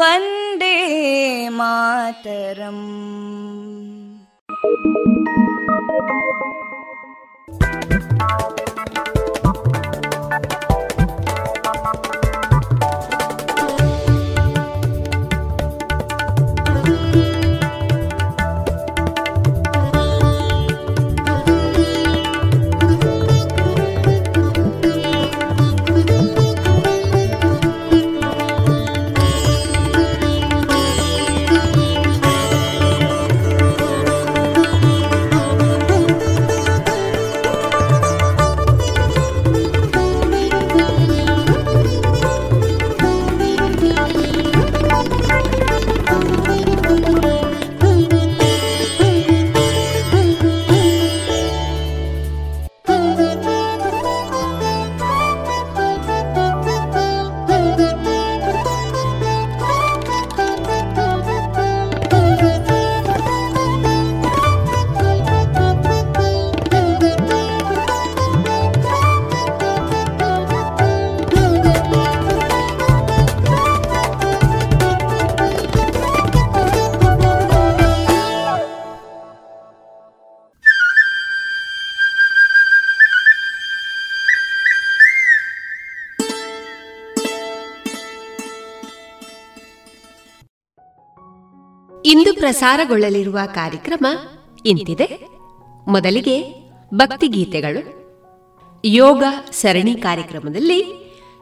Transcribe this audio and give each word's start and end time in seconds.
वन्दे 0.00 0.76
मातरम् 1.58 2.84
ಪ್ರಸಾರಗೊಳ್ಳಲಿರುವ 92.43 93.39
ಕಾರ್ಯಕ್ರಮ 93.55 94.05
ಇಂತಿದೆ. 94.65 95.27
ಮೊದಲಿಗೆ 95.87 96.55
ಭಕ್ತಿಗೀತೆಗಳು. 96.93 98.03
ಯೋಗ 98.85 99.23
ಸರಣಿ 99.51 99.95
ಕಾರ್ಯಕ್ರಮದಲ್ಲಿ 99.95 100.85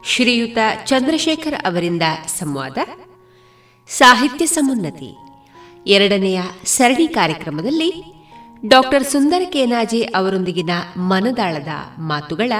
ಶ್ರೀಯುತ 0.04 0.58
ಚಂದ್ರಶೇಖರ್ 0.84 1.54
ಅವರಿಂದ 1.54 2.02
ಸಂವಾದ. 2.26 2.78
ಸಾಹಿತ್ಯ 3.88 4.46
ಸಮುನ್ನತಿ. 4.46 5.16
ಎರಡನೆಯ 5.86 6.40
ಸರಣಿ 6.64 7.08
ಕಾರ್ಯಕ್ರಮದಲ್ಲಿ 7.08 8.04
ಡಾಕ್ಟರ್ 8.68 9.04
ಸುಂದರ 9.04 9.42
ಕೇನಾಜೆ 9.52 10.02
ಅವರೊಂದಿಗಿನ 10.02 10.70
ಮನದಾಳದ 10.96 11.68
ಮಾತುಗಳ 11.98 12.52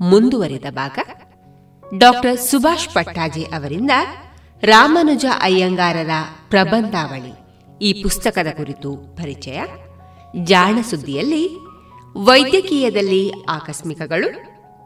ಮುಂದುವರಿದ 0.00 0.64
ಭಾಗ. 0.70 0.98
ಡಾಕ್ಟರ್ 1.98 2.40
ಸುಭಾಷ್ 2.40 2.88
ಪಟ್ಟಾಜೆ 2.94 3.42
ಅವರಿಂದ 3.42 3.90
ರಾಮನುಜ 4.62 5.24
ಅಯ್ಯಂಗಾರರ 5.40 6.10
ಪ್ರಬಂಧಾವಳಿ. 6.48 7.41
ಈ 7.82 8.02
ಪುಸ್ತಕದ 8.02 8.46
ಕುರಿತು 8.56 8.96
ಪರಿಚಯ. 8.96 9.62
ಜಾಣ 10.42 10.78
ಸುದ್ದಿಯಲ್ಲಿ, 10.90 11.48
ವೈದ್ಯಕೀಯದಲ್ಲಿ 12.16 13.32
ಆಕಸ್ಮಿಕಗಳು, 13.48 14.28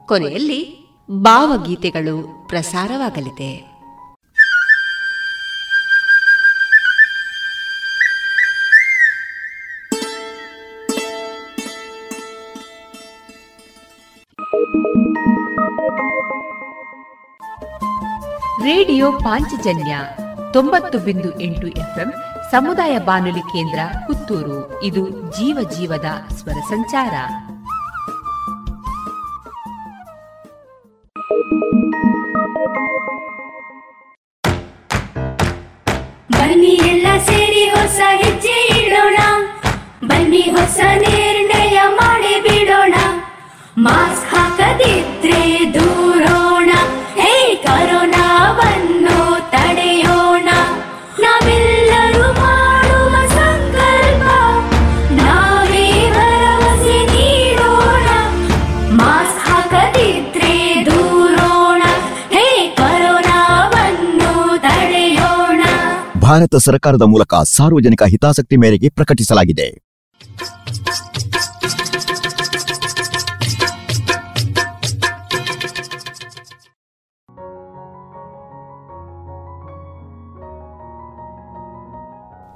ಕೊನೆಯಲ್ಲಿ 0.06 0.76
ಭಾವಗೀತೆಗಳು 1.10 2.48
ಪ್ರಸಾರವಾಗಲಿದೆ. 2.48 3.76
ರೇಡಿಯೋ 18.62 19.12
ಪಾಂಚಜನ್ಯ 19.12 19.98
ತೊಂಬತ್ತು 20.52 20.98
ಬಿಂದು 20.98 21.40
ಎಂಟು 21.40 21.66
ಎಫ್ಎಂ 21.66 22.12
ಸಮುದಾಯ 22.50 22.98
ಬಾನುಲಿ 22.98 23.40
ಕೇಂದ್ರ 23.40 23.78
ಪುತ್ತೂರು. 24.06 24.82
ಇದು 24.82 25.10
ಜೀವ 25.10 25.68
ಜೀವದ 25.70 26.04
ಸ್ವರ 26.34 26.52
ಸಂಚಾರ. 26.52 27.14
ಬನ್ನಿ 36.32 36.66
ಎಲ್ಲ 36.66 37.06
ಸೇರಿ 37.18 37.64
ಹೊಸ 37.68 38.00
ಹೆಜ್ಜೆ 38.16 38.84
ಇಡೋಣ. 38.84 39.16
ಬನ್ನಿ 40.08 40.40
ಹೊಸ 40.40 40.80
ನಿರ್ಣಯ 40.94 41.80
ಮಾಡಿ 41.88 42.42
ಬಿಡೋಣ. 42.42 42.94
ಮಾಸ್ಕ್ 43.78 44.34
ಹಾಕದಿದ್ರೆ 44.34 45.74
ದೂರೋಣ 45.74 46.45
ಭಾರತ 66.36 66.56
ಸರ್ಕಾರದ 66.56 67.02
ಮೂಲಕ 67.02 67.34
ಸಾರ್ವಜನಿಕ 67.34 68.02
ಹಿತಾಸಕ್ತಿ 68.02 68.56
ಮೇರೆಗೆ 68.56 68.88
ಪ್ರಕಟಿಸಲಾಗಿದೆ. 68.88 69.68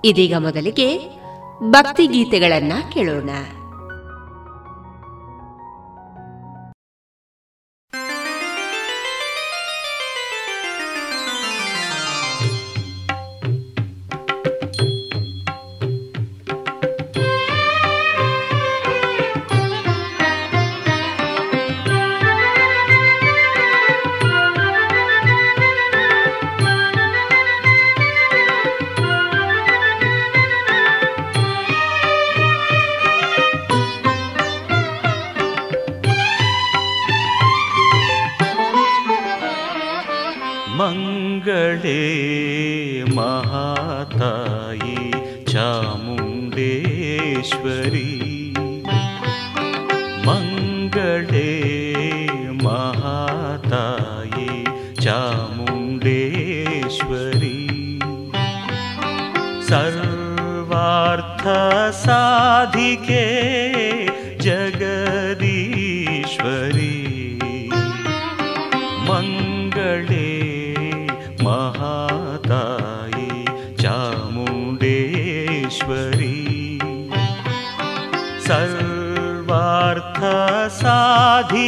ಇದೀಗ 0.05 0.35
ಮೊದಲಿಗೆ 0.39 0.89
ಭಕ್ತಿ 1.71 2.07
ಗೀತೆಗಳನ್ನ 2.07 2.73
ಕೇಳೋಣ. 2.93 3.31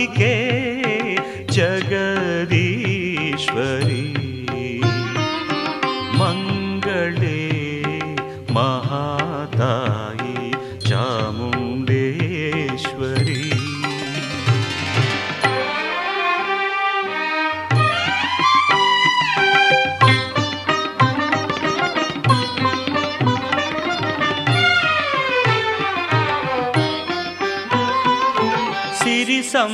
के 0.06 1.16
जगदीश्वरी। 1.52 4.21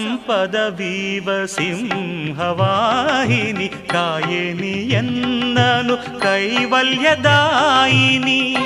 ಪದವೀವ 0.07 1.47
ಸಿಂಹವಾಹಿನಿ 1.47 3.69
ಕಾಯಿನಿ 3.69 4.67
ಎನ್ನನು 4.67 6.21
ಕೈವಲ್ಯದಾಯಿನಿ. 6.21 8.57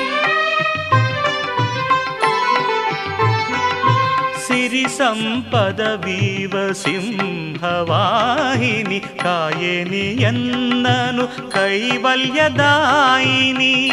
ಸಿರಿ 4.47 4.89
ಸಂಪದವೀವ 4.89 6.73
ಸಿಂಹವಾಹಿನಿ 6.73 9.01
ಕಾಯಿನಿ 9.01 9.99
ಎನ್ನನು 9.99 11.51
ಕೈವಲ್ಯದಾಯಿನಿ. 11.51 13.93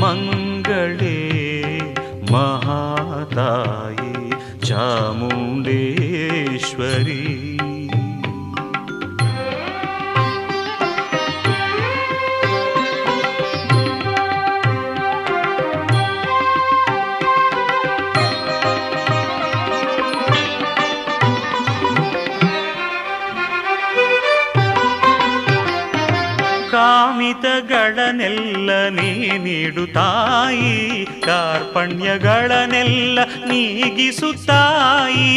मंगले 0.02 1.22
महाताई 2.34 4.14
चामुंडेश्वरी। 4.66 5.78
ಕಾಮಿತಗಳನ್ನೆಲ್ಲ 28.30 28.72
ನೀ 28.96 29.12
ನೀಡು 29.46 29.84
ತಾಯಿ 29.94 30.74
ಕಾರ್ಪಣ್ಯಗಳನ್ನೆಲ್ಲ 31.26 33.20
ನೀಗಿಸುತ್ತಾಯಿ 33.50 35.30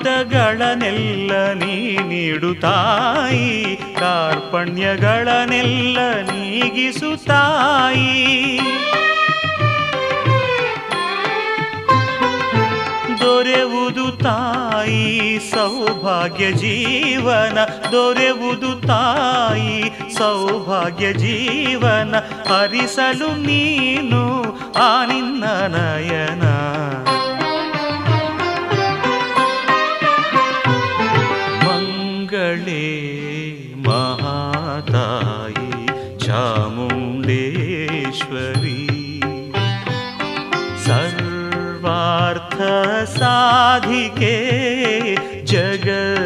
ಕಾಮಿತಗಳನ್ನೆಲ್ಲ 0.00 1.30
ನೀ 1.60 1.74
ನೀಡು 2.10 2.50
ತಾಯಿ 2.64 3.48
ಕಾರ್ಪಣ್ಯಗಳನ್ನೆಲ್ಲ 4.00 5.98
ನೀಗಿಸುತ್ತಾಯಿ 6.30 8.10
ದೊರೆಯುವುದು 13.28 14.10
ತಾಯಿ 14.18 15.38
ಸೌಭಾಗ್ಯ 15.50 16.52
ಜೀವನ. 16.52 17.58
ದೊರೆವುದು 17.92 18.86
ತಾಯಿ 18.86 19.84
ಸೌಭಾಗ್ಯ 20.18 21.12
ಜೀವನ. 21.12 22.14
ಹರಿಸಲು 22.48 23.28
ನೀನು 23.36 24.44
ಆ 24.76 25.04
ನಿನ್ನ 25.04 25.44
ನಯನ. 25.44 26.42
ಸಾಧಿಕೆ 43.38 44.34
ಜಗದೀಶ್ವರಿ 45.44 46.17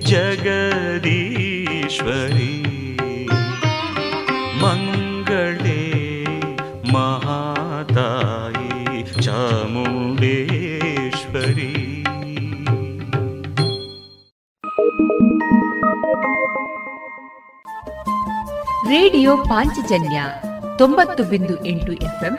ಜಗದೀಶ್ವರಿ. 0.00 2.66
ಮಂಗಳೇ 4.62 5.82
ಮಹಾತಾಯಿ 6.92 9.22
ಚಾಮುಂಡೇಶ್ವರಿ. 9.22 12.04
ರೇಡಿಯೋ 18.88 19.36
ಪಾಂಚಜನ್ಯ 19.36 20.22
ತೊಂಬತ್ತು 20.78 21.24
ಬಿಂದು 21.24 21.66
ಎಂಟು 21.66 21.92
ಎಫ್ಎಂ 21.92 22.38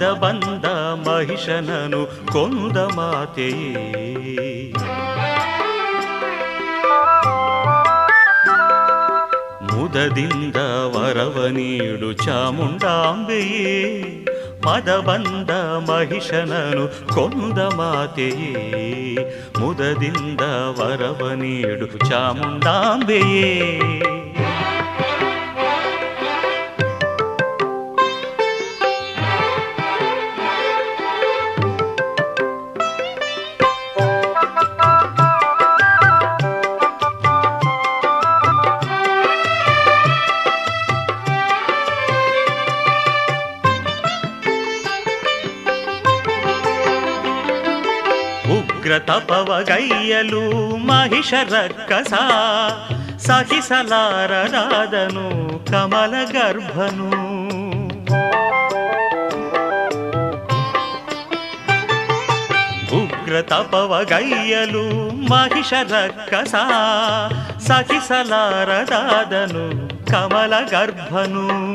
ಮದ 0.00 0.10
ಬಂದ 0.20 0.66
ಮಹಿಷನನು 1.06 1.98
ಕೊಂದ 2.32 2.76
ಮಾತೆಯೇ 2.96 3.82
ಮುದದಿಂದ 9.70 10.58
ವರವ 10.94 11.36
ನೀಡು 11.48 12.08
ಚಾಮುಂಡಾಂಬೆಯೇ 12.24 13.74
ಮದ 14.66 14.90
ಬಂದ 15.00 15.50
ಮಹಿಷನನು 15.88 16.86
ಕೊಂದ 17.14 17.58
ಮಾತೆಯೇ 17.78 18.54
ಮುದದಿಂದ 19.60 20.42
ವರವ 20.78 21.28
ನೀಡು 21.34 21.88
ಚಾಮುಂಡಾಂಬೆಯೇ 22.08 23.50
ಉಗ್ರ 50.20 50.76
ಮಹಿಷರ 50.78 51.66
ಕಸ 51.88 52.12
ಸಹಿಸಲಾರರಾದನು 53.26 54.06
ಕಮಲ 55.66 56.14
ಗರ್ಭನು. 56.32 57.10
ಉಗ್ರ 63.04 63.40
ತಪವಗೈಯಲು 63.40 64.84
ಮಹಿಷರ 65.28 66.10
ಕಸ 66.30 66.54
ಸಹಿಸಲಾರದಾದನು 67.66 68.44
ಕಮಲ 70.10 70.52
ಗರ್ಭನು. 70.70 71.70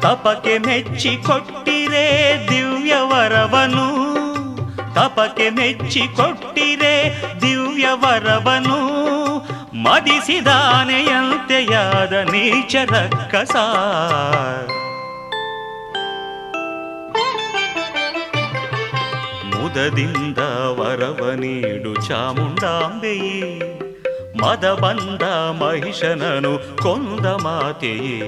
ತಪಕ್ಕೆ 0.00 0.58
ಮೆಚ್ಚಿ 0.58 1.16
ಕೊಟ್ಟಿರೆ 1.16 2.06
ದಿವ್ಯ 2.82 3.00
ವರವನು 3.00 3.84
ತಪಕ್ಕೆ 4.94 5.50
ಮೆಚ್ಚಿ 5.50 6.16
ಕೊಟ್ಟಿರೆ 6.16 7.20
ದಿವ್ಯ 7.40 7.88
ವರವನು 7.94 8.78
ಮದಿಸಿದಾನೆಯಂತೆಯಾದ 9.82 12.12
ನೀಚರ 12.12 12.94
ಕಸ. 13.30 13.56
ಮುದದಿಂದ 19.54 20.38
ವರವ 20.78 21.36
ನೀಡು 21.36 22.08
ಚಾಮುಂಡಾಂಬೆಯೇ, 22.08 23.60
ಮದ 24.40 24.72
ಬಂದ 24.72 25.22
ಮಹಿಷನನು 25.62 26.82
ಕೊಂದ 26.82 27.26
ಮಾತೆಯೇ 27.26 28.18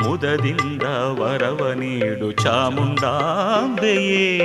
ಮುದದಿಂದ 0.00 0.82
ವರವ 1.20 1.72
ನೀಡು 1.72 2.32
ಚಾಮುಂಡಾಂಬೆಯೇ. 2.32 4.42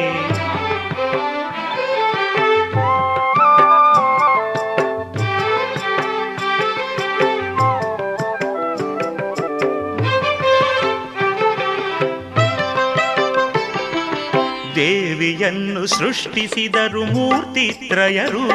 ದೇವಿಯನ್ನು 14.75 15.85
ಸೃಷ್ಟಿಸಿದರು 15.85 17.05
ಮೂರ್ತಿತ್ರಯರು 17.05 18.47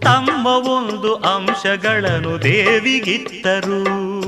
ತಮ್ಮ 0.00 0.46
ಒಂದು 0.46 1.14
ಅಂಶಗಳನ್ನು 1.14 2.42
ದೇವಿಗಿತ್ತರು. 2.42 4.23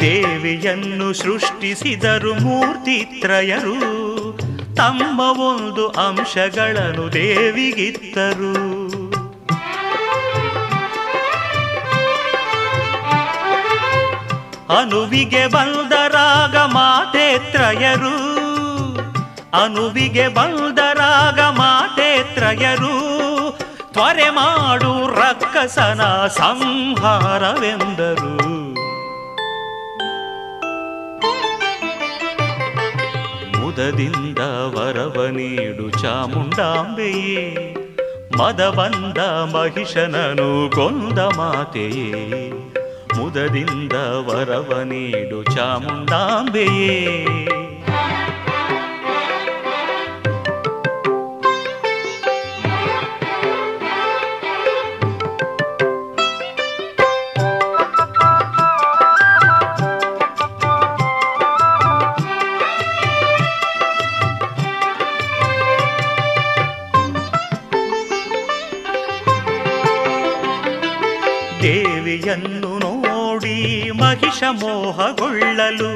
ದೇವಿಯನ್ನು 0.00 1.12
ಸೃಷ್ಟಿಸಿದರು 1.12 2.34
ಮೂರ್ತಿತ್ರಯರು. 2.34 3.76
ತಮ್ಮ 4.76 5.20
ಒಂದು 5.20 5.88
ಅಂಶಗಳನ್ನು 5.88 7.12
ದೇವಿಗಿತ್ತರು. 7.12 8.78
ಅನುವಿಗೆ 14.78 15.46
ಬಂದರಾಗ 15.46 16.56
ಮಾತೇತ್ರಯರು. 16.56 18.38
ಅನುವಿಗೆ 19.64 20.28
ಬಂದರಾಗ 20.28 21.40
ಮಾತೇತ್ರಯರು. 21.40 23.18
ತ್ವರೆ 23.92 24.30
ಮಾಡು 24.30 25.20
ರಕ್ಕಸನ 25.20 26.26
ಸಂಹಾರವೆಂದರು. 26.26 28.47
ಮುದದಿಂದ 33.78 34.38
ವರವ 34.74 35.26
ನೀಡು 35.26 35.90
ಚಾಮುಂಡಾಂಬೆಯೇ 35.90 37.42
ಮದ 38.38 38.60
ಬಂದ 38.68 39.18
ಮಹಿಷನನು 39.54 40.48
ಕೊಂದ 40.74 41.18
ಮಾತೆಯೇ 41.18 42.10
ಮುದದಿಂದ 43.16 43.92
ವರವ 44.26 44.80
ನೀಡು 44.84 45.44
ಚಾಮುಂಡಾಂಬೆಯೇ. 45.44 46.96
ಮಹಿಷ 74.20 74.44
ಮೋಹಗೊಳ್ಳಲು 74.60 75.90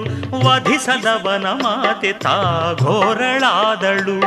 ವಧಿಸದವನ 0.45 1.47
ಮಾತೆ 1.63 2.13
ತಾಘೋರಳಾದಳು 2.25 4.19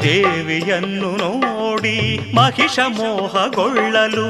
ದೇವಿಯನ್ನು 0.00 1.10
ನೋಡಿ 1.20 1.94
ಮಹಿಷ 2.34 2.78
ಮೋಹಗೊಳ್ಳಲು 2.98 4.26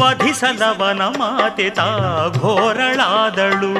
ವಧಿಸದವನ 0.00 1.02
ಮಾತೆ 1.18 1.68
ತಾಘೋರಳಾದಳು 1.80 3.72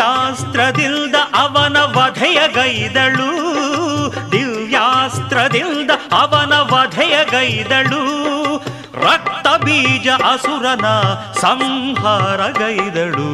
ದಿವ್ಯಾಸ್ತ್ರದಿಂದ 0.00 1.16
ಅವನ 1.36 1.78
ವಧೆಯ 1.96 2.40
ಗೈದಳು 2.54 3.26
ದಿವ್ಯಾಸ್ತ್ರದಿಂದ 4.32 5.90
ಅವನ 6.12 6.52
ವಧೆಯ 6.72 7.16
ಗೈದಳು 7.30 8.00
ರಕ್ತ 9.02 9.46
ಬೀಜ 9.64 10.08
ಅಸುರನ 10.30 10.86
ಸಂಹಾರ 11.42 12.40
ಗೈದಳು 12.58 13.28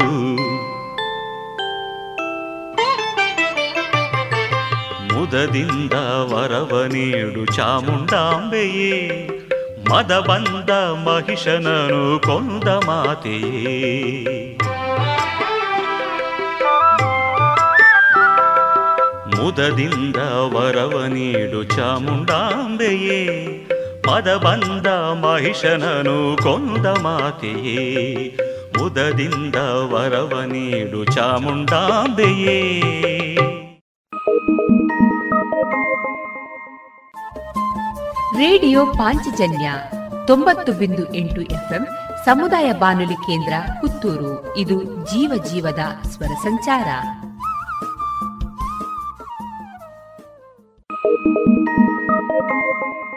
ಮುದದಿಂದ 5.12 5.94
ವರವ 6.32 6.82
ನೀಡು 6.86 7.44
ಚಾಮುಂಡಾಂಬೆಯೇ 7.56 8.92
ಮದ 9.90 10.12
ಬಂದ 10.20 10.70
ಮಹಿಷನನು 11.06 12.02
ಕೊಂದ 12.18 12.68
ಮಾತೆಯೇ. 12.86 13.76
ಮುದದಿಂದ 19.36 20.16
ವರವ 20.54 21.04
ನೀಡು 21.04 21.62
ಚಾಮುಂಡಾಂಬೆಯೇ 21.64 23.26
ಪದ 24.04 24.36
ಬಂದ 24.36 24.86
ಮಹಿಷನನು 25.24 26.36
ಕೊಂದ 26.42 26.86
ಮಾತೆಯೇ 26.86 28.36
ಮುದದಿಂದ 28.78 29.54
ವರವ 29.92 30.42
ನೀಡು 30.46 31.04
ಚಾಮುಂಡಾಂಬೆಯೇ. 31.04 32.82
ರೇಡಿಯೋ 38.38 38.86
ಪಾಂಚಜನ್ಯ 38.86 39.72
ತೊಂಬತ್ತು 40.26 40.72
ಬಿಂದು 40.72 41.14
ಎಂಟು 41.14 41.40
ಎಫ್ಎಂ 41.40 41.86
ಸಮುದಾಯ 42.24 42.72
ಬಾನುಲಿ 42.72 43.14
ಕೇಂದ್ರ 43.14 43.52
ಪುತ್ತೂರು. 43.80 44.56
ಇದು 44.56 44.82
ಜೀವ 44.82 45.42
ಜೀವದ 45.52 46.08
ಸ್ವರ 46.08 46.34
ಸಂಚಾರ. 46.42 46.86
Thank 51.08 51.20
you. 51.24 53.15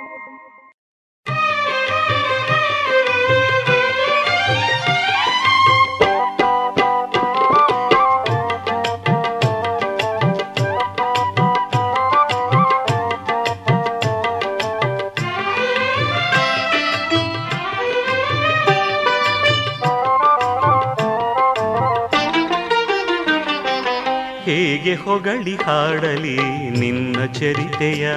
ಹೇಗೆ 24.90 25.02
ಹೊಗಳಿ 25.02 25.56
ಹಾಡಲಿ 25.56 26.38
ನಿನ್ನ 26.70 27.26
ಚರಿತೆಯ. 27.26 28.12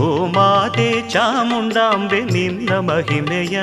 ಓ 0.00 0.26
ಮಾತೆ 0.26 1.10
ಚಾಮುಂಡಾಂಬೆ, 1.10 2.20
ನಿನ್ನ 2.20 2.72
ಮಹಿಮೆಯ. 2.74 3.60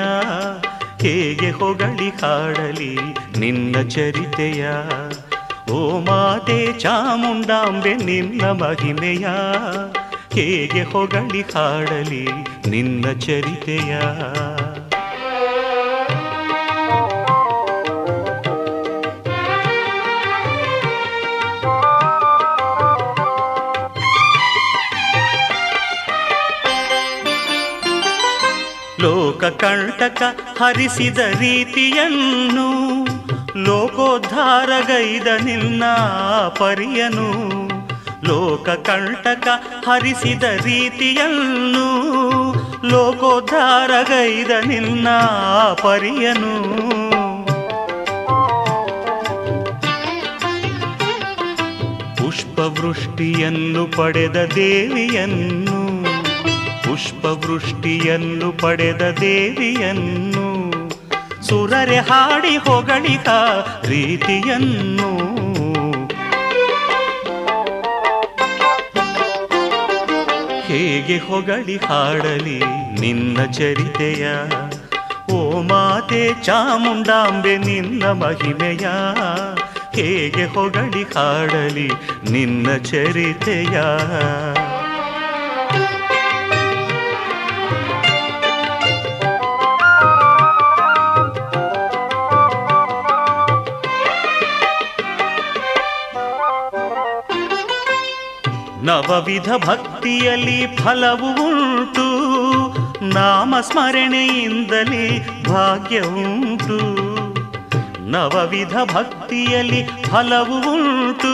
ಹೇಗೆ 1.02 1.52
ಹೊಗಳಿ 1.52 2.10
ಹಾಡಲಿ 2.10 2.98
ನಿನ್ನ 3.40 3.90
ಚರಿತೆಯ. 3.90 4.68
ಓ 5.72 6.00
ಮಾತೆ 6.00 6.80
ಚಾಮುಂಡಾಂಬೆ, 6.80 7.94
ನಿನ್ನ 7.96 8.46
ಮಹಿಮೆಯ. 8.46 9.28
ಹೇಗೆ 10.34 10.84
ಹೊಗಳಿ 10.84 11.42
ಹಾಡಲಿ 11.42 12.28
ನಿನ್ನ 12.70 13.20
ಚರಿತೆಯ. 13.20 13.98
ಲೋಕ 29.02 29.44
ಕಂಟಕ 29.44 30.24
ಹರಿಸಿದ 30.60 31.18
ರೀತಿಯನ್ನು 31.18 32.68
ಲೋಕೋದ್ಧಾರಗೈದ 33.64 35.28
ನಿನ್ನ 35.44 35.84
ಪರಿಯನು. 36.50 37.30
ಲೋಕ 38.24 38.70
ಕಂಟಕ 38.70 39.48
ಹರಿಸಿದ 39.86 40.44
ರೀತಿಯನ್ನು 40.44 41.88
ಲೋಕೋದ್ಧಾರಗೈದ 42.88 44.52
ನಿನ್ನ 44.66 45.08
ಪರಿಯನು. 45.82 46.54
ಪುಷ್ಪವೃಷ್ಟಿಯನ್ನು 52.16 53.86
ಪಡೆದ 53.86 54.50
ದೇವಿಯನ್ನು 54.56 55.81
ಪುಷ್ಪವೃಷ್ಟಿಯನ್ನು 56.92 58.52
ಪಡೆದ 58.52 59.02
ದೇವಿಯನ್ನು 59.22 60.72
ಸುರರೆ 61.42 61.98
ಹಾಡಿ 61.98 62.58
ಹೊಗಳಿಕ 62.58 63.30
ರೀತಿಯನ್ನು. 63.86 65.12
ಹೇಗೆ 70.62 71.18
ಹೊಗಳಿ 71.18 71.78
ಹಾಡಲಿ 71.78 72.60
ನಿನ್ನ 73.02 73.46
ಚರಿತೆಯ? 73.52 74.28
ಓ 75.34 75.62
ಮಾತೆ 75.62 76.44
ಚಾಮುಂಡಾಂಬೆ 76.44 77.58
ನಿನ್ನ 77.58 78.06
ಮಹಿಮೆಯ. 78.06 78.88
ಹೇಗೆ 79.96 80.46
ಹೊಗಳಿ 80.46 81.04
ಹಾಡಲಿ 81.04 81.92
ನಿನ್ನ 82.32 82.78
ಚರಿತೆಯ? 82.78 83.82
ನವವಿಧ 98.84 99.50
ಭಕ್ತಿಯಲ್ಲಿ 99.66 100.78
ಫಲವು 100.78 101.28
ಉಂಟು. 101.28 102.08
ನಾಮ 103.06 103.56
ಸ್ಮರಣೆಯಿಂದಲಿ 103.62 105.44
ಭಾಗ್ಯ 105.44 106.00
ಉಂಟು. 106.00 106.80
ನವವಿಧ 108.10 108.78
ಭಕ್ತಿಯಲ್ಲಿ 108.94 109.84
ಫಲವು 109.84 110.58
ಉಂಟು. 110.58 111.34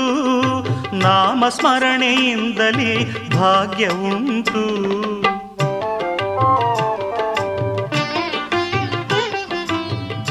ನಾಮ 0.95 1.43
ಸ್ಮರಣೆಯಿಂದಲಿ 1.49 3.29
ಭಾಗ್ಯ 3.29 3.87
ಉಂಟು. 3.87 4.87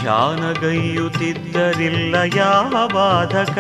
ಧ್ಯಾನಗೈಯುತ್ತಿದ್ದರಿಲ್ಲ 0.00 2.14
ಯಾವ 2.36 2.90
ಬಾಧಕ. 2.94 3.58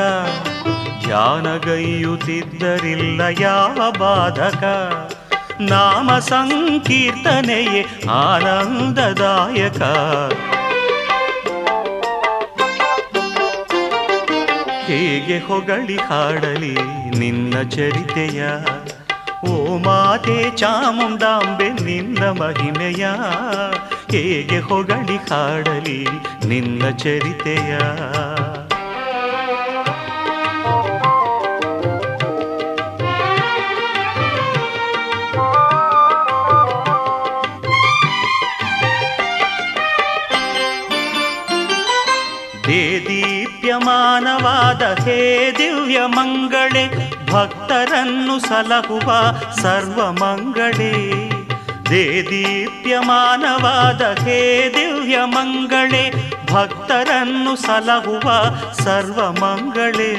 ಧ್ಯಾನಗೈಯುತ್ತಿದ್ದರಿಲ್ಲ 1.06 3.20
ಯಾವ 3.40 3.92
ಬಾಧಕ. 3.98 4.64
ನಾಮ 5.60 6.18
ಸಂಕೀರ್ತನೆಯೇ 6.18 7.86
ಆನಂದದಾಯಕ. 8.10 9.82
ಹೇಗೆ 14.86 15.38
ಹೊಗಳಿ 15.38 15.96
ಹಾಡಲಿ 15.96 16.78
ನಿನ್ನ 17.18 17.70
ಚರಿತೆಯ. 17.70 18.46
ಓ 19.48 19.78
ಮಾತೆ 19.78 20.56
ಚಾಮುಂಡಾಂಬೆ 20.56 21.68
ನಿನ್ನ 21.68 22.24
ಮಹಿಮೆಯ. 22.24 23.06
ಹೇಗೆ 24.10 24.60
ಹೊಗಳಿ 24.60 25.16
ಹಾಡಲಿ 25.16 26.08
ನಿನ್ನ 26.46 26.90
ಚರಿತೆಯ. 26.90 27.78
ದೇದೀಪ್ಯಮಾನವಾದ 44.46 45.04
ಹೇ 45.04 45.54
ದಿವ್ಯ 45.58 46.00
ಮಂಗಳೇ, 46.06 47.12
ಭಕ್ತರನ್ನು 47.30 48.38
ಸಲಹುವ 48.38 49.34
ಸರ್ವ 49.62 50.12
ಮಂಗಳೇ. 50.12 51.30
ದೇದೀಪ್ಯಮಾನವಾದ 51.90 54.00
ಹೇ 54.00 54.72
ದಿವ್ಯ 54.76 55.18
ಮಂಗಳೇ, 55.24 56.32
ಭಕ್ತರನ್ನು 56.52 57.56
ಸಲಹುವ 57.56 58.56
ಸರ್ವ 58.72 59.32
ಮಂಗಳೇ. 59.32 60.12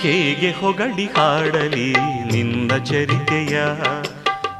ಹೇಗೆ 0.00 0.52
ಹೊಗಳಿ 0.52 1.06
ಹಾಡಲಿ 1.06 1.92
ನಿನ್ನ 2.32 2.84
ಚರಿತೆಯ. 2.84 3.62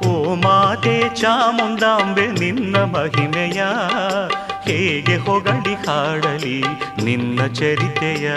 ಓ 0.07 0.35
ಮಾತೆ 0.35 1.15
ಚಾಮುಂದಾಂಬೆ 1.15 2.27
ನಿನ್ನ 2.27 2.77
ಮಹಿಮೆಯ. 2.77 3.63
ಹೇಗೆ 4.63 5.17
ಹೊಗಳಿ 5.17 5.73
ಹಾಡಲಿ 5.73 6.63
ನಿನ್ನ 7.03 7.47
ಚರಿತೆಯ. 7.47 8.31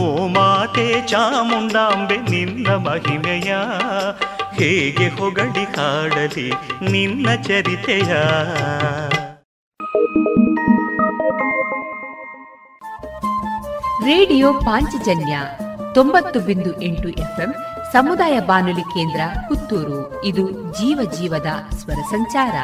ಓ 0.00 0.26
ಮಾತೆ 0.26 1.06
ಚಾಮುಂಡಾಂಬೆ, 1.06 2.16
ನಿನ್ನ 2.16 2.68
ಮಹಿಮೆಯ 2.74 3.54
ಹೇಗೆ 4.52 5.08
ಹೊಗಳಿ 5.08 5.64
ಹಾಡಲಿ 5.64 6.48
ನಿನ್ನ 6.90 7.26
ಚರಿತೆಯ? 7.42 8.12
ರೇಡಿಯೋ 14.04 14.52
ಪಾಂಚಜನ್ಯ 14.52 15.40
ತೊಂಬತ್ತು 15.94 16.40
ಬಿಂದು 16.40 16.82
ಎಂಟು 16.82 17.08
ಎಫ್ಎಂ 17.08 17.52
ಸಮುದಾಯ 17.92 18.40
ಬಾನುಲಿ 18.40 18.82
ಕೇಂದ್ರ 18.82 19.20
ಪುತ್ತೂರು. 19.48 20.24
ಇದು 20.24 20.50
ಜೀವ 20.50 21.10
ಜೀವದ 21.10 21.50
ಸ್ವರ 21.76 22.00
ಸಂಚಾರ. 22.10 22.56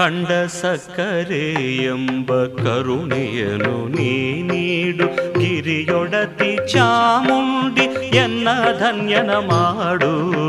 ಖಂಡ 0.00 0.28
ಸಕ್ಕರೆ 0.46 1.74
ಎಂಬ 1.84 2.44
ಕರುಣೆಯನು 2.44 3.88
ನೀ 3.88 4.42
ನೀಡು. 4.42 5.06
ಗಿರಿಯೊಡತಿ 5.40 6.72
ಚಾಮುಂಡಿ 6.72 8.16
ಎನ್ನ 8.16 8.48
ಧನ್ಯನ 8.78 9.30
ಮಾಡು. 9.30 10.40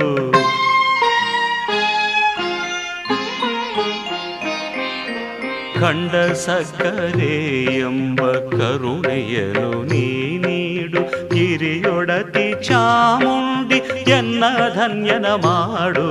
ಖಂಡ 5.79 6.31
ಸಕ್ಕರೆ 6.31 7.65
ಎಂಬ 7.79 8.31
ಕರುಣೆಯನು 8.31 9.83
ನೀ 9.83 10.30
ನೀಡು 11.41 11.57
ಗಿರಿಯೊಡತಿ 11.57 12.45
ಚಾಮುಂಡಿ 12.63 13.77
ಎನ್ನ 14.11 14.43
ಧನ್ಯನ 14.75 15.27
ಮಾಡು 15.35 16.07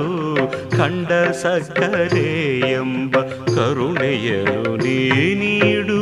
ಖಂಡ 0.77 1.11
ಸಕ್ಕರೆ 1.33 2.27
ಎಂಬ 2.71 3.13
ಕರುಣೆಯನು 3.55 4.73
ನೀ 4.75 4.97
ನೀಡು 5.33 5.99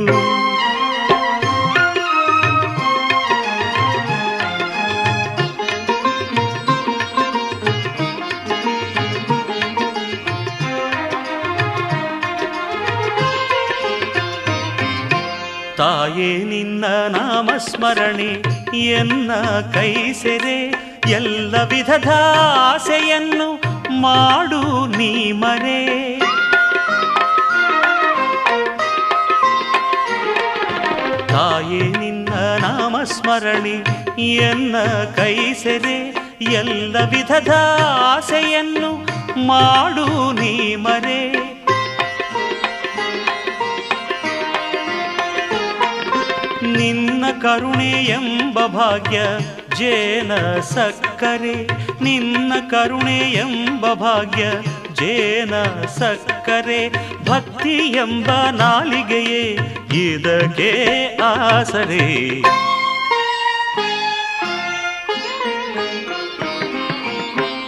ತಾಯೇ 15.77 16.43
ನಿನ್ನ 16.43 16.85
ನಾಮಸ್ಮರಣೆ 17.07 18.31
ಎನ್ನ 18.73 19.31
ಕೈ 19.73 20.13
ಸೆರೆ 20.13 20.57
ಎಲ್ಲ 21.09 21.55
ವಿಧದ 21.63 22.11
ಆಸೆಯನ್ನು 22.45 23.61
ಮಾಡು 24.01 24.87
ನೀ 24.87 25.31
ಮರೆ. 25.31 25.79
ತಾಯೇ, 31.27 31.79
ನಿನ್ನ 31.79 32.29
ನಾಮಸ್ಮರಣೆ 32.61 33.77
ಎನ್ನ 34.25 34.75
ಕೈ 35.15 35.53
ಸೆರೆ 35.53 36.29
ಎಲ್ಲ 36.51 36.97
ವಿಧದ 37.09 37.53
ಆಸೆಯನ್ನು 37.89 38.91
ಮಾಡು 39.47 40.31
ನೀ 40.31 40.75
ಮರೆ. 40.75 41.49
ನಿನ್ನ 46.77 46.98
ಕರುಣೆ 47.41 47.91
ಎಂಬ 47.91 48.65
ಭಾಗ್ಯ 48.65 49.19
ಜೇನ 49.77 50.33
ಸಕ್ಕರೆ. 50.59 51.67
ನಿನ್ನ 52.03 52.53
ಕರುಣೆ 52.69 53.19
ಎಂಬ 53.19 53.93
ಭಾಗ್ಯ 53.93 54.43
ಜೇನ 54.93 55.85
ಸಕ್ಕರೆ. 55.85 56.89
ಭಕ್ತಿ 57.25 57.77
ಎಂಬ 57.77 58.27
ನಾಲಿಗೆಯೇ 58.51 59.57
ಇದಕ್ಕೆ 59.99 60.71
ಆಸರೆ. 61.23 62.41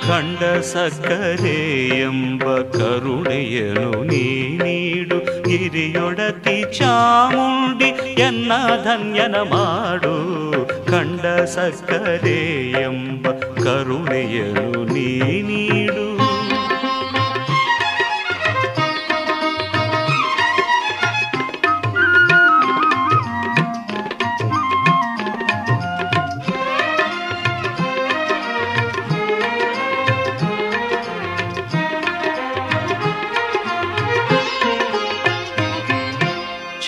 ಕಂಡ 0.08 0.62
ಸಕ್ಕರೆ 0.62 1.88
ಎಂಬ 2.00 2.44
ಕರುಣೆಯನ್ನು 2.58 4.04
ನೀಡು. 4.04 5.31
ಗಿರಿಯೊಡತಿ 5.52 6.78
ಚಾಮುಂಡಿ 6.78 7.86
ಎನ್ನ 8.22 8.52
ಧನ್ಯನ 8.84 9.36
ಮಾಡು. 9.36 10.14
ಕಂಡ 10.92 11.26
ಸಕ್ಕರೆ 11.44 12.72
ಎಂಬ 12.72 13.28
ಕರುಣೆಯನು 13.64 14.84
ನೀ 14.94 15.42
ನೀಡು. 15.42 16.11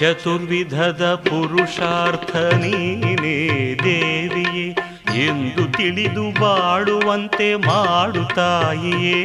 ಚತುರ್ವಿಧದ 0.04 1.16
ಪುರುಷಾರ್ಥ 1.16 2.36
ನೀನೇ 2.36 3.36
ದೇವಿಯೇ, 3.84 4.66
ಎಂದು 5.16 5.64
ತಿಳಿದು 5.72 6.26
ಬಾಳುವಂತೆ 6.42 7.56
ಮಾಡುತ್ತಾಯಿಯೇ 7.56 9.20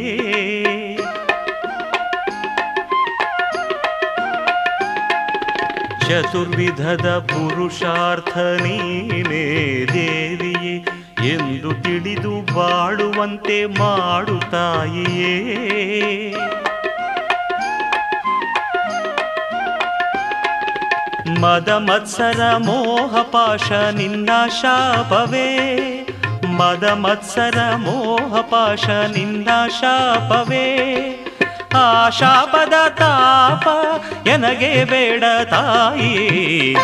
ಚತುರ್ವಿಧದ 6.08 7.08
ಪುರುಷಾರ್ಥ 7.18 8.38
ನೀನೇ 8.38 9.44
ದೇವಿಯೇ, 9.94 10.76
ಎಂದು 11.34 11.82
ತಿಳಿದು 11.82 12.54
ಬಾಳುವಂತೆ 12.54 13.66
ಮಾಡುತ್ತಾಯಿಯೇ 13.66 15.34
ಮದ 21.28 21.68
ಮತ್ಸರ 21.68 22.56
ಮೋಹ 22.56 23.22
ಪಾಶ 23.22 23.72
ನಿನ್ನ 23.72 24.30
ಶಾಪವೇ. 24.60 25.48
ಮದ 26.56 26.84
ಮತ್ಸರ 26.84 27.58
ಮೋಹ 27.76 28.40
ಪಾಶ 28.40 28.88
ನಿನ್ನ 28.88 29.48
ಶಾಪವೇ. 29.80 30.66
ಆ 31.76 32.08
ಶಾಪದ 32.08 32.88
ತಾಪ 32.88 33.68
ಎನಗೆ 34.26 34.84
ಬೇಡ 34.84 35.24
ತಾಯಿ 35.50 36.76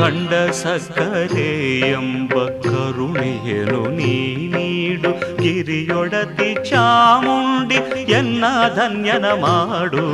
ಖಂಡ 0.00 0.32
ಸಕ್ಕರೆ 0.58 1.48
ಎಂಬ 1.90 2.34
ಕರುಣೆಯನು 2.64 3.80
ನೀ 3.90 4.12
ನೀಡು 4.54 5.10
ಗಿರಿಯೊಡತಿ 5.42 6.48
ಚಾಮುಂಡಿ 6.70 7.78
ಎನ್ನ 8.12 8.44
ಧನ್ಯನ 8.76 9.26
ಮಾಡು 9.40 10.06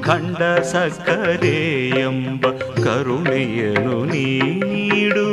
ಖಂಡ 0.00 0.40
ಸಕ್ಕರೆ 0.72 1.56
ಎಂಬ 2.02 2.44
ಕರುಣೆಯನು 2.84 3.96
ನೀ 4.04 4.26
ನೀಡು 4.64 5.26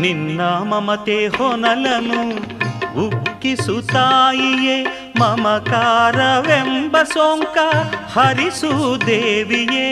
ನಿನ್ನ 0.00 0.40
ಮಮತೆ 0.40 1.28
ಹೊನಲನು, 1.28 2.20
ಉಕ್ಕಿಸು 3.06 3.82
ತಾಯಿಯೇ 3.82 4.84
ಮಮಕಾರವೆಂಬ 5.18 7.02
ಸೋಂಕ 7.02 7.58
ಹರಿಸು 8.18 9.00
ದೇವಿಯೇ. 9.06 9.88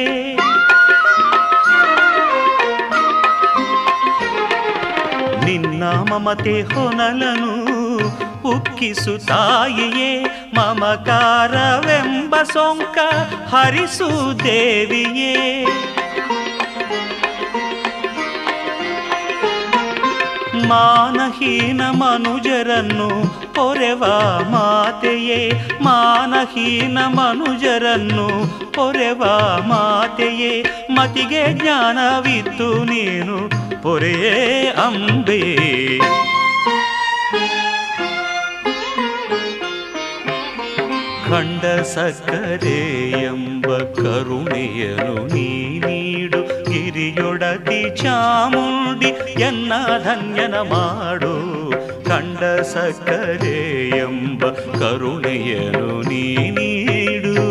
ನಿನ್ನ 5.45 5.85
ಮಮತೆ 5.85 6.63
ಹೊನಲನು, 6.63 7.55
ಉಕ್ಕಿಸು 8.49 9.27
ತಾಯಿಯೇ 9.27 10.25
ಮಮಕಾರವೆಂಬ 10.55 12.43
ಸೋಂಕ 12.43 12.99
ಹರಿಸು 13.55 14.39
ದೇವಿಯೇ. 14.45 15.67
ಮಾನಹೀನ 20.69 21.83
ಮನುಜರನ್ನು 21.91 23.09
ಪೊರೆವ 23.55 24.05
ಮಾತೆಯೇ, 24.51 25.53
ಮಾನಹೀನ 25.83 26.99
ಮನುಜರನ್ನು 26.99 28.29
ಪೊರೆವ 28.73 29.25
ಮಾತೆಯೇ, 29.67 30.65
ಮತಿಗೆ 30.91 31.53
ಜ್ಞಾನವಿತ್ತು 31.53 32.85
ನೀನು 32.85 33.37
ಪೊರೆಯೇ 33.83 34.69
ಅಂಬೆ. 34.69 35.43
ಖಂಡ 41.29 41.65
ಸಕ್ಕರೆ 41.81 43.11
ಎಂಬ 43.11 43.67
ಕರುಣೆಯನು 43.79 45.27
ನೀ 45.27 45.49
ನೀಡು 46.91 47.01
ಗಿರಿಯೊಡತಿ 47.01 48.03
ಚಾಮುಂಡಿ 48.03 49.07
ಎನ್ನ 49.41 49.73
ಧನ್ಯನ 50.05 50.55
ಮಾಡು, 50.55 51.35
ಕಂಡ 52.05 52.61
ಸಕ್ಕರೆ 52.61 53.89
ಎಂಬ 53.89 54.49
ಕರುಣೆಯನು 54.49 56.03
ನೀ 56.03 56.37
ನೀಡು. 56.37 57.49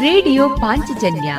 ರೇಡಿಯೋ 0.00 0.48
ಪಾಂಚಜನ್ಯ 0.48 1.36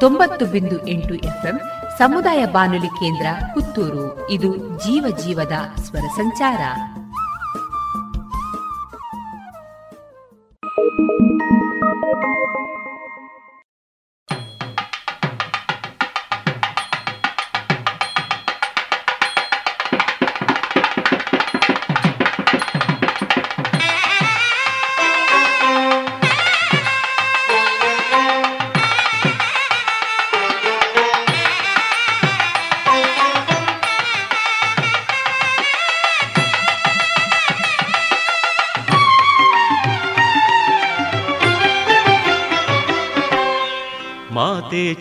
ತೊಂಬತ್ತು 0.00 0.46
ಬಿಂದು 0.46 0.88
ಎಂಟು 0.88 1.14
ಎಫ್ಎಂ, 1.14 1.60
ಸಮುದಾಯ 1.98 2.46
ಬಾನುಲಿ 2.46 2.86
ಕೇಂದ್ರ 2.86 3.26
ಪುತ್ತೂರು. 3.54 4.30
ಇದು 4.30 4.56
ಜೀವ 4.56 5.16
ಜೀವದ 5.24 5.80
ಸ್ವರ 5.80 6.06
ಸಂಚಾರ. 6.16 6.58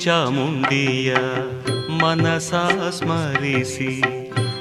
ಚಾಮುಂಡಿಯ 0.03 1.15
ಮನಸ 1.89 2.53
ಸ್ಮರಿಸಿ, 2.89 4.01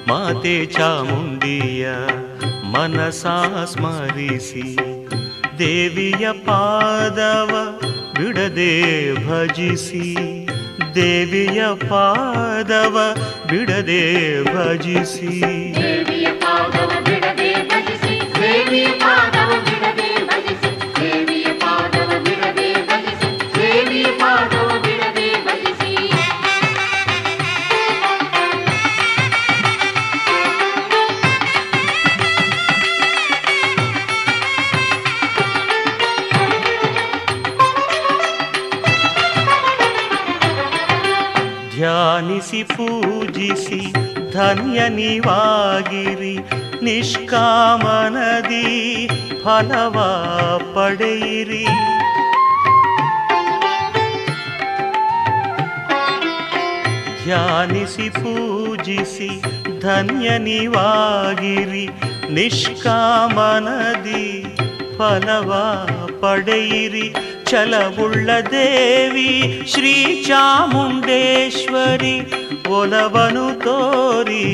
ಮಾತೆ 0.09 0.66
ಚಾಮುಂಡಿಯ 0.66 1.88
ಮನಸ 2.62 3.26
ಸ್ಮರಿಸಿ, 3.64 4.76
ದೇವಿಯ 5.59 6.33
ಪಾದವ 6.33 7.81
ಬಿಡದೆ 8.16 8.72
ಭಜಿಸಿ, 9.26 10.16
ದೇವಿಯ 10.94 11.62
ಪಾದವ 11.88 12.96
ಬಿಡದೆ 13.48 14.03
ಭಜಿಸಿ. 14.44 15.31
ದೇವಿಯ 15.74 16.26
ಪಾದವ 16.26 16.92
ಬಿಡದೆ 17.05 17.68
ಭಜಿಸಿ, 17.68 18.42
ದೇವಿಯ 18.42 18.87
ಧನ್ಯ 44.80 44.88
ನೀವಾಗಿರಿ, 44.96 46.36
ನಿಷ್ಕಾಮನದಿ 46.82 48.68
ಫಲವ 49.44 49.96
ಪಡೆಯಿರಿ. 50.74 51.64
ಧ್ಯಾನಿಸಿ, 57.24 58.08
ಪೂಜಿಸಿ, 58.10 59.30
ಧನ್ಯ 59.80 60.38
ನೀವಾಗಿರಿ, 60.38 61.86
ನಿಷ್ಕಾಮನದಿ 62.30 64.26
ಫಲವ 64.96 65.50
ಪಡೆಯಿರಿ. 66.22 67.06
ಚಲವುಳ್ಳ 67.44 68.30
ದೇವಿ, 68.50 69.30
ಶ್ರೀ 69.66 69.94
ಚಾಮುಂಡೇಶ್ವರಿ 70.26 72.16
ಒಲವನು 72.78 73.61
ತೋರಿ 73.61 74.44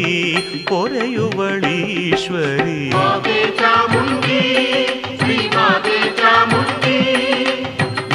ಪೊರೆಯುವಳೀಶ್ವರಿ. 0.69 2.81
ಚಾಮುಂಡಿ 3.59 4.41
ಶ್ರೀ 5.19 5.37
ಮಾತೆ 5.55 5.99
ಚಾಮುಂಡಿ 6.17 6.99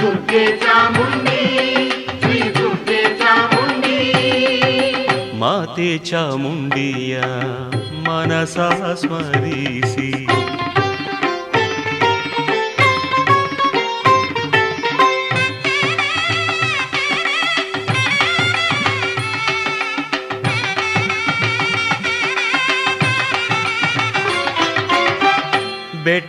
ದುರ್ಗೆ 0.01 0.43
ಚಾಮುಂಡಿ 0.59 1.41
ಶ್ರೀ 2.21 2.39
ದುರ್ಗೆ 2.55 3.01
ಚಾಮುಂಡಿ 3.19 3.97
ಮಾತೆ 5.39 5.89
ಚಾಮುಂಡಿಯ 6.09 7.19
ಮನಸ 8.07 8.57
ಸ್ಮರಿಸಿ. 9.01 10.10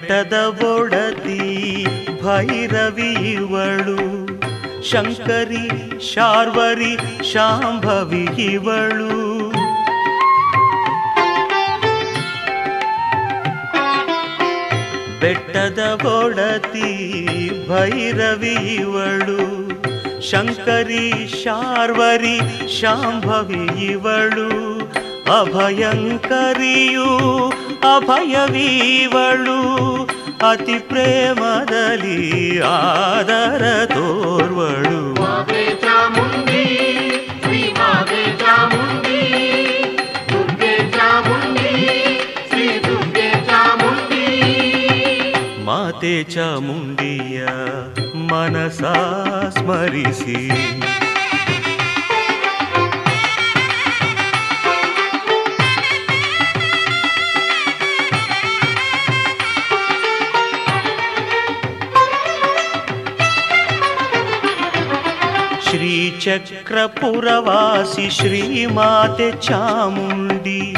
ಬೆಟ್ಟದ 0.09 0.49
ಬೊಡತಿ 0.49 1.85
ಭೈರವಿ 2.23 3.13
ಇವಳು. 3.13 4.27
ಶಂಕರಿ, 4.83 6.01
ಶಾರ್ವರಿ, 6.01 7.23
ಶಾಂಭವಿ 7.33 8.43
ಇವಳು. 8.45 9.51
ಬೆಟ್ಟದ 15.21 16.01
ಬೊಡತಿ 16.03 16.91
ಭೈರವಿ 17.69 18.75
ಇವಳು. 18.75 19.43
ಶಂಕರಿ, 20.21 21.27
ಶಾರ್ವರಿ, 21.45 22.39
ಶಾಂಭವಿ 22.81 23.85
ಇವಳು. 23.85 24.73
ಅಭಯಂಕರಿಯು 25.41 27.09
ಅಭಯವೀವಳು 27.85 29.61
ಅತಿ 30.51 30.77
ಪ್ರೇಮದಲ್ಲಿ 30.89 32.21
ಆದರ 32.71 33.65
ತೋರ್ವಳು 33.93 35.01
ಮಾತೆ 35.21 35.65
ಚಾಮುಂಡಿ 35.85 36.65
ಶ್ರೀ 37.43 37.63
ಮಾತೆ 37.79 38.23
ಚಾಮುಂಡಿ 38.43 39.21
ದುರ್ಗೆ 40.31 40.75
ಚಾಮುಂಡಿ 40.97 41.73
ಶ್ರೀ 42.51 42.69
ದುರ್ಗೆ 42.87 43.29
ಚಾಮುಂಡಿ 43.51 44.25
ಮಾತೆ 45.69 46.15
ಚಾಮುಂಡಿಯ 46.35 47.41
ಮನಸ 48.33 48.83
ಸ್ಮರಿಸಿ 49.59 50.41
ಶ್ರೀಚಕ್ರಪುರವಾಸಿ 65.73 68.11
ಶ್ರೀಮಾತೆ 68.11 69.41
ಚಾಮುಂಡಿ 69.41 70.75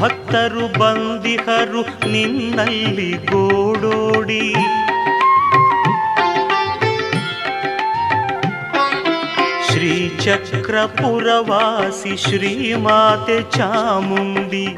ಭಕ್ತರು 0.00 0.78
ಬಂದಿಹರು 0.78 2.08
ನಿನ್ನಲ್ಲಿ 2.08 3.10
ಗೋಡೋಡಿ. 3.10 4.54
ಶ್ರೀಚಕ್ರಪುರವಾಸಿ 9.70 12.16
ಶ್ರೀಮಾತೆ 12.16 13.50
ಚಾಮುಂಡಿ 13.50 14.76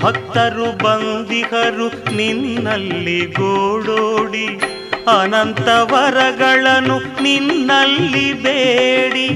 ಭಕ್ತರು 0.00 0.84
ಬಂದಿಹರು 0.84 2.16
ನಿನ್ನಲ್ಲಿ 2.16 3.20
ಗೋಡೋಡಿ. 3.20 4.71
ಅನಂತ 5.08 5.68
ವರಗಳನ್ನು 5.92 7.22
ನಿನ್ನಲ್ಲಿ 7.22 8.32
ಬೇಡಿ. 8.32 9.28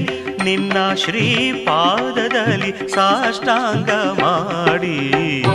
ನಿನ್ನ 0.43 0.93
ಶ್ರೀಪಾದದಲ್ಲಿ 0.95 2.89
ಸಾಷ್ಟಾಂಗ 2.89 3.91
ಮಾಡಿ. 3.91 5.45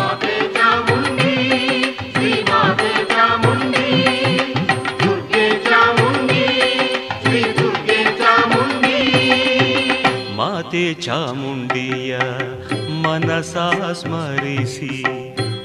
ಮಾತೆ 10.37 10.95
ಚಾಮುಂಡಿಯ 10.95 12.19
ಮನಸ 13.03 13.57
ಸ್ಮರಿಸಿ. 13.93 15.05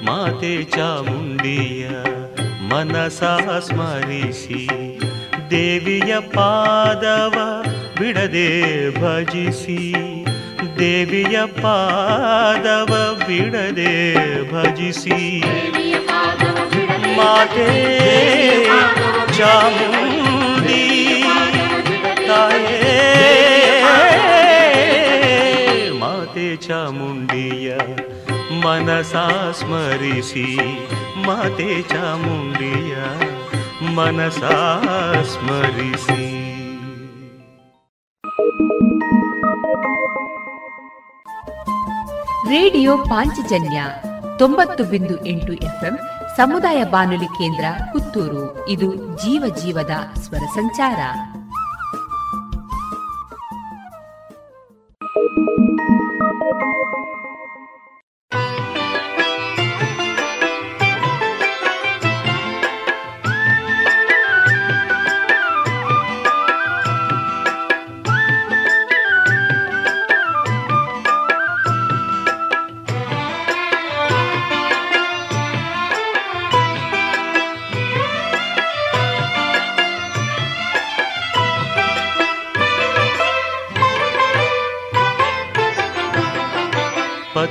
ಮಾತೆ 0.06 0.64
ಚಾಮುಂಡಿಯ 0.64 1.90
ಮನಸ 2.70 3.20
ಸ್ಮರಿಸಿ 3.60 4.62
ದೇವಿಯ 5.50 6.14
ಪಾದವ 6.34 7.36
ಬಿಡದೆ 8.00 8.48
ಭಜಿಸಿ 9.02 9.80
ದೇವಿಯ 10.80 11.38
ಪಾದವ 11.62 12.92
ಬಿಡದೆ 13.28 13.94
ಭಜಿಸಿ 14.52 15.20
ದೇವಿಯ 15.46 15.96
ಪಾದವ 16.08 16.58
ಬಿಡದೆ 16.74 17.08
ಮಾತೆ 17.18 17.70
ಚಾಮುಂಡಿ 19.38 20.84
ತಾಯೇ 22.28 22.84
ಮಾತೆ 26.00 26.48
ಚಾಮುಂಡಿಯ 26.68 27.70
ಮನಸ 28.66 29.14
ಸ್ಮರಿಸಿ 29.52 30.48
ಮಾತೆ 31.28 31.82
ಚಾಮುಂಡಿಯ 31.82 32.96
ಮನಸ 33.96 34.40
ಸ್ಮರಿಸಿ. 35.32 36.28
ರೇಡಿಯೋ 42.50 42.98
ಪಾಂಚಜನ್ಯ 42.98 43.84
ತೊಂಬತ್ತು 44.38 44.84
ಬಿಂದು 44.84 45.26
ಎಂಟು 45.26 45.54
ಎಫ್ಎಂ 45.54 46.00
ಸಮುದಾಯ 46.38 46.84
ಬಾನುಲಿ 46.84 47.26
ಕೇಂದ್ರ 47.26 47.66
ಪುತ್ತೂರು. 47.94 48.70
ಇದು 48.70 48.96
ಜೀವ 48.96 49.56
ಜೀವದ 49.64 50.20
ಸ್ವರ 50.20 50.46
ಸಂಚಾರ. 50.56 50.98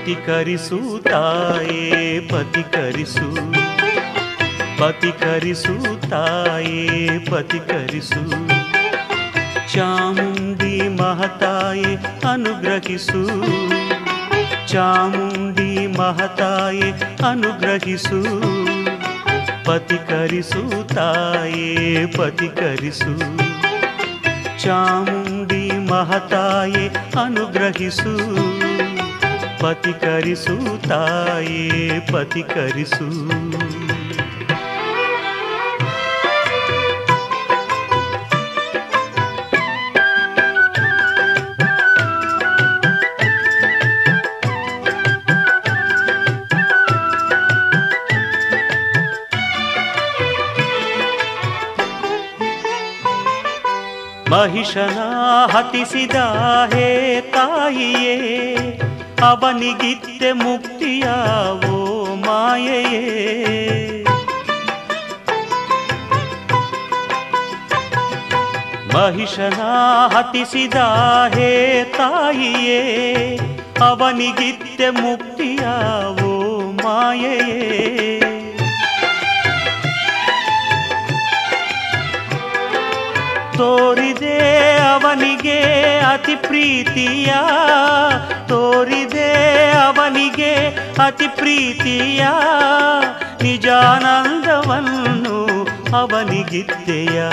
ಪತಿಕರಿಸು 0.06 0.76
ತಾಯೇ 1.04 1.78
ಪತಿಕರಿಸು 2.30 3.24
ಪತಿಕರಿಸು 4.80 5.72
ತಾಯೇ 6.04 6.82
ಪತಿಕರಿಸು 7.30 8.20
ಚಾಮುಂಡಿ 9.72 10.74
ಮಹತಾಯೇ 11.00 11.90
ಅನುಗ್ರಹಿಸು 12.32 13.22
ಚಾಮುಂಡಿ 14.72 15.68
ಮಹತಾಯೇ 15.98 16.90
ಅನುಗ್ರಹಿಸು 17.30 18.20
ಪತಿಕರಿಸು 19.66 20.62
ತಾಯೇ 20.94 21.66
ಪತಿಕರಿಸು 22.16 23.14
ಚಾಮುಂಡಿ 24.58 25.64
ಮಹತಾಯೇ 25.90 26.86
ಅನುಗ್ರಹಿಸು 27.20 28.14
ಪತಿಕರಿಸು 29.66 30.54
ತಾಯೇ 30.88 31.62
ಪತಿಕರಿಸು 32.12 33.06
ಮಹಿಷನ 54.30 54.98
ಹತಿಸಿದ 55.52 56.16
ಹೇ 56.72 56.88
ತಾಯಿಯೇ 57.34 58.16
ಅವನಿಗಿತ್ತೆ 59.22 60.32
ಮುಕ್ತಿಯಾವೋ 60.32 62.04
ಮಾಯೆಯೇ. 62.16 63.06
ಮಹಿಷನ 68.94 69.60
ಹತಿಸಿದ 70.08 70.74
ಹೇ 71.34 71.84
ತಾಯಿಯೇ 71.98 72.80
ಅವನಿಗಿತ್ತೆ 73.80 74.90
ಮುಕ್ತಿಯಾವೋ 74.90 76.60
ಮಾಯೆಯೇ. 76.84 78.35
ತೋರಿದೆ 83.56 84.38
ಅವನಿಗೆ 84.76 85.60
ಅತಿ 85.98 86.34
ಪ್ರೀತಿಯ, 86.36 87.32
ತೋರಿದೆ 88.48 89.30
ಅವನಿಗೆ 89.70 90.52
ಅತಿ 91.06 91.28
ಪ್ರೀತಿಯ 91.28 92.26
ನಿಜಾನಂದವನ್ನು 93.42 95.38
ಅವನಿಗಿದ್ದೆಯ 95.96 97.28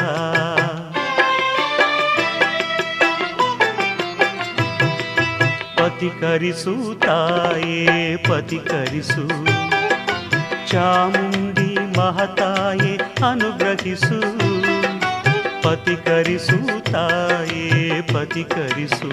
ಪತಿಕರಿಸು 5.78 7.00
ತಾಯೇ, 7.00 8.16
ಪತಿಕರಿಸು. 8.30 9.28
ಚಾಮುಂಡಿ 10.72 12.00
ಮಹತಾಯೇ, 12.00 12.94
ಅನುಗ್ರಹಿಸು. 13.30 14.63
ಪತಿಕರಿಸು 15.64 16.92
ತಾಯೇ 16.92 18.02
ಪತಿಕರಿಸು. 18.02 19.10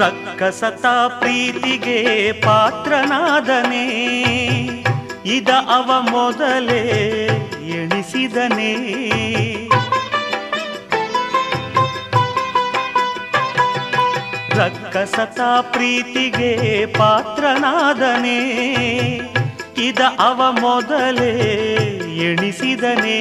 ರಕ್ಕಸತಾ 0.00 1.08
ಪ್ರೀತಿಗೆ 1.08 2.32
ಪಾತ್ರನಾದನೆ 2.32 3.86
ಇದ 5.24 5.48
ಅವ 5.48 5.90
ಮೊದಲೇ 6.10 6.84
ಎಣಿಸಿದನೇ. 7.68 8.74
ರಕ್ಕಸತ 14.88 15.40
ಪ್ರೀತಿಗೆ 15.60 16.86
ಪಾತ್ರನಾದನೆ. 16.86 18.38
ಇದ 19.86 19.98
ಅವ 20.18 20.42
ಮೊದಲೇ 20.60 21.32
ಎಣಿಸಿದನೇ. 22.16 23.18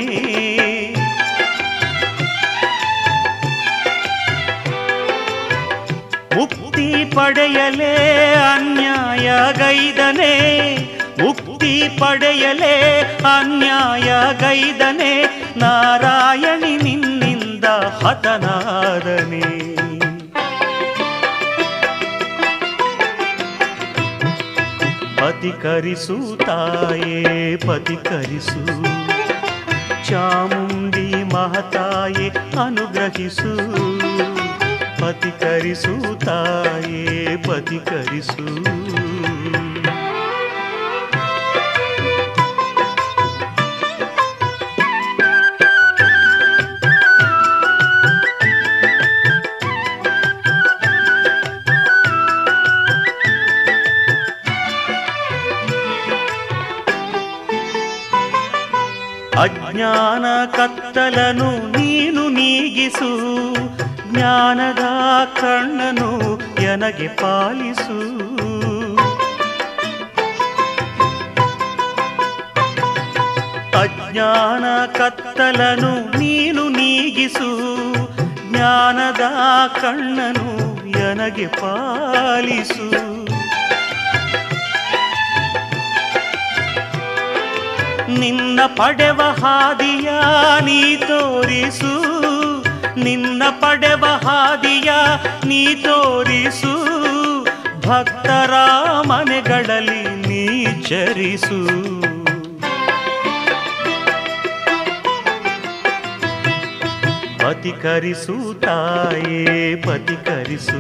ಮುಕ್ತಿ 6.38 7.06
ಪಡೆಯಲೇ 7.16 7.96
ಅನ್ಯಾಯ 8.56 9.32
ಗೈದನೆ 9.58 10.34
ಮುಕ್ತಿ 11.24 11.90
ಪಡೆಯಲೇ 12.00 13.02
ಅನ್ಯಾಯ 13.38 14.14
ಗೈದನೆ 14.40 15.44
ನಾರಾಯಣಿ 15.58 16.78
ನಿನ್ನಿಂದ 16.78 17.66
ಹತನಾದನೆ. 18.06 19.68
ಪತಿಕರಿಸು 25.40 26.16
ತಾಯೇ 26.40 27.18
ಪತಿಕರಿಸು 27.66 28.62
ಚಾಮುಂಡಿ 30.08 31.06
ಮಹತಾಯೇ 31.34 32.26
ಅನುಗ್ರಹಿಸು 32.64 33.52
ಪತಿಕರಿಸು 35.02 35.94
ತಾಯೇ 36.26 37.04
ಪತಿಕರಿಸು 37.48 38.46
ಅಜ್ಞಾನ 59.40 60.26
ಕತ್ತಲನು 60.46 61.78
ನೀನು 61.78 62.30
ನೀಗಿಸು, 62.30 63.10
ಜ್ಞಾನದ 64.12 64.84
ಕಣ್ಣನು 65.42 66.10
ಎನಗೆ 66.62 67.08
ಪಾಲಿಸು. 67.08 67.98
ಅಜ್ಞಾನ 73.82 74.86
ಕತ್ತಲನು 74.86 76.20
ನೀನು 76.20 76.70
ನೀಗಿಸು, 76.70 77.52
ಜ್ಞಾನದ 78.50 79.22
ಕಣ್ಣನು 79.82 80.48
ಎನಗೆ 80.90 81.48
ಪಾಲಿಸು. 81.48 83.17
ನಿನ್ನ 88.08 88.60
ಪಡೆವ 88.76 89.22
ಹಾದಿಯ 89.42 90.10
ನೀ 90.66 90.80
ತೋರಿಸು 91.08 91.94
ನಿನ್ನ 92.98 93.44
ಪಡೆವ 93.60 94.06
ಹಾದಿಯ 94.24 94.92
ನೀ 95.46 95.62
ತೋರಿಸು 95.84 96.74
ಭಕ್ತರ 97.88 98.54
ಮನೆಗಳಲ್ಲಿ 99.08 100.02
ನೀ 100.24 100.44
ಚರಿಸು 100.82 101.60
ಪತಿಕರಿಸು 107.42 108.36
ತಾಯೇ 108.62 109.42
ಪತಿಕರಿಸು 109.86 110.80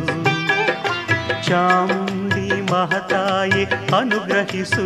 ಚಾಮುಂಡಿ 1.47 2.47
ಮಹತಾಯೇ 2.71 3.63
ಅನುಗ್ರಹಿಸು 3.95 4.85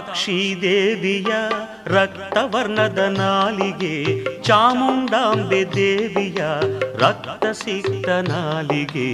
ರಕ್ತಾಕ್ಷಿ 0.00 0.58
ದೇವಿಯ 0.62 1.32
ರಕ್ತವರ್ಣದ 1.86 2.98
ನಾಲಿಗೆ, 2.98 4.24
ಚಾಮುಂಡಾಂಬೆ 4.42 5.64
ದೇವಿಯ 5.64 6.42
ರಕ್ತ 6.98 7.46
ಸಿಕ್ತ 7.46 8.08
ನಾಲಿಗೆ. 8.08 9.10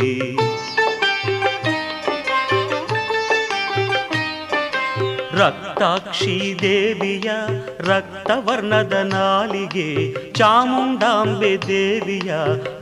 ರಕ್ತಾಕ್ಷಿ 5.38 6.58
ದೇವಿಯ 6.62 7.30
ರಕ್ತವರ್ಣದ 7.78 8.92
ನಾಲಿಗೆ, 8.92 10.14
ಚಾಮುಂಡಾಂಬೆ 10.32 11.56
ದೇವಿಯ 11.56 12.34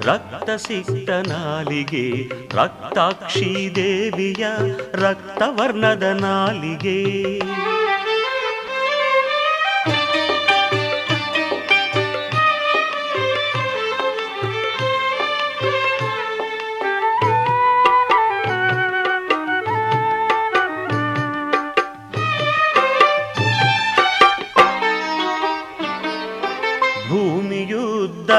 ರಕ್ತ 0.02 0.50
ಸಿಕ್ತ 0.50 1.11
ನಾಲಿಗೆ. 1.11 2.28
ರಕ್ತಾಕ್ಷಿ 2.55 3.72
ದೇವಿಯ 3.74 4.46
ರಕ್ತವರ್ಣದ 4.92 6.02
ನಾಲಿಗೆ. 6.02 7.05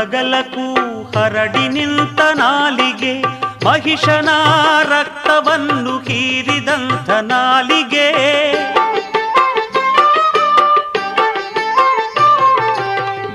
ಭೂಮಿಯುದ್ದಗಲಕ್ಕೂ 0.06 0.66
ಹರಡಿ 1.14 1.68
ನಿಂತ 1.76 2.20
ನಾಲಿಗೆ, 2.38 3.14
ಮಹಿಷನ 3.66 4.30
ರಕ್ತವನ್ನು 4.92 5.94
ಹೀರಿದಂಥ 6.08 7.10
ನಾಲಿಗೆ. 7.32 8.06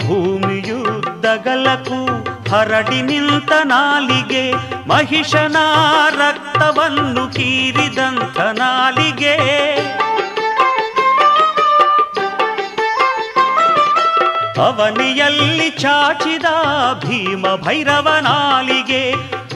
ಭೂಮಿಯುದ್ದಗಲಕ್ಕೂ 0.04 2.00
ಹರಡಿ 2.52 3.00
ನಿಂತ 3.02 3.52
ನಾಲಿಗೆ, 3.64 4.44
ಮಹಿಷನ 4.86 5.56
ರಕ್ತವನ್ನು 6.22 7.24
ಕೀರಿದಂಥ 7.34 8.38
ನಾಲಿಗೆ. 8.62 9.36
ಅವನಿಯಲ್ಲಿ 14.60 15.70
ಚಾಚಿದ 15.70 16.48
ಭೀಮ 17.04 17.46
ಭೈರವನಾಲಿಗೆ 17.56 19.02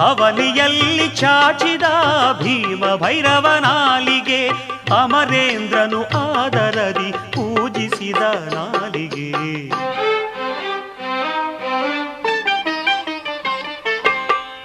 ಅವನಿಯಲ್ಲಿ 0.01 1.09
ಚಾಚಿದ 1.17 1.89
ಭೀಮ 2.43 2.85
ಭೈರವನಾಲಿಗೆ 2.97 4.49
ಅಮರೇಂದ್ರನು 4.95 6.01
ಆದರದಿ 6.03 7.11
ಪೂಜಿಸಿದ 7.13 8.23
ನಾಲಿಗೆ. 8.55 9.31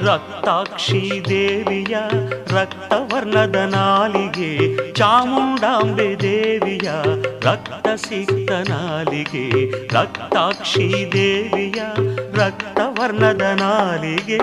ರಕ್ತಾಕ್ಷಿ 0.10 1.22
ದೇವಿಯ 1.30 1.98
ರಕ್ತವರ್ಣದ 2.52 3.56
ನಾಲಿಗೆ 3.56 4.52
ಚಾಮುಂಡಾಂಬೆ 4.94 6.08
ದೇವಿಯ 6.22 6.90
ರಕ್ತ 7.42 7.88
ಸಿಕ್ತ 7.96 8.52
ನಾಲಿಗೆ 8.52 9.46
ರಕ್ತಾಕ್ಷಿ 9.94 11.10
ದೇವಿಯ 11.14 11.82
ರಕ್ತವರ್ಣದ 12.34 13.42
ನಾಲಿಗೆ. 13.42 14.42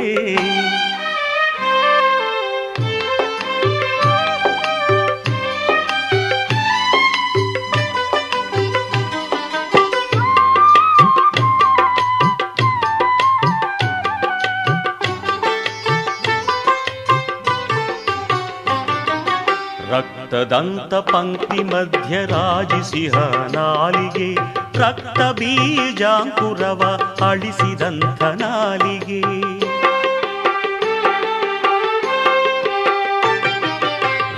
ರಕ್ತದಂತ 19.91 20.95
ಪಂಕ್ತಿ 20.95 21.62
ಮಧ್ಯ 21.62 22.26
ರಾಜಿಸಿಹ 22.26 23.12
ನಾಲಿಗೆ 23.53 24.34
ರಕ್ತ 24.78 25.20
ಬೀಜಾಂಕುರವ 25.20 27.01
ಅಳಿಸಿದಂಥ 27.28 28.22
ನಾಲಿಗೆ. 28.22 29.20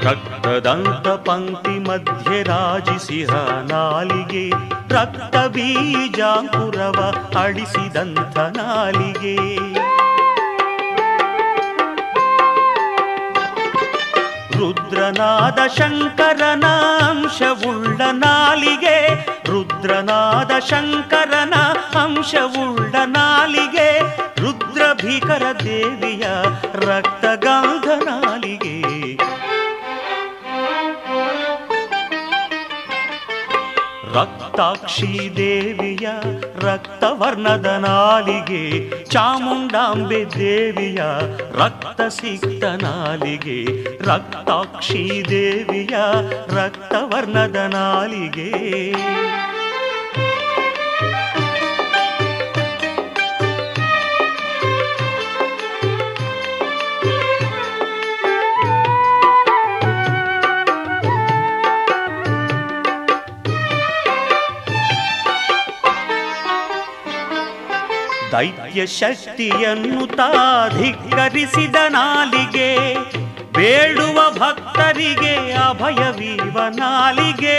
ರಕ್ತದಂತ 0.04 1.08
ಪಂಕ್ತಿ 1.08 1.78
ಮಧ್ಯ 1.78 2.42
ರಾಜಿಸಿಹ 2.42 3.34
ನಾಲಿಗೆ 3.62 4.50
ರಕ್ತ 4.94 5.36
ಬೀಜಾಂಕುರವ 5.36 7.14
ಅಳಿಸಿದಂಥ 7.38 8.38
ನಾಲಿಗೆ. 8.38 9.58
ರುದ್ರನಾದ 14.58 15.58
ಶಂಕರನ 15.76 16.66
ಅಂಶವುಳ್ಳ 17.08 18.00
ನಾಲಿಗೆ 18.12 18.96
ರುದ್ರನಾದ 19.48 20.52
ಶಂಕರನ 20.70 21.54
ಅಂಶವುಳ್ಳ 21.96 22.94
ನಾಲಿಗೆ 23.06 23.88
ರುದ್ರ 24.42 24.82
ಭೀಕರ 25.02 25.44
ದೇವಿಯ 25.64 26.24
ರಕ್ತಗಾಂಧ 26.86 27.88
ನಾಲಿಗೆ. 28.04 28.87
ರಕ್ತಾಕ್ಷಿ 34.14 35.36
ದೇವಿಯ 35.36 36.08
ರಕ್ತವರ್ಣದ 36.60 37.66
ನಾಲಿಗೆ 37.66 38.88
ಚಾಮುಂಡಾಂಬೆ 39.04 40.24
ದೇವಿಯ 40.24 41.00
ರಕ್ತ 41.58 42.00
ಸಿಕ್ತ 42.00 42.64
ನಾಲಿಗೆ 42.64 43.58
ರಕ್ತಾಕ್ಷಿ 44.02 45.22
ದೇವಿಯ 45.28 45.96
ರಕ್ತವರ್ಣದ 46.54 47.56
ನಾಲಿಗೆ. 47.56 48.50
ದೈತ್ಯ 68.32 68.86
ಶಕ್ತಿಯನ್ನು 68.86 70.06
ತಾಧಿಕರಿಸಿದ 70.06 71.76
ನಾಲಿಗೆ, 71.88 72.94
ಬೇಡುವ 73.52 74.30
ಭಕ್ತರಿಗೆ 74.30 75.52
ಅಭಯವೀವ 75.52 76.58
ನಾಲಿಗೆ. 76.76 77.56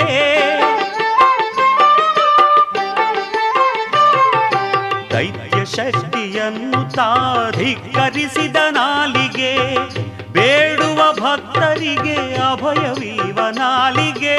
ದೈತ್ಯ 5.12 5.66
ಶಕ್ತಿಯನ್ನು 5.66 6.96
ತಾಧಿಕರಿಸಿದ 6.96 8.56
ನಾಲಿಗೆ, 8.72 9.54
ಬೇಡುವ 10.32 11.14
ಭಕ್ತರಿಗೆ 11.14 12.36
ಅಭಯವೀವ 12.36 13.40
ನಾಲಿಗೆ. 13.52 14.38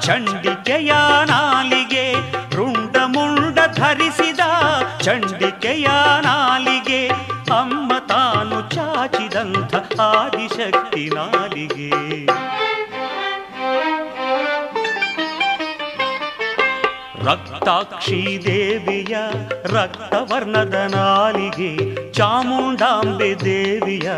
ಚಂಡಿಕೆಯ 0.00 0.92
ನಾಲಿಗೆ 1.24 2.12
ರುಂಡ 2.56 2.96
ಮುಂಡ 3.06 3.58
ಧರಿಸಿದ 3.74 4.40
ಚಂಡಿಕೆಯ 5.00 5.86
ನಾಲಿಗೆ 6.22 7.08
ಅಮ್ಮ 7.58 7.92
ತಾನು 7.98 8.74
ಚಾಚಿದಂಥ 8.74 9.74
ಆದಿಶಕ್ತಿ 10.00 11.10
ನಾಲಿಗೆ. 11.14 11.90
ರಕ್ತಾಕ್ಷಿ 17.24 18.42
ದೇವಿಯ 18.44 19.16
ರಕ್ತವರ್ಣದ 19.64 20.74
ನಾಲಿಗೆ, 20.74 21.72
ಚಾಮುಂಡಾಂಬೆ 22.12 23.34
ದೇವಿಯ 23.44 24.10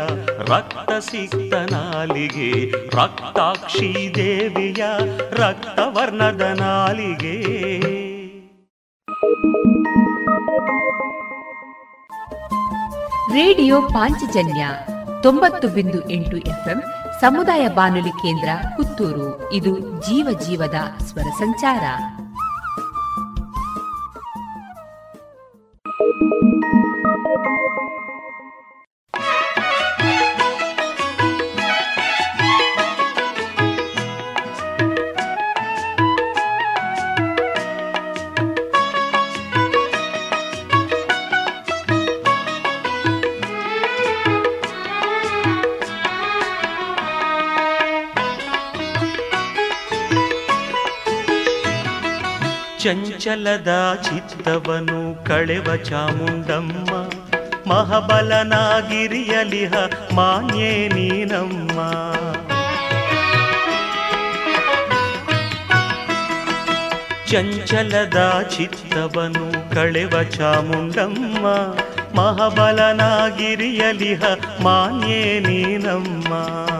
ರಕ್ತ 0.47 0.91
ಸಿಕ್ತ 0.91 1.53
ನಾಲಿಗೆ 1.53 2.71
ರಕ್ತಾಕ್ಷಿ 2.97 4.13
ದೇವಿಯ 4.15 4.85
ರಕ್ತವರ್ಣದ 5.31 6.41
ನಾಲಿಗೆ. 6.41 7.37
ರೇಡಿಯೋ 13.33 13.81
ಪಾಂಚಜನ್ಯ 13.81 14.67
ತೊಂಬತ್ತು 15.23 15.67
ಬಿಂದು 15.67 16.09
ಎಂಟು 16.09 16.37
ಎಫ್ಎಂ 16.37 16.83
ಸಮುದಾಯ 17.21 17.67
ಬಾನುಲಿ 17.67 18.09
ಕೇಂದ್ರ 18.09 18.49
ಪುತ್ತೂರು. 18.77 19.53
ಇದು 19.53 19.79
ಜೀವ 19.79 20.39
ಜೀವದ 20.39 20.75
ಸ್ವರ 21.03 21.29
ಸಂಚಾರ. 21.39 21.83
Thank 26.19 26.31
you. 26.31 27.76
ಚಂಚಲದ 52.87 53.99
ಚಿತ್ತವನು 54.03 55.25
ಕಳೆವ 55.25 55.75
ಚಾಮುಂಡಮ್ಮ 55.75 57.09
ಮಹಬಲನಾಗಿರಿಯಲಿಹ 57.71 59.71
ಮಾನ್ಯೇ 60.15 60.87
ನೀನಮ್ಮ. 60.87 61.79
ಚಂಚಲದ 67.27 68.45
ಚಿತ್ತವನು 68.57 69.75
ಕಳೆವ 69.75 70.23
ಚಾಮುಂಡಮ್ಮ 70.23 71.47
ಮಹಾಬಲನಾಗಿರಿಯಲಿಹ 72.21 74.23
ಮಾನ್ಯೇ 74.63 75.39
ನೀನಮ್ಮ. 75.39 76.76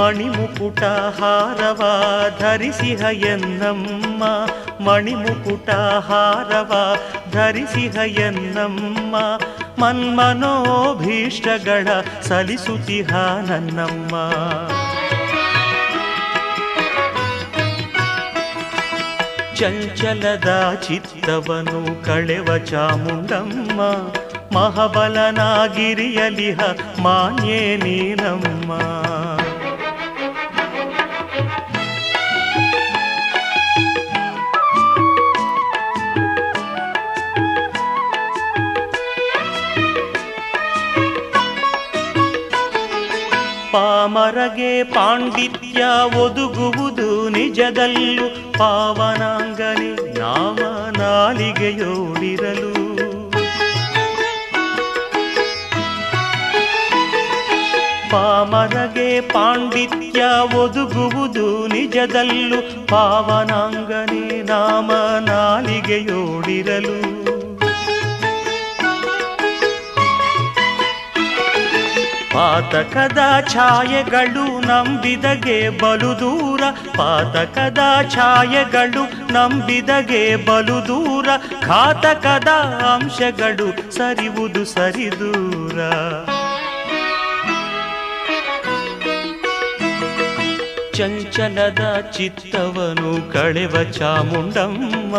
ಮಣಿಮುಕುಟ 0.00 0.82
ಹಾರವ 1.20 1.82
ಧರಿಸಿಹ 2.40 3.02
ಎನ್ನಮ್ಮ. 3.12 4.24
ಮಣಿಮುಕುಟ 4.84 5.70
ಹಾರವ 5.98 6.96
ಧರಿಸಿಹ 7.30 8.18
ಎನ್ನಮ್ಮ. 8.18 9.16
ಮನ್ಮನೋಭೀಷ್ಟಗಳ 9.82 11.88
ಸಲಿಸುತ್ತಿಹ 12.22 13.12
ನನ್ನಮ್ಮ. 13.46 14.14
ಚಂಚಲದ 19.54 20.78
ಚಿತ್ತವನು 20.88 22.04
ಕಳೆವ 22.04 22.58
ಚಾಮುಂಡಮ್ಮ. 22.58 23.80
ಮಹಾಬಲನಾಗಿರಿಯಲಿಹ 24.58 26.58
ಮಾನ್ಯೇ 27.02 27.76
ನೀನಮ್ಮ. 27.76 28.72
ಪಾಮರಗೆ 44.10 44.82
ಪಾಂಡಿತ್ಯ 44.82 45.84
ಒದುಗುವುದು 46.18 47.28
ನಿಜದಲ್ಲೂ 47.28 48.52
ಪಾವನಾಂಗನೆ 48.52 50.18
ನಾಮ 50.18 50.58
ನಾಲಿಗೆಯೋಡಿರಲು. 50.98 52.72
ಪಾಮರಗೆ 58.10 59.20
ಪಾಂಡಿತ್ಯ 59.20 60.22
ಒದುಗುವುದು 60.56 61.66
ನಿಜದಲ್ಲೂ 61.66 62.86
ಪಾವನಾಂಗನೆ 62.86 64.42
ನಾಮ 64.42 64.90
ನಾಲಿಗೆಯೋಡಿರಲು. 65.20 67.19
ಪಾತಕದ 72.32 73.18
ಛಾಯೆಗಳು 73.52 74.60
ನಂಬಿದಗೆ 74.60 75.78
ಬಲು 75.78 76.20
ದೂರ, 76.20 76.62
ಪಾತಕದ 76.96 77.78
ಛಾಯೆಗಳು 78.14 79.32
ನಂಬಿದಗೆ 79.32 80.36
ಬಲು 80.36 80.88
ದೂರ, 80.88 81.28
ಘಾತಕದ 81.62 82.48
ಅಂಶಗಳು 82.94 83.96
ಸರಿವುದು 83.96 84.64
ಸರಿದೂರ. 84.64 85.78
ಚಂಚಲದ 90.94 92.06
ಚಿತ್ತವನು 92.16 93.32
ಕಳೆವ 93.32 93.92
ಚಾಮುಂಡಮ್ಮ 93.92 95.16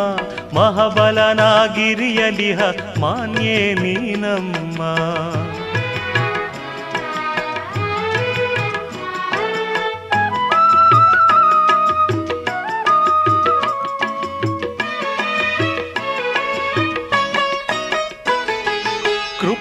ಮಹಾಬಲನಾಗಿರಿಯಲಿಹ 0.59 2.59
ಮಾನ್ಯೇ 2.99 3.73
ನೀನಮ್ಮ. 3.73 4.81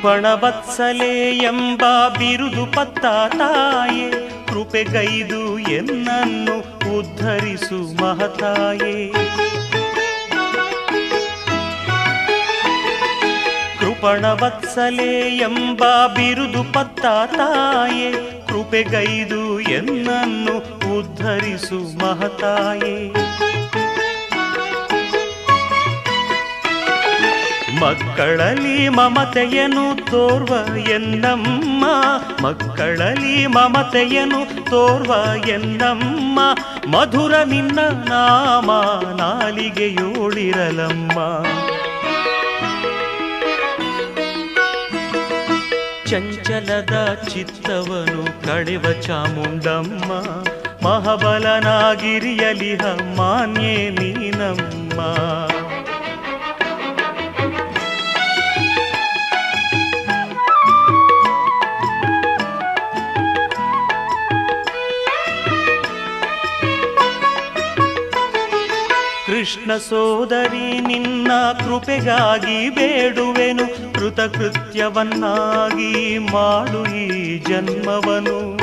ಕೃಪಣವತ್ಸಲೆ 0.00 1.38
ಎಂಬ 1.38 1.82
ಬಿರುದು 2.18 2.66
ಪತ್ತ 2.66 3.04
ತಾಯೇ 3.36 4.30
ಕೃಪೆಗೈದು 4.48 5.58
ಎನ್ನನ್ನು 5.58 6.56
ಉದ್ಧರಿಸು 6.98 8.04
ಮಹತಾಯೇ. 8.04 9.12
ಕೃಪಣವತ್ಸಲೆ 13.80 15.36
ಎಂಬ 15.36 15.84
ಬಿರುದು 16.06 16.72
ಪತ್ತ 16.72 17.06
ತಾಯೇ 17.36 18.12
ಕೃಪೆಗೈದು 18.48 19.60
ಎನ್ನನ್ನು 19.60 20.56
ಉದ್ಧರಿಸು 20.98 21.98
ಮಹತಾಯೇ. 21.98 23.12
ಮಕ್ಕಳಲ್ಲಿ 27.80 28.88
ಮಮತೆಯನು 28.88 30.10
ತೋರ್ವ 30.10 30.78
ಎನ್ನಮ್ಮ. 30.78 31.84
ಮಕ್ಕಳಲ್ಲಿ 32.42 33.46
ಮಮತೆಯನು 33.46 34.70
ತೋರ್ವ 34.70 35.14
ಎನ್ನಮ್ಮ. 35.48 36.40
ಮಧುರ 36.86 37.36
ನಿನ್ನ 37.36 37.80
ನಾಮ 37.80 38.70
ನಾಲಿಗೆಯೋಳಿರಲಮ್ಮ 39.16 41.46
ಚಂಚಲದ 46.06 47.18
ಚಿತ್ತವನು 47.28 48.46
ಕಳೆವ 48.46 48.84
ಚಾಮುಂಡಮ್ಮ. 49.02 50.12
ಮಹಾಬಲನಾಗಿರಿಯಲಿಹ 50.88 52.80
ಮಾನ್ಯೇ 53.16 53.90
ನೀನಮ್ಮ. 53.90 55.00
ಕೃಷ್ಣ 69.40 69.76
ಸೋದರಿ, 69.76 70.80
ನಿನ್ನ 70.80 71.52
ಕೃಪೆಗಾಗಿ 71.52 72.70
ಬೇಡುವೆನು. 72.70 73.94
ಕೃತಕೃತ್ಯವನ್ನಾಗಿ 73.94 76.18
ಮಾಡು 76.18 76.96
ಈ 76.96 77.38
ಜನ್ಮವನು. 77.38 78.58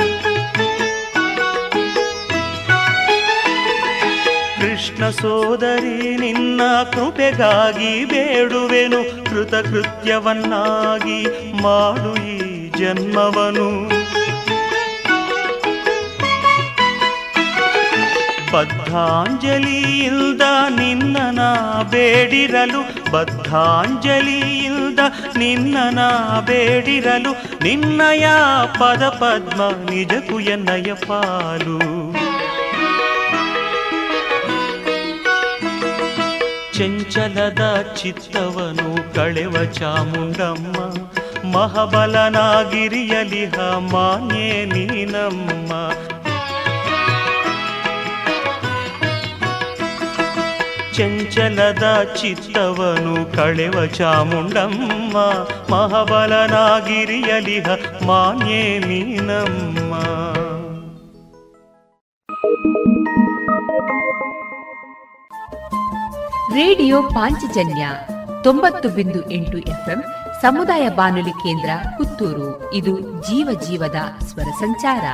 ಕೃಷ್ಣ 4.60 5.10
ಸೋದರಿ, 5.10 6.16
ನಿನ್ನ 6.16 6.82
ಕೃಪೆಗಾಗಿ 6.82 8.04
ಬೇಡುವೆನು. 8.04 9.30
ಕೃತಕೃತ್ಯವನ್ನಾಗಿ 9.30 11.26
ಮಾಡು 11.62 12.26
ಈ 12.26 12.68
ಜನ್ಮವನು. 12.68 13.97
ಬದ್ಧಾಂಜಲಿಯಿಲ್ದ 18.52 20.40
ನಿನ್ನನ 20.68 21.40
ಬೇಡಿರಲು, 21.90 23.12
ಬದ್ಧಾಂಜಲಿಯಿಂದ 23.12 24.98
ನಿನ್ನನ 25.36 25.98
ಬೇಡಿರಲು, 26.40 27.32
ನಿನ್ನಯ 27.64 28.26
ಪದ 28.78 29.02
ಪದ್ಮ 29.08 29.90
ನಿಜಕ್ಕೂ 29.90 30.38
ಪಾಲು. 31.08 31.78
ಚಂಚಲದ 36.78 37.86
ಚಿತ್ತವನು 38.02 39.14
ಕಳೆವ 39.14 39.64
ಚಾಮುಂಡಮ್ಮ 39.64 40.76
ಮಹಾಬಲನಾಗಿರಿಯಲಿಹ 41.56 43.54
ಮಾನ್ಯೇ 43.92 44.64
ನೀನಮ್ಮ. 44.64 45.72
ಚಂಚಲದ 50.98 52.02
ಚಿತ್ತವನು 52.20 53.36
ಕಳೆವ 53.36 53.86
ಚಾಮುಂಡಮ್ಮ, 53.86 55.18
ಮಹಾಬಲನಾಗಿರಿಯಲಿಹ 55.74 57.66
ಮಾನ್ಯೇ 58.06 58.78
ನೀನಮ್ಮ. 58.78 59.94
ರೇಡಿಯೋ 66.54 67.02
ಪಾಂಚಜನ್ಯ 67.02 67.88
ತೊಂಬತ್ತು 68.42 68.88
ಬಿಂದು 68.88 69.30
ಎಂಟು 69.30 69.58
ಎಫ್ಎಂ 69.58 70.04
ಸಮುದಾಯ 70.42 70.88
ಬಾನುಲಿ 70.88 71.30
ಕೇಂದ್ರ 71.30 71.70
ಪುತ್ತೂರು. 71.98 72.74
ಇದು 72.74 73.00
ಜೀವ 73.00 73.60
ಜೀವದ 73.68 73.96
ಸ್ವರ 74.24 74.50
ಸಂಚಾರ. 74.58 75.04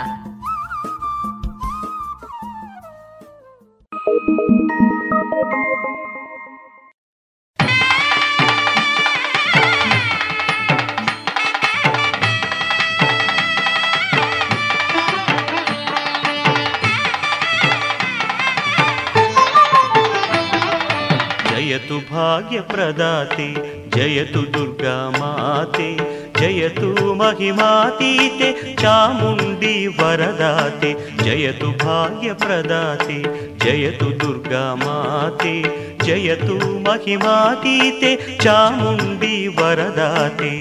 ಜಯತು 21.75 22.15
ಭಾಗ್ಯ 22.15 22.61
ಪ್ರದಾತೆ, 22.61 23.47
ಜಯತು 23.89 24.55
ದುರ್ಗಾ 24.55 25.11
ಮಾತೆ, 25.19 25.97
ಜಯತು 26.41 27.15
ಮಹಿಮಾತೀತೆ, 27.15 28.77
ಚಾಮುಂಡಿ 28.77 29.87
ವರದಾತೆ, 29.87 30.93
ಜಯತು 31.25 31.71
ಭಾಗ್ಯ 31.85 32.33
ಪ್ರದಾತೆ, 32.33 33.19
ಜಯತು 33.59 34.21
ದುರ್ಗಾ 34.21 34.75
ಮಾತೆ, 34.75 35.63
ಜಯತು 36.05 36.83
ಮಹಿಮಾತೀತೆ, 36.83 38.39
ಚಾಮುಂಡಿ 38.39 39.47
ವರದಾತೆ. 39.47 40.55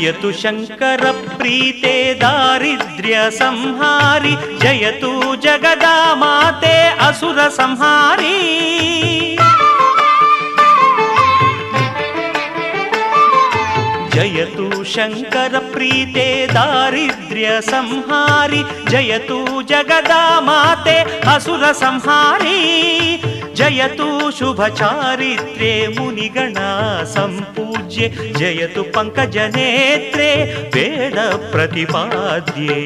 जयतु 0.00 0.32
शंकर 0.32 1.00
प्रीते 1.38 2.14
दारिद्र्य 2.14 3.30
संहारी। 3.30 4.34
जयतु 4.58 5.10
जगदा 5.36 6.14
माते 6.14 6.76
असुर 7.06 7.48
संहारी। 7.50 8.36
जयतु 14.20 14.64
शङ्करप्रीते 14.92 16.24
दारिद्र्यसंहारि 16.56 18.60
जयतु 18.92 19.38
जगदा 19.70 20.18
माते 20.48 20.96
असुरसंहारी 21.34 22.58
जयतु 23.60 24.08
शुभचारित्रे 24.38 25.72
मुनिगणा 25.96 26.68
सम्पूज्ये 27.14 28.06
जयतु 28.40 28.82
पङ्कजनेत्रे 28.96 30.30
वेदप्रतिपाद्ये 30.74 32.78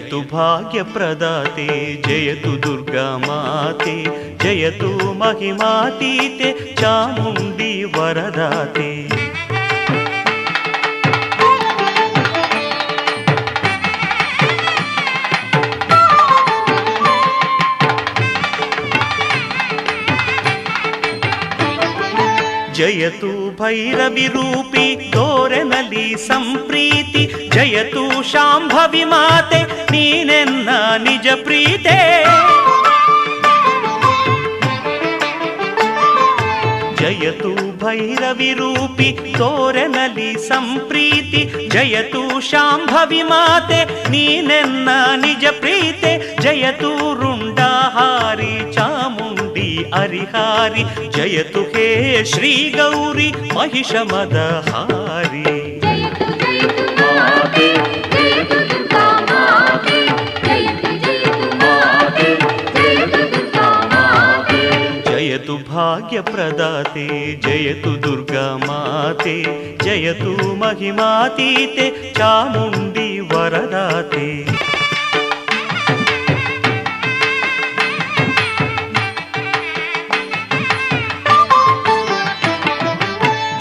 ಜಯತು 0.00 0.20
ಭಾಗ್ಯ 0.32 0.82
ಪ್ರದಾತೆ 0.82 1.66
ಜಯತು 2.02 2.52
ದುರ್ಗಾ 2.62 3.16
ಮಾತೆ 3.16 3.96
ಜಯತು 4.38 5.12
ಮಹಿಮಾತೀತೆ 5.12 6.74
ಚಾಮುಂಡಿ 6.74 7.84
ವರದಾತೆ. 7.84 8.90
ಜಯತು 22.72 23.39
ಭೈರವಿ 23.60 24.26
ರೂಪಿ, 24.26 25.10
ತೋರೆನಲಿ 25.10 26.14
ಸಂಪ್ರೀತಿ 26.14 27.22
ಜಯತು 27.48 28.22
ಶಾಂಭವಿ 28.32 29.04
ಮಾತೆ, 29.04 29.60
ನೀನೆನ್ನ 29.90 30.68
ನಿಜ 31.02 31.28
ಪ್ರೀತೆ. 31.44 31.98
ಜಯತು 37.00 37.52
ಭೈರವಿ 37.84 38.52
ರೂಪಿ, 38.52 39.12
ತೋರೆನಲಿ 39.38 40.48
ಸಂಪ್ರೀತಿ 40.48 41.68
ಜಯತು 41.68 42.40
ಶಾಂಭವಿ 42.40 43.22
ಮಾತೆ, 43.22 44.10
ನೀನೆನ್ನ 44.10 44.88
ನಿಜ 45.16 45.44
ಪ್ರೀತೆ 45.60 46.12
ಜಯತು 46.42 47.20
ರುಂಡಹಾರಿ 47.20 48.72
ಚಾ 48.72 48.99
हरिहारि 49.94 50.84
जय 51.16 51.42
तु 51.54 51.62
हे 51.76 51.88
श्रीगौरि 52.24 53.32
महिषमदहारि। 53.56 55.44
भाग्य 65.70 66.20
प्रदाते 66.20 67.06
जयतु 67.44 67.90
दुर्गा 67.90 68.46
माते 68.56 69.34
जयतु 69.82 70.32
महिमातीते 70.54 71.86
चामुंडी 72.10 73.20
वरदाते। 73.20 74.26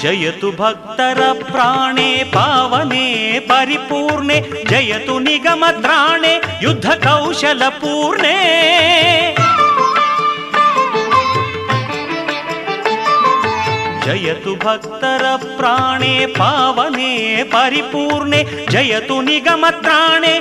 जयतु 0.10 0.50
भक्तर 0.60 1.20
प्राणे 1.48 2.12
पावने 2.34 3.08
परिपूर्णे 3.50 4.38
जयतु 4.70 5.18
निगमत्राणे 5.26 6.32
युद्धकौशलपूर्णे 6.64 8.38
जयतु 14.06 14.56
भक्तर 14.66 15.26
प्राणे 15.60 16.16
पावने 16.40 17.12
परिपूर्णे 17.54 18.44
जयतु 18.72 19.22
निगमत्राणे 19.30 20.34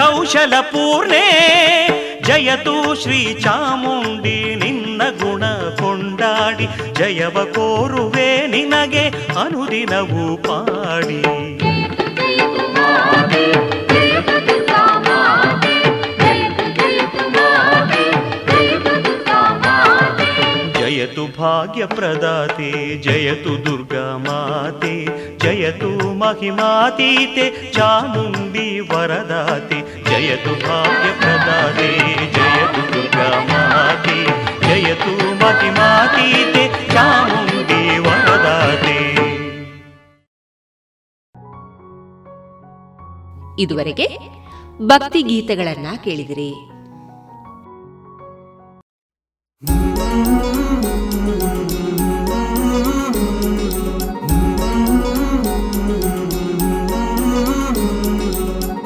कौशलपूर्णे 0.00 1.24
जयतु 2.28 2.76
श्री 3.02 3.22
श्रीचामुण्डी 3.22 4.38
निन्न 4.64 5.10
ಕಿತ್ತಾಡಿ 6.34 6.66
ಜಯವ 6.98 7.36
ಕೋರುವೆ 7.54 8.28
ನಿನಗೆ 8.46 9.04
ಅನುದಿನವೂ 9.42 10.24
ಪಾಡಿ. 10.36 11.20
ಜಯತು 20.78 21.24
ಭಾಗ್ಯಪ್ರದಾತೆ, 21.38 22.68
ಜಯತು 23.02 23.52
ದುರ್ಗಾ 23.64 24.04
ಮಾತೆ, 24.26 24.94
ಜಯತು 25.38 25.90
ಮಹಿಮಾತೀತೆ, 26.18 27.46
ಚಾಮುಂಡಿ 27.72 28.66
ವರದಾತೆ, 28.90 29.78
ಜಯತು 30.10 30.52
ಭಾಗ್ಯ 30.64 30.68
ಭಾಗ್ಯಪ್ರದಾತೆ, 30.68 31.90
ಜಯತು 32.36 32.82
ದುರ್ಗಾ 32.92 33.28
ಮಾತೆ 33.50 34.18
जयतु 34.73 35.13
महिमातीते 35.41 36.65
चामुण्डी 36.93 37.81
वरदाते 38.07 38.97
ಇದುವರೆಗೆ 43.63 44.05
ಭಕ್ತಿ 44.89 45.21
ಗೀತೆಗಳನ್ನ 45.29 45.87
ಕೇಳಿದಿರಿ 46.03 46.51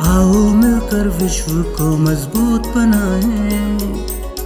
आओ 0.07 0.39
मिलकर 0.53 1.07
विश्व 1.19 1.61
को 1.77 1.86
मजबूत 1.97 2.67
बनाए 2.75 3.46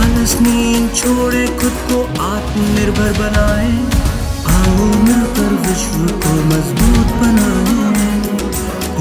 आलस 0.00 0.40
नींद 0.40 0.94
छोड़े 0.94 1.46
खुद 1.46 1.72
को 1.72 1.98
आत्मनिर्भर 2.22 3.12
बनाए। 3.12 3.72
आओ 4.56 4.84
मिलकर 4.84 5.50
विश्व 5.66 5.98
को 6.22 6.32
मज़बूत 6.44 7.08
बनाए। 7.22 7.80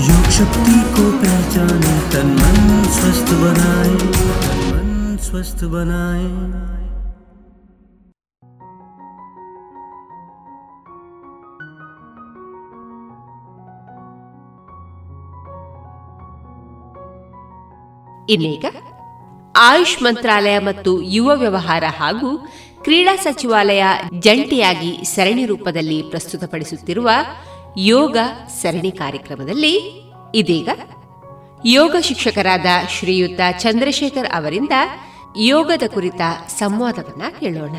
योग 0.08 0.24
शक्ति 0.24 0.80
को 0.96 1.12
पहचाने, 1.12 1.96
तन 2.12 2.28
मन 2.28 2.84
स्वस्थ 2.92 3.34
बनाए। 3.34 3.94
मन 4.72 5.18
स्वस्थ 5.22 5.64
बनाए। 5.64 6.30
ಇನ್ನೀಗ 18.30 18.66
ಆಯುಷ್ 19.56 20.04
ಮಂತ್ರಾಲಯ 20.04 20.60
ಮತ್ತು 20.60 21.02
ಯುವ 21.02 21.32
ವ್ಯವಹಾರ 21.36 21.84
ಹಾಗೂ 21.98 22.48
ಕ್ರೀಡಾ 22.84 23.16
ಸಚಿವಾಲಯ 23.16 23.84
ಜಂಟಿಯಾಗಿ 24.20 25.04
ಸರಣಿ 25.04 25.46
ರೂಪದಲ್ಲಿ 25.46 26.02
ಪ್ರಸ್ತುತಪಡಿಸುತ್ತಿರುವ 26.02 27.10
ಯೋಗ 27.78 28.18
ಸರಣಿ 28.62 28.92
ಕಾರ್ಯಕ್ರಮದಲ್ಲಿ 28.92 30.04
ಇದೀಗ 30.36 30.70
ಯೋಗ 31.66 31.96
ಶಿಕ್ಷಕರಾದ 32.02 32.66
ಶ್ರೀಯುತ 32.90 33.40
ಚಂದ್ರಶೇಖರ್ 33.60 34.34
ಅವರಿಂದ 34.34 34.72
ಯೋಗದ 35.38 35.82
ಕುರಿತ 35.94 36.22
ಸಂವಾದವನ್ನ 36.48 37.22
ಕೇಳೋಣ. 37.40 37.76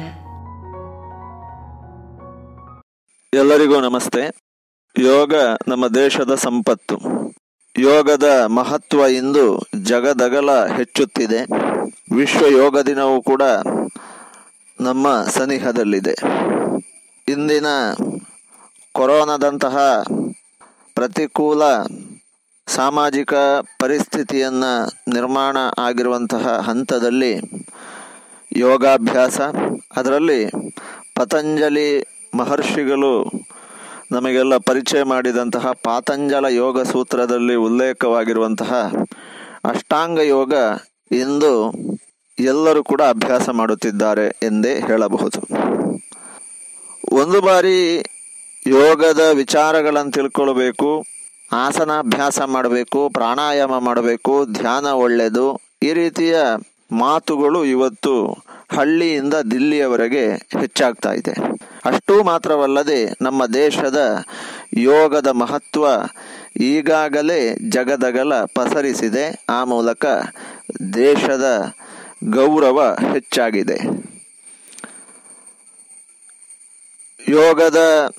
ಎಲ್ಲರಿಗೂ 3.35 3.81
ನಮಸ್ತೆ. 3.81 4.31
ಯೋಗ 4.99 5.35
ನಮ್ಮ 5.69 5.89
ದೇಶದ 5.89 6.35
ಸಂಪತ್ತು. 6.35 6.97
ಯೋಗದ 7.79 8.45
ಮಹತ್ವ 8.47 9.01
ಇಂದು 9.07 9.59
ಜಗದಗಲ 9.83 10.67
ಹೆಚ್ಚುತ್ತಿದೆ. 10.67 11.41
ವಿಶ್ವ 12.15 12.47
ಯೋಗ 12.47 12.81
ದಿನವೂ 12.81 13.23
ಕೂಡ 13.23 13.43
ನಮ್ಮ 14.81 15.23
ಸನಿಹದಲ್ಲಿದೆ. 15.23 16.15
ಇಂದಿನ 17.29 17.67
ಕೊರೋನಾದಂತಹ 18.93 20.03
ಪ್ರತಿಕೂಲ 20.95 21.63
ಸಾಮಾಜಿಕ 22.67 23.35
ಪರಿಸ್ಥಿತಿಯನ್ನು 23.81 24.73
ನಿರ್ಮಾಣ 25.13 25.57
ಆಗಿರುವಂತಹ 25.79 26.59
ಹಂತದಲ್ಲಿ 26.59 27.35
ಯೋಗಾಭ್ಯಾಸ, 28.57 29.41
ಅದರಲ್ಲಿ 29.97 30.51
ಪತಂಜಲಿ 31.15 32.05
ಮಹರ್ಷಿಗಳು 32.35 33.31
ನಮಗೆಲ್ಲ 34.13 34.57
ಪರಿಚಯ 34.57 35.03
ಮಾಡಿದಂತಹ 35.03 35.73
ಪಾತಂಜಲ 35.73 36.45
ಯೋಗ 36.45 36.83
ಸೂತ್ರದಲ್ಲಿ 36.83 37.55
ಉಲ್ಲೇಖವಾಗಿರುವಂತಹ 37.55 38.73
ಅಷ್ಟಾಂಗ 39.65 40.19
ಯೋಗ 40.19 40.55
ಇಂದು 41.13 41.53
ಎಲ್ಲರೂ 42.39 42.83
ಕೂಡ 42.83 43.03
ಅಭ್ಯಾಸ 43.03 43.49
ಮಾಡುತ್ತಿದ್ದಾರೆ 43.49 44.27
ಎಂದೇ 44.43 44.75
ಹೇಳಬಹುದು. 44.87 45.41
ಒಂದು 47.13 47.41
ಬಾರಿ 47.41 47.79
ಯೋಗದ 48.67 49.21
ವಿಚಾರಗಳನ್ನು 49.33 50.11
ತಿಳ್ಕೊಳ್ಬೇಕು, 50.11 51.05
ಆಸನಾಭ್ಯಾಸ 51.53 52.41
ಮಾಡಬೇಕು, 52.41 53.09
ಪ್ರಾಣಾಯಾಮ 53.09 53.79
ಮಾಡಬೇಕು, 53.79 54.47
ಧ್ಯಾನ 54.53 54.87
ಒಳ್ಳೆಯದು 54.87 55.47
ಈ 55.83 55.93
ರೀತಿಯ 55.93 56.37
ಮಾತುಗಳು 56.93 57.65
ಇವತ್ತು 57.65 58.15
ಹಳ್ಳಿಯಿಂದ 58.77 59.35
ದಿಲ್ಲಿಯವರೆಗೆ 59.51 60.27
ಹೆಚ್ಚಾಗ್ತಾ 60.61 61.13
ಇದೆ. 61.13 61.35
ಅಷ್ಟೂ 61.85 62.23
ಮಾತ್ರವಲ್ಲದೆ 62.23 63.13
ನಮ್ಮ 63.23 63.47
ದೇಶದ 63.47 64.25
ಯೋಗದ 64.77 65.27
ಮಹತ್ವ 65.27 65.87
ಈಗಾಗಲೇ 66.57 67.55
ಜಗದಗಲ 67.69 68.45
ಪಸರಿಸಿದೆ. 68.45 69.45
ಆ 69.49 69.65
ಮೂಲಕ 69.65 70.07
ದೇಶದ 70.95 71.75
ಗೌರವ 72.31 72.97
ಹೆಚ್ಚಾಗಿದೆ. 73.13 73.79
ಯೋಗದ 77.29 78.11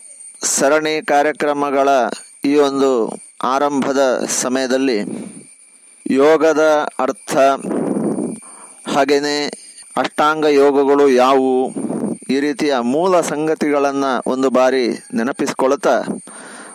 ಸರಣಿ 0.43 1.01
ಕಾರ್ಯಕ್ರಮಗಳ 1.01 1.89
ಈ 2.45 2.55
ಒಂದು 2.55 3.19
ಆರಂಭದ 3.43 4.25
ಸಮಯದಲ್ಲಿ 4.27 4.99
ಯೋಗದ 6.11 6.87
ಅರ್ಥ 6.99 7.37
ಹಾಗೆಯೇ 8.95 9.51
ಅಷ್ಟಾಂಗ 9.97 10.45
ಯೋಗಗಳು 10.45 11.09
ಯಾವುವು? 11.09 11.90
ಈ 12.31 12.39
ರೀತಿಯ 12.39 12.73
ಮೂಲ 12.79 13.21
ಸಂಗತಿಗಳನ್ನು 13.21 14.11
ಒಂದು 14.31 14.49
ಬಾರಿ 14.49 14.85
ನೆನಪಿಸಿಕೊಳ್ಳುತ್ತಾ 15.13 15.95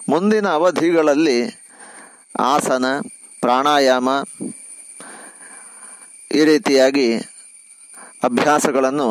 ಮುಂದಿನ 0.09 0.46
ಅವಧಿಗಳಲ್ಲಿ 0.48 1.38
ಆಸನ, 2.40 2.86
ಪ್ರಾಣಾಯಾಮ, 3.40 4.09
ಈ 6.34 6.44
ರೀತಿಯಾಗಿ 6.44 7.07
ಅಭ್ಯಾಸಗಳನ್ನು 8.24 9.09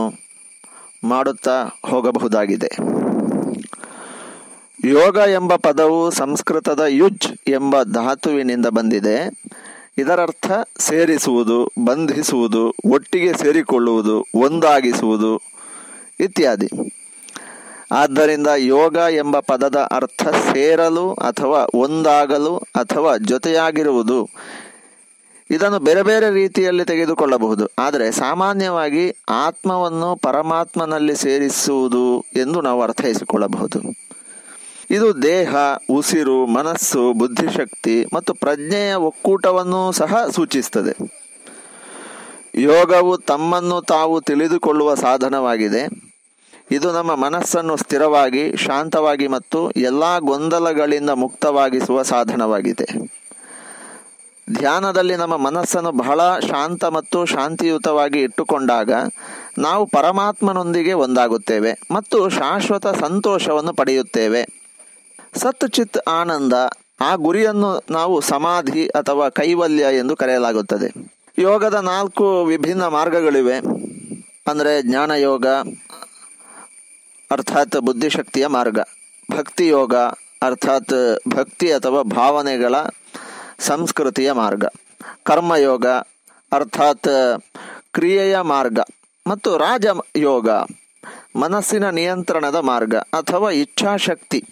ಮಾಡುತ್ತಾ 1.04 1.56
ಹೋಗಬಹುದಾಗಿದೆ. 1.86 2.70
ಯೋಗ 4.86 5.18
ಎಂಬ 5.34 5.54
ಪದವು 5.56 6.00
ಸಂಸ್ಕೃತದ 6.12 6.84
ಯುಜ್ 7.00 7.28
ಎಂಬ 7.48 7.76
ಧಾತುವಿನಿಂದ 7.84 8.68
ಬಂದಿದೆ. 8.68 9.18
ಇದರರ್ಥ 9.98 10.48
ಸೇರಿಸುವುದು, 10.80 11.58
ಬಂಧಿಸುವುದು, 11.86 12.64
ಒಟ್ಟಿಗೆ 12.94 13.32
ಸೇರಿಕೊಳ್ಳುವುದು, 13.34 14.16
ಒಂದಾಗಿಸುವುದು 14.36 15.32
ಇತ್ಯಾದಿ. 16.20 16.70
ಆದ್ದರಿಂದ 17.92 18.48
ಯೋಗ 18.58 18.96
ಎಂಬ 18.96 19.40
ಪದದ 19.40 19.76
ಅರ್ಥ 19.76 20.28
ಸೇರಲು 20.28 21.14
ಅಥವಾ 21.14 21.68
ಒಂದಾಗಲು 21.76 22.58
ಅಥವಾ 22.58 23.18
ಜೊತೆಯಾಗಿರುವುದು. 23.18 24.30
ಇದನ್ನು 25.50 25.80
ಬೇರೆ 25.80 26.04
ಬೇರೆ 26.04 26.30
ರೀತಿಯಲ್ಲಿ 26.30 26.86
ತೆಗೆದುಕೊಳ್ಳಬಹುದು. 26.86 27.68
ಆದರೆ 27.80 28.12
ಸಾಮಾನ್ಯವಾಗಿ 28.12 29.14
ಆತ್ಮವನ್ನು 29.30 30.16
ಪರಮಾತ್ಮನಲ್ಲಿ 30.16 31.16
ಸೇರಿಸುವುದು 31.16 32.22
ಎಂದು 32.36 32.62
ನಾವು 32.62 32.82
ಅರ್ಥೈಸಿಕೊಳ್ಳಬಹುದು. 32.82 33.82
ಇದು 34.90 35.24
ದೇಹ, 35.24 35.56
ಉಸಿರು, 35.90 36.46
ಮನಸ್ಸು, 36.46 37.14
ಬುದ್ಧಿಶಕ್ತಿ 37.14 38.06
ಮತ್ತು 38.14 38.34
ಪ್ರಜ್ಞೆಯ 38.34 38.94
ಒಕ್ಕೂಟವನ್ನು 38.94 39.92
ಸಹ 39.92 40.28
ಸೂಚಿಸುತ್ತದೆ. 40.32 41.25
ಯೋಗವು 42.58 43.18
ತಮ್ಮನ್ನು 43.18 43.82
ತಾವು 43.82 44.22
ತಿಳಿದುಕೊಳ್ಳುವ 44.22 44.96
ಸಾಧನವಾಗಿದೆ. 44.96 45.88
ಇದು 46.72 46.92
ನಮ್ಮ 46.92 47.16
ಮನಸ್ಸನ್ನು 47.16 47.78
ಸ್ಥಿರವಾಗಿ, 47.78 48.58
ಶಾಂತವಾಗಿ 48.58 49.28
ಮತ್ತು 49.28 49.72
ಎಲ್ಲ 49.72 50.20
ಗೊಂದಲಗಳಿಂದ 50.20 51.10
ಮುಕ್ತವಾಗಿಸುವ 51.10 52.02
ಸಾಧನವಾಗಿದೆ. 52.02 53.16
ಧ್ಯಾನದಲ್ಲಿ 54.54 55.16
ನಮ್ಮ 55.16 55.38
ಮನಸ್ಸನ್ನು 55.38 55.92
ಬಹಳ 55.92 56.40
ಶಾಂತ 56.40 56.86
ಮತ್ತು 56.86 57.26
ಶಾಂತಿಯುತವಾಗಿ 57.26 58.22
ಇಟ್ಟುಕೊಂಡಾಗ 58.22 58.92
ನಾವು 59.58 59.86
ಪರಮಾತ್ಮನೊಂದಿಗೆ 59.86 60.94
ಒಂದಾಗುತ್ತೇವೆ 60.94 61.80
ಮತ್ತು 61.92 62.30
ಶಾಶ್ವತ 62.30 62.88
ಸಂತೋಷವನ್ನು 62.88 63.74
ಪಡೆಯುತ್ತೇವೆ. 63.74 64.46
ಸತ್ 65.36 65.72
ಚಿತ್ 65.72 65.98
ಆನಂದ 66.10 66.54
ಆ 67.02 67.16
ಗುರಿಯನ್ನು 67.16 67.84
ನಾವು 67.90 68.22
ಸಮಾಧಿ 68.22 68.88
ಅಥವಾ 68.88 69.30
ಕೈವಲ್ಯ 69.30 69.84
ಎಂದು 69.98 70.16
ಕರೆಯಲಾಗುತ್ತದೆ. 70.16 71.15
ಯೋಗದ 71.38 71.74
ನಾಲ್ಕು 71.74 72.46
ವಿಭಿನ್ನ 72.46 72.88
ಮಾರ್ಗಗಳಿವೆ. 72.88 73.58
ಅಂದರೆ 74.48 74.82
ಜ್ಞಾನ 74.82 75.12
ಯೋಗ, 75.12 75.46
ಅರ್ಥಾತ್ 77.32 77.78
ಬುದ್ಧಿಶಕ್ತಿಯ 77.78 78.48
ಮಾರ್ಗ. 78.48 78.80
ಭಕ್ತಿ 79.32 79.68
ಯೋಗ, 79.68 79.96
ಅರ್ಥಾತ್ 80.42 81.20
ಭಕ್ತಿ 81.30 81.72
ಅಥವಾ 81.72 82.02
ಭಾವನೆಗಳ 82.02 82.76
ಸಂಸ್ಕೃತಿಯ 83.60 84.32
ಮಾರ್ಗ. 84.32 84.66
ಕರ್ಮಯೋಗ 85.24 85.86
ಅರ್ಥಾತ್ 86.52 87.44
ಕ್ರಿಯೆಯ 87.94 88.40
ಮಾರ್ಗ. 88.40 88.80
ಮತ್ತು 89.28 89.58
ರಾಜ 89.58 89.86
ಯೋಗ, 90.16 90.50
ಮನಸ್ಸಿನ 91.36 91.90
ನಿಯಂತ್ರಣದ 91.90 92.56
ಮಾರ್ಗ 92.56 92.96
ಅಥವಾ 92.96 93.52
ಇಚ್ಛಾಶಕ್ತಿ. 93.52 94.46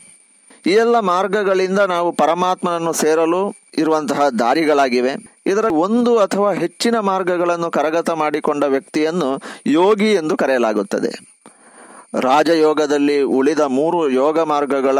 ಈ 0.66 0.70
ಎಲ್ಲ 0.70 1.00
ಮಾರ್ಗಗಳಿಂದ 1.00 1.80
ನಾವು 1.80 2.12
ಪರಮಾತ್ಮನನ್ನು 2.12 2.94
ಸೇರಲು 2.94 3.56
ಇರುವಂತಹ 3.78 4.30
ದಾರಿಗಳಾಗಿವೆ. 4.30 5.33
ಇದರ 5.46 5.66
ಒಂದು 5.72 6.20
ಅಥವಾ 6.20 6.54
ಹೆಚ್ಚಿನ 6.54 7.00
ಮಾರ್ಗಗಳನ್ನು 7.00 7.72
ಕರಗತ 7.72 8.10
ಮಾಡಿಕೊಂಡ 8.10 8.64
ವ್ಯಕ್ತಿಯನ್ನು 8.64 9.42
ಯೋಗಿ 9.68 10.14
ಎಂದು 10.14 10.38
ಕರೆಯಲಾಗುತ್ತದೆ. 10.38 11.34
ರಾಜಯೋಗದಲ್ಲಿ 12.20 13.22
ಉಳಿದ 13.22 13.60
ಮೂರು 13.60 14.10
ಯೋಗ 14.10 14.40
ಮಾರ್ಗಗಳ 14.40 15.00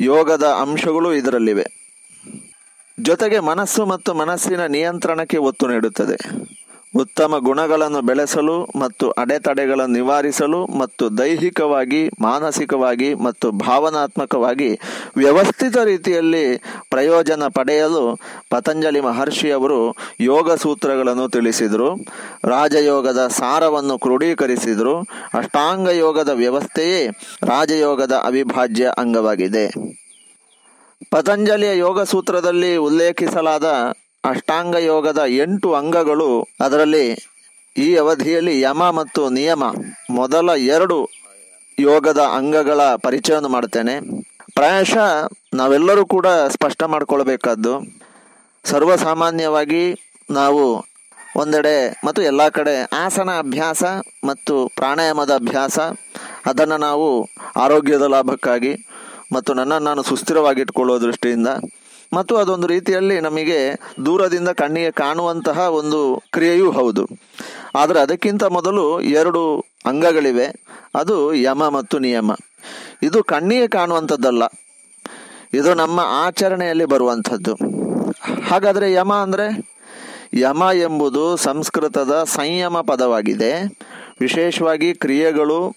ಯೋಗದ 0.00 0.42
ಅಂಶಗಳು 0.42 1.14
ಇದರಲ್ಲಿವೆ. 1.14 1.66
ಜೊತೆಗೆ 3.00 3.38
ಮನಸ್ಸು 3.40 3.86
ಮತ್ತು 3.86 4.14
ಮನಸ್ಸಿನ 4.14 4.66
ನಿಯಂತ್ರಣಕ್ಕೆ 4.66 5.36
ಒತ್ತು 5.36 5.66
ನೀಡುತ್ತದೆ. 5.66 6.16
ಉತ್ತಮ 6.96 7.38
ಗುಣಗಳನ್ನು 7.38 8.00
ಬೆಳೆಸಲು 8.02 8.66
ಮತ್ತು 8.78 9.10
ಅಡೆತಡೆಗಳನ್ನು 9.10 9.94
ನಿವಾರಿಸಲು 9.94 10.66
ಮತ್ತು 10.66 11.18
ದೈಹಿಕವಾಗಿ, 11.18 12.10
ಮಾನಸಿಕವಾಗಿ 12.20 13.14
ಮತ್ತು 13.14 13.50
ಭಾವನಾತ್ಮಕವಾಗಿ 13.50 14.78
ವ್ಯವಸ್ಥಿತ 15.16 15.76
ರೀತಿಯಲ್ಲಿ 15.76 16.58
ಪ್ರಯೋಜನ 16.90 17.42
ಪಡೆಯಲು 17.54 18.18
ಪತಂಜಲಿ 18.50 19.00
ಮಹರ್ಷಿಯವರು 19.00 19.96
ಯೋಗ 20.20 20.54
ಸೂತ್ರಗಳನ್ನು 20.54 21.28
ತಿಳಿಸಿದರು. 21.28 22.04
ರಾಜಯೋಗದ 22.44 23.26
ಸಾರವನ್ನು 23.26 23.98
ಕ್ರೋಢೀಕರಿಸಿದರು. 23.98 25.02
ಅಷ್ಟಾಂಗ 25.34 25.88
ಯೋಗದ 25.88 26.28
ವ್ಯವಸ್ಥೆಯೇ 26.28 27.06
ರಾಜಯೋಗದ 27.42 28.12
ಅವಿಭಾಜ್ಯ 28.12 28.92
ಅಂಗವಾಗಿದೆ. 28.98 29.66
ಪತಂಜಲಿಯ 31.10 31.78
ಯೋಗ 31.78 32.02
ಸೂತ್ರದಲ್ಲಿ 32.02 32.76
ಉಲ್ಲೇಖಿಸಲಾದ 32.76 33.64
ಅಷ್ಟಾಂಗ 34.24 34.76
ಯೋಗದ 34.84 35.22
ಎಂಟು 35.36 35.74
ಅಂಗಗಳು 35.74 36.28
ಅದರಲ್ಲಿ 36.60 37.06
ಈ 37.76 37.96
ಅವಧಿಯಲ್ಲಿ 37.96 38.60
ಯಮ 38.60 38.82
ಮತ್ತು 38.90 39.30
ನಿಯಮ 39.30 39.64
ಮೊದಲ 40.10 40.50
ಎರಡು 40.50 40.98
ಯೋಗದ 41.78 42.18
ಅಂಗಗಳ 42.18 42.80
ಪರಿಚಯವನ್ನು 42.94 43.48
ಮಾಡ್ತೇನೆ 43.48 43.94
ಪ್ರಾಯಶಃ 44.54 45.08
ನಾವೆಲ್ಲರೂ 45.54 46.06
ಕೂಡ 46.06 46.26
ಸ್ಪಷ್ಟ 46.26 46.82
ಮಾಡಿಕೊಳ್ಬೇಕಾದ್ದು 46.82 47.72
ಸರ್ವಸಾಮಾನ್ಯವಾಗಿ 48.64 49.84
ನಾವು 50.30 50.64
ಒಂದೆಡೆ 51.36 51.76
ಮತ್ತು 52.04 52.22
ಎಲ್ಲ 52.22 52.48
ಕಡೆ 52.48 52.74
ಆಸನ 52.96 53.30
ಅಭ್ಯಾಸ 53.38 53.84
ಮತ್ತು 54.24 54.54
ಪ್ರಾಣಾಯಾಮದ 54.68 55.32
ಅಭ್ಯಾಸ, 55.34 55.78
ಅದನ್ನು 56.46 56.76
ನಾವು 56.76 57.08
ಆರೋಗ್ಯದ 57.56 58.02
ಲಾಭಕ್ಕಾಗಿ 58.02 58.72
ಮತ್ತು 59.32 59.54
ನನ್ನನ್ನು 59.54 59.88
ನಾನು 59.88 60.02
ಸುಸ್ಥಿರವಾಗಿಟ್ಕೊಳ್ಳೋ 60.02 61.00
ದೃಷ್ಟಿಯಿಂದ 61.00 61.50
ಮತ್ತು 62.14 62.36
ಅದೊಂದು 62.36 62.66
ರೀತಿಯಲ್ಲಿ 62.66 63.20
ನಮಗೆ 63.20 63.80
ದೂರದಿಂದ 64.06 64.48
ಕಣ್ಣಿಗೆ 64.48 64.90
ಕಾಣುವಂತಹ 64.90 65.58
ಒಂದು 65.58 66.22
ಕ್ರಿಯೆಯೂ 66.32 66.70
ಹೌದು. 66.70 67.06
ಆದರೆ 67.74 68.00
ಅದಕ್ಕಿಂತ 68.00 68.44
ಮೊದಲು 68.44 69.00
ಎರಡು 69.00 69.64
ಅಂಗಗಳಿವೆ. 69.86 70.64
ಅದು 70.94 71.34
ಯಮ 71.34 71.68
ಮತ್ತು 71.68 71.98
ನಿಯಮ. 71.98 72.30
ಇದು 73.02 73.24
ಕಣ್ಣಿಗೆ 73.24 73.68
ಕಾಣುವಂಥದ್ದಲ್ಲ. 73.68 74.42
ಇದು 75.54 75.74
ನಮ್ಮ 75.74 76.00
ಆಚರಣೆಯಲ್ಲಿ 76.00 76.84
ಬರುವಂಥದ್ದು. 76.84 77.54
ಹಾಗಾದರೆ 78.50 78.92
ಯಮ 78.92 79.14
ಅಂದರೆ? 79.14 79.74
ಯಮ 80.34 80.62
ಎಂಬುದು 80.74 81.36
ಸಂಸ್ಕೃತದ 81.36 82.24
ಸಂಯಮ 82.24 82.80
ಪದವಾಗಿದೆ. 82.80 83.78
ವಿಶೇಷವಾಗಿ 84.20 84.94
ಕ್ರಿಯೆಗಳು 84.94 85.74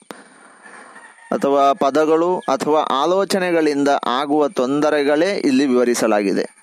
ಅಥವಾ 1.32 1.74
ಪದಗಳು 1.74 2.40
ಅಥವಾ 2.40 2.82
ಆಲೋಚನೆಗಳಿಂದ 2.82 3.88
ಆಗುವ 4.06 4.48
ತೊಂದರೆಗಳೇ 4.48 5.36
ಇಲ್ಲಿ 5.36 5.66
ವಿವರಿಸಲಾಗಿದೆ. 5.66 6.58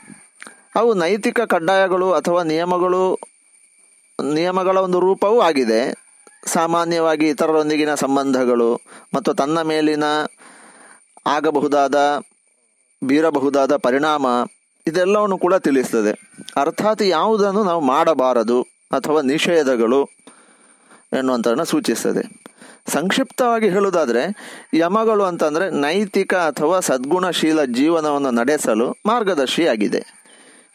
ಅವು 0.75 0.95
ನೈತಿಕ 0.95 1.41
ಕಡ್ಡಾಯಗಳು 1.41 2.13
ಅಥವಾ 2.13 2.43
ನಿಯಮಗಳು, 2.43 3.19
ನಿಯಮಗಳ 4.25 4.79
ಒಂದು 4.79 5.01
ರೂಪವೂ 5.01 5.41
ಆಗಿದೆ. 5.41 6.05
ಸಾಮಾನ್ಯವಾಗಿ 6.47 7.29
ಇತರರೊಂದಿಗಿನ 7.29 7.95
ಸಂಬಂಧಗಳು 7.95 8.81
ಮತ್ತು 9.15 9.35
ತನ್ನ 9.35 9.63
ಮೇಲಿನ 9.63 10.05
ಆಗಬಹುದಾದ, 11.27 12.23
ಬೀರಬಹುದಾದ 13.05 13.77
ಪರಿಣಾಮ 13.77 14.27
ಇದೆಲ್ಲವನ್ನು 14.87 15.39
ಕೂಡ 15.39 15.55
ತಿಳಿಸ್ತದೆ. 15.55 16.43
ಅರ್ಥಾತ್ 16.57 17.03
ಯಾವುದನ್ನು 17.03 17.65
ನಾವು 17.65 17.81
ಮಾಡಬಾರದು 17.81 18.63
ಅಥವಾ 18.91 19.21
ನಿಷೇಧಗಳು 19.21 20.05
ಎನ್ನುವಂಥದ್ದನ್ನು 21.13 21.65
ಸೂಚಿಸ್ತದೆ. 21.65 22.44
ಸಂಕ್ಷಿಪ್ತವಾಗಿ 22.87 23.69
ಹೇಳುವುದಾದರೆ, 23.69 24.37
ಯಮಗಳು 24.75 25.25
ಅಂತಂದರೆ 25.25 25.71
ನೈತಿಕ 25.71 26.35
ಅಥವಾ 26.35 26.81
ಸದ್ಗುಣಶೀಲ 26.81 27.65
ಜೀವನವನ್ನು 27.65 28.31
ನಡೆಸಲು 28.31 28.97
ಮಾರ್ಗದರ್ಶಿಯಾಗಿದೆ. 29.07 30.07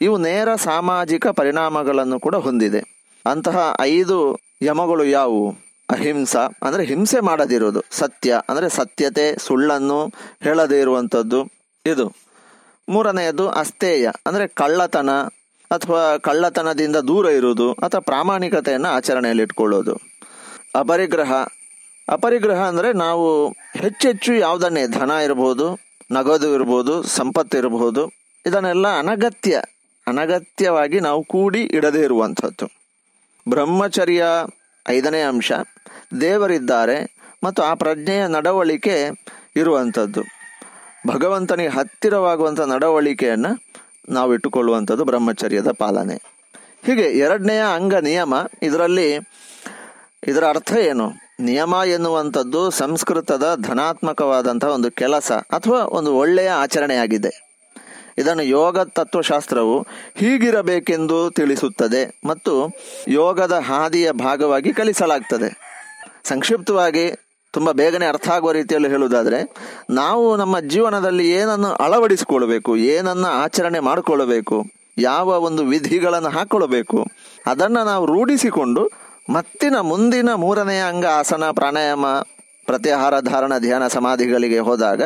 ಇವು 0.00 0.18
ನೇರ 0.18 0.54
ಸಾಮಾಜಿಕ 0.54 1.26
ಪರಿಣಾಮಗಳನ್ನು 1.26 2.20
ಕೂಡ 2.20 2.34
ಹೊಂದಿದೆ. 2.34 2.80
ಅಂತಹ 3.26 3.76
ಐದು 3.80 4.38
ಯಮಗಳು 4.62 5.04
ಯಾವುವು? 5.04 5.50
ಅಹಿಂಸಾ, 5.90 6.48
ಅಂದರೆ 6.62 6.84
ಹಿಂಸೆ 6.84 7.20
ಮಾಡದಿರುವುದು, 7.20 7.84
ಸತ್ಯ, 7.90 8.40
ಅಂದರೆ 8.48 8.68
ಸತ್ಯತೆ, 8.68 9.36
ಸುಳ್ಳನ್ನು 9.38 10.12
ಹೇಳದೇ 10.42 10.80
ಇರುವಂಥದ್ದು 10.80 11.44
ಇದು. 11.86 12.12
ಮೂರನೆಯದು 12.88 13.48
ಅಸ್ತೇಯ 13.48 14.08
ಅಂದರೆ 14.26 14.46
ಕಳ್ಳತನ, 14.46 15.10
ಅಥವಾ 15.70 16.16
ಕಳ್ಳತನದಿಂದ 16.16 16.96
ದೂರ 16.96 17.26
ಇರುವುದು, 17.26 17.72
ಅಥವಾ 17.72 18.00
ಪ್ರಾಮಾಣಿಕತೆಯನ್ನು 18.00 18.88
ಆಚರಣೆಯಲ್ಲಿ 18.88 19.42
ಇಟ್ಕೊಳ್ಳೋದು. 19.42 20.00
ಅಪರಿಗ್ರಹ 20.74 21.32
ಅಪರಿಗ್ರಹ 22.10 22.60
ಅಂದರೆ 22.68 22.92
ನಾವು 22.92 23.48
ಹೆಚ್ಚೆಚ್ಚು 23.76 24.32
ಯಾವುದನ್ನೇ, 24.34 24.86
ಧನ 24.86 25.10
ಇರಬಹುದು 25.10 25.66
ನಗದು 26.12 26.54
ಇರ್ಬೋದು, 26.54 27.02
ಸಂಪತ್ತು 27.02 27.58
ಇರಬಹುದು 27.58 28.02
ಇದನ್ನೆಲ್ಲ 28.46 28.86
ಅನಗತ್ಯ, 28.98 29.62
ಅನಗತ್ಯವಾಗಿ 30.06 31.00
ನಾವು 31.00 31.22
ಕೂಡಿ 31.24 31.60
ಇಡದೇ 31.60 32.02
ಇರುವಂಥದ್ದು. 32.02 32.66
ಬ್ರಹ್ಮಚರ್ಯ 33.48 34.24
ಐದನೇ 34.88 35.22
ಅಂಶ, 35.22 35.52
ದೇವರಿದ್ದಾರೆ 36.20 36.98
ಮತ್ತು 37.44 37.62
ಆ 37.62 37.74
ಪ್ರಜ್ಞೆಯ 37.74 38.26
ನಡವಳಿಕೆ 38.26 38.96
ಇರುವಂಥದ್ದು. 39.56 40.22
ಭಗವಂತನಿಗೆ 41.06 41.68
ಹತ್ತಿರವಾಗುವಂಥ 41.68 42.60
ನಡವಳಿಕೆಯನ್ನು 42.60 43.52
ನಾವು 44.08 44.34
ಇಟ್ಟುಕೊಳ್ಳುವಂಥದ್ದು 44.34 45.04
ಬ್ರಹ್ಮಚರ್ಯದ 45.04 45.70
ಪಾಲನೆ. 45.70 46.16
ಹೀಗೆ 46.86 47.02
ಎರಡನೆಯ 47.02 47.62
ಅಂಗ 47.74 47.94
ನಿಯಮ, 47.94 48.34
ಇದರಲ್ಲಿ 48.62 49.08
ಇದರ 50.26 50.44
ಅರ್ಥ 50.48 50.72
ಏನು? 50.72 51.29
ನಿಯಮ 51.40 51.74
ಎನ್ನುವಂಥದ್ದು 51.86 52.70
ಸಂಸ್ಕೃತದ 52.70 53.58
ಧನಾತ್ಮಕವಾದಂಥ 53.62 54.64
ಒಂದು 54.64 54.90
ಕೆಲಸ 54.90 55.32
ಅಥವಾ 55.32 55.78
ಒಂದು 55.78 56.14
ಒಳ್ಳೆಯ 56.16 56.48
ಆಚರಣೆಯಾಗಿದೆ. 56.48 57.50
ಇದನ್ನು 58.18 58.42
ಯೋಗ 58.42 58.78
ತತ್ವಶಾಸ್ತ್ರವು 58.78 59.86
ಹೀಗಿರಬೇಕೆಂದು 60.14 61.30
ತಿಳಿಸುತ್ತದೆ 61.30 62.20
ಮತ್ತು 62.24 62.54
ಯೋಗದ 63.08 63.52
ಹಾದಿಯ 63.52 64.12
ಭಾಗವಾಗಿ 64.12 64.72
ಕಲಿಸಲಾಗ್ತದೆ. 64.72 65.50
ಸಂಕ್ಷಿಪ್ತವಾಗಿ 66.24 67.04
ತುಂಬ 67.52 67.70
ಬೇಗನೆ 67.70 68.06
ಅರ್ಥ 68.06 68.28
ಆಗುವ 68.28 68.52
ರೀತಿಯಲ್ಲಿ 68.52 68.88
ಹೇಳುವುದಾದರೆ, 68.88 69.54
ನಾವು 69.90 70.36
ನಮ್ಮ 70.36 70.60
ಜೀವನದಲ್ಲಿ 70.60 71.30
ಏನನ್ನು 71.30 71.68
ಅಳವಡಿಸಿಕೊಳ್ಳಬೇಕು, 71.68 72.76
ಏನನ್ನು 72.76 73.26
ಆಚರಣೆ 73.26 73.80
ಮಾಡಿಕೊಳ್ಳಬೇಕು, 73.80 74.64
ಯಾವ 74.98 75.26
ಒಂದು 75.26 75.64
ವಿಧಿಗಳನ್ನು 75.64 76.28
ಹಾಕ್ಕೊಳ್ಬೇಕು 76.28 77.06
ಅದನ್ನು 77.46 77.84
ನಾವು 77.84 78.06
ರೂಢಿಸಿಕೊಂಡು 78.06 78.90
ಮತ್ತಿನ 79.30 79.76
ಮುಂದಿನ 79.80 80.34
ಮೂರನೆಯ 80.34 80.82
ಅಂಗ 80.82 81.06
ಆಸನ, 81.06 81.44
ಪ್ರಾಣಾಯಾಮ, 81.50 82.06
ಪ್ರತ್ಯಾಹಾರ, 82.66 83.20
ಧಾರಣ, 83.20 83.58
ಧ್ಯಾನ, 83.58 83.86
ಸಮಾಧಿಗಳಿಗೆ 83.86 84.58
ಹೋದಾಗ 84.58 85.02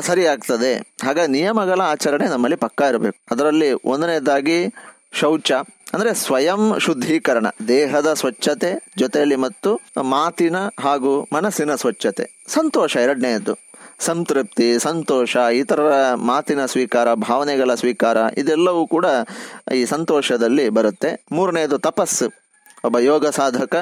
ಸರಿಯಾಗ್ತದೆ. 0.00 0.94
ಹಾಗ 1.04 1.18
ನಿಯಮಗಳ 1.20 1.80
ಆಚರಣೆ 1.80 2.26
ನಮ್ಮಲ್ಲಿ 2.26 2.56
ಪಕ್ಕಾ 2.56 2.88
ಇರಬೇಕು. 2.88 3.18
ಅದರಲ್ಲಿ 3.30 3.72
ಒಂದನೇದಾಗಿ 3.72 4.74
ಶೌಚ, 5.12 5.52
ಅಂದ್ರೆ 5.92 6.14
ಸ್ವಯಂ 6.14 6.78
ಶುದ್ಧೀಕರಣ, 6.78 7.46
ದೇಹದ 7.68 8.12
ಸ್ವಚ್ಛತೆ 8.12 8.92
ಜೊತೆಯಲ್ಲಿ 8.98 9.36
ಮತ್ತು 9.36 9.80
ಮಾತಿನ 10.02 10.56
ಹಾಗೂ 10.80 11.28
ಮನಸ್ಸಿನ 11.32 11.74
ಸ್ವಚ್ಛತೆ. 11.74 12.44
ಸಂತೋಷ 12.48 12.96
ಎರಡನೆಯದ್ದು. 12.96 13.54
ಸಂತೃಪ್ತಿ, 13.98 14.78
ಸಂತೋಷ 14.78 15.36
ಇತರರ 15.36 16.14
ಮಾತಿನ 16.14 16.66
ಸ್ವೀಕಾರ, 16.66 17.14
ಭಾವನೆಗಳ 17.14 17.74
ಸ್ವೀಕಾರ, 17.74 18.16
ಇದೆಲ್ಲವೂ 18.36 18.86
ಕೂಡ 18.86 19.06
ಈ 19.74 19.84
ಸಂತೋಷದಲ್ಲಿ 19.84 20.68
ಬರುತ್ತೆ. 20.68 21.24
ಮೂರನೆಯದು 21.32 21.78
ತಪಸ್ಸು. 21.78 22.39
ಒಬ್ಬ 22.84 22.98
ಯೋಗ 22.98 23.26
ಸಾಧಕ 23.26 23.74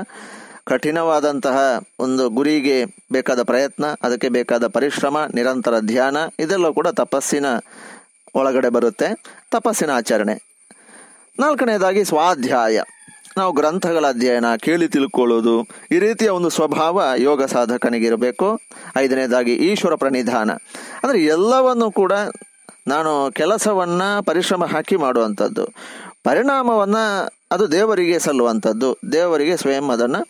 ಕಠಿಣವಾದಂತಹ 0.64 1.59
ಒಂದು 1.99 2.28
ಗುರಿಗೆ 2.28 2.84
ಬೇಕಾದ 3.12 3.42
ಪ್ರಯತ್ನ, 3.42 3.84
ಅದಕ್ಕೆ 4.03 4.28
ಬೇಕಾದ 4.28 4.66
ಪರಿಶ್ರಮ, 4.66 5.16
ನಿರಂತರ 5.34 5.74
ಧ್ಯಾನ 5.80 6.16
ಇದೆಲ್ಲ 6.38 6.70
ಕೂಡ 6.70 6.88
ತಪಸ್ಸಿನ 6.88 7.46
ಒಳಗಡೆ 8.34 8.68
ಬರುತ್ತೆ. 8.68 9.09
ತಪಸ್ಸಿನ 9.51 9.90
ಆಚರಣೆ. 9.90 10.34
ನಾಲ್ಕನೇದಾಗಿ 11.38 12.05
ಸ್ವಾಧ್ಯಾಯ. 12.05 12.82
ನಾವು 13.36 13.53
ಗ್ರಂಥಗಳ 13.53 14.05
ಅಧ್ಯಯನ, 14.09 14.57
ಕೇಳಿ 14.57 14.88
ತಿಳ್ಕೊಳ್ಳೋದು, 14.88 15.62
ಈ 15.92 15.99
ರೀತಿಯ 15.99 16.28
ಒಂದು 16.28 16.51
ಸ್ವಭಾವ 16.51 17.03
ಯೋಗ 17.16 17.44
ಸಾಧಕನಿಗಿರಬೇಕು. 17.44 18.61
ಐದನೇದಾಗಿ 18.96 19.55
ಈಶ್ವರ 19.55 19.94
ಪ್ರಣಿಧಾನ 19.94 20.51
ಅಂದರೆ 21.03 21.18
ಎಲ್ಲವನ್ನು 21.24 21.90
ಕೂಡ 21.90 22.12
ನಾನು 22.86 23.32
ಕೆಲಸವನ್ನು 23.32 24.24
ಪರಿಶ್ರಮ 24.24 24.64
ಹಾಕಿ 24.64 24.96
ಮಾಡುವಂಥದ್ದು. 24.96 25.64
ಪರಿಣಾಮವನ್ನ 26.25 26.99
ಅದು 27.51 27.64
ದೇವರಿಗೆ 27.73 28.19
ಸಲ್ಲುವಂಥದ್ದು. 28.19 28.89
ದೇವರಿಗೆ 29.12 29.55
ಸ್ವಯಂ 29.57 29.87
ಅದನ್ನು 29.91 30.21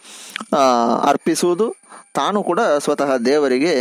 ಅರ್ಪಿಸುವುದು. 1.08 1.66
ತಾನು 2.14 2.38
ಕೂಡ 2.42 2.60
ಸ್ವತಃ 2.84 3.10
ದೇವರಿಗೆ 3.30 3.74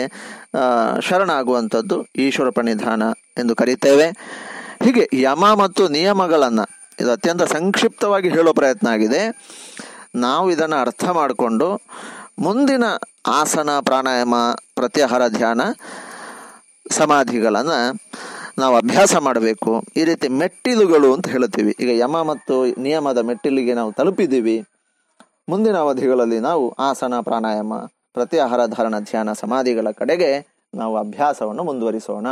ಶರಣಾಗುವಂಥದ್ದು. 1.07 1.97
ಈಶ್ವರ 2.15 2.49
ಪ್ರಣಿಧಾನ 2.49 3.03
ಎಂದು 3.37 3.53
ಕರೀತೇವೆ. 3.55 4.07
ಹೀಗೆ 4.83 5.03
ಯಮ 5.21 5.45
ಮತ್ತು 5.61 5.83
ನಿಯಮಗಳನ್ನು, 5.87 6.65
ಇದು 6.99 7.09
ಅತ್ಯಂತ 7.11 7.43
ಸಂಕ್ಷಿಪ್ತವಾಗಿ 7.53 8.29
ಹೇಳೋ 8.29 8.51
ಪ್ರಯತ್ನ 8.53 8.87
ಆಗಿದೆ. 8.87 9.21
ನಾವು 10.15 10.45
ಇದನ್ನು 10.51 10.77
ಅರ್ಥ 10.77 11.05
ಮಾಡಿಕೊಂಡು 11.19 11.69
ಮುಂದಿನ 12.39 12.85
ಆಸನ, 13.27 13.69
ಪ್ರಾಣಾಯಾಮ, 13.79 14.35
ಪ್ರತ್ಯಾಹಾರ 14.75 15.23
ಧ್ಯಾನ, 15.27 15.61
ಸಮಾಧಿಗಳನ್ನು 16.91 17.79
ನಾವು 18.58 18.74
ಅಭ್ಯಾಸ 18.76 19.14
ಮಾಡಬೇಕು 19.18 19.72
ಈ 19.96 20.04
ರೀತಿ 20.04 20.28
ಮೆಟ್ಟಿಲುಗಳು 20.38 21.08
ಅಂತ 21.14 21.28
ಹೇಳ್ತೀವಿ 21.28 21.72
ಈಗ 21.80 21.90
ಯಮ 22.02 22.22
ಮತ್ತು 22.22 22.56
ನಿಯಮದ 22.78 23.22
ಮೆಟ್ಟಿಲಿಗೆ 23.22 23.74
ನಾವು 23.74 23.92
ತಲುಪಿದ್ದೀವಿ 23.92 24.56
ಮುಂದಿನ 25.48 25.76
ಅವಧಿಗಳಲ್ಲಿ 25.76 26.40
ನಾವು 26.40 26.64
ಆಸನ 26.80 27.14
ಪ್ರಾಣಾಯಾಮ 27.20 27.74
ಪ್ರತ್ಯಾಹಾರ 28.12 28.62
ಧಾರಣ 28.66 28.96
ಧ್ಯಾನ 29.00 29.32
ಸಮಾಧಿಗಳ 29.40 29.90
ಕಡೆಗೆ 29.90 30.30
ನಾವು 30.74 30.96
ಅಭ್ಯಾಸವನ್ನು 30.96 31.64
ಮುಂದುವರಿಸೋಣ 31.64 32.26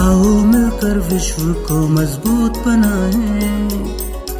आओ 0.00 0.32
मिलकर 0.44 0.98
विश्व 1.10 1.42
को 1.68 1.76
मजबूत 1.88 2.58
बनाए 2.66 3.40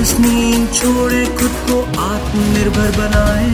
आलस 0.00 0.12
नींद 0.20 0.72
छोड़े 0.74 1.24
खुद 1.38 1.54
को 1.68 1.76
आत्मनिर्भर 2.04 2.90
बनाए 2.98 3.50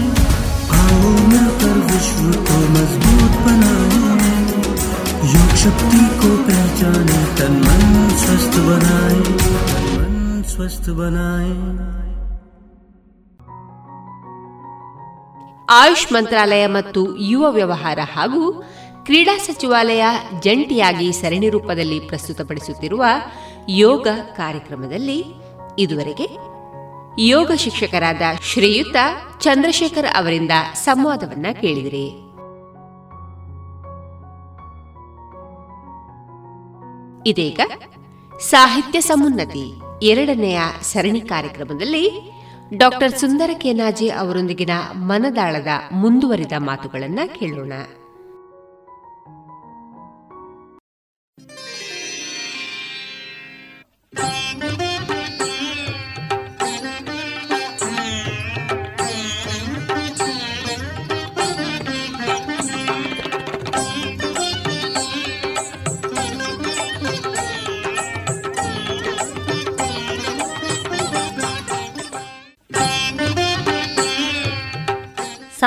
आओ 0.78 1.10
मिलकर 1.30 1.76
विश्व 1.90 2.26
को 2.48 2.58
मजबूत 2.74 3.34
बनाए 3.46 4.30
योग 5.32 5.52
शक्ति 5.62 6.04
को 6.20 6.30
पहचाने 6.48 7.20
तन 7.38 7.56
मन 7.64 7.82
स्वस्थ 8.22 8.56
बनाए 8.68 9.20
तन 9.64 9.86
मन 9.92 10.16
स्वस्थ 10.54 10.86
बनाए 11.00 11.54
ಆಯುಷ್ 15.68 16.06
ಮಂತ್ರಾಲಯ 16.14 16.64
ಮತ್ತು 16.74 17.00
ಯುವ 17.28 17.44
ವ್ಯವಹಾರ 17.56 18.00
ಹಾಗೂ 18.14 18.40
ಕ್ರೀಡಾ 19.06 19.34
ಸಚಿವಾಲಯ 19.44 20.02
ಜಂಟಿಯಾಗಿ 20.44 21.06
ಸರಣಿ 21.20 21.48
ರೂಪದಲ್ಲಿ 21.54 21.98
ಪ್ರಸ್ತುತಪಡಿಸುತ್ತಿರುವ 22.08 23.04
ಯೋಗ 23.82 24.06
ಕಾರ್ಯಕ್ರಮದಲ್ಲಿ 24.36 25.16
ಇದುವರೆಗೆ 25.79 26.27
ಯೋಗ 27.19 27.51
ಶಿಕ್ಷಕರಾದ 27.51 28.21
ಶ್ರೀಯುತ 28.41 28.95
ಚಂದ್ರಶೇಖರ್ 29.39 30.05
ಅವರಿಂದ 30.17 30.51
ಸಂವಾದವನ್ನ 30.73 31.45
ಕೇಳಿದಿರಿ. 31.61 32.07
ಇದೀಗ 37.29 37.59
ಸಾಹಿತ್ಯ 38.39 39.01
ಸಮುನ್ನತಿ 39.01 39.73
ಎರಡನೆಯ 40.03 40.59
ಸರಣಿ 40.81 41.21
ಕಾರ್ಯಕ್ರಮದಲ್ಲಿ 41.21 42.33
ಡಾಕ್ಟರ್ 42.77 43.19
ಸುಂದರ 43.19 43.49
ಕೆನಾಜಿ 43.53 44.09
ಅವರೊಂದಿಗಿನ 44.09 44.69
ಮನದಾಳದ 44.95 45.67
ಮುಂದುವರಿದ 45.91 46.51
ಮಾತುಗಳನ್ನು 46.57 47.39
ಕೇಳೋಣ. 47.39 47.73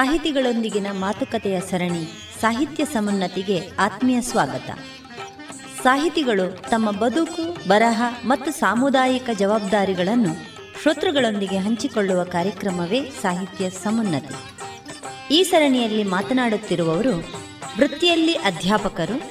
ಸಾಹಿತಿಗಳೊಂದಿಗಿನ 0.00 0.86
ಮಾತುಕತೆಯ 0.92 1.60
ಸರಣಿ 1.60 2.32
ಸಾಹಿತ್ಯ 2.40 2.84
ಸಮುನ್ನತಿಗೆ 2.84 3.62
ಆತ್ಮೀಯ 3.78 4.20
ಸ್ವಾಗತ. 4.20 4.70
ಸಾಹಿತಿಗಳು 5.82 6.70
ತಮ್ಮ 6.70 6.90
ಬದುಕು, 6.90 7.68
ಬರಹ 7.68 8.02
ಮತ್ತು 8.24 8.50
ಸಾಮುದಾಯಿಕ 8.50 9.30
ಜವಾಬ್ದಾರಿಗಳನ್ನು 9.38 10.28
ಶ್ರೋತೃಗಳೊಂದಿಗೆ 10.82 11.58
ಹಂಚಿಕೊಳ್ಳುವ 11.58 12.24
ಕಾರ್ಯಕ್ರಮವೇ 12.24 13.10
ಸಾಹಿತ್ಯ 13.22 13.70
ಸಮುನ್ನತಿ. 13.70 14.34
ಈ 15.34 15.42
ಸರಣಿಯಲ್ಲಿ 15.42 16.02
ಮಾತನಾಡುತ್ತಿರುವವರು 16.02 17.18
ವೃತ್ತಿಯಲ್ಲಿ 17.78 18.32
ಅಧ್ಯಾಪಕರು, 18.32 19.22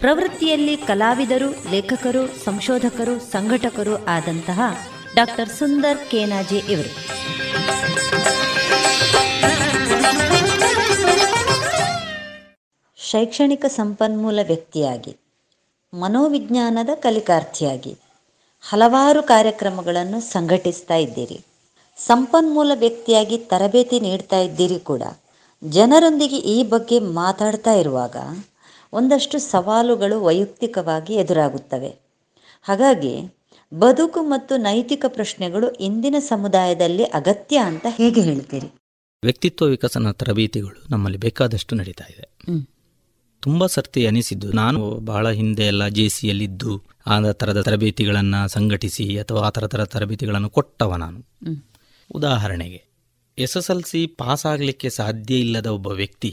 ಪ್ರವೃತ್ತಿಯಲ್ಲಿ 0.00 0.76
ಕಲಾವಿದರು, 0.76 1.70
ಲೇಖಕರು, 1.70 2.44
ಸಂಶೋಧಕರು, 2.44 3.32
ಸಂಘಟಕರು 3.32 4.04
ಆದಂತಹ 4.04 4.60
ಡಾಕ್ಟರ್ 5.14 5.48
ಸುಂದರ್ 5.48 6.10
ಕೇನಾಜೆ 6.10 6.56
ಇವರು. 6.56 7.14
ಶೈಕ್ಷಣಿಕ 13.10 13.64
ಸಂಪನ್ಮೂಲ 13.68 14.38
ವ್ಯಕ್ತಿಯಾಗಿ 14.46 15.16
ಮನೋವಿಜ್ಞಾನದ 15.94 16.88
ಕಲಿಕಾರ್ಥಿಯಾಗಿ 16.94 17.96
ಹಲವಾರು 18.62 19.22
ಕಾರ್ಯಕ್ರಮಗಳನ್ನು 19.22 20.20
ಸಂಘಟಿಸ್ತಾ 20.20 20.94
ಇದ್ದೀರಿ. 20.94 21.38
ಸಂಪನ್ಮೂಲ 21.96 22.70
ವ್ಯಕ್ತಿಯಾಗಿ 22.74 23.38
ತರಬೇತಿ 23.38 24.00
ನೀಡ್ತಾ 24.00 24.38
ಇದ್ದೀರಿ 24.38 24.78
ಕೂಡ. 24.80 25.02
ಜನರೊಂದಿಗೆ 25.68 26.36
ಈ 26.36 26.64
ಬಗ್ಗೆ 26.64 26.98
ಮಾತಾಡ್ತಾ 26.98 27.72
ಇರುವಾಗ 27.72 28.16
ಒಂದಷ್ಟು 28.92 29.38
ಸವಾಲುಗಳು 29.38 30.24
ವೈಯಕ್ತಿಕವಾಗಿ 30.24 31.14
ಎದುರಾಗುತ್ತವೆ. 31.14 31.96
ಹಾಗಾಗಿ 32.62 33.14
ಬದುಕು 33.74 34.22
ಮತ್ತು 34.22 34.56
ನೈತಿಕ 34.56 35.04
ಪ್ರಶ್ನೆಗಳು 35.08 35.70
ಇಂದಿನ 35.70 36.16
ಸಮುದಾಯದಲ್ಲಿ 36.18 37.04
ಅಗತ್ಯ 37.04 37.56
ಅಂತ 37.58 37.86
ಹೇಗೆ 37.90 38.20
ಹೇಳ್ತೀರಿ? 38.20 38.68
ವ್ಯಕ್ತಿತ್ವ 39.24 39.64
ವಿಕಸನ 39.64 40.10
ತರಬೇತಿಗಳು 40.10 40.86
ನಮ್ಮಲ್ಲಿ 40.90 41.18
ಬೇಕಾದಷ್ಟು 41.18 41.76
ನಡೀತಾ 41.76 42.04
ಇದೆ. 42.04 42.24
ತುಂಬ 43.44 43.66
ಸರ್ತಿ 43.66 44.00
ಅನಿಸಿದ್ದು. 44.06 44.48
ನಾನು 44.52 44.80
ಬಹಳ 45.04 45.26
ಹಿಂದೆ 45.30 45.64
ಎಲ್ಲ 45.64 45.84
ಜೆ 45.88 46.06
ಸಿಯಲ್ಲಿದ್ದು 46.08 46.72
ಆ 47.06 47.16
ಥರದ 47.32 47.60
ತರಬೇತಿಗಳನ್ನು 47.62 48.40
ಸಂಘಟಿಸಿ 48.48 49.06
ಅಥವಾ 49.18 49.40
ಆ 49.46 49.50
ಥರ 49.50 49.66
ಥರ 49.66 49.84
ತರಬೇತಿಗಳನ್ನು 49.84 50.50
ಕೊಟ್ಟವ 50.50 50.96
ನಾನು. 50.96 51.20
ಉದಾಹರಣೆಗೆ 52.10 52.80
S 53.38 53.56
S 53.56 53.70
L 53.70 53.82
C 53.82 54.00
pass 54.20 54.44
ಆಗಲಿಕ್ಕೆ 54.46 54.88
ಸಾಧ್ಯ 54.90 55.34
ಇಲ್ಲದ 55.36 55.68
ಒಬ್ಬ 55.68 55.88
ವ್ಯಕ್ತಿ 55.94 56.30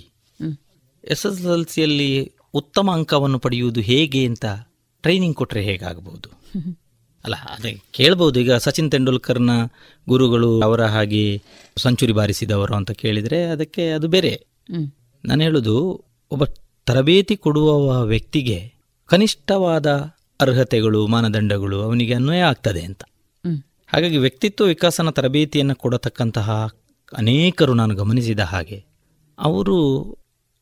ಎಸ್ 1.04 1.26
ಎಸ್ 1.26 1.40
ಎಲ್ 1.46 1.66
ಸಿಯಲ್ಲಿ 1.66 2.12
ಉತ್ತಮ 2.54 2.88
ಅಂಕವನ್ನು 2.92 3.40
ಪಡೆಯುವುದು 3.40 3.82
ಹೇಗೆ 3.82 4.22
ಅಂತ 4.26 4.46
ಟ್ರೈನಿಂಗ್ 5.04 5.38
ಕೊಟ್ಟರೆ 5.38 5.64
ಹೇಗಾಗಬಹುದು 5.64 6.30
ಅಲ್ಲ 7.26 7.36
ಅದೇ 7.54 7.72
ಕೇಳಬಹುದು 7.92 8.38
ಈಗ 8.40 8.54
ಸಚಿನ್ 8.58 8.88
ತೆಂಡೂಲ್ಕರ್ನ 8.92 9.54
ಗುರುಗಳು 10.08 10.50
ಅವರ 10.62 10.82
ಹಾಗೆ 10.86 11.22
ಸಂಚುರಿ 11.78 12.14
ಬಾರಿಸಿದವರು 12.14 12.74
ಅಂತ 12.76 12.92
ಕೇಳಿದರೆ 13.02 13.40
ಅದಕ್ಕೆ 13.46 13.84
ಅದು 13.92 14.08
ಬೇರೆ. 14.08 14.32
ನಾನು 15.24 15.42
ಹೇಳುದು 15.44 15.76
ಒಬ್ಬ 16.32 16.44
ತರಬೇತಿ 16.86 17.38
ಕೊಡುವ 17.38 18.02
ವ್ಯಕ್ತಿಗೆ 18.02 18.74
ಕನಿಷ್ಠವಾದ 19.06 19.88
ಅರ್ಹತೆಗಳು 20.42 21.08
ಮಾನದಂಡಗಳು 21.08 21.82
ಅವನಿಗೆ 21.82 22.14
ಅನ್ವಯ 22.14 22.40
ಆಗ್ತದೆ 22.40 22.82
ಅಂತ. 22.82 23.04
ಹಾಗಾಗಿ 23.94 24.18
ವ್ಯಕ್ತಿತ್ವ 24.18 24.66
ವಿಕಸನ 24.66 25.10
ತರಬೇತಿಯನ್ನು 25.10 25.76
ಕೊಡತಕ್ಕಂತಹ 25.76 26.70
ಅನೇಕರು 27.18 27.74
ನಾನು 27.74 27.96
ಗಮನಿಸಿದ 27.96 28.40
ಹಾಗೆ 28.40 28.84
ಅವರು 29.40 29.78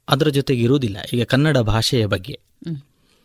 ಅದರ 0.09 0.27
ಜೊತೆಗೆ 0.27 0.61
ಇರುವುದಿಲ್ಲ. 0.61 0.97
ಈಗ 1.13 1.23
ಕನ್ನಡ 1.23 1.57
ಭಾಷೆಯ 1.57 2.05
ಬಗ್ಗೆ. 2.05 2.39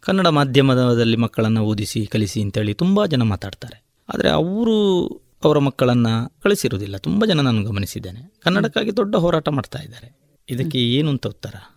ಕನ್ನಡ 0.00 0.26
ಮಾಧ್ಯಮದಲ್ಲಿ 0.26 1.16
ಮಕ್ಕಳನ್ನು 1.16 1.64
ಓದಿಸಿ 1.64 2.06
ಕಲಿಸಿ 2.06 2.42
ಅಂತೇಳಿ 2.42 2.74
ತುಂಬ 2.74 3.06
ಜನ 3.06 3.22
ಮಾತಾಡ್ತಾರೆ. 3.22 3.84
ಆದರೆ 4.14 4.30
ಅವರು 4.30 5.06
ಅವರ 5.44 5.58
ಮಕ್ಕಳನ್ನು 5.58 6.40
ಕಳಿಸಿರುವುದಿಲ್ಲ. 6.42 6.96
ತುಂಬ 6.96 7.24
ಜನ 7.24 7.40
ನಾನು 7.40 7.64
ಗಮನಿಸಿದ್ದೇನೆ. 7.64 8.34
ಕನ್ನಡಕ್ಕಾಗಿ 8.42 8.96
ದೊಡ್ಡ 8.96 9.16
ಹೋರಾಟ 9.16 9.48
ಮಾಡ್ತಾ 9.48 9.78
ಇದ್ದಾರೆ. 9.78 10.16
ಇದಕ್ಕೆ 10.48 10.78
ಏನು 10.78 11.10
ಅಂತ 11.10 11.26
ಉತ್ತರ? 11.26 11.73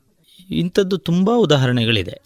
ಇಂಥದ್ದು 0.49 0.98
ತುಂಬ 0.98 1.30
ಉದಾಹರಣೆಗಳಿದೆ. 1.36 2.22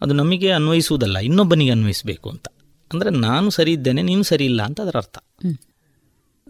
ಅದು 0.00 0.14
ನಮಗೆ 0.14 0.50
ಅನ್ವಯಿಸುವುದಲ್ಲ 0.50 1.18
ಇನ್ನೊಬ್ಬನಿಗೆ 1.18 1.70
ಅನ್ವಯಿಸಬೇಕು 1.70 2.30
ಅಂತ. 2.30 2.48
ಅಂದರೆ 2.92 3.10
ನಾನು 3.10 3.50
ಸರಿ 3.50 3.72
ಇದ್ದೇನೆ 3.72 4.02
ನೀನು 4.02 4.22
ಸರಿ 4.22 4.44
ಇಲ್ಲ 4.44 4.62
ಅಂತ 4.62 4.80
ಅದರ 4.80 4.96
ಅರ್ಥ. 4.96 5.18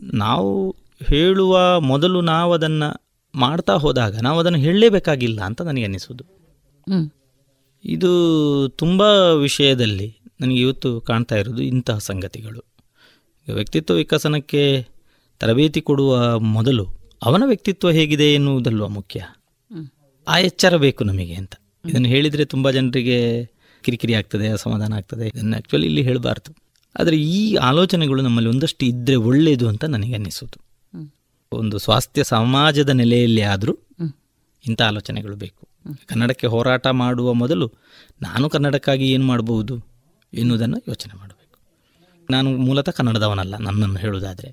ನಾವು 0.03 0.77
ಹೇಳುವ 1.03 1.81
ಮೊದಲು 1.81 2.21
ನಾವು 2.21 2.53
ಅದನ್ನು 2.53 3.03
ಮಾಡ್ತಾ 3.35 3.75
ಹೋದಾಗ 3.75 4.17
ನಾವು 4.23 4.39
ಅದನ್ನು 4.39 4.59
ಹೇಳಲೇಬೇಕಾಗಿಲ್ಲ 4.59 5.41
ಅಂತ 5.43 5.63
ನನಗೆ 5.63 5.85
ಅನ್ನಿಸೋದು 5.85 6.25
ಇದು 7.85 8.11
ತುಂಬ 8.69 9.03
ವಿಷಯದಲ್ಲಿ 9.41 10.21
ನನಗೆ 10.41 10.61
ಇವತ್ತು 10.61 11.01
ಕಾಣ್ತಾ 11.01 11.37
ಇರೋದು 11.37 11.63
ಇಂತಹ 11.63 11.99
ಸಂಗತಿಗಳು. 11.99 12.65
ವ್ಯಕ್ತಿತ್ವ 13.53 13.95
ವಿಕಸನಕ್ಕೆ 13.95 14.87
ತರಬೇತಿ 15.39 15.81
ಕೊಡುವ 15.81 16.39
ಮೊದಲು 16.39 16.87
ಅವನ 17.23 17.43
ವ್ಯಕ್ತಿತ್ವ 17.47 17.91
ಹೇಗಿದೆ 17.91 18.35
ಎನ್ನುವುದಲ್ವ 18.35 18.89
ಮುಖ್ಯ? 18.89 19.36
ಆ 20.29 20.39
ಎಚ್ಚರ 20.39 20.77
ಬೇಕು 20.77 21.05
ನಮಗೆ 21.05 21.35
ಅಂತ. 21.35 21.55
ಇದನ್ನು 21.85 22.09
ಹೇಳಿದರೆ 22.09 22.45
ತುಂಬ 22.45 22.71
ಜನರಿಗೆ 22.71 23.45
ಕಿರಿಕಿರಿ 23.85 24.15
ಆಗ್ತದೆ, 24.15 24.49
ಅಸಮಾಧಾನ 24.49 24.93
ಆಗ್ತದೆ. 24.93 25.27
ಇದನ್ನು 25.29 25.53
ಆ್ಯಕ್ಚುಲಿ 25.53 25.87
ಇಲ್ಲಿ 25.87 26.03
ಹೇಳಬಾರ್ದು. 26.03 26.57
ಆದರೆ 27.01 27.17
ಈ 27.17 27.55
ಆಲೋಚನೆಗಳು 27.55 28.23
ನಮ್ಮಲ್ಲಿ 28.23 28.51
ಒಂದಷ್ಟು 28.51 28.87
ಇದ್ದರೆ 28.87 29.17
ಒಳ್ಳೆಯದು 29.17 29.69
ಅಂತ 29.69 29.85
ನನಗೆ 29.85 30.15
ಅನ್ನಿಸೋದು 30.15 30.59
ಒಂದು 31.53 31.79
ಸ್ವಾಸ್ಥ್ಯ 31.79 32.25
ಸಮಾಜದ 32.25 32.89
ನೆಲೆಯಲ್ಲಿ 32.89 33.43
ಆದರೂ 33.43 33.79
ಇಂಥ 34.69 34.83
ಆಲೋಚನೆಗಳು 34.83 35.37
ಬೇಕು. 35.37 35.69
ಕನ್ನಡಕ್ಕೆ 36.07 36.47
ಹೋರಾಟ 36.47 36.87
ಮಾಡುವ 36.87 37.33
ಮೊದಲು 37.33 37.73
ನಾನು 38.23 38.49
ಕನ್ನಡಕ್ಕಾಗಿ 38.49 39.11
ಏನು 39.11 39.25
ಮಾಡಬಹುದು 39.25 39.75
ಎನ್ನುವುದನ್ನು 40.35 40.79
ಯೋಚನೆ 40.89 41.19
ಮಾಡಬೇಕು. 41.19 41.59
ನಾನು 42.31 42.51
ಮೂಲತಃ 42.51 42.91
ಕನ್ನಡದವನಲ್ಲ, 42.91 43.57
ನನ್ನನ್ನು 43.57 43.97
ಹೇಳುವುದಾದರೆ. 43.97 44.51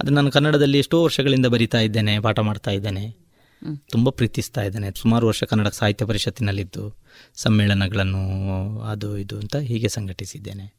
ಅದು 0.00 0.10
ನಾನು 0.10 0.30
ಕನ್ನಡದಲ್ಲಿ 0.30 0.78
ಎಷ್ಟೋ 0.78 1.04
ವರ್ಷಗಳಿಂದ 1.04 1.46
ಬರಿತಾ 1.46 1.78
ಇದ್ದೇನೆ, 1.78 2.20
ಪಾಠ 2.20 2.38
ಮಾಡ್ತಾ 2.38 2.70
ಇದ್ದೇನೆ. 2.70 3.29
ತುಂಬ 3.90 4.10
ಪ್ರೀತಿಸ್ತಾ 4.10 4.62
ಇದ್ದಾನೆ. 4.62 4.90
ಸುಮಾರು 4.96 5.26
ವರ್ಷ 5.26 5.44
ಕನ್ನಡ 5.44 5.68
ಸಾಹಿತ್ಯ 5.68 6.04
ಪರಿಷತ್ತಿನಲ್ಲಿದ್ದು 6.04 6.94
ಸಮ್ಮೇಳನಗಳನ್ನು, 7.34 8.80
ಅದು 8.80 9.18
ಇದು 9.18 9.38
ಅಂತ 9.38 9.56
ಹೀಗೆ 9.56 9.88
ಸಂಘಟಿಸಿದ್ದೇನೆ. 9.88 10.74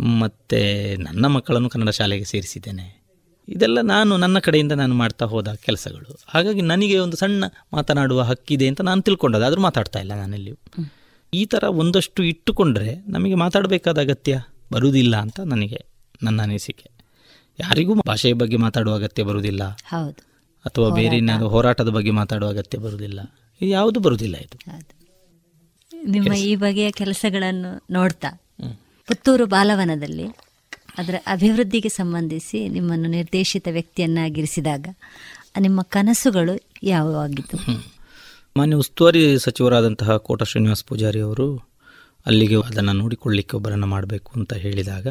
ಮತ್ತು 0.00 1.00
ನನ್ನ 1.02 1.26
ಮಕ್ಕಳನ್ನು 1.26 1.68
ಕನ್ನಡ 1.68 1.88
ಶಾಲೆಗೆ 1.88 2.24
ಸೇರಿಸಿದ್ದೇನೆ. 2.24 3.02
ಇದೆಲ್ಲ 3.48 3.80
ನಾನು, 3.80 4.16
ನನ್ನ 4.16 4.38
ಕಡೆಯಿಂದ 4.38 4.72
ನಾನು 4.72 4.94
ಮಾಡ್ತಾ 4.94 5.24
ಹೋದ 5.24 5.52
ಕೆಲಸಗಳು. 5.52 6.18
ಹಾಗಾಗಿ 6.28 6.60
ನನಗೆ 6.60 6.98
ಒಂದು 6.98 7.16
ಸಣ್ಣ 7.16 7.44
ಮಾತನಾಡುವ 7.72 8.22
ಹಕ್ಕಿದೆ 8.22 8.68
ಅಂತ 8.68 8.80
ನಾನು 8.80 9.02
ತಿಳ್ಕೊಂಡದ್ದು. 9.02 9.46
ಆದರೂ 9.46 9.60
ಮಾತಾಡ್ತಾ 9.60 9.98
ಇಲ್ಲ 9.98 10.14
ನಾನೆಲ್ಲಿಯೂ 10.14 10.56
ಈ 11.34 11.44
ಥರ 11.44 11.64
ಒಂದಷ್ಟು 11.64 12.22
ಇಟ್ಟುಕೊಂಡ್ರೆ 12.22 12.94
ನಮಗೆ 13.08 13.34
ಮಾತಾಡಬೇಕಾದ 13.34 14.00
ಅಗತ್ಯ 14.00 14.40
ಬರುವುದಿಲ್ಲ 14.72 15.16
ಅಂತ 15.16 15.40
ನನಗೆ, 15.40 15.84
ನನ್ನ 16.22 16.42
ಅನಿಸಿಕೆ. 16.42 16.90
ಯಾರಿಗೂ 17.60 17.94
ಭಾಷೆಯ 17.94 18.32
ಬಗ್ಗೆ 18.32 18.56
ಮಾತಾಡುವ 18.56 18.94
ಅಗತ್ಯ 18.94 19.22
ಬರುವುದಿಲ್ಲ. 19.22 19.62
ಹೌದು. 19.68 20.31
ಅಥವಾ 20.64 20.88
ಬೇರೆ 20.96 21.16
ಏನಾದರೂ 21.16 21.48
ಹೋರಾಟದ 21.48 21.90
ಬಗ್ಗೆ 21.90 22.12
ಮಾತಾಡುವ 22.18 22.48
ಅಗತ್ಯ 22.48 22.78
ಬರುವುದಿಲ್ಲ 22.78 23.20
ಯಾವುದು 23.60 23.98
ಬರುವುದಿಲ್ಲ 24.00 24.36
ಇದು. 24.36 24.56
ನಿಮ್ಮ 26.10 26.32
ಈ 26.42 26.54
ಬಗೆಯ 26.56 26.90
ಕೆಲಸಗಳನ್ನು 26.92 27.70
ನೋಡ್ತಾ 27.90 28.30
ಪುತ್ತೂರು 29.08 29.46
ಬಾಲವನದಲ್ಲಿ 29.46 30.26
ಅದರ 30.98 31.16
ಅಭಿವೃದ್ಧಿಗೆ 31.26 31.88
ಸಂಬಂಧಿಸಿ 31.94 32.68
ನಿಮ್ಮನ್ನು 32.68 33.08
ನಿರ್ದೇಶಿತ 33.10 33.68
ವ್ಯಕ್ತಿಯನ್ನಾಗಿರಿಸಿದಾಗ 33.68 34.86
ನಿಮ್ಮ 35.58 35.82
ಕನಸುಗಳು 35.90 36.54
ಯಾವುವಾಗಿತ್ತು 36.84 37.56
ಮಾನ್ಯ 38.56 38.76
ಉಸ್ತುವಾರಿ 38.76 39.20
ಸಚಿವರಾದಂತಹ 39.38 40.16
ಕೋಟ 40.18 40.42
ಶ್ರೀನಿವಾಸ 40.42 40.82
ಪೂಜಾರಿ 40.88 41.20
ಅವರು 41.20 41.46
ಅಲ್ಲಿಗೆ 42.26 42.56
ಅದನ್ನು 42.66 42.92
ನೋಡಿಕೊಳ್ಳಿಕ್ಕೆ 42.98 43.56
ಒಬ್ಬರನ್ನು 43.56 43.86
ಮಾಡಬೇಕು 43.86 44.30
ಅಂತ 44.36 44.52
ಹೇಳಿದಾಗ 44.56 45.06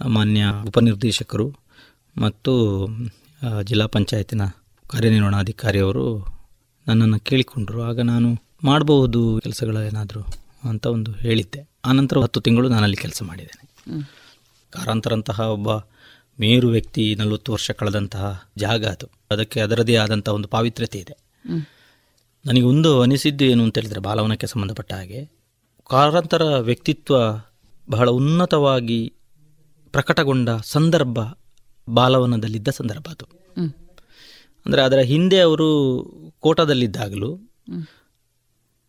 ಮಾನ್ಯ 0.00 0.42
ಉಪನಿರ್ದೇಶಕರು 0.66 1.46
ಮತ್ತು 2.16 2.52
ಜಿಲ್ಲಾ 3.64 3.86
ಪಂಚಾಯತಿನ 3.86 4.46
ಕಾರ್ಯನಿರ್ವಹಣಾಧಿಕಾರಿಯವರು 4.88 6.26
ನನ್ನನ್ನು 6.86 7.20
ಕೇಳಿಕೊಂಡರು. 7.20 7.82
ಆಗ 7.82 8.00
ನಾನು 8.00 8.36
ಮಾಡಬಹುದು 8.64 9.40
ಕೆಲಸಗಳ 9.42 9.76
ಏನಾದರೂ 9.76 10.20
ಅಂತ 10.64 10.86
ಒಂದು 10.86 11.12
ಹೇಳಿದ್ದೆ. 11.12 11.68
ಆನಂತರ 11.84 12.18
ಹತ್ತು 12.18 12.40
ತಿಂಗಳು 12.40 12.68
ನಾನಲ್ಲಿ 12.68 12.96
ಕೆಲಸ 12.96 13.22
ಮಾಡಿದ್ದೇನೆ. 13.22 13.68
ಕಾರಾಂತರಂತಹ 14.70 15.40
ಒಬ್ಬ 15.40 15.74
ಮೇರು 16.40 16.68
ವ್ಯಕ್ತಿ 16.68 17.14
ನಲವತ್ತು 17.14 17.52
ವರ್ಷ 17.52 17.70
ಕಳೆದಂತಹ 17.70 18.48
ಜಾಗ 18.56 18.84
ಅದು. 18.84 19.08
ಅದಕ್ಕೆ 19.30 19.60
ಅದರದೇ 19.60 19.96
ಆದಂತಹ 19.96 20.32
ಒಂದು 20.32 20.48
ಪಾವಿತ್ರ್ಯತೆ 20.48 20.98
ಇದೆ. 20.98 21.16
ನನಗೆ 22.46 22.62
ಒಂದು 22.62 23.02
ಅನಿಸಿದ್ದು 23.02 23.44
ಏನು 23.44 23.64
ಅಂತ 23.64 23.78
ಹೇಳಿದರೆ 23.78 24.00
ಬಾಲವನಕ್ಕೆ 24.00 24.46
ಸಂಬಂಧಪಟ್ಟ 24.46 24.92
ಹಾಗೆ 24.92 25.30
ಕಾರಾಂತರ 25.90 26.42
ವ್ಯಕ್ತಿತ್ವ 26.42 27.14
ಬಹಳ 27.90 28.10
ಉನ್ನತವಾಗಿ 28.10 29.12
ಪ್ರಕಟಗೊಂಡ 29.92 30.48
ಸಂದರ್ಭ 30.62 31.18
ಬಾಲವನದಲ್ಲಿದ್ದ 31.94 32.68
ಸಂದರ್ಭ 32.68 33.06
ಅದು. 33.10 33.26
ಅಂದರೆ 34.66 34.82
ಅದರ 34.82 34.98
ಹಿಂದೆ 34.98 35.40
ಅವರು 35.40 35.68
ಕೋಟದಲ್ಲಿದ್ದಾಗಲೂ 36.38 37.36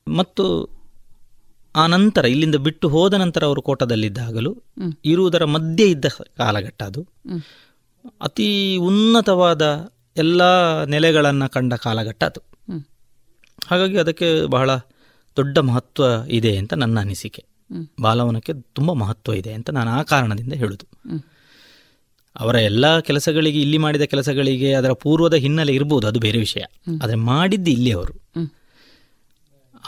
ಮತ್ತು 0.07 0.45
ಆ 1.76 1.88
ನಂತರ 1.88 2.26
ಇಲ್ಲಿಂದ 2.26 2.55
ಬಿಟ್ಟು 2.55 2.89
ಹೋದ 2.89 3.13
ನಂತರ 3.13 3.45
ಅವರು 3.45 3.61
ಕೋಟದಲ್ಲಿದ್ದಾಗಲೂ. 3.61 4.63
ಇರುವುದರ 5.05 5.45
ಮಧ್ಯೆ 5.45 5.89
ಇದ್ದ 5.89 6.05
ಕಾಲಘಟ್ಟ 6.38 6.84
ಅದು. 6.84 7.07
ಅತಿ 8.21 8.77
ಉನ್ನತವಾದ 8.77 9.91
ಎಲ್ಲ 10.17 10.84
ನೆಲೆಗಳನ್ನು 10.84 11.49
ಕಂಡ 11.49 11.73
ಕಾಲಘಟ್ಟ 11.73 12.23
ಅದು. 12.23 12.41
ಹಾಗಾಗಿ 13.67 13.97
ಅದಕ್ಕೆ 13.97 14.45
ಬಹಳ 14.45 14.76
ದೊಡ್ಡ 15.38 15.57
ಮಹತ್ವ 15.57 16.03
ಇದೆ 16.27 16.57
ಅಂತ 16.57 16.73
ನನ್ನ 16.73 16.99
ಅನಿಸಿಕೆ. 16.99 17.45
ಬಾಲವನಕ್ಕೆ 18.01 18.53
ತುಂಬ 18.53 18.93
ಮಹತ್ವ 18.93 19.34
ಇದೆ 19.34 19.53
ಅಂತ 19.53 19.69
ನಾನು 19.69 19.91
ಆ 19.91 20.03
ಕಾರಣದಿಂದ 20.03 20.53
ಹೇಳುದು. 20.53 21.13
ಅವರ 22.35 22.56
ಎಲ್ಲ 22.56 22.99
ಕೆಲಸಗಳಿಗೆ 22.99 23.61
ಇಲ್ಲಿ 23.61 23.77
ಮಾಡಿದ 23.77 24.01
ಕೆಲಸಗಳಿಗೆ 24.01 24.73
ಅದರ 24.73 24.91
ಪೂರ್ವದ 24.93 25.34
ಹಿನ್ನೆಲೆ 25.34 25.73
ಇರ್ಬೋದು 25.73 26.07
ಅದು 26.07 26.19
ಬೇರೆ 26.19 26.38
ವಿಷಯ. 26.38 26.61
ಆದರೆ 27.01 27.15
ಮಾಡಿದ್ದು 27.15 27.72
ಇಲ್ಲಿ 27.72 27.91
ಅವರು. 27.91 28.14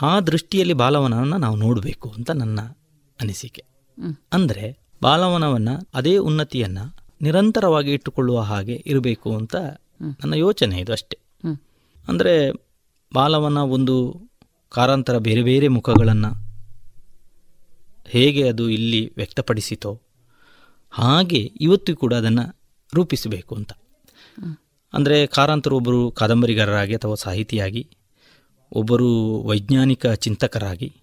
ಆ 0.02 0.20
ದೃಷ್ಟಿಯಲ್ಲಿ 0.20 0.72
ಬಾಲವನವನ್ನು 0.72 1.38
ನಾವು 1.38 1.56
ನೋಡಬೇಕು 1.56 2.08
ಅಂತ 2.08 2.30
ನನ್ನ 2.30 2.60
ಅನಿಸಿಕೆ. 3.20 3.64
ಅಂದರೆ 4.32 4.78
ಬಾಲವನವನ್ನು 5.02 5.88
ಅದೇ 5.94 6.16
ಉನ್ನತಿಯನ್ನು 6.16 6.96
ನಿರಂತರವಾಗಿ 7.22 7.92
ಇಟ್ಟುಕೊಳ್ಳುವ 7.92 8.40
ಹಾಗೆ 8.40 8.82
ಇರಬೇಕು 8.86 9.36
ಅಂತ 9.36 9.56
ನನ್ನ 10.20 10.34
ಯೋಚನೆ 10.34 10.80
ಇದು 10.80 10.92
ಅಷ್ಟೇ. 10.92 11.18
ಅಂದರೆ 12.08 12.50
ಬಾಲವನ 13.14 13.58
ಒಂದು 13.58 14.20
ಕಾರಾಂತರ 14.68 15.18
ಬೇರೆ 15.18 15.42
ಬೇರೆ 15.42 15.68
ಮುಖಗಳನ್ನು 15.68 16.30
ಹೇಗೆ 18.06 18.48
ಅದು 18.48 18.68
ಇಲ್ಲಿ 18.68 19.12
ವ್ಯಕ್ತಪಡಿಸಿತೋ 19.16 20.00
ಹಾಗೆ 20.92 21.52
ಇವತ್ತು 21.60 21.96
ಕೂಡ 21.96 22.14
ಅದನ್ನು 22.14 22.58
ರೂಪಿಸಬೇಕು 22.94 23.54
ಅಂತ. 23.54 23.72
ಅಂದರೆ 24.94 25.26
ಕಾರಂತರು 25.26 25.76
ಒಬ್ಬರು 25.76 26.10
ಕಾದಂಬರಿಗಾರರಾಗಿ 26.10 26.94
ಅಥವಾ 26.94 27.14
ಸಾಹಿತಿಯಾಗಿ 27.14 27.88
ಒಬ್ಬರು 28.72 29.38
ವೈಜ್ಞಾನಿಕ 29.42 30.06
ಚಿಂತಕರಾಗಿ 30.06 30.96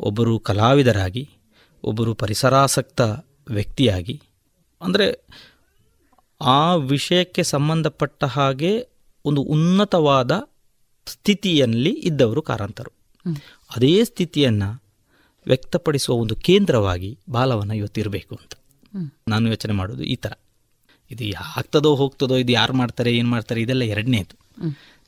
ಒಬ್ಬರು 0.00 0.38
ಕಲಾವಿದರಾಗಿ 0.38 1.28
ಒಬ್ಬರು 1.84 2.14
ಪರಿಸರಾಸಕ್ತ 2.14 3.00
ವ್ಯಕ್ತಿಯಾಗಿ 3.48 4.22
ಅಂದರೆ 4.82 5.06
ಆ 6.40 6.74
ವಿಷಯಕ್ಕೆ 6.74 7.42
ಸಂಬಂಧಪಟ್ಟ 7.42 8.24
ಹಾಗೆ 8.24 8.88
ಒಂದು 9.24 9.40
ಉನ್ನತವಾದ 9.40 10.32
ಸ್ಥಿತಿಯಲ್ಲಿ 11.06 11.90
ಇದ್ದವರು 11.90 12.42
ಕಾರಂತರು. 12.42 12.92
ಅದೇ 13.76 14.04
ಸ್ಥಿತಿಯನ್ನು 14.04 14.84
ವ್ಯಕ್ತಪಡಿಸುವ 15.46 16.14
ಒಂದು 16.14 16.36
ಕೇಂದ್ರವಾಗಿ 16.36 17.18
ಬಾಲವನ 17.30 17.70
ಇವತ್ತಿರಬೇಕು 17.70 18.34
ಅಂತ. 18.34 18.57
ನಾನು 19.28 19.48
ಯೋಚನೆ 19.48 19.72
ಮಾಡೋದು 19.72 20.02
ಈ 20.02 20.16
ಥರ 20.16 20.32
ಇದು 21.10 21.24
ಆಗ್ತದೋ 21.56 21.94
ಹೋಗ್ತದೋ, 21.94 22.36
ಇದು 22.36 22.52
ಯಾರು 22.52 22.72
ಮಾಡ್ತಾರೆ, 22.72 23.16
ಏನು 23.16 23.28
ಮಾಡ್ತಾರೆ, 23.28 23.60
ಇದೆಲ್ಲ 23.60 23.82
ಎರಡನೇದು. 23.82 24.34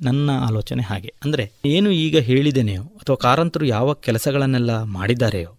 ನನ್ನ 0.03 0.31
ಆಲೋಚನೆ 0.31 0.83
ಹಾಗೆ. 0.83 1.15
ಅಂದರೆ 1.25 1.53
ಏನು 1.67 1.91
ಈಗ 1.91 2.19
ಹೇಳಿದ್ದೇನೆಯೋ 2.19 2.83
ಅಥವಾ 2.83 3.17
ಕಾರಂತರು 3.17 3.65
ಯಾವ 3.67 3.95
ಕೆಲಸಗಳನ್ನೆಲ್ಲ 3.95 4.83
ಮಾಡಿದ್ದಾರೆಯೋ 4.83 5.59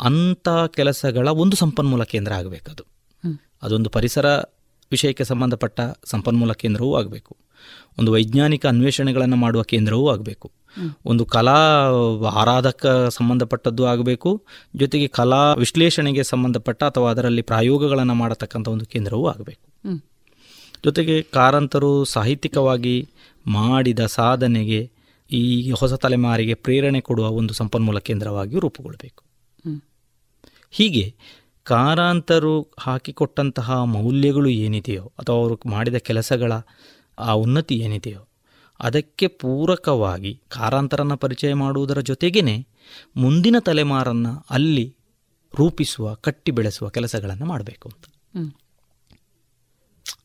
ಅಂಥ 0.00 0.48
ಕೆಲಸಗಳ 0.74 1.28
ಒಂದು 1.28 1.56
ಸಂಪನ್ಮೂಲ 1.56 2.04
ಕೇಂದ್ರ 2.04 2.32
ಆಗಬೇಕದು. 2.32 2.84
ಅದೊಂದು 3.62 3.90
ಪರಿಸರ 3.90 4.26
ವಿಷಯಕ್ಕೆ 4.90 5.24
ಸಂಬಂಧಪಟ್ಟ 5.24 5.80
ಸಂಪನ್ಮೂಲ 6.04 6.52
ಕೇಂದ್ರವೂ 6.52 6.94
ಆಗಬೇಕು. 6.96 7.36
ಒಂದು 7.98 8.12
ವೈಜ್ಞಾನಿಕ 8.12 8.66
ಅನ್ವೇಷಣೆಗಳನ್ನು 8.66 9.36
ಮಾಡುವ 9.36 9.62
ಕೇಂದ್ರವೂ 9.62 10.10
ಆಗಬೇಕು. 10.10 10.52
ಒಂದು 11.06 11.24
ಕಲಾ 11.24 11.58
ಆರಾಧಕ 12.32 12.86
ಸಂಬಂಧಪಟ್ಟದ್ದು 13.10 13.86
ಆಗಬೇಕು 13.86 14.44
ಜೊತೆಗೆ 14.76 15.08
ಕಲಾ 15.08 15.52
ವಿಶ್ಲೇಷಣೆಗೆ 15.52 16.22
ಸಂಬಂಧಪಟ್ಟ 16.22 16.84
ಅಥವಾ 16.84 17.10
ಅದರಲ್ಲಿ 17.10 17.42
ಪ್ರಯೋಗಗಳನ್ನು 17.42 18.14
ಮಾಡತಕ್ಕಂಥ 18.14 18.68
ಒಂದು 18.68 18.86
ಕೇಂದ್ರವೂ 18.86 19.26
ಆಗಬೇಕು. 19.26 19.66
ಜೊತೆಗೆ 20.84 21.22
ಕಾರಂತರು 21.22 22.04
ಸಾಹಿತ್ಯಿಕವಾಗಿ 22.04 23.08
ಮಾಡಿದ 23.46 24.06
ಸಾಧನೆಗೆ 24.06 24.90
ಈ 25.30 25.70
ಹೊಸ 25.70 25.94
ತಲೆಮಾರಿಗೆ 25.94 26.54
ಪ್ರೇರಣೆ 26.54 27.00
ಕೊಡುವ 27.00 27.28
ಒಂದು 27.28 27.54
ಸಂಪನ್ಮೂಲ 27.54 27.98
ಕೇಂದ್ರವಾಗಿಯೂ 27.98 28.60
ರೂಪುಗೊಳ್ಳಬೇಕು. 28.60 29.24
ಹೀಗೆ 30.70 31.14
ಕಾರಾಂತರು 31.64 32.72
ಹಾಕಿಕೊಟ್ಟಂತಹ 32.78 33.82
ಮೌಲ್ಯಗಳು 33.84 34.48
ಏನಿದೆಯೋ 34.48 35.12
ಅಥವಾ 35.18 35.36
ಅವರು 35.36 35.60
ಮಾಡಿದ 35.66 35.94
ಕೆಲಸಗಳ 35.94 36.52
ಆ 37.18 37.32
ಉನ್ನತಿ 37.32 37.74
ಏನಿದೆಯೋ 37.74 38.25
ಅದಕ್ಕೆ 38.80 39.26
ಪೂರಕವಾಗಿ 39.26 40.42
ಕಾರಾಂತರನ 40.48 41.14
ಪರಿಚಯ 41.14 41.54
ಮಾಡುವುದರ 41.54 42.00
ಜೊತೆಗೇ 42.00 42.66
ಮುಂದಿನ 43.16 43.56
ತಲೆಮಾರನ್ನು 43.60 44.44
ಅಲ್ಲಿ 44.50 44.96
ರೂಪಿಸುವ 45.54 46.14
ಕಟ್ಟಿ 46.14 46.52
ಬೆಳೆಸುವ 46.52 46.88
ಕೆಲಸಗಳನ್ನು 46.88 47.46
ಮಾಡಬೇಕು 47.46 47.88
ಅಂತ. 47.88 48.04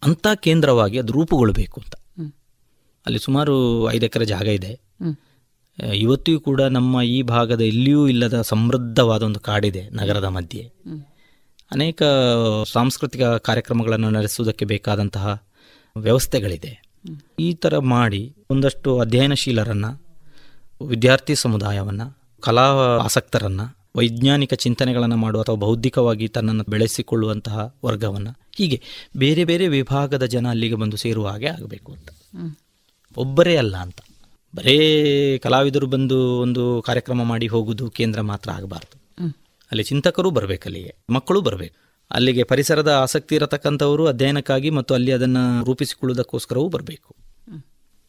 ಅಂಥ 0.04 0.28
ಕೇಂದ್ರವಾಗಿ 0.36 1.00
ಅದು 1.00 1.14
ರೂಪುಗೊಳ್ಳಬೇಕು 1.14 1.82
ಅಂತ. 1.82 1.96
ಅಲ್ಲಿ 3.06 3.20
ಸುಮಾರು 3.20 3.92
ಐದು 3.92 4.06
ಎಕರೆ 4.06 4.26
ಜಾಗ 4.26 4.48
ಇದೆ. 4.48 4.82
ಇವತ್ತಿಗೂ 5.94 6.40
ಕೂಡ 6.40 6.62
ನಮ್ಮ 6.62 7.02
ಈ 7.02 7.22
ಭಾಗದ 7.22 7.62
ಎಲ್ಲಿಯೂ 7.62 8.08
ಇಲ್ಲದ 8.08 8.42
ಸಮೃದ್ಧವಾದ 8.42 9.24
ಒಂದು 9.24 9.40
ಕಾಡಿದೆ 9.40 9.90
ನಗರದ 9.90 10.24
ಮಧ್ಯೆ. 10.24 10.64
ಅನೇಕ 11.72 12.04
ಸಾಂಸ್ಕೃತಿಕ 12.72 13.24
ಕಾರ್ಯಕ್ರಮಗಳನ್ನು 13.24 14.10
ನಡೆಸುವುದಕ್ಕೆ 14.10 14.66
ಬೇಕಾದಂತಹ 14.66 15.44
ವ್ಯವಸ್ಥೆಗಳಿದೆ. 15.98 16.91
ಈ 17.40 17.54
ಥರ 17.54 17.78
ಮಾಡಿ 17.78 18.36
ಒಂದಷ್ಟು 18.52 19.00
ಅಧ್ಯಯನಶೀಲರನ್ನು, 19.00 20.02
ವಿದ್ಯಾರ್ಥಿ 20.86 21.36
ಸಮುದಾಯವನ್ನು, 21.36 22.18
ಕಲಾ 22.40 22.72
ಆಸಕ್ತರನ್ನು, 23.04 23.78
ವೈಜ್ಞಾನಿಕ 23.96 24.54
ಚಿಂತನೆಗಳನ್ನು 24.54 25.18
ಮಾಡುವ 25.18 25.42
ಅಥವಾ 25.42 25.56
ಬೌದ್ಧಿಕವಾಗಿ 25.56 26.28
ತನ್ನನ್ನು 26.28 26.64
ಬೆಳೆಸಿಕೊಳ್ಳುವಂತಹ 26.70 27.76
ವರ್ಗವನ್ನು, 27.86 28.38
ಹೀಗೆ 28.56 28.82
ಬೇರೆ 29.18 29.46
ಬೇರೆ 29.46 29.68
ವಿಭಾಗದ 29.68 30.26
ಜನ 30.26 30.50
ಅಲ್ಲಿಗೆ 30.50 30.76
ಬಂದು 30.76 30.98
ಸೇರುವ 30.98 31.28
ಹಾಗೆ 31.28 31.48
ಆಗಬೇಕು 31.48 31.92
ಅಂತ. 31.92 32.10
ಒಬ್ಬರೇ 33.18 33.56
ಅಲ್ಲ 33.56 33.78
ಅಂತ. 33.78 33.98
ಬರೇ 34.56 35.38
ಕಲಾವಿದರು 35.38 35.88
ಬಂದು 35.88 36.40
ಒಂದು 36.40 36.82
ಕಾರ್ಯಕ್ರಮ 36.82 37.24
ಮಾಡಿ 37.24 37.48
ಹೋಗುವುದು 37.48 37.90
ಕೇಂದ್ರ 37.90 38.22
ಮಾತ್ರ 38.22 38.52
ಆಗಬಾರ್ದು. 38.52 39.02
ಅಲ್ಲಿ 39.72 39.84
ಚಿಂತಕರು 39.84 40.30
ಬರಬೇಕು 40.30 40.64
ಅಲ್ಲಿಗೆ 40.66 40.96
ಮಕ್ಕಳು 41.10 41.42
ಬರಬೇಕು. 41.42 41.91
ಅಲ್ಲಿಗೆ 42.12 42.44
ಪರಿಸರದ 42.44 42.88
ಆಸಕ್ತಿ 42.88 43.36
ಇರತಕ್ಕಂಥವರು 43.36 44.08
ಅಧ್ಯಯನಕ್ಕಾಗಿ 44.08 44.70
ಮತ್ತು 44.70 44.94
ಅಲ್ಲಿ 44.94 45.12
ಅದನ್ನು 45.12 45.66
ರೂಪಿಸಿಕೊಳ್ಳುವುದಕ್ಕೋಸ್ಕರವೂ 45.66 46.68
ಬರಬೇಕು 46.68 47.16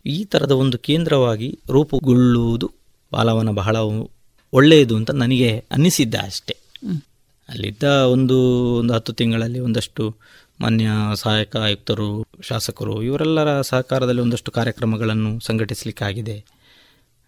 ಈ 0.05 0.25
ಥರದ 0.25 0.51
ಒಂದು 0.51 0.79
ಕೇಂದ್ರವಾಗಿ 0.79 1.59
ರೂಪುಗೊಳ್ಳುವುದು 1.71 2.69
ಬಾಲವನ 3.13 3.51
ಬಹಳ 3.51 3.77
ಒಳ್ಳೆಯದು 4.53 4.97
ಅಂತ 4.97 5.11
ನನಗೆ 5.11 5.65
ಅನ್ನಿಸಿದ್ದ 5.71 6.15
ಅಷ್ಟೇ. 6.23 6.55
ಅಲ್ಲಿದ್ದ 7.49 7.83
ಒಂದು 7.83 8.37
ಒಂದು 8.79 8.95
ಹತ್ತು 8.95 9.13
ತಿಂಗಳಲ್ಲಿ 9.13 9.59
ಒಂದಷ್ಟು 9.59 10.17
ಮಾನ್ಯ 10.61 10.89
ಸಹಾಯಕ 11.15 11.57
ಆಯುಕ್ತರು, 11.57 12.27
ಶಾಸಕರು 12.41 13.03
ಇವರೆಲ್ಲರ 13.03 13.61
ಸಹಕಾರದಲ್ಲಿ 13.61 14.21
ಒಂದಷ್ಟು 14.21 14.51
ಕಾರ್ಯಕ್ರಮಗಳನ್ನು 14.51 15.41
ಸಂಘಟಿಸಲಿಕ್ಕಾಗಿದೆ 15.41 16.37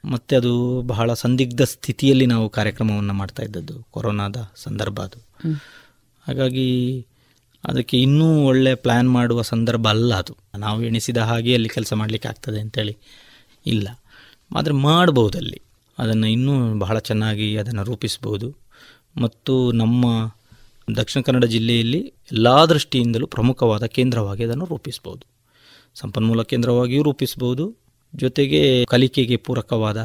ಮತ್ತು 0.04 0.36
ಅದು 0.36 0.52
ಬಹಳ 0.82 1.12
ಸಂದಿಗ್ಧ 1.14 1.62
ಸ್ಥಿತಿಯಲ್ಲಿ 1.62 2.26
ನಾವು 2.26 2.48
ಕಾರ್ಯಕ್ರಮವನ್ನು 2.48 3.14
ಮಾಡ್ತಾ 3.14 3.42
ಇದ್ದದ್ದು, 3.42 3.76
ಕೊರೋನಾದ 3.90 4.36
ಸಂದರ್ಭ 4.56 5.00
ಅದು. 5.00 5.20
ಹಾಗಾಗಿ 6.28 7.06
ಅದಕ್ಕೆ 7.64 7.98
ಇನ್ನೂ 7.98 8.44
ಒಳ್ಳೆ 8.44 8.74
ಪ್ಲ್ಯಾನ್ 8.74 9.10
ಮಾಡುವ 9.10 9.42
ಸಂದರ್ಭ 9.42 9.88
ಅಲ್ಲ 9.88 10.14
ಅದು. 10.14 10.36
ನಾವು 10.58 10.82
ಎಣಿಸಿದ 10.82 11.16
ಹಾಗೆ 11.16 11.54
ಅಲ್ಲಿ 11.54 11.68
ಕೆಲಸ 11.68 11.92
ಮಾಡಲಿಕ್ಕೆ 11.92 12.28
ಆಗ್ತದೆ 12.28 12.60
ಅಂತೇಳಿ 12.60 12.96
ಇಲ್ಲ. 13.66 13.88
ಆದರೆ 14.56 14.74
ಮಾಡ್ಬೋದು 14.74 15.38
ಅಲ್ಲಿ. 15.38 15.62
ಅದನ್ನು 15.98 16.26
ಇನ್ನೂ 16.26 16.78
ಬಹಳ 16.78 16.98
ಚೆನ್ನಾಗಿ 16.98 17.56
ಅದನ್ನು 17.56 17.84
ರೂಪಿಸ್ಬೋದು. 17.84 18.56
ಮತ್ತು 19.16 19.72
ನಮ್ಮ 19.72 20.34
ದಕ್ಷಿಣ 20.96 21.22
ಕನ್ನಡ 21.22 21.44
ಜಿಲ್ಲೆಯಲ್ಲಿ 21.44 22.12
ಎಲ್ಲ 22.32 22.64
ದೃಷ್ಟಿಯಿಂದಲೂ 22.64 23.26
ಪ್ರಮುಖವಾದ 23.26 23.84
ಕೇಂದ್ರವಾಗಿ 23.84 24.44
ಅದನ್ನು 24.44 24.64
ರೂಪಿಸ್ಬೋದು. 24.64 25.26
ಸಂಪನ್ಮೂಲ 25.94 26.42
ಕೇಂದ್ರವಾಗಿಯೂ 26.42 27.02
ರೂಪಿಸ್ಬೋದು. 27.02 27.76
ಜೊತೆಗೆ 28.16 28.84
ಕಲಿಕೆಗೆ 28.84 29.36
ಪೂರಕವಾದ 29.36 30.00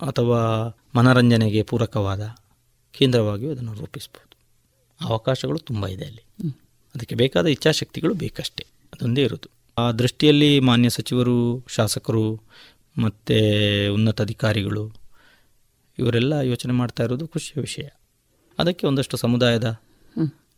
ಅಥವಾ 0.00 0.68
ಮನರಂಜನೆಗೆ 0.94 1.62
ಪೂರಕವಾದ 1.62 2.34
ಕೇಂದ್ರವಾಗಿಯೂ 2.92 3.50
ಅದನ್ನು 3.50 3.74
ರೂಪಿಸ್ಬೋದು. 3.74 4.25
ಅವಕಾಶಗಳು 5.00 5.58
ತುಂಬ 5.58 5.86
ಇದೆ 5.86 6.04
ಅಲ್ಲಿ. 6.04 6.24
ಅದಕ್ಕೆ 6.94 7.14
ಬೇಕಾದ 7.14 7.46
ಇಚ್ಛಾಶಕ್ತಿಗಳು 7.46 8.14
ಬೇಕಷ್ಟೇ. 8.14 8.66
ಅದೊಂದೇ 8.94 9.22
ಇರೋದು. 9.22 9.50
ಆ 9.78 9.90
ದೃಷ್ಟಿಯಲ್ಲಿ 9.92 10.60
ಮಾನ್ಯ 10.60 10.90
ಸಚಿವರು 10.90 11.66
ಶಾಸಕರು 11.68 12.42
ಮತ್ತು 12.98 13.36
ಉನ್ನತ 13.94 14.20
ಅಧಿಕಾರಿಗಳು 14.20 14.92
ಇವರೆಲ್ಲ 15.98 16.32
ಯೋಚನೆ 16.32 16.72
ಮಾಡ್ತಾ 16.72 17.04
ಇರೋದು 17.04 17.28
ಖುಷಿಯ 17.28 17.60
ವಿಷಯ. 17.60 17.86
ಅದಕ್ಕೆ 18.58 18.86
ಒಂದಷ್ಟು 18.86 19.16
ಸಮುದಾಯದ 19.16 19.80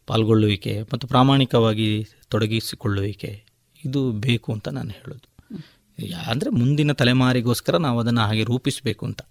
ಪಾಲ್ಗೊಳ್ಳುವಿಕೆ 0.07 0.83
ಮತ್ತು 0.83 1.07
ಪ್ರಾಮಾಣಿಕವಾಗಿ 1.07 2.07
ತೊಡಗಿಸಿಕೊಳ್ಳುವಿಕೆ 2.29 3.45
ಇದು 3.85 4.13
ಬೇಕು 4.13 4.53
ಅಂತ 4.53 4.69
ನಾನು 4.69 4.91
ಹೇಳೋದು. 4.91 5.29
ಅಂದರೆ 6.31 6.51
ಮುಂದಿನ 6.51 6.93
ತಲೆಮಾರಿಗೋಸ್ಕರ 6.93 7.77
ನಾವು 7.77 8.01
ಅದನ್ನು 8.01 8.21
ಹಾಗೆ 8.21 8.45
ರೂಪಿಸಬೇಕು 8.45 9.07
ಅಂತ. 9.07 9.23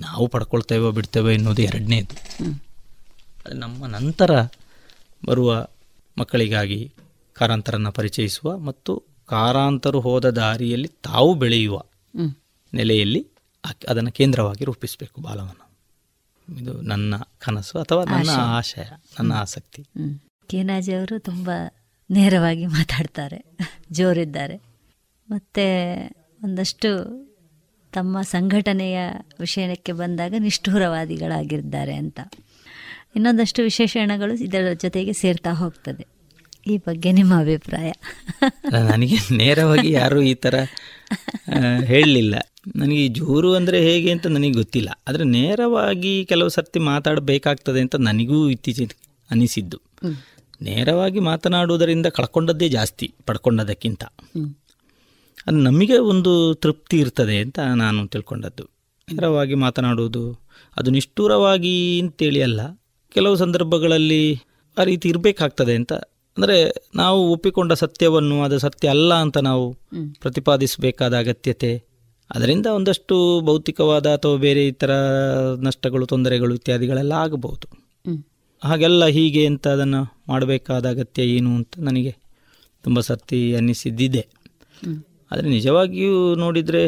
ನಾವು 0.00 0.28
ಪಡ್ಕೊಳ್ತೇವೋ 0.28 0.90
ಬಿಡ್ತೇವೋ 0.90 1.30
ಎನ್ನುವುದು 1.30 1.62
ಎರಡನೇದು. 1.62 2.14
ಅದು 3.46 3.58
ನಮ್ಮ 3.58 3.86
ನಂತರ 3.86 4.30
ಬರುವ 5.24 5.66
ಮಕ್ಕಳಿಗಾಗಿ 6.18 6.92
ಕಾರಾಂತರನ್ನು 7.34 7.92
ಪರಿಚಯಿಸುವ 7.92 8.58
ಮತ್ತು 8.58 9.02
ಕಾರಾಂತರು 9.26 10.00
ಹೋದ 10.00 10.30
ದಾರಿಯಲ್ಲಿ 10.30 10.88
ತಾವು 10.88 11.34
ಬೆಳೆಯುವ 11.34 11.82
ನೆಲೆಯಲ್ಲಿ 12.74 13.26
ಅದನ್ನು 13.88 14.12
ಕೇಂದ್ರವಾಗಿ 14.12 14.64
ರೂಪಿಸಬೇಕು 14.64 15.20
ಬಾಲವನ್ನು. 15.20 15.66
ಇದು 16.60 16.80
ನನ್ನ 16.80 17.14
ಕನಸು 17.38 17.78
ಅಥವಾ 17.78 18.04
ನನ್ನ 18.04 18.30
ಆಶಯ 18.30 18.82
ನನ್ನ 19.18 19.32
ಆಸಕ್ತಿ. 19.32 19.82
ಕೇನಾಜಿ 20.46 20.92
ಅವರು 20.92 21.18
ತುಂಬ 21.18 21.50
ನೇರವಾಗಿ 22.10 22.66
ಮಾತಾಡ್ತಾರೆ 22.76 23.56
ಜೋರಿದ್ದಾರೆ. 23.92 24.56
ಮತ್ತು 25.28 25.64
ಒಂದಷ್ಟು 26.44 26.90
ತಮ್ಮ 27.92 28.22
ಸಂಘಟನೆಯ 28.22 28.98
ವಿಷಯಕ್ಕೆ 29.40 29.92
ಬಂದಾಗ 29.92 30.34
ನಿಷ್ಠುರವಾದಿಗಳಾಗಿದ್ದಾರೆ 30.38 31.94
ಅಂತ. 31.94 32.20
ಇನ್ನೊಂದಷ್ಟು 33.16 33.62
ವಿಶೇಷಣಗಳು 33.62 34.34
ಇದರ 34.44 34.72
ಜೊತೆಗೆ 34.72 35.12
ಸೇರ್ತಾ 35.12 35.50
ಹೋಗ್ತದೆ. 35.52 36.04
ಈ 36.66 36.76
ಬಗ್ಗೆ 36.76 37.12
ನಿಮ್ಮ 37.12 37.40
ಅಭಿಪ್ರಾಯ? 37.40 37.92
ನನಗೆ 38.72 39.16
ನೇರವಾಗಿ 39.36 39.90
ಯಾರೂ 39.92 40.20
ಈ 40.20 40.34
ಥರ 40.34 40.54
ಹೇಳಲಿಲ್ಲ. 41.84 42.34
ನನಗೆ 42.76 43.08
ಜೋರು 43.08 43.54
ಅಂದರೆ 43.54 43.80
ಹೇಗೆ 43.80 44.10
ಅಂತ 44.12 44.26
ನನಗೆ 44.26 44.52
ಗೊತ್ತಿಲ್ಲ. 44.52 44.90
ಆದರೆ 45.08 45.24
ನೇರವಾಗಿ 45.24 46.12
ಕೆಲವು 46.24 46.48
ಸರ್ತಿ 46.48 46.78
ಮಾತಾಡಬೇಕಾಗ್ತದೆ 46.78 47.80
ಅಂತ 47.80 47.96
ನನಗೂ 47.96 48.48
ಇತ್ತೀಚೆಗೆ 48.48 48.96
ಅನಿಸಿದ್ದು. 49.30 49.80
ನೇರವಾಗಿ 50.62 51.20
ಮಾತನಾಡುವುದರಿಂದ 51.20 52.06
ಕಳ್ಕೊಂಡದ್ದೇ 52.06 52.68
ಜಾಸ್ತಿ 52.68 53.14
ಪಡ್ಕೊಂಡದಕ್ಕಿಂತ. 53.26 54.04
ಅದು 55.46 55.56
ನಮಗೆ 55.56 55.98
ಒಂದು 55.98 56.54
ತೃಪ್ತಿ 56.54 56.98
ಇರ್ತದೆ 56.98 57.38
ಅಂತ 57.38 57.58
ನಾನು 57.58 58.06
ತಿಳ್ಕೊಂಡದ್ದು. 58.06 58.64
ನೇರವಾಗಿ 59.08 59.54
ಮಾತನಾಡುವುದು 59.54 60.22
ಅದು 60.76 60.90
ನಿಷ್ಠುರವಾಗಿ 60.90 62.00
ಅಂತೇಳಿ 62.00 62.42
ಅಲ್ಲ 62.42 62.60
ಕೆಲವು 63.16 63.36
ಸಂದರ್ಭಗಳಲ್ಲಿ 63.36 64.22
ಆ 64.76 64.82
ರೀತಿ 64.82 65.08
ಇರಬೇಕಾಗ್ತದೆ 65.08 65.74
ಅಂತ. 65.74 65.92
ಅಂದರೆ 66.36 66.72
ನಾವು 66.94 67.32
ಒಪ್ಪಿಕೊಂಡ 67.32 67.72
ಸತ್ಯವನ್ನು 67.72 68.42
ಅದು 68.42 68.58
ಸತ್ಯ 68.58 68.88
ಅಲ್ಲ 68.88 69.14
ಅಂತ 69.14 69.38
ನಾವು 69.38 69.72
ಪ್ರತಿಪಾದಿಸಬೇಕಾದ 70.20 71.18
ಅಗತ್ಯತೆ. 71.18 71.84
ಅದರಿಂದ 72.34 72.66
ಒಂದಷ್ಟು 72.66 73.40
ಭೌತಿಕವಾದ 73.40 74.06
ಅಥವಾ 74.06 74.36
ಬೇರೆ 74.36 74.66
ಇತರ 74.66 74.90
ನಷ್ಟಗಳು 75.60 76.06
ತೊಂದರೆಗಳು 76.06 76.54
ಇತ್ಯಾದಿಗಳೆಲ್ಲ 76.54 77.12
ಆಗಬಹುದು. 77.12 77.66
ಹಾಗೆಲ್ಲ 78.64 79.06
ಹೀಗೆ 79.06 79.46
ಅಂತ 79.46 79.68
ಅದನ್ನು 79.68 80.02
ಮಾಡಬೇಕಾದ 80.28 80.90
ಅಗತ್ಯ 80.90 81.22
ಏನು 81.22 81.54
ಅಂತ 81.54 81.74
ನನಗೆ 81.78 82.12
ತುಂಬ 82.84 83.00
ಸರ್ತಿ 83.00 83.54
ಅನ್ನಿಸಿದ್ದಿದೆ. 83.54 84.26
ಆದರೆ 85.32 85.48
ನಿಜವಾಗಿಯೂ 85.48 86.34
ನೋಡಿದರೆ 86.34 86.84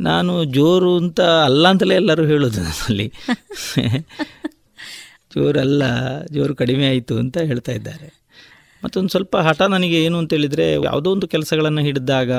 ನಾನು 0.00 0.44
ಜೋರು 0.44 0.96
ಅಂತ 0.96 1.20
ಅಲ್ಲ 1.20 1.68
ಅಂತಲೇ 1.68 1.94
ಎಲ್ಲರೂ 1.94 2.24
ಹೇಳೋದು 2.26 2.60
ನನ್ನಲ್ಲಿ. 2.60 3.12
ಜೋರಲ್ಲ 5.38 5.82
ಜೋರು 6.26 6.54
ಕಡಿಮೆ 6.54 6.86
ಆಯಿತು 6.86 7.18
ಅಂತ 7.18 7.38
ಹೇಳ್ತಾ 7.38 7.72
ಇದ್ದಾರೆ 7.72 8.08
ಮತ್ತೊಂದು 8.84 9.08
ಸ್ವಲ್ಪ 9.08 9.36
ಹಠ 9.36 9.62
ನನಗೆ 9.62 10.04
ಏನು 10.04 10.18
ಅಂತೇಳಿದರೆ 10.18 10.72
ಯಾವುದೋ 10.72 11.10
ಒಂದು 11.12 11.28
ಕೆಲಸಗಳನ್ನು 11.28 11.80
ಹಿಡಿದಾಗ 11.80 12.32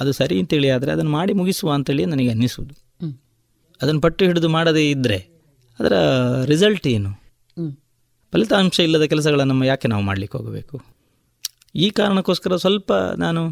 ಅದು 0.00 0.12
ಸರಿ 0.12 0.40
ಅಂತೇಳಿ 0.40 0.70
ಆದರೆ 0.70 0.90
ಅದನ್ನು 0.92 1.10
ಮಾಡಿ 1.10 1.32
ಮುಗಿಸುವ 1.32 1.72
ಅಂತೇಳಿ 1.72 2.04
ನನಗೆ 2.04 2.30
ಅನ್ನಿಸುವುದು. 2.30 2.74
ಅದನ್ನು 3.82 4.00
ಪಟ್ಟು 4.00 4.24
ಹಿಡಿದು 4.24 4.48
ಮಾಡದೇ 4.48 4.90
ಇದ್ದರೆ 4.90 5.18
ಅದರ 5.80 5.94
ರಿಸಲ್ಟ್ 6.44 6.86
ಏನು. 6.86 7.10
ಫಲಿತಾಂಶ 8.32 8.80
ಇಲ್ಲದ 8.80 9.02
ಕೆಲಸಗಳನ್ನು 9.02 9.52
ನಮ್ಮ 9.52 9.64
ಯಾಕೆ 9.64 9.88
ನಾವು 9.88 10.02
ಮಾಡಲಿಕ್ಕೆ 10.02 10.38
ಹೋಗಬೇಕು 10.38 10.76
ಈ 11.74 11.90
ಕಾರಣಕ್ಕೋಸ್ಕರ 11.90 12.56
ಸ್ವಲ್ಪ 12.56 12.92
ನಾನು 13.18 13.42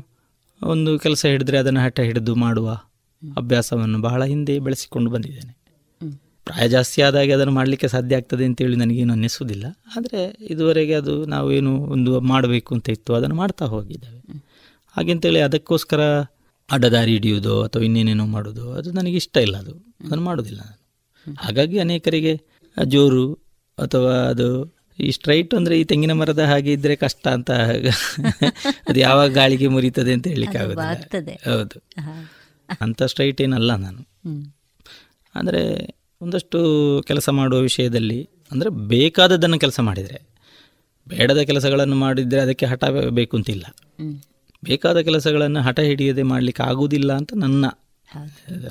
ಒಂದು 0.63 0.99
ಕೆಲಸ 0.99 1.27
ಹಿಡಿದ್ರೆ 1.27 1.59
ಅದನ್ನು 1.59 1.81
ಹಠ 1.81 2.01
ಹಿಡಿದು 2.01 2.35
ಮಾಡುವ 2.35 2.69
ಅಭ್ಯಾಸವನ್ನು 3.37 3.99
ಬಹಳ 4.01 4.25
ಹಿಂದೆ 4.25 4.59
ಬೆಳೆಸಿಕೊಂಡು 4.59 5.11
ಬಂದಿದ್ದೇನೆ. 5.11 5.53
ಪ್ರಾಯ 6.47 6.69
ಜಾಸ್ತಿ 6.69 7.03
ಆದಾಗೆ 7.03 7.33
ಅದನ್ನು 7.33 7.53
ಮಾಡಲಿಕ್ಕೆ 7.53 7.89
ಸಾಧ್ಯ 7.89 8.17
ಆಗ್ತದೆ 8.17 8.45
ಅಂತೇಳಿ 8.45 8.77
ನನಗೇನು 8.77 9.13
ಅನ್ನಿಸುವುದಿಲ್ಲ. 9.13 9.67
ಆದರೆ 9.97 10.21
ಇದುವರೆಗೆ 10.49 10.95
ಅದು 10.95 11.15
ನಾವೇನು 11.27 11.73
ಒಂದು 11.87 12.21
ಮಾಡಬೇಕು 12.31 12.71
ಅಂತ 12.75 12.89
ಇತ್ತು 12.89 13.15
ಅದನ್ನು 13.15 13.37
ಮಾಡ್ತಾ 13.37 13.65
ಹೋಗಿದ್ದೇವೆ. 13.67 14.21
ಹಾಗೆಂತೇಳಿ 14.97 15.41
ಅದಕ್ಕೋಸ್ಕರ 15.41 16.03
ಅಡ್ಡದಾರಿ 16.69 17.13
ಹಿಡಿಯೋದು 17.13 17.63
ಅಥವಾ 17.63 17.83
ಇನ್ನೇನೇನೋ 17.83 18.27
ಮಾಡೋದು 18.27 18.73
ಅದು 18.73 18.89
ನನಗೆ 18.93 19.17
ಇಷ್ಟ 19.17 19.37
ಇಲ್ಲ 19.37 19.57
ಅದು. 19.57 19.73
ಅದನ್ನು 20.05 20.25
ಮಾಡೋದಿಲ್ಲ 20.25 20.61
ನಾನು. 20.63 20.77
ಹಾಗಾಗಿ 21.41 21.79
ಅನೇಕರಿಗೆ 21.79 22.35
ಜೋರು 22.77 23.25
ಅಥವಾ 23.79 24.15
ಅದು 24.25 24.47
ಈ 24.99 25.11
ಸ್ಟ್ರೈಟ್ 25.11 25.53
ಅಂದರೆ 25.55 25.75
ಈ 25.81 25.85
ತೆಂಗಿನ 25.85 26.13
ಮರದ 26.13 26.43
ಹಾಗೆ 26.45 26.73
ಇದ್ದರೆ 26.73 26.95
ಕಷ್ಟ 26.97 27.25
ಅಂತ 27.29 27.51
ಅದು 28.89 28.99
ಯಾವಾಗ 29.01 29.29
ಗಾಳಿಗೆ 29.33 29.69
ಮುರಿತದೆ 29.69 30.13
ಅಂತ 30.13 30.27
ಹೇಳಲಿಕ್ಕೆ 30.29 30.59
ಆಗುತ್ತೆ 30.59 31.37
ಹೌದು. 31.51 31.79
ಅಂಥ 32.81 33.03
ಸ್ಟ್ರೈಟ್ 33.03 33.41
ಏನಲ್ಲ 33.41 33.75
ನಾನು. 33.77 34.03
ಅಂದರೆ 35.35 35.63
ಒಂದಷ್ಟು 36.21 36.59
ಕೆಲಸ 37.07 37.29
ಮಾಡುವ 37.31 37.59
ವಿಷಯದಲ್ಲಿ 37.61 38.19
ಅಂದರೆ 38.51 38.71
ಬೇಕಾದದ್ದನ್ನು 38.89 39.59
ಕೆಲಸ 39.59 39.81
ಮಾಡಿದರೆ 39.81 40.19
ಬೇಡದ 41.07 41.43
ಕೆಲಸಗಳನ್ನು 41.43 41.97
ಮಾಡಿದರೆ 41.97 42.41
ಅದಕ್ಕೆ 42.41 42.67
ಹಠ 42.67 42.85
ಬೇಕು 43.11 43.37
ಅಂತಿಲ್ಲ. 43.37 43.65
ಬೇಕಾದ 44.63 44.99
ಕೆಲಸಗಳನ್ನು 45.01 45.61
ಹಠ 45.61 45.81
ಹಿಡಿಯದೆ 45.81 46.23
ಮಾಡಲಿಕ್ಕೆ 46.23 46.63
ಆಗುವುದಿಲ್ಲ 46.63 47.13
ಅಂತ 47.13 47.33
ನನ್ನ 47.37 47.65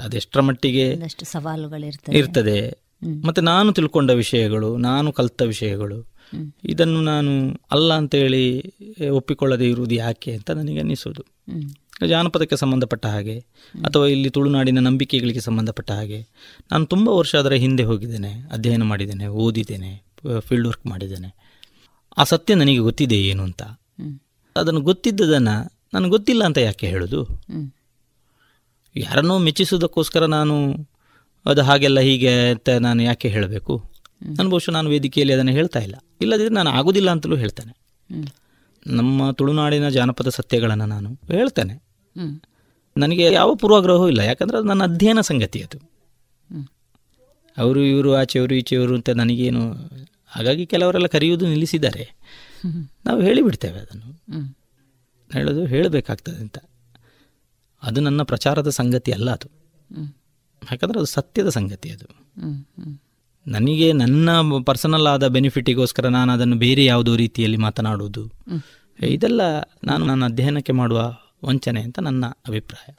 ಅದೆಷ್ಟರ 0.03 0.41
ಮಟ್ಟಿಗೆ 0.41 0.85
ಸವಾಲುಗಳಿರ್ತದೆ 1.25 2.17
ಇರ್ತದೆ. 2.17 2.57
ಮತ್ತು 3.23 3.41
ನಾನು 3.43 3.69
ತಿಳ್ಕೊಂಡ 3.71 4.11
ವಿಷಯಗಳು 4.15 4.77
ನಾನು 4.81 5.11
ಕಲಿತ 5.11 5.41
ವಿಷಯಗಳು 5.45 5.99
ಇದನ್ನು 6.65 7.01
ನಾನು 7.03 7.31
ಅಲ್ಲ 7.71 7.93
ಅಂತೇಳಿ 7.93 8.41
ಒಪ್ಪಿಕೊಳ್ಳದೆ 9.11 9.65
ಇರುವುದು 9.65 9.95
ಯಾಕೆ 9.95 10.31
ಅಂತ 10.33 10.51
ನನಗೆ 10.51 10.79
ಅನ್ನಿಸುವುದು 10.79 11.23
ಹ್ಮ್. 11.51 11.67
ಜಾನಪದಕ್ಕೆ 12.07 12.57
ಸಂಬಂಧಪಟ್ಟ 12.57 13.05
ಹಾಗೆ 13.05 13.39
ಅಥವಾ 13.85 14.07
ಇಲ್ಲಿ 14.07 14.29
ತುಳುನಾಡಿನ 14.29 14.79
ನಂಬಿಕೆಗಳಿಗೆ 14.79 15.39
ಸಂಬಂಧಪಟ್ಟ 15.39 15.91
ಹಾಗೆ 15.91 16.27
ನಾನು 16.71 16.85
ತುಂಬ 16.85 17.09
ವರ್ಷ 17.09 17.35
ಅದರ 17.35 17.53
ಹಿಂದೆ 17.53 17.83
ಹೋಗಿದ್ದೇನೆ 17.83 18.33
ಅಧ್ಯಯನ 18.51 18.83
ಮಾಡಿದ್ದೇನೆ 18.83 19.27
ಓದಿದ್ದೇನೆ 19.27 20.03
ಫೀಲ್ಡ್ 20.39 20.67
ವರ್ಕ್ 20.67 20.85
ಮಾಡಿದ್ದೇನೆ. 20.85 21.35
ಆ 22.17 22.23
ಸತ್ಯ 22.23 22.55
ನನಗೆ 22.55 22.77
ಗೊತ್ತಿದೆ 22.77 23.23
ಏನು 23.23 23.43
ಅಂತ. 23.43 23.63
ಅದನ್ನು 24.55 24.81
ಗೊತ್ತಿದ್ದದನ್ನು 24.81 25.79
ನನಗೆ 25.93 26.09
ಗೊತ್ತಿಲ್ಲ 26.09 26.43
ಅಂತ 26.43 26.57
ಯಾಕೆ 26.57 26.87
ಹೇಳೋದು. 26.87 27.27
ಯಾರನ್ನೋ 28.95 29.37
ಮೆಚ್ಚಿಸೋದಕ್ಕೋಸ್ಕರ 29.37 30.25
ನಾನು 30.25 30.75
ಅದು 31.45 31.61
ಹಾಗೆಲ್ಲ 31.61 31.99
ಹೀಗೆ 31.99 32.49
ಅಂತ 32.49 32.69
ನಾನು 32.69 33.03
ಯಾಕೆ 33.03 33.29
ಹೇಳಬೇಕು? 33.29 33.91
ನಾನು 34.23 34.49
ಬಹುಶಃ 34.49 34.71
ನಾನು 34.71 34.89
ವೇದಿಕೆಯಲ್ಲಿ 34.89 35.33
ಅದನ್ನು 35.33 35.51
ಹೇಳ್ತಾ 35.51 35.79
ಇಲ್ಲ. 35.79 35.95
ಇಲ್ಲದಿದ್ದರೆ 36.21 36.53
ನಾನು 36.53 36.69
ಆಗೋದಿಲ್ಲ 36.69 37.11
ಅಂತಲೂ 37.11 37.35
ಹೇಳ್ತೇನೆ. 37.35 37.73
ನಮ್ಮ 38.87 39.31
ತುಳುನಾಡಿನ 39.31 39.89
ಜಾನಪದ 39.89 40.29
ಸತ್ಯಗಳನ್ನು 40.29 40.85
ನಾನು 40.85 41.13
ಹೇಳ್ತೇನೆ. 41.13 41.88
ನನಗೆ 42.97 43.31
ಯಾವ 43.31 43.55
ಪೂರ್ವಾಗ್ರಹವೂ 43.55 44.07
ಇಲ್ಲ. 44.07 44.19
ಯಾಕಂದರೆ 44.19 44.57
ಅದು 44.57 44.67
ನನ್ನ 44.67 44.83
ಅಧ್ಯಯನ 44.83 45.21
ಸಂಗತಿ 45.21 45.61
ಅದು. 45.61 45.89
ಅವರು 47.57 47.81
ಇವರು 47.81 48.15
ಆಚೆಯವರು 48.15 48.55
ಈಚೆಯವರು 48.55 48.95
ಅಂತ 48.95 49.09
ನನಗೇನು 49.09 49.73
ಹಾಗಾಗಿ 50.27 50.65
ಕೆಲವರೆಲ್ಲ 50.65 51.07
ಕರೆಯುವುದು 51.07 51.47
ನಿಲ್ಲಿಸಿದ್ದಾರೆ. 51.47 52.15
ನಾವು 53.05 53.21
ಹೇಳಿಬಿಡ್ತೇವೆ 53.21 53.79
ಅದನ್ನು. 53.79 54.23
ಹೇಳೋದು 55.33 55.65
ಹೇಳಬೇಕಾಗ್ತದೆ 55.65 56.35
ಅಂತ. 56.35 56.57
ಅದು 57.83 58.01
ನನ್ನ 58.01 58.21
ಪ್ರಚಾರದ 58.23 58.69
ಸಂಗತಿ 58.69 59.11
ಅಲ್ಲ 59.11 59.31
ಅದು. 59.31 59.51
ಯಾಕಂದರೆ 60.71 60.99
ಅದು 60.99 61.05
ಸತ್ಯದ 61.05 61.49
ಸಂಗತಿ 61.49 61.89
ಅದು. 61.89 62.05
ನನಗೆ 63.47 63.93
ನನ್ನ 63.93 64.29
ಪರ್ಸನಲ್ 64.65 65.07
ಆದ 65.07 65.27
ಬೆನಿಫಿಟಿಗೋಸ್ಕರ 65.27 66.07
ನಾನು 66.07 66.31
ಅದನ್ನು 66.31 66.55
ಬೇರೆ 66.55 66.85
ಯಾವುದೋ 66.85 67.15
ರೀತಿಯಲ್ಲಿ 67.15 67.57
ಮಾತನಾಡುವುದು. 67.57 68.31
ಇದೆಲ್ಲ 69.03 69.41
ನಾನು 69.83 70.05
ನನ್ನ 70.05 70.25
ಅಧ್ಯಯನಕ್ಕೆ 70.25 70.71
ಮಾಡುವ 70.71 71.17
ವಂಚನೆ 71.45 71.81
ಅಂತ 71.81 71.99
ನನ್ನ 71.99 72.25
ಅಭಿಪ್ರಾಯ. 72.25 72.93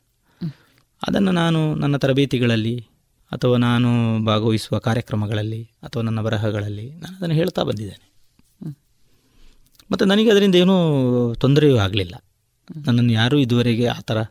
ಅದನ್ನು 1.09 1.33
ನಾನು 1.33 1.75
ನನ್ನ 1.75 1.97
ತರಬೇತಿಗಳಲ್ಲಿ 1.97 2.87
ಅಥವಾ 3.33 3.57
ನಾನು 3.57 4.19
ಭಾಗವಹಿಸುವ 4.25 4.79
ಕಾರ್ಯಕ್ರಮಗಳಲ್ಲಿ 4.79 5.71
ಅಥವಾ 5.83 6.03
ನನ್ನ 6.03 6.21
ಬರಹಗಳಲ್ಲಿ 6.21 6.95
ನಾನು 6.95 7.17
ಅದನ್ನು 7.17 7.35
ಹೇಳ್ತಾ 7.35 7.63
ಬಂದಿದ್ದೇನೆ. 7.63 8.11
ಮತ್ತು 9.93 10.05
ನನಗೆ 10.05 10.31
ಅದರಿಂದ 10.31 10.55
ಏನೂ 10.55 11.35
ತೊಂದರೆಯೂ 11.35 11.77
ಆಗಲಿಲ್ಲ. 11.77 12.25
ನನ್ನನ್ನು 12.87 13.13
ಯಾರೂ 13.13 13.39
ಇದುವರೆಗೆ 13.39 13.87
ಆ 13.87 13.99
ಥರ 14.01 14.23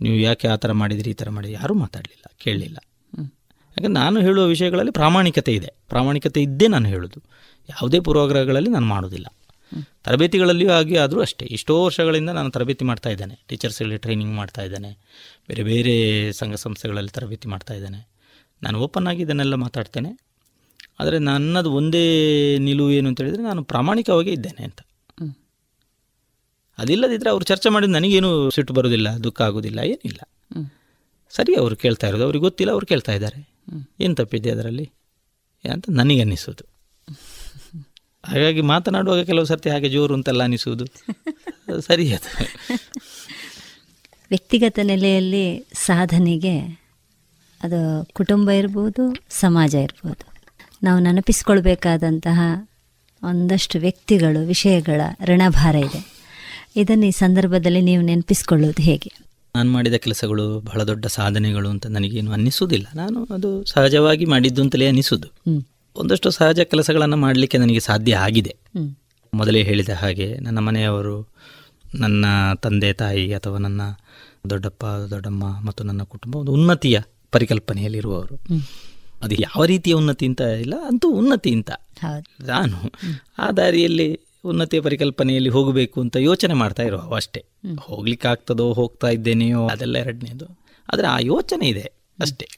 ನೀವು 0.00 0.14
ಯಾಕೆ 0.14 0.48
ಆ 0.48 0.56
ಥರ 0.56 0.72
ಮಾಡಿದಿರಿ 0.72 1.10
ಈ 1.10 1.12
ಥರ 1.12 1.30
ಮಾಡಿದಿರಿ 1.30 1.60
ಯಾರೂ 1.60 1.74
ಮಾತಾಡಲಿಲ್ಲ 1.74 2.34
ಕೇಳಲಿಲ್ಲ. 2.38 2.78
ಯಾಕಂದ್ರೆ 3.18 3.92
ನಾನು 3.92 4.20
ಹೇಳುವ 4.20 4.44
ವಿಷಯಗಳಲ್ಲಿ 4.44 4.92
ಪ್ರಾಮಾಣಿಕತೆ 4.92 5.54
ಇದೆ. 5.54 5.74
ಪ್ರಾಮಾಣಿಕತೆ 5.88 6.42
ಇದ್ದೇ 6.42 6.68
ನಾನು 6.68 6.88
ಹೇಳೋದು. 6.88 7.22
ಯಾವುದೇ 7.68 8.00
ಪೂರ್ವಾಗ್ರಹಗಳಲ್ಲಿ 8.00 8.70
ನಾನು 8.70 8.86
ಮಾಡೋದಿಲ್ಲ. 8.86 9.26
ತರಬೇತಿಗಳಲ್ಲಿಯೂ 10.04 10.70
ಆಗಿ 10.70 10.96
ಆದರೂ 10.96 11.20
ಅಷ್ಟೇ. 11.20 11.46
ಇಷ್ಟೋ 11.46 11.84
ವರ್ಷಗಳಿಂದ 11.84 12.30
ನಾನು 12.30 12.50
ತರಬೇತಿ 12.50 12.84
ಮಾಡ್ತಾ 12.84 13.10
ಇದ್ದೇನೆ. 13.10 13.44
ಟೀಚರ್ಸ್ಗಳಿಗೆ 13.48 13.98
ಟ್ರೈನಿಂಗ್ 13.98 14.34
ಮಾಡ್ತಾ 14.34 14.62
ಇದ್ದೇನೆ. 14.62 14.98
ಬೇರೆ 15.48 15.62
ಬೇರೆ 15.62 16.32
ಸಂಘ 16.32 16.54
ಸಂಸ್ಥೆಗಳಲ್ಲಿ 16.54 17.10
ತರಬೇತಿ 17.10 17.48
ಮಾಡ್ತಾ 17.48 17.74
ಇದ್ದೇನೆ. 17.74 18.08
ನಾನು 18.62 18.78
ಓಪನ್ 18.78 19.06
ಆಗಿ 19.06 19.22
ಇದನ್ನೆಲ್ಲ 19.22 19.54
ಮಾತಾಡ್ತೇನೆ. 19.54 20.20
ಆದರೆ 21.00 21.18
ನನ್ನದು 21.18 21.72
ಒಂದೇ 21.72 22.58
ನಿಲುವು 22.58 22.90
ಏನು 22.90 23.08
ಅಂತ 23.08 23.20
ಹೇಳಿದರೆ 23.20 23.42
ನಾನು 23.42 23.64
ಪ್ರಾಮಾಣಿಕವಾಗಿ 23.64 24.30
ಇದ್ದೇನೆ 24.30 24.64
ಅಂತ. 24.64 24.80
ಅದಿಲ್ಲದಿದ್ದರೆ 26.78 27.30
ಅವರು 27.30 27.44
ಚರ್ಚೆ 27.44 27.68
ಮಾಡಿದ 27.68 27.90
ನನಗೇನು 27.90 28.50
ಸಿಟ್ಟು 28.50 28.74
ಬರೋದಿಲ್ಲ 28.74 29.08
ದುಃಖ 29.10 29.42
ಆಗೋದಿಲ್ಲ 29.42 29.78
ಏನಿಲ್ಲ. 29.78 30.18
ಸರಿ 31.30 31.54
ಅವರು 31.54 31.76
ಕೇಳ್ತಾ 31.76 32.08
ಇರೋದು. 32.08 32.24
ಅವ್ರಿಗೆ 32.24 32.42
ಗೊತ್ತಿಲ್ಲ 32.42 32.72
ಅವ್ರು 32.72 32.86
ಕೇಳ್ತಾ 32.86 33.12
ಇದ್ದಾರೆ. 33.12 33.48
ಏನು 34.00 34.14
ತಪ್ಪಿದೆ 34.14 34.50
ಅದರಲ್ಲಿ? 34.50 34.90
ಅಂತ 35.72 35.84
ನನಗೆ 35.90 36.20
ಅನ್ನಿಸೋದು 36.20 36.69
ಹಾಗಾಗಿ 38.24 38.60
ಮಾತನಾಡುವಾಗ 38.60 39.22
ಕೆಲವು 39.22 39.44
ಸರ್ತಿ 39.44 39.70
ಹಾಗೆ 39.70 39.88
ಜೋರು 39.88 40.14
ಅಂತೆಲ್ಲ 40.14 40.42
ಅನಿಸುವುದು. 40.42 40.86
ಸರಿ 41.80 42.12
ಅದು. 42.14 42.46
ವ್ಯಕ್ತಿಗತ 44.30 44.78
ನೆಲೆಯಲ್ಲಿ 44.82 45.66
ಸಾಧನೆಗೆ 45.72 46.58
ಅದು 47.62 48.08
ಕುಟುಂಬ 48.12 48.50
ಇರ್ಬೋದು 48.50 49.14
ಸಮಾಜ 49.30 49.74
ಇರ್ಬೋದು. 49.74 50.32
ನಾವು 50.82 51.00
ನೆನಪಿಸ್ಕೊಳ್ಬೇಕಾದಂತಹ 51.00 52.40
ಒಂದಷ್ಟು 53.22 53.78
ವ್ಯಕ್ತಿಗಳು 53.78 54.46
ವಿಷಯಗಳ 54.46 55.00
ಋಣಭಾರ 55.24 55.74
ಇದೆ. 55.74 56.20
ಇದನ್ನು 56.76 57.06
ಈ 57.06 57.10
ಸಂದರ್ಭದಲ್ಲಿ 57.10 57.80
ನೀವು 57.80 58.02
ನೆನಪಿಸ್ಕೊಳ್ಳೋದು 58.02 58.82
ಹೇಗೆ? 58.82 59.12
ನಾನು 59.56 59.70
ಮಾಡಿದ 59.70 59.94
ಕೆಲಸಗಳು 59.94 60.60
ಬಹಳ 60.60 60.82
ದೊಡ್ಡ 60.82 61.06
ಸಾಧನೆಗಳು 61.06 61.68
ಅಂತ 61.68 61.86
ನನಗೇನು 61.86 62.32
ಅನ್ನಿಸುವುದಿಲ್ಲ. 62.32 62.86
ನಾನು 62.94 63.24
ಅದು 63.24 63.64
ಸಹಜವಾಗಿ 63.64 64.24
ಮಾಡಿದ್ದು 64.24 64.62
ಅಂತಲೇ 64.62 64.86
ಅನ್ನಿಸುವುದು. 64.86 65.28
ಹ್ಮ್. 65.28 65.64
ಒಂದಷ್ಟು 66.00 66.30
ಸಹಜ 66.30 66.60
ಕೆಲಸಗಳನ್ನು 66.60 67.16
ಮಾಡಲಿಕ್ಕೆ 67.16 67.58
ನನಗೆ 67.58 67.80
ಸಾಧ್ಯ 67.80 68.16
ಆಗಿದೆ. 68.16 68.56
ಮೊದಲೇ 69.34 69.62
ಹೇಳಿದ 69.62 69.88
ಹಾಗೆ 69.88 70.38
ನನ್ನ 70.38 70.58
ಮನೆಯವರು 70.58 71.28
ನನ್ನ 71.94 72.24
ತಂದೆ 72.62 72.92
ತಾಯಿ 72.92 73.34
ಅಥವಾ 73.34 73.58
ನನ್ನ 73.58 73.82
ದೊಡ್ಡಪ್ಪ 74.50 74.86
ದೊಡ್ಡಮ್ಮ 74.86 75.60
ಮತ್ತು 75.64 75.84
ನನ್ನ 75.84 76.02
ಕುಟುಂಬ 76.02 76.36
ಒಂದು 76.36 76.52
ಉನ್ನತಿಯ 76.52 77.00
ಪರಿಕಲ್ಪನೆಯಲ್ಲಿರುವವರು. 77.32 78.38
ಅದು 79.22 79.34
ಯಾವ 79.34 79.64
ರೀತಿಯ 79.64 79.92
ಉನ್ನತಿ 79.92 80.26
ಅಂತ 80.26 80.40
ಇಲ್ಲ 80.40 80.74
ಅಂತೂ 80.86 81.10
ಉನ್ನತಿ 81.10 81.52
ಅಂತ. 81.52 81.70
ನಾನು 82.40 82.76
ಆ 83.38 83.50
ದಾರಿಯಲ್ಲಿ 83.50 84.20
ಉನ್ನತಿಯ 84.44 84.80
ಪರಿಕಲ್ಪನೆಯಲ್ಲಿ 84.80 85.48
ಹೋಗಬೇಕು 85.48 86.00
ಅಂತ 86.00 86.16
ಯೋಚನೆ 86.16 86.54
ಮಾಡ್ತಾ 86.54 86.82
ಇರುವ 86.82 87.14
ಅಷ್ಟೇ. 87.14 87.44
ಹೋಗ್ಲಿಕ್ಕೆ 87.80 88.28
ಆಗ್ತದೋ 88.28 88.72
ಹೋಗ್ತಾ 88.72 89.08
ಇದ್ದೇನೆಯೋ 89.08 89.68
ಅದೆಲ್ಲ 89.68 89.98
ಎರಡನೇದು. 89.98 90.46
ಆದರೆ 90.92 91.06
ಆ 91.06 91.18
ಯೋಚನೆ 91.18 91.68
ಇದೆ 91.68 91.92
ಅಷ್ಟೇ. 92.20 92.48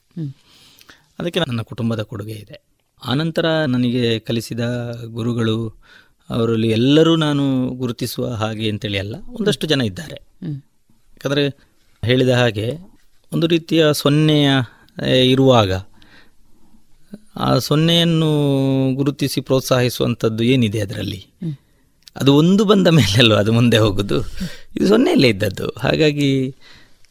ಅದಕ್ಕೆ 1.19 1.41
ನನ್ನ 1.41 1.63
ಕುಟುಂಬದ 1.63 2.03
ಕೊಡುಗೆ 2.03 2.33
ಇದೆ. 2.33 2.72
ಆನಂತರ 3.07 3.47
ನನಗೆ 3.47 4.19
ಕಲಿಸಿದ 4.19 4.61
ಗುರುಗಳು 5.05 5.83
ಅವರಲ್ಲಿ 6.31 6.69
ಎಲ್ಲರೂ 6.69 7.17
ನಾನು 7.17 7.69
ಗುರುತಿಸುವ 7.69 8.29
ಹಾಗೆ 8.29 8.71
ಅಂತೇಳಿ 8.71 8.99
ಅಲ್ಲ 8.99 9.17
ಒಂದಷ್ಟು 9.29 9.67
ಜನ 9.67 9.81
ಇದ್ದಾರೆ. 9.81 10.23
ಯಾಕಂದರೆ 11.11 11.49
ಹೇಳಿದ 12.05 12.29
ಹಾಗೆ 12.29 12.73
ಒಂದು 13.33 13.47
ರೀತಿಯ 13.47 13.87
ಸೊನ್ನೆಯ 13.93 14.51
ಇರುವಾಗ 15.31 15.73
ಆ 17.37 17.59
ಸೊನ್ನೆಯನ್ನು 17.59 18.31
ಗುರುತಿಸಿ 18.95 19.41
ಪ್ರೋತ್ಸಾಹಿಸುವಂಥದ್ದು 19.41 20.45
ಏನಿದೆ 20.45 20.81
ಅದರಲ್ಲಿ? 20.81 21.27
ಅದು 22.17 22.35
ಒಂದು 22.35 22.65
ಬಂದ 22.65 22.87
ಮೇಲೆಲ್ಲೋ 22.87 23.35
ಅದು 23.37 23.53
ಮುಂದೆ 23.53 23.79
ಹೋಗೋದು? 23.79 24.21
ಇದು 24.77 24.89
ಸೊನ್ನೆಯಲ್ಲೇ 24.89 25.29
ಇದ್ದದ್ದು. 25.29 25.69
ಹಾಗಾಗಿ 25.79 26.57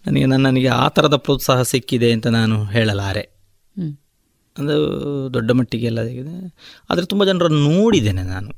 ನನಗೆ 0.07 0.25
ನನಗೆ 0.25 0.67
ಆ 0.67 0.87
ಥರದ 0.87 1.15
ಪ್ರೋತ್ಸಾಹ 1.15 1.61
ಸಿಕ್ಕಿದೆ 1.61 2.11
ಅಂತ 2.11 2.27
ನಾನು 2.27 2.65
ಹೇಳಲಾರೆ. 2.65 3.29
ಅದು 4.57 4.75
ದೊಡ್ಡ 5.33 5.51
ಮಟ್ಟಿಗೆ 5.51 5.85
ಎಲ್ಲ 5.85 5.99
ಆಗಿದೆ. 5.99 6.55
ಆದರೆ 6.89 7.05
ತುಂಬ 7.05 7.25
ಜನರನ್ನು 7.25 7.69
ನೋಡಿದ್ದೇನೆ 7.69 8.23
ನಾನು. 8.23 8.51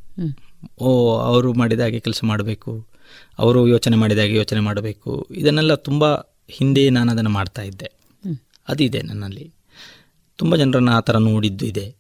ಓ 0.80 1.18
ಅವರು 1.18 1.54
ಮಾಡಿದ 1.54 1.80
ಹಾಗೆ 1.80 2.00
ಕೆಲಸ 2.00 2.20
ಮಾಡಬೇಕು 2.24 2.88
ಅವರು 3.40 3.68
ಯೋಚನೆ 3.68 3.96
ಮಾಡಿದ 3.96 4.18
ಹಾಗೆ 4.18 4.36
ಯೋಚನೆ 4.36 4.60
ಮಾಡಬೇಕು 4.60 5.28
ಇದನ್ನೆಲ್ಲ 5.32 5.76
ತುಂಬ 5.76 6.16
ಹಿಂದೆ 6.48 6.90
ನಾನು 6.90 7.12
ಅದನ್ನು 7.12 7.30
ಮಾಡ್ತಾ 7.30 7.62
ಇದ್ದೆ. 7.62 7.92
ಅದಿದೆ 8.70 9.02
ನನ್ನಲ್ಲಿ. 9.02 9.54
ತುಂಬ 10.38 10.56
ಜನರನ್ನು 10.56 10.92
ಆ 10.92 11.00
ಥರ 11.00 11.18
ನೋಡಿದ್ದು 11.18 11.66
ಇದೆ 11.66 11.96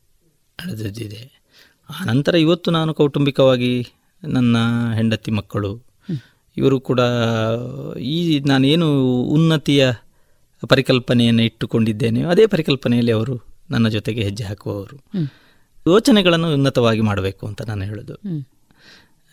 ಅಳೆದಿದ್ದಿದೆ 0.61 1.43
ಆ 1.89 2.05
ನಂತರ 2.05 2.35
ಇವತ್ತು 2.35 2.71
ನಾನು 2.71 2.93
ಕೌಟುಂಬಿಕವಾಗಿ 2.93 3.87
ನನ್ನ 4.23 4.57
ಹೆಂಡತಿ 4.95 5.31
ಮಕ್ಕಳು 5.31 5.81
ಇವರು 6.57 6.79
ಕೂಡ 6.79 6.99
ಈ 7.99 8.39
ನಾನೇನು 8.39 9.13
ಉನ್ನತಿಯ 9.21 9.91
ಪರಿಕಲ್ಪನೆಯನ್ನು 10.67 11.43
ಇಟ್ಟುಕೊಂಡಿದ್ದೇನೆ 11.43 12.23
ಅದೇ 12.23 12.45
ಪರಿಕಲ್ಪನೆಯಲ್ಲಿ 12.45 13.11
ಅವರು 13.11 13.52
ನನ್ನ 13.73 13.87
ಜೊತೆಗೆ 13.87 14.23
ಹೆಜ್ಜೆ 14.23 14.43
ಹಾಕುವವರು. 14.43 14.97
ಯೋಚನೆಗಳನ್ನು 15.87 16.53
ಉನ್ನತವಾಗಿ 16.53 17.01
ಮಾಡಬೇಕು 17.01 17.47
ಅಂತ 17.47 17.61
ನಾನು 17.61 17.83
ಹೇಳೋದು. 17.83 18.15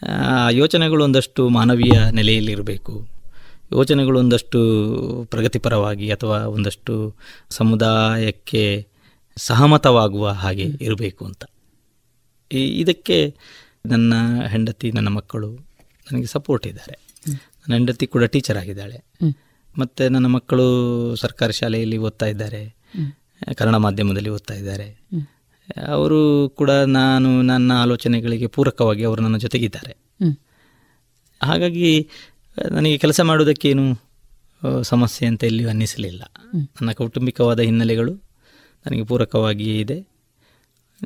ಆ 0.09 0.49
ಯೋಚನೆಗಳು 0.49 1.05
ಒಂದಷ್ಟು 1.05 1.49
ಮಾನವೀಯ 1.49 2.11
ನೆಲೆಯಲ್ಲಿರಬೇಕು. 2.11 3.09
ಯೋಚನೆಗಳು 3.73 4.19
ಒಂದಷ್ಟು 4.19 4.59
ಪ್ರಗತಿಪರವಾಗಿ 5.31 6.11
ಅಥವಾ 6.11 6.39
ಒಂದಷ್ಟು 6.39 7.15
ಸಮುದಾಯಕ್ಕೆ 7.51 8.87
ಸಹಮತವಾಗುವ 9.37 10.29
ಹಾಗೆ 10.29 10.63
ಇರಬೇಕು 10.63 11.25
ಅಂತ. 11.25 11.45
ಈ 12.53 12.81
ಇದಕ್ಕೆ 12.81 13.35
ನನ್ನ 13.87 14.15
ಹೆಂಡತಿ 14.47 14.93
ನನ್ನ 14.93 15.09
ಮಕ್ಕಳು 15.09 15.53
ನನಗೆ 16.13 16.27
ಸಪೋರ್ಟ್ 16.27 16.67
ಇದ್ದಾರೆ. 16.67 16.99
ನನ್ನ 17.33 17.73
ಹೆಂಡತಿ 17.73 18.07
ಕೂಡ 18.07 18.25
ಟೀಚರ್ 18.25 18.59
ಆಗಿದ್ದಾಳೆ. 18.59 19.05
ಮತ್ತು 19.79 20.09
ನನ್ನ 20.09 20.27
ಮಕ್ಕಳು 20.27 20.67
ಸರ್ಕಾರಿ 21.17 21.53
ಶಾಲೆಯಲ್ಲಿ 21.53 21.99
ಓದ್ತಾ 21.99 22.27
ಇದ್ದಾರೆ. 22.27 22.80
ಕನ್ನಡ 23.57 23.75
ಮಾಧ್ಯಮದಲ್ಲಿ 23.75 24.29
ಓದ್ತಾ 24.29 24.55
ಇದ್ದಾರೆ. 24.55 25.09
ಅವರು 25.87 26.49
ಕೂಡ 26.49 26.71
ನಾನು 26.71 27.43
ನನ್ನ 27.43 27.73
ಆಲೋಚನೆಗಳಿಗೆ 27.73 28.47
ಪೂರಕವಾಗಿ 28.47 29.05
ಅವರು 29.05 29.23
ನನ್ನ 29.23 29.37
ಜೊತೆಗಿದ್ದಾರೆ. 29.37 29.97
ಹಾಗಾಗಿ 31.43 32.09
ನನಗೆ 32.71 32.99
ಕೆಲಸ 32.99 33.21
ಮಾಡೋದಕ್ಕೇನು 33.21 34.11
ಸಮಸ್ಯೆ 34.83 35.29
ಅಂತ 35.29 35.45
ಎಲ್ಲಿಯೂ 35.45 35.69
ಅನ್ನಿಸಲಿಲ್ಲ. 35.69 36.23
ನನ್ನ 36.55 36.93
ಕೌಟುಂಬಿಕವಾದ 36.93 37.61
ಹಿನ್ನೆಲೆಗಳು 37.61 38.15
ನನಗೆ 38.87 39.05
ಪೂರಕವಾಗಿಯೇ 39.05 39.81
ಇದೆ. 39.81 40.09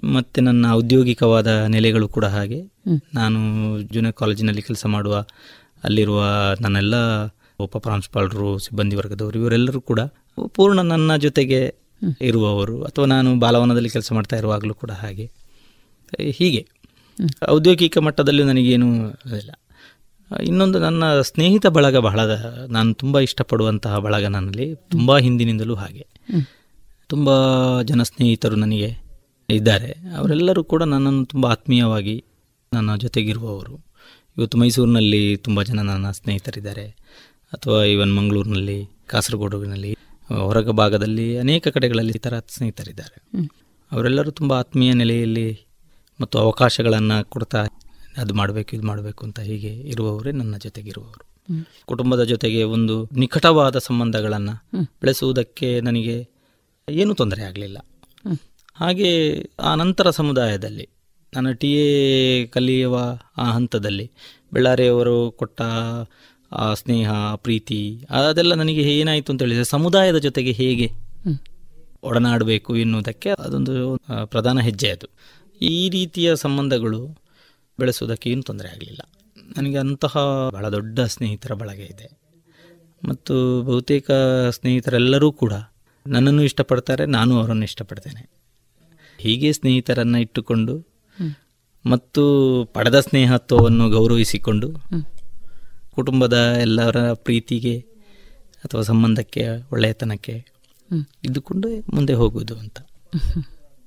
ಮತ್ತು 0.05 0.41
ನನ್ನ 0.41 0.67
ಔದ್ಯೋಗಿಕವಾದ 0.71 1.47
ನೆಲೆಗಳು 1.47 2.09
ಕೂಡ 2.09 2.25
ಹಾಗೆ. 2.25 2.63
ನಾನು 3.15 3.39
ಜೂನಿಯರ್ 3.83 4.15
ಕಾಲೇಜಿನಲ್ಲಿ 4.15 4.63
ಕೆಲಸ 4.63 4.87
ಮಾಡುವ 4.87 5.25
ಅಲ್ಲಿರುವ 5.85 6.25
ನನ್ನೆಲ್ಲ 6.61 7.25
ಉಪ 7.59 7.77
ಪ್ರಾಂಶುಪಾಲರು 7.77 8.59
ಸಿಬ್ಬಂದಿ 8.59 8.97
ವರ್ಗದವರು 8.97 9.39
ಇವರೆಲ್ಲರೂ 9.39 9.81
ಕೂಡ 9.81 10.01
ಪೂರ್ಣ 10.49 10.81
ನನ್ನ 10.81 11.17
ಜೊತೆಗೆ 11.17 11.84
ಇರುವವರು 12.21 12.83
ಅಥವಾ 12.83 13.05
ನಾನು 13.05 13.39
ಬಾಲವನದಲ್ಲಿ 13.39 13.89
ಕೆಲಸ 13.89 14.13
ಮಾಡ್ತಾ 14.13 14.37
ಇರುವಾಗಲೂ 14.37 14.75
ಕೂಡ 14.75 14.91
ಹಾಗೆ. 14.91 15.31
ಹೀಗೆ. 16.31 16.69
ಔದ್ಯೋಗಿಕ 17.49 17.99
ಮಟ್ಟದಲ್ಲಿ 17.99 18.45
ನನಗೇನು 18.45 19.11
ಇಲ್ಲ. 19.37 19.51
ಇನ್ನೊಂದು 20.43 20.79
ನನ್ನ 20.79 21.21
ಸ್ನೇಹಿತ 21.21 21.67
ಬಳಗ 21.67 21.97
ಬಹಳ 21.97 22.21
ನಾನು 22.69 22.95
ತುಂಬ 22.95 23.19
ಇಷ್ಟಪಡುವಂತಹ 23.19 23.99
ಬಳಗ 23.99 24.27
ನನ್ನಲ್ಲಿ, 24.27 24.75
ತುಂಬ 24.75 25.19
ಹಿಂದಿನಿಂದಲೂ 25.19 25.75
ಹಾಗೆ. 25.75 26.07
ತುಂಬ 27.07 27.31
ಜನ 27.83 28.03
ಸ್ನೇಹಿತರು 28.03 28.57
ನನಗೆ 28.57 28.97
ಇದ್ದಾರೆ. 29.51 29.97
ಅವರೆಲ್ಲರೂ 30.17 30.65
ಕೂಡ 30.65 30.83
ನನ್ನನ್ನು 30.83 31.25
ತುಂಬ 31.25 31.47
ಆತ್ಮೀಯವಾಗಿ 31.47 32.25
ನನ್ನ 32.73 32.97
ಜೊತೆಗಿರುವವರು. 32.97 33.81
ಇವತ್ತು 34.39 34.59
ಮೈಸೂರಿನಲ್ಲಿ 34.59 35.37
ತುಂಬ 35.37 35.63
ಜನ 35.63 35.81
ನನ್ನ 35.81 36.11
ಸ್ನೇಹಿತರಿದ್ದಾರೆ. 36.11 36.89
ಅಥವಾ 37.53 37.85
ಈವನ್ 37.85 38.17
ಮಂಗಳೂರಿನಲ್ಲಿ 38.17 38.87
ಕಾಸರಗೋಡಿನಲ್ಲಿ 39.07 39.99
ಹೊರಗ 40.29 40.71
ಭಾಗದಲ್ಲಿ 40.71 41.39
ಅನೇಕ 41.39 41.69
ಕಡೆಗಳಲ್ಲಿ 41.69 42.13
ಇತರ 42.17 42.35
ಸ್ನೇಹಿತರಿದ್ದಾರೆ 42.49 43.17
ಅವರೆಲ್ಲರೂ 43.93 44.31
ತುಂಬ 44.31 44.53
ಆತ್ಮೀಯ 44.53 44.93
ನೆಲೆಯಲ್ಲಿ 44.93 45.49
ಮತ್ತು 46.21 46.39
ಅವಕಾಶಗಳನ್ನು 46.39 47.31
ಕೊಡ್ತಾ 47.31 47.61
ಅದು 48.17 48.35
ಮಾಡಬೇಕು, 48.35 48.77
ಇದು 48.77 48.87
ಮಾಡಬೇಕು 48.87 49.25
ಅಂತ 49.25 49.41
ಹೀಗೆ 49.41 49.69
ಇರುವವರೇ 49.69 50.33
ನನ್ನ 50.33 50.57
ಜೊತೆಗಿರುವವರು. 50.57 51.23
ಕುಟುಂಬದ 51.87 52.23
ಜೊತೆಗೆ 52.25 52.63
ಒಂದು 52.63 52.95
ನಿಕಟವಾದ 53.13 53.79
ಸಂಬಂಧಗಳನ್ನು 53.79 54.55
ಬೆಳೆಸುವುದಕ್ಕೆ 55.01 55.81
ನನಗೆ 55.81 56.17
ಏನೂ 56.89 57.15
ತೊಂದರೆ 57.15 57.43
ಆಗಲಿಲ್ಲ 57.43 57.79
ಹಾಗೆ 58.75 59.11
ಆ 59.61 59.75
ನಂತರ 59.75 60.11
ಸಮುದಾಯದಲ್ಲಿ 60.11 60.89
ನನ್ನ 61.33 61.51
ಟಿ 61.51 61.71
ಎ 61.73 62.47
ಕಲಿಯುವ 62.47 62.97
ಆ 63.39 63.45
ಹಂತದಲ್ಲಿ, 63.51 64.11
ಬೆಳ್ಳಾರಿಯವರು 64.53 65.31
ಕೊಟ್ಟ 65.31 65.61
ಸ್ನೇಹ 66.75 67.11
ಪ್ರೀತಿ 67.37 68.07
ಅದೆಲ್ಲ 68.11 68.55
ನನಗೆ 68.55 68.99
ಏನಾಯಿತು 68.99 69.33
ಅಂತ 69.33 69.43
ಹೇಳಿದ್ರೆ 69.43 69.65
ಸಮುದಾಯದ 69.65 70.17
ಜೊತೆಗೆ 70.17 70.53
ಹೇಗೆ. 70.53 70.91
ಒಡನಾಡಬೇಕು 72.03 72.77
ಎನ್ನುವುದಕ್ಕೆ 72.77 73.31
ಅದೊಂದು 73.31 73.99
ಪ್ರಧಾನ 74.25 74.61
ಹೆಜ್ಜೆ 74.61 74.91
ಅದು. 74.91 75.07
ಈ 75.63 75.89
ರೀತಿಯ 75.89 76.37
ಸಂಬಂಧಗಳು 76.37 77.07
ಬೆಳೆಸುವುದಕ್ಕೆ 77.79 78.31
ಏನು 78.31 78.43
ತೊಂದರೆ 78.43 78.69
ಆಗಲಿಲ್ಲ. 78.69 79.01
ನನಗೆ 79.57 79.77
ಅಂತಹ 79.77 80.17
ಬಹಳ 80.53 80.69
ದೊಡ್ಡ 80.69 81.01
ಸ್ನೇಹಿತರ 81.01 81.53
ಬಳಗ 81.53 81.79
ಇದೆ. 81.79 82.19
ಮತ್ತು 83.09 83.63
ಬಹುತೇಕ 83.63 84.11
ಸ್ನೇಹಿತರೆಲ್ಲರೂ 84.51 85.33
ಕೂಡ 85.33 85.53
ನನ್ನನ್ನು 86.07 86.43
ಇಷ್ಟಪಡ್ತಾರೆ 86.43 87.07
ನಾನು 87.07 87.41
ಅವರನ್ನು 87.41 87.63
ಇಷ್ಟಪಡ್ತೇನೆ. 87.63 88.31
ಹೀಗೆ 89.19 89.53
ಸ್ನೇಹಿತರನ್ನು 89.53 90.19
ಇಟ್ಟುಕೊಂಡು 90.19 90.87
ಮತ್ತು 91.87 92.25
ಪಡೆದ 92.75 93.01
ಸ್ನೇಹತ್ವವನ್ನು 93.01 93.91
ಗೌರವಿಸಿಕೊಂಡು. 93.91 94.69
ಕುಟುಂಬದ 95.95 96.37
ಎಲ್ಲರ 96.61 97.13
ಪ್ರೀತಿಗೆ 97.13 97.79
ಅಥವಾ 98.65 98.83
ಸಂಬಂಧಕ್ಕೆ 98.83 99.49
ಒಳ್ಳೆಯತನಕ್ಕೆ. 99.73 100.47
ಇದ್ದುಕೊಂಡು 101.25 101.69
ಮುಂದೆ 101.95 102.13
ಹೋಗುವುದು 102.13 102.59
ಅಂತ. 102.59 102.79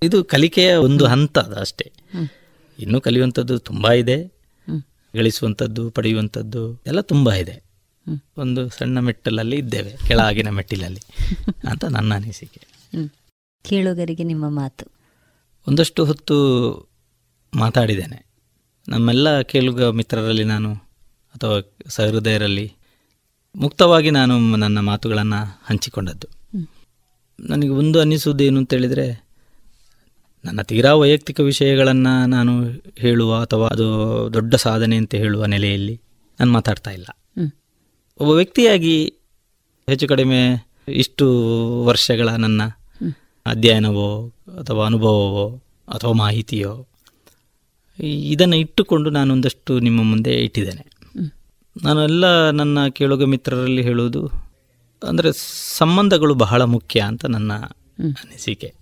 ಇದು 0.03 0.23
ಕಲಿಕೆಯ 0.23 0.75
ಒಂದು 0.75 1.05
ಹಂತ 1.05 1.39
ಅದು 1.39 1.55
ಅಷ್ಟೇ. 1.55 1.91
ಇನ್ನೂ 2.79 3.01
ಕಲಿಯುವಂಥದ್ದು 3.01 3.59
ತುಂಬ 3.59 3.91
ಇದೆ. 3.91 4.27
ಗಳಿಸುವಂಥದ್ದು 5.15 5.89
ಪಡೆಯುವಂಥದ್ದು 5.89 6.81
ಎಲ್ಲ 6.87 7.01
ತುಂಬ 7.01 7.33
ಇದೆ. 7.33 7.63
ಒಂದು 8.37 8.69
ಸಣ್ಣ 8.69 8.99
ಮೆಟ್ಟಲಲ್ಲಿ 8.99 9.55
ಇದ್ದೇವೆ 9.55 9.95
ಕೆಳಗಿನ 10.07 10.49
ಮೆಟ್ಟಿಲಲ್ಲಿ 10.49 11.01
ಅಂತ 11.67 11.85
ನನ್ನ 11.85 12.13
ಅನಿಸಿಕೆ. 12.13 12.61
ಕೇಳುಗರಿಗೆ 13.63 14.23
ನಿಮ್ಮ 14.23 14.49
ಮಾತು. 14.49 14.85
ಒಂದಷ್ಟು 15.67 16.05
ಹೊತ್ತು 16.05 16.35
ಮಾತಾಡಿದ್ದೇನೆ. 17.55 18.27
ನಮ್ಮೆಲ್ಲ 18.87 19.41
ಕೇಳುಗ 19.41 19.83
ಮಿತ್ರರಲ್ಲಿ 19.83 20.43
ನಾನು 20.43 20.86
ಅಥವಾ 21.37 21.75
ಸಹೃದಯರಲ್ಲಿ 21.87 22.73
ಮುಕ್ತವಾಗಿ 23.55 24.11
ನಾನು 24.11 24.55
ನನ್ನ 24.55 24.79
ಮಾತುಗಳನ್ನು 24.79 25.61
ಹಂಚಿಕೊಂಡದ್ದು. 25.65 26.27
ನನಗೆ 27.39 27.69
ಒಂದು 27.69 27.99
ಅನ್ನಿಸುವುದೇನು 27.99 28.57
ಅಂತೇಳಿದರೆ 28.57 29.25
ನನ್ನ 30.45 30.61
ತೀರಾ 30.61 30.93
ವೈಯಕ್ತಿಕ 30.93 31.39
ವಿಷಯಗಳನ್ನು 31.39 32.25
ನಾನು 32.25 32.63
ಹೇಳುವ 32.97 33.41
ಅಥವಾ 33.41 33.67
ಅದು 33.67 33.87
ದೊಡ್ಡ 34.33 34.55
ಸಾಧನೆ 34.55 34.95
ಅಂತ 34.95 35.15
ಹೇಳುವ 35.15 35.45
ನೆಲೆಯಲ್ಲಿ 35.45 36.01
ನಾನು 36.39 36.51
ಮಾತಾಡ್ತಾ 36.51 36.91
ಇಲ್ಲ. 36.91 37.05
ಒಬ್ಬ 38.17 38.31
ವ್ಯಕ್ತಿಯಾಗಿ 38.31 39.13
ಹೆಚ್ಚು 39.89 40.07
ಕಡಿಮೆ 40.07 40.67
ಇಷ್ಟು 40.87 41.25
ವರ್ಷಗಳ 41.83 42.29
ನನ್ನ 42.29 42.61
ಅಧ್ಯಯನವೋ 43.45 44.27
ಅಥವಾ 44.59 44.85
ಅನುಭವವೋ 44.85 45.63
ಅಥವಾ 45.87 46.11
ಮಾಹಿತಿಯೋ 46.11 46.87
ಇದನ್ನು 47.99 48.55
ಇಟ್ಟುಕೊಂಡು 48.55 49.09
ನಾನೊಂದಷ್ಟು 49.09 49.79
ನಿಮ್ಮ 49.79 50.03
ಮುಂದೆ 50.03 50.33
ಇಟ್ಟಿದ್ದೇನೆ. 50.33 50.96
ನಾನು 51.83 52.03
ಎಲ್ಲ 52.03 52.49
ನನ್ನ 52.49 52.87
ಕೇಳುಗ 52.87 53.23
ಮಿತ್ರರಲ್ಲಿ 53.23 53.81
ಹೇಳುವುದು 53.81 54.27
ಅಂದರೆ 55.03 55.31
ಸಂಬಂಧಗಳು 55.77 56.33
ಬಹಳ 56.33 56.61
ಮುಖ್ಯ 56.61 56.99
ಅಂತ 56.99 57.25
ನನ್ನ 57.25 57.53
ಅನಿಸಿಕೆ. 57.99 58.73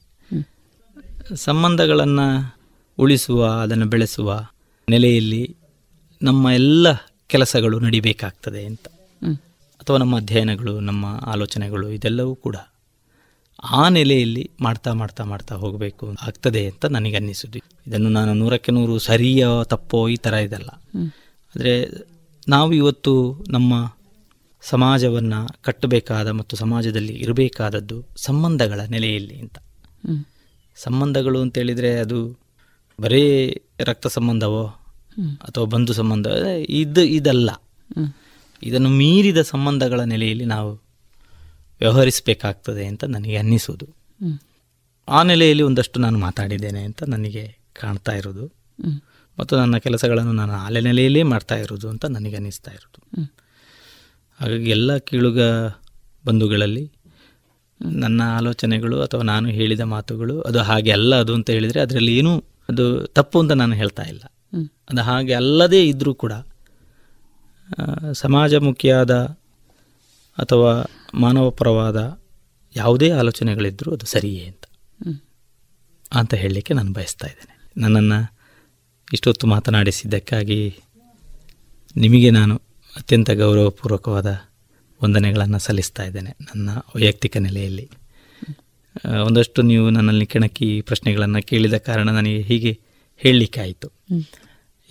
ಸಂಬಂಧಗಳನ್ನು 1.36 2.56
ಉಳಿಸುವ 2.98 3.46
ಅದನ್ನು 3.46 3.86
ಬೆಳೆಸುವ 3.86 4.48
ನೆಲೆಯಲ್ಲಿ 4.90 5.56
ನಮ್ಮ 6.22 6.50
ಎಲ್ಲ 6.50 6.88
ಕೆಲಸಗಳು 7.28 7.80
ನಡಿಬೇಕಾಗ್ತದೆ 7.80 8.66
ಅಂತ. 8.66 8.88
ಅಥವಾ 9.80 9.98
ನಮ್ಮ 9.98 10.18
ಅಧ್ಯಯನಗಳು 10.18 10.80
ನಮ್ಮ 10.80 11.06
ಆಲೋಚನೆಗಳು 11.26 11.90
ಇದೆಲ್ಲವೂ 11.90 12.36
ಕೂಡ 12.36 12.56
ಆ 13.64 13.90
ನೆಲೆಯಲ್ಲಿ 13.90 14.52
ಮಾಡ್ತಾ 14.62 14.94
ಮಾಡ್ತಾ 14.94 15.24
ಮಾಡ್ತಾ 15.24 15.56
ಹೋಗಬೇಕು 15.56 16.16
ಆಗ್ತದೆ 16.28 16.68
ಅಂತ 16.68 16.86
ನನಗೆ 16.86 17.16
ಅನ್ನಿಸುದು 17.16 17.60
ಇದನ್ನು 17.88 18.10
ನಾನು 18.10 18.34
ನೂರಕ್ಕೆ 18.34 18.72
ನೂರು 18.72 19.00
ಸರಿಯೋ 19.00 19.64
ತಪ್ಪೋ 19.64 20.08
ಈ 20.08 20.16
ಥರ 20.16 20.34
ಇದಲ್ಲ. 20.34 20.70
ಆದರೆ 21.56 22.06
ನಾವು 22.48 22.74
ಇವತ್ತು 22.74 23.44
ನಮ್ಮ 23.50 23.96
ಸಮಾಜವನ್ನು 24.62 25.64
ಕಟ್ಟಬೇಕಾದ 25.64 26.30
ಮತ್ತು 26.30 26.56
ಸಮಾಜದಲ್ಲಿ 26.56 27.14
ಇರಬೇಕಾದದ್ದು 27.14 28.06
ಸಂಬಂಧಗಳ 28.16 28.82
ನೆಲೆಯಲ್ಲಿ 28.90 29.40
ಅಂತ. 29.40 29.58
ಸಂಬಂಧಗಳು 30.76 31.42
ಅಂತೇಳಿದರೆ 31.42 32.00
ಅದು 32.00 32.40
ಬರೀ 33.02 33.22
ರಕ್ತ 33.80 34.08
ಸಂಬಂಧವೋ 34.08 34.66
ಅಥವಾ 35.42 35.66
ಬಂಧು 35.66 35.94
ಸಂಬಂಧ 35.94 36.28
ಇದು 36.70 37.02
ಇದಲ್ಲ. 37.02 37.50
ಇದನ್ನು 38.64 38.90
ಮೀರಿದ 38.90 39.42
ಸಂಬಂಧಗಳ 39.42 40.00
ನೆಲೆಯಲ್ಲಿ 40.00 40.46
ನಾವು 40.46 40.74
ವ್ಯವಹರಿಸಬೇಕಾಗ್ತದೆ 41.80 42.86
ಅಂತ 42.86 43.04
ನನಗೆ 43.04 43.38
ಅನ್ನಿಸೋದು 43.38 43.88
ಆ 45.08 45.24
ನೆಲೆಯಲ್ಲಿ 45.24 45.64
ಒಂದಷ್ಟು 45.64 46.00
ನಾನು 46.00 46.20
ಮಾತಾಡಿದ್ದೇನೆ 46.20 46.84
ಅಂತ 46.84 47.04
ನನಗೆ 47.04 47.58
ಕಾಣ್ತಾ 47.82 48.12
ಇರೋದು 48.12 48.48
ಮತ್ತು 49.40 49.58
ನನ್ನ 49.58 49.78
ಕೆಲಸಗಳನ್ನು 49.78 50.34
ನಾನು 50.34 50.54
ಆಲೆ 50.54 50.82
ನೆಲೆಯಲ್ಲೇ 50.82 51.24
ಮಾಡ್ತಾ 51.24 51.56
ಇರೋದು 51.56 51.90
ಅಂತ 51.90 52.06
ನನಗೆ 52.06 52.36
ಅನ್ನಿಸ್ತಾ 52.36 52.72
ಇರೋದು 52.72 53.24
ಹಾಗಾಗಿ 54.40 54.70
ಎಲ್ಲ 54.70 54.98
ಕೀಳುಗ 54.98 55.40
ಬಂಧುಗಳಲ್ಲಿ 56.26 56.92
ನನ್ನ 57.82 58.22
ಆಲೋಚನೆಗಳು 58.38 59.02
ಅಥವಾ 59.02 59.22
ನಾನು 59.22 59.50
ಹೇಳಿದ 59.50 59.80
ಮಾತುಗಳು 59.80 60.42
ಅದು 60.42 60.60
ಹಾಗೆ 60.60 60.92
ಅಲ್ಲ 60.92 61.16
ಅದು 61.16 61.34
ಅಂತ 61.34 61.50
ಹೇಳಿದರೆ 61.50 61.82
ಅದರಲ್ಲಿ 61.82 62.18
ಏನೂ 62.18 62.40
ಅದು 62.70 63.08
ತಪ್ಪು 63.08 63.40
ಅಂತ 63.40 63.52
ನಾನು 63.52 63.76
ಹೇಳ್ತಾ 63.76 64.04
ಇಲ್ಲ. 64.04 64.22
ಅದು 64.90 65.02
ಹಾಗೆ 65.02 65.34
ಅಲ್ಲದೇ 65.34 65.88
ಇದ್ದರೂ 65.88 66.16
ಕೂಡ 66.16 66.34
ಸಮಾಜಮುಖಿಯಾದ 68.14 69.16
ಅಥವಾ 70.38 70.86
ಮಾನವಪರವಾದ 71.14 72.20
ಯಾವುದೇ 72.76 73.12
ಆಲೋಚನೆಗಳಿದ್ದರೂ 73.12 73.92
ಅದು 73.92 74.06
ಸರಿಯೇ 74.06 74.46
ಅಂತ. 74.46 74.66
ಅಂತ 76.14 76.34
ಹೇಳಲಿಕ್ಕೆ 76.34 76.74
ನಾನು 76.74 76.94
ಬಯಸ್ತಾ 76.94 77.28
ಇದ್ದೇನೆ. 77.28 77.72
ನನ್ನನ್ನು 77.78 78.35
ಇಷ್ಟೊತ್ತು 79.14 79.48
ಮಾತನಾಡಿಸಿದ್ದಕ್ಕಾಗಿ 79.48 80.80
ನಿಮಗೆ 81.98 82.30
ನಾನು 82.30 82.62
ಅತ್ಯಂತ 82.98 83.32
ಗೌರವಪೂರ್ವಕವಾದ 83.32 84.42
ವಂದನೆಗಳನ್ನು 85.04 85.60
ಸಲ್ಲಿಸ್ತಾ 85.60 86.04
ಇದ್ದೇನೆ 86.04 86.30
ನನ್ನ 86.30 86.70
ವೈಯಕ್ತಿಕ 86.96 87.38
ನೆಲೆಯಲ್ಲಿ. 87.38 87.90
ಒಂದಷ್ಟು 89.26 89.62
ನೀವು 89.62 89.90
ನನ್ನಲ್ಲಿ 89.90 90.26
ಕೆಣಕಿ 90.26 90.82
ಪ್ರಶ್ನೆಗಳನ್ನು 90.82 91.44
ಕೇಳಿದ 91.44 91.78
ಕಾರಣ 91.78 92.10
ನನಗೆ 92.10 92.42
ಹೀಗೆ 92.42 92.80
ಹೇಳಲಿಕ್ಕಾಯಿತು. 93.18 93.92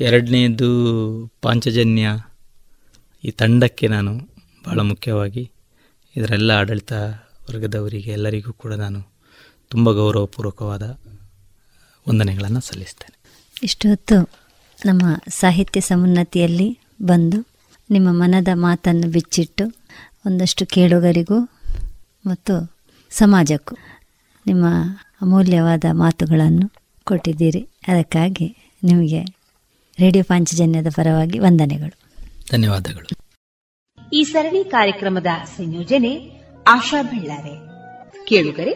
ಎರಡನೇದು 0.01 0.69
ಪಾಂಚಜನ್ಯ 1.43 2.09
ಈ 3.25 3.31
ತಂಡಕ್ಕೆ 3.31 3.89
ನಾನು 3.89 4.19
ಭಾಳ 4.67 4.81
ಮುಖ್ಯವಾಗಿ 4.81 5.51
ಇದರೆಲ್ಲ 6.17 6.51
ಆಡಳಿತ 6.51 6.93
ವರ್ಗದವರಿಗೆ 7.51 8.11
ಎಲ್ಲರಿಗೂ 8.11 8.53
ಕೂಡ 8.53 8.75
ನಾನು 8.75 9.13
ತುಂಬ 9.69 9.91
ಗೌರವಪೂರ್ವಕವಾದ 9.91 10.83
ವಂದನೆಗಳನ್ನು 12.09 12.61
ಸಲ್ಲಿಸ್ತೇನೆ. 12.61 13.24
ಇಷ್ಟು 13.63 13.89
ಹೊತ್ತು 13.89 14.31
ನಮ್ಮ 14.87 15.01
ಸಾಹಿತ್ಯ 15.29 15.81
ಸಮುನ್ನತಿಯಲ್ಲಿ 15.81 16.79
ಬಂದು 17.03 17.47
ನಿಮ್ಮ 17.91 18.09
ಮನದ 18.11 18.49
ಮಾತನ್ನು 18.55 19.11
ಬಿಚ್ಚಿಟ್ಟು 19.11 19.73
ಒಂದಷ್ಟು 20.27 20.67
ಕೇಳುಗರಿಗೂ 20.67 21.41
ಮತ್ತು 22.27 22.77
ಸಮಾಜಕ್ಕೂ 23.11 23.77
ನಿಮ್ಮ 24.47 24.67
ಅಮೂಲ್ಯವಾದ 25.23 25.85
ಮಾತುಗಳನ್ನು 25.93 26.73
ಕೊಟ್ಟಿದ್ದೀರಿ. 27.05 27.69
ಅದಕ್ಕಾಗಿ 27.89 28.57
ನಿಮಗೆ 28.85 29.23
ರೇಡಿಯೋ 30.01 30.25
ಪಾಂಚಜನ್ಯದ 30.25 30.87
ಪರವಾಗಿ 30.97 31.39
ವಂದನೆಗಳು. 31.39 31.99
ಧನ್ಯವಾದಗಳು. 32.53 33.09
ಈ 34.13 34.25
ಸರಣಿ 34.25 34.65
ಕಾರ್ಯಕ್ರಮದ 34.65 35.27
ಸಂಯೋಜನೆ 35.57 36.31
ಆಶಾ 36.69 37.03
ಬೆಳ್ಳಾರೆ. 37.03 37.53
ಕೇಳುಗರೆ 38.25 38.75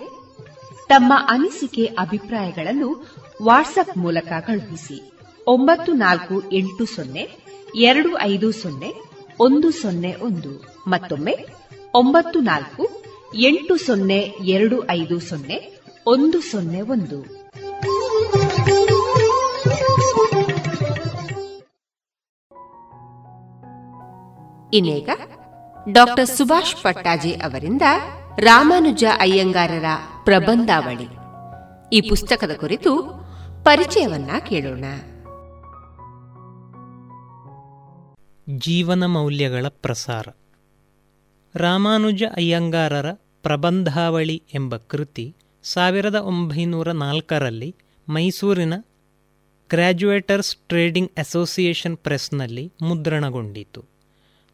ತಮ್ಮ 0.89 1.13
ಅನಿಸಿಕೆ 1.29 1.85
ಅಭಿಪ್ರಾಯಗಳನ್ನು 1.85 3.18
ವಾಟ್ಸ್ಆಪ್ 3.43 3.97
ಮೂಲಕ 3.97 4.33
ಕಳುಹಿಸಿ 4.47 5.13
ಒಂಬತ್ತು 5.47 5.93
ನಾಲ್ಕು 5.93 6.53
ಎಂಟು 6.53 6.85
ಸೊನ್ನೆ, 6.85 7.25
ಎರಡು 7.75 8.19
ಐದು 8.19 8.53
ಸೊನ್ನೆ, 8.53 8.91
ಒಂದು 9.41 9.71
ಸೊನ್ನೆ 9.71 10.15
ಒಂದು 10.15 10.83
ಮತ್ತೊಮ್ಮೆ 10.87 11.47
ಒಂಬತ್ತು 11.95 12.41
ನಾಲ್ಕು 12.41 13.03
ಎಂಟು 13.43 13.77
ಸೊನ್ನೆ 13.77 14.19
ಎರಡು 14.45 14.91
ಐದು 14.91 15.21
ಸೊನ್ನೆ 15.21 15.59
ಒಂದು 16.07 16.41
ಸೊನ್ನೆ 16.41 16.81
ಒಂದು. 16.81 17.19
ಇನ್ನೀಗ 24.73 25.11
ಡಾಕ್ಟರ್ 25.93 26.27
ಸುಭಾಷ್ 26.27 26.83
ಪಟ್ಟಾಜಿ 26.83 27.33
ಅವರಿಂದ 27.33 27.83
ರಾಮಾನುಜ 28.39 29.05
ಅಯ್ಯಂಗಾರರ 29.21 29.85
ಪ್ರಬಂಧಾವಳಿ. 30.25 31.09
ಈ 31.93 32.09
ಪುಸ್ತಕದ 32.09 32.51
ಕುರಿತು 32.57 32.93
ಪರಿಚಯವನ್ನ 33.69 34.31
ಕೇಳೋಣ. 34.49 34.85
ಜೀವನ 38.59 39.07
ಮೌಲ್ಯಗಳ 39.07 39.67
ಪ್ರಸಾರ. 39.69 40.29
ರಾಮಾನುಜ 41.55 42.23
ಅಯ್ಯಂಗಾರರ 42.37 43.13
ಪ್ರಬಂಧಾವಳಿ 43.43 44.43
ಎಂಬ 44.55 44.77
ಕೃತಿ 44.77 45.37
ಸಾವಿರದ 45.63 46.15
ಒಂಬೈನೂರ 46.15 46.93
ನಾಲ್ಕರಲ್ಲಿ 46.93 47.77
ಮೈಸೂರಿನ 48.09 48.75
ಗ್ರ್ಯಾಜುಯೇಟರ್ಸ್ 49.71 50.57
ಟ್ರೇಡಿಂಗ್ 50.57 51.11
ಅಸೋಸಿಯೇಷನ್ 51.19 51.97
ಪ್ರೆಸ್ನಲ್ಲಿ 51.97 52.73
ಮುದ್ರಣಗೊಂಡಿತು. 52.83 53.85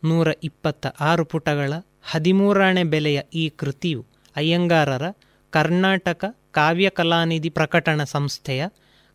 ನೂರ 0.05 0.29
ಇಪ್ಪತ್ತ 0.45 0.87
ಆರು 0.87 1.25
ಪುಟಗಳ 1.25 1.73
ಹದಿಮೂರನೇ 2.03 2.83
ಬೆಲೆಯ 2.83 3.21
ಈ 3.35 3.49
ಕೃತಿಯು 3.49 4.07
ಅಯ್ಯಂಗಾರರ 4.37 5.03
ಕರ್ನಾಟಕ 5.51 6.25
ಕಾವ್ಯ 6.51 6.91
ಕಲಾನಿಧಿ 6.91 7.51
ಪ್ರಕಟಣ 7.51 8.05
ಸಂಸ್ಥೆಯ 8.05 8.67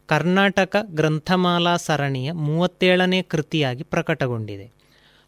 ಕರ್ನಾಟಕ 0.09 0.75
ಗ್ರಂಥಮಾಲಾ 0.83 1.77
ಸರಣಿಯ 1.77 2.31
ಮೂವತ್ತೇಳನೇ 2.31 3.21
ಕೃತಿಯಾಗಿ 3.21 3.83
ಪ್ರಕಟಗೊಂಡಿದೆ. 3.83 4.71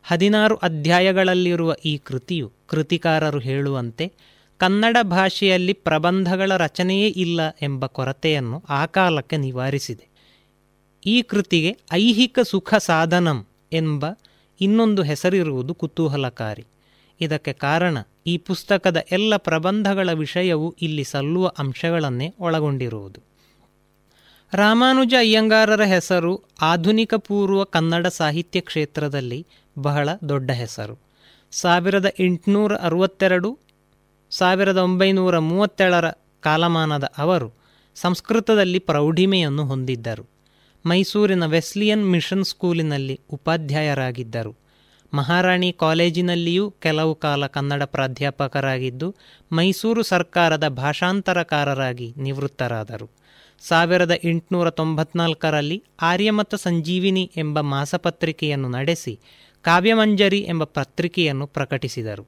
ಹದಿನಾರು 0.03 0.55
ಅಧ್ಯಾಯಗಳಲ್ಲಿರುವ 0.55 1.75
ಈ 1.85 1.97
ಕೃತಿಯು 1.97 2.51
ಕೃತಿಕಾರರು 2.67 3.39
ಹೇಳುವಂತೆ, 3.39 4.11
ಕನ್ನಡ 4.57 4.97
ಭಾಷೆಯಲ್ಲಿ 5.01 5.73
ಪ್ರಬಂಧಗಳ 5.73 6.57
ರಚನೆಯೇ 6.57 7.07
ಇಲ್ಲ 7.07 7.49
ಎಂಬ 7.61 7.85
ಕೊರತೆಯನ್ನು 7.85 8.63
ಆ 8.69 8.85
ಕಾಲಕ್ಕೆ 8.85 9.37
ನಿವಾರಿಸಿದೆ. 9.37 10.07
ಈ 11.05 11.21
ಕೃತಿಗೆ 11.21 11.77
ಐಹಿಕ 11.93 12.39
ಸುಖ 12.43 12.73
ಸಾಧನಂ 12.73 13.47
ಎಂಬ 13.73 14.05
ಇನ್ನೊಂದು 14.61 15.03
ಹೆಸರಿರುವುದು 15.03 15.73
ಕುತೂಹಲಕಾರಿ. 15.73 16.65
ಇದಕ್ಕೆ 17.21 17.53
ಕಾರಣ 17.53 17.97
ಈ 18.27 18.37
ಪುಸ್ತಕದ 18.37 19.03
ಎಲ್ಲ 19.11 19.37
ಪ್ರಬಂಧಗಳ 19.37 20.09
ವಿಷಯವು 20.11 20.75
ಇಲ್ಲಿ 20.81 21.03
ಸಲ್ಲುವ 21.03 21.51
ಅಂಶಗಳನ್ನೇ 21.57 22.33
ಒಳಗೊಂಡಿರುವುದು. 22.39 23.30
ರಾಮಾನುಜ 24.53 25.13
ಅಯ್ಯಂಗಾರರ 25.19 25.81
ಹೆಸರು 25.81 26.43
ಆಧುನಿಕ 26.61 27.13
ಪೂರ್ವ 27.13 27.63
ಕನ್ನಡ 27.63 28.07
ಸಾಹಿತ್ಯ 28.07 28.59
ಕ್ಷೇತ್ರದಲ್ಲಿ 28.59 29.47
ಬಹಳ 29.79 30.09
ದೊಡ್ಡ 30.29 30.51
ಹೆಸರು. 30.51 30.99
ಸಾವಿರದ 31.51 32.05
ಎಂಟುನೂರ 32.19 32.75
ಅರವತ್ತೆರಡು, 32.75 33.59
ಸಾವಿರದ 34.31 34.77
ಒಂಬೈನೂರ 34.77 35.37
ಮೂವತ್ತೇಳರ 35.37 36.09
ಕಾಲಮಾನದ 36.41 37.11
ಅವರು 37.17 37.53
ಸಂಸ್ಕೃತದಲ್ಲಿ 37.95 38.79
ಪ್ರೌಢಿಮೆಯನ್ನು 38.79 39.65
ಹೊಂದಿದ್ದರು. 39.65 40.29
ಮೈಸೂರಿನ 40.85 41.45
ವೆಸ್ಲಿಯನ್ 41.45 42.11
ಮಿಷನ್ 42.11 42.43
ಸ್ಕೂಲಿನಲ್ಲಿ 42.43 43.19
ಉಪಾಧ್ಯಾಯರಾಗಿದ್ದರು. 43.29 44.55
ಮಹಾರಾಣಿ 45.13 45.73
ಕಾಲೇಜಿನಲ್ಲಿಯೂ 45.73 46.71
ಕೆಲವು 46.71 47.15
ಕಾಲ 47.15 47.47
ಕನ್ನಡ 47.47 47.83
ಪ್ರಾಧ್ಯಾಪಕರಾಗಿದ್ದು 47.83 49.15
ಮೈಸೂರು 49.51 50.03
ಸರ್ಕಾರದ 50.03 50.67
ಭಾಷಾಂತರಕಾರರಾಗಿ 50.67 52.13
ನಿವೃತ್ತರಾದರು. 52.17 53.20
ಸಾವಿರದ 53.67 54.11
ಎಂಟುನೂರ 54.23 54.69
ತೊಂಬತ್ನಾಲ್ಕರಲ್ಲಿ 54.69 55.83
ಆರ್ಯಮತ 56.01 56.55
ಸಂಜೀವಿನಿ 56.55 57.31
ಎಂಬ 57.37 57.59
ಮಾಸಪತ್ರಿಕೆಯನ್ನು 57.59 58.69
ನಡೆಸಿ 58.69 59.19
ಕಾವ್ಯಮಂಜರಿ 59.61 60.39
ಎಂಬ 60.39 60.63
ಪತ್ರಿಕೆಯನ್ನು 60.63 61.47
ಪ್ರಕಟಿಸಿದರು. 61.47 62.27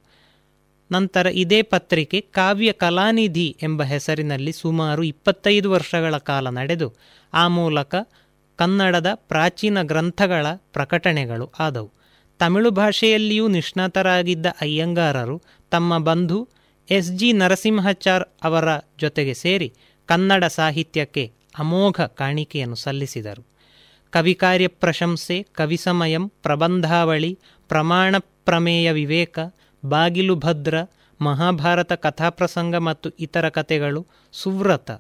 ನಂತರ 0.92 1.28
ಇದೇ 1.34 1.62
ಪತ್ರಿಕೆ 1.62 2.22
ಕಾವ್ಯ 2.22 2.72
ಕಲಾನಿಧಿ 2.72 3.58
ಎಂಬ 3.64 3.84
ಹೆಸರಿನಲ್ಲಿ 3.84 4.52
ಸುಮಾರು 4.52 5.04
ಇಪ್ಪತ್ತೈದು 5.04 5.72
ವರ್ಷಗಳ 5.72 6.18
ಕಾಲ 6.18 6.50
ನಡೆದು, 6.50 6.94
ಆ 7.34 7.48
ಮೂಲಕ 7.48 7.96
ಕನ್ನಡದ 8.56 9.10
ಪ್ರಾಚೀನ 9.14 9.82
ಗ್ರಂಥಗಳ 9.82 10.48
ಪ್ರಕಟಣೆಗಳು 10.54 11.54
ಆದವು. 11.60 11.92
ತಮಿಳು 12.40 12.72
ಭಾಷೆಯಲ್ಲಿಯೂ 12.72 13.48
ನಿಷ್ಣಾತರಾಗಿದ್ದ 13.48 14.46
ಅಯ್ಯಂಗಾರರು 14.62 15.42
ತಮ್ಮ 15.72 15.98
ಬಂಧು 15.98 16.50
ಎಸ್ 16.90 17.12
ಜಿ 17.12 17.34
ನರಸಿಂಹಚಾರ್ 17.34 18.24
ಅವರ 18.44 18.68
ಜೊತೆಗೆ 19.00 19.34
ಸೇರಿ 19.34 19.74
ಕನ್ನಡ 20.06 20.44
ಸಾಹಿತ್ಯಕ್ಕೆ 20.44 21.32
ಅಮೋಘ 21.60 22.02
ಕಾಣಿಕೆಯನ್ನು 22.02 22.76
ಸಲ್ಲಿಸಿದರು. 22.76 23.46
ಕವಿಕಾರ್ಯ 24.12 24.68
ಪ್ರಶಂಸೆ 24.68 25.44
ಕವಿಸಮಯಂ 25.44 26.30
ಪ್ರಬಂಧಾವಳಿ, 26.30 27.40
ಪ್ರಮಾಣ 27.68 28.16
ಪ್ರಮೇಯ 28.20 28.92
ವಿವೇಕ, 28.92 29.40
ಬಾಗಿಲು 29.86 30.36
ಭದ್ರ, 30.36 30.76
ಮಹಾಭಾರತ 31.22 31.94
ಕಥಾಪ್ರಸಂಗ 31.94 32.76
ಮತ್ತು 32.76 33.10
ಇತರ 33.10 33.50
ಕಥೆಗಳು, 33.50 34.08
ಸುವ್ರತ 34.34 34.92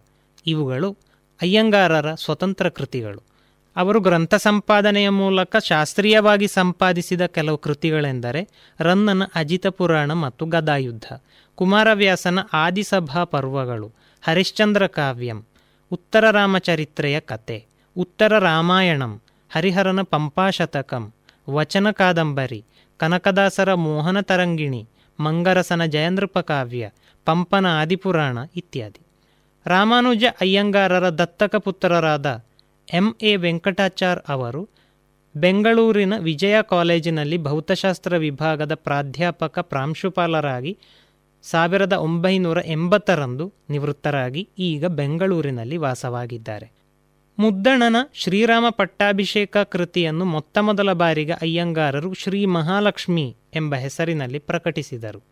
ಇವುಗಳು 0.47 0.97
ಅಯ್ಯಂಗಾರರ 1.41 2.13
ಸ್ವತಂತ್ರ 2.13 2.69
ಕೃತಿಗಳು. 2.69 3.23
ಅವರು 3.75 3.99
ಗ್ರಂಥ 3.99 4.35
ಸಂಪಾದನೆಯ 4.35 5.09
ಮೂಲಕ 5.09 5.55
ಶಾಸ್ತ್ರೀಯವಾಗಿ 5.63 6.47
ಸಂಪಾದಿಸಿದ 6.47 7.25
ಕೆಲವು 7.25 7.57
ಕೃತಿಗಳೆಂದರೆ 7.57 8.47
ರನ್ನನ 8.79 9.23
ಅಜಿತ 9.35 9.67
ಪುರಾಣ 9.67 10.13
ಮತ್ತು 10.13 10.45
ಗದಾಯುದ್ಧ, 10.45 11.03
ಕುಮಾರವ್ಯಾಸನ 11.55 12.39
ಆದಿಸಭಾ 12.53 13.23
ಪರ್ವಗಳು 13.23 14.02
ಹರಿಶ್ಚಂದ್ರ 14.23 14.87
ಕಾವ್ಯಂ, 14.87 15.45
ಉತ್ತರ 15.91 16.31
ರಾಮಚರಿತ್ರೆಯ 16.31 17.19
ಕತೆ, 17.19 17.65
ಉತ್ತರ 17.97 18.39
ರಾಮಾಯಣಂ, 18.39 19.21
ಹರಿಹರನ 19.51 20.01
ಪಂಪಾಶತಕಂ, 20.01 21.13
ವಚನ 21.49 21.91
ಕಾದಂಬರಿ, 21.91 22.65
ಕನಕದಾಸರ 22.97 23.73
ಮೋಹನ 23.73 24.19
ತರಂಗಿಣಿ, 24.21 24.87
ಮಂಗರಸನ 25.19 25.85
ಜಯನೃಪ 25.85 26.39
ಕಾವ್ಯ, 26.39 26.89
ಪಂಪನ 27.25 27.81
ಆದಿಪುರಾಣ 27.81 28.37
ಇತ್ಯಾದಿ. 28.55 29.01
ರಾಮಾನುಜ 29.65 30.23
ಅಯ್ಯಂಗಾರರ 30.41 31.09
ದತ್ತಕ 31.09 31.55
ಪುತ್ರರಾದ 31.55 32.43
ಎಂ. 32.93 33.15
ಎ. 33.21 33.35
ವೆಂಕಟಾಚಾರ್ 33.35 34.19
ಅವರು 34.27 34.69
ಬೆಂಗಳೂರಿನ 35.35 36.13
ವಿಜಯ 36.17 36.55
ಕಾಲೇಜಿನಲ್ಲಿ 36.61 37.37
ಭೌತಶಾಸ್ತ್ರ 37.37 38.17
ವಿಭಾಗದ 38.17 38.73
ಪ್ರಾಧ್ಯಾಪಕ 38.73 39.59
ಪ್ರಾಂಶುಪಾಲರಾಗಿ 39.59 40.77
ಸಾವಿರದ 41.43 41.93
ಒಂಬೈನೂರ 41.93 42.57
ಎಂಬತ್ತರಂದು 42.65 43.53
ನಿವೃತ್ತರಾಗಿ 43.69 44.49
ಈಗ 44.59 44.85
ಬೆಂಗಳೂರಿನಲ್ಲಿ 44.85 45.77
ವಾಸವಾಗಿದ್ದಾರೆ. 45.77 46.71
ಮುದ್ದಣನ 47.39 47.95
ಶ್ರೀರಾಮ 48.13 48.65
ಪಟ್ಟಾಭಿಷೇಕ 48.69 49.57
ಕೃತಿಯನ್ನು 49.57 50.25
ಮೊತ್ತಮೊದಲ 50.25 50.93
ಬಾರಿಗೆ 50.93 51.31
ಅಯ್ಯಂಗಾರರು 51.31 52.13
ಶ್ರೀ 52.13 52.45
ಮಹಾಲಕ್ಷ್ಮಿ 52.45 53.35
ಎಂಬ 53.55 53.75
ಹೆಸರಿನಲ್ಲಿ 53.75 54.39
ಪ್ರಕಟಿಸಿದರು. 54.39 55.23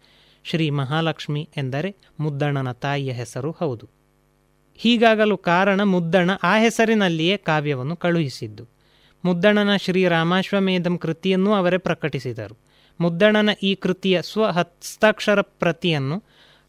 ಶ್ರೀ 0.44 0.70
ಮಹಾಲಕ್ಷ್ಮಿ 0.70 1.50
ಎಂದರೆ 1.58 1.96
ಮುದ್ದಣನ 2.20 2.72
ತಾಯಿಯ 2.72 3.12
ಹೆಸರು 3.12 3.52
ಹೌದು. 3.52 3.90
ಹೀಗಾಗಲು 4.76 5.38
ಕಾರಣ 5.38 5.84
ಮುದ್ದಣ 5.84 6.30
ಆ 6.44 6.58
ಹೆಸರಿನಲ್ಲಿಯೇ 6.58 7.38
ಕಾವ್ಯವನ್ನು 7.38 7.96
ಕಳುಹಿಸಿದ್ದು. 7.96 8.68
ಮುದ್ದಣನ 9.26 9.76
ಶ್ರೀ 9.76 10.08
ರಾಮಾಶ್ವಮೇಧಂ 10.08 10.98
ಕೃತಿಯನ್ನೂ 10.98 11.54
ಅವರೇ 11.54 11.78
ಪ್ರಕಟಿಸಿದರು. 11.78 12.71
ಮುದ್ದಣನ 13.02 13.50
ಈ 13.64 13.76
ಕೃತಿಯ 13.76 14.22
ಸ್ವಹಸ್ತಾಕ್ಷರ 14.22 15.42
ಪ್ರತಿಯನ್ನು 15.42 16.24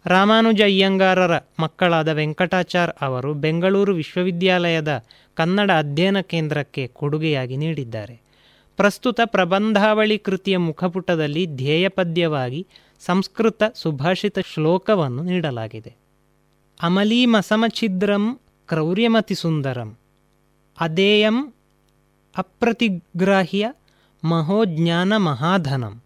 ರಾಮಾನುಜ 0.06 0.62
ಅಯ್ಯಂಗಾರರ 0.62 1.38
ಮಕ್ಕಳಾದ 1.60 2.08
ವೆಂಕಟಾಚಾರ್ 2.08 2.90
ಅವರು 3.00 3.34
ಬೆಂಗಳೂರು 3.34 3.94
ವಿಶ್ವವಿದ್ಯಾಲಯದ 3.94 5.04
ಕನ್ನಡ 5.34 5.70
ಅಧ್ಯಯನ 5.70 6.20
ಕೇಂದ್ರಕ್ಕೆ 6.20 6.86
ಕೊಡುಗೆಯಾಗಿ 6.86 7.56
ನೀಡಿದ್ದಾರೆ. 7.56 8.20
ಪ್ರಸ್ತುತ 8.76 9.20
ಪ್ರಬಂಧಾವಳಿ 9.24 10.18
ಕೃತಿಯ 10.18 10.56
ಮುಖಪುಟದಲ್ಲಿ 10.56 11.46
ಧ್ಯೇಯಪದ್ಯವಾಗಿ 11.46 12.66
ಸಂಸ್ಕೃತ 13.00 13.62
ಸುಭಾಷಿತ 13.74 14.38
ಶ್ಲೋಕವನ್ನು 14.38 15.22
ನೀಡಲಾಗಿದೆ. 15.22 15.94
ಅಮಲೀಮಸಮಛಿದ್ರಂ 16.82 18.40
ಕ್ರೌರ್ಯಮತಿ 18.68 19.34
ಸುಂದರಂ. 19.34 19.96
ಅದೇಯಂ 20.80 21.52
ಅಪ್ರತಿಗ್ರಾಹ್ಯ 22.36 23.72
ಮಹೋಜ್ಞಾನ 24.24 25.16
ಮಹಾಧನಂ. 25.16 26.01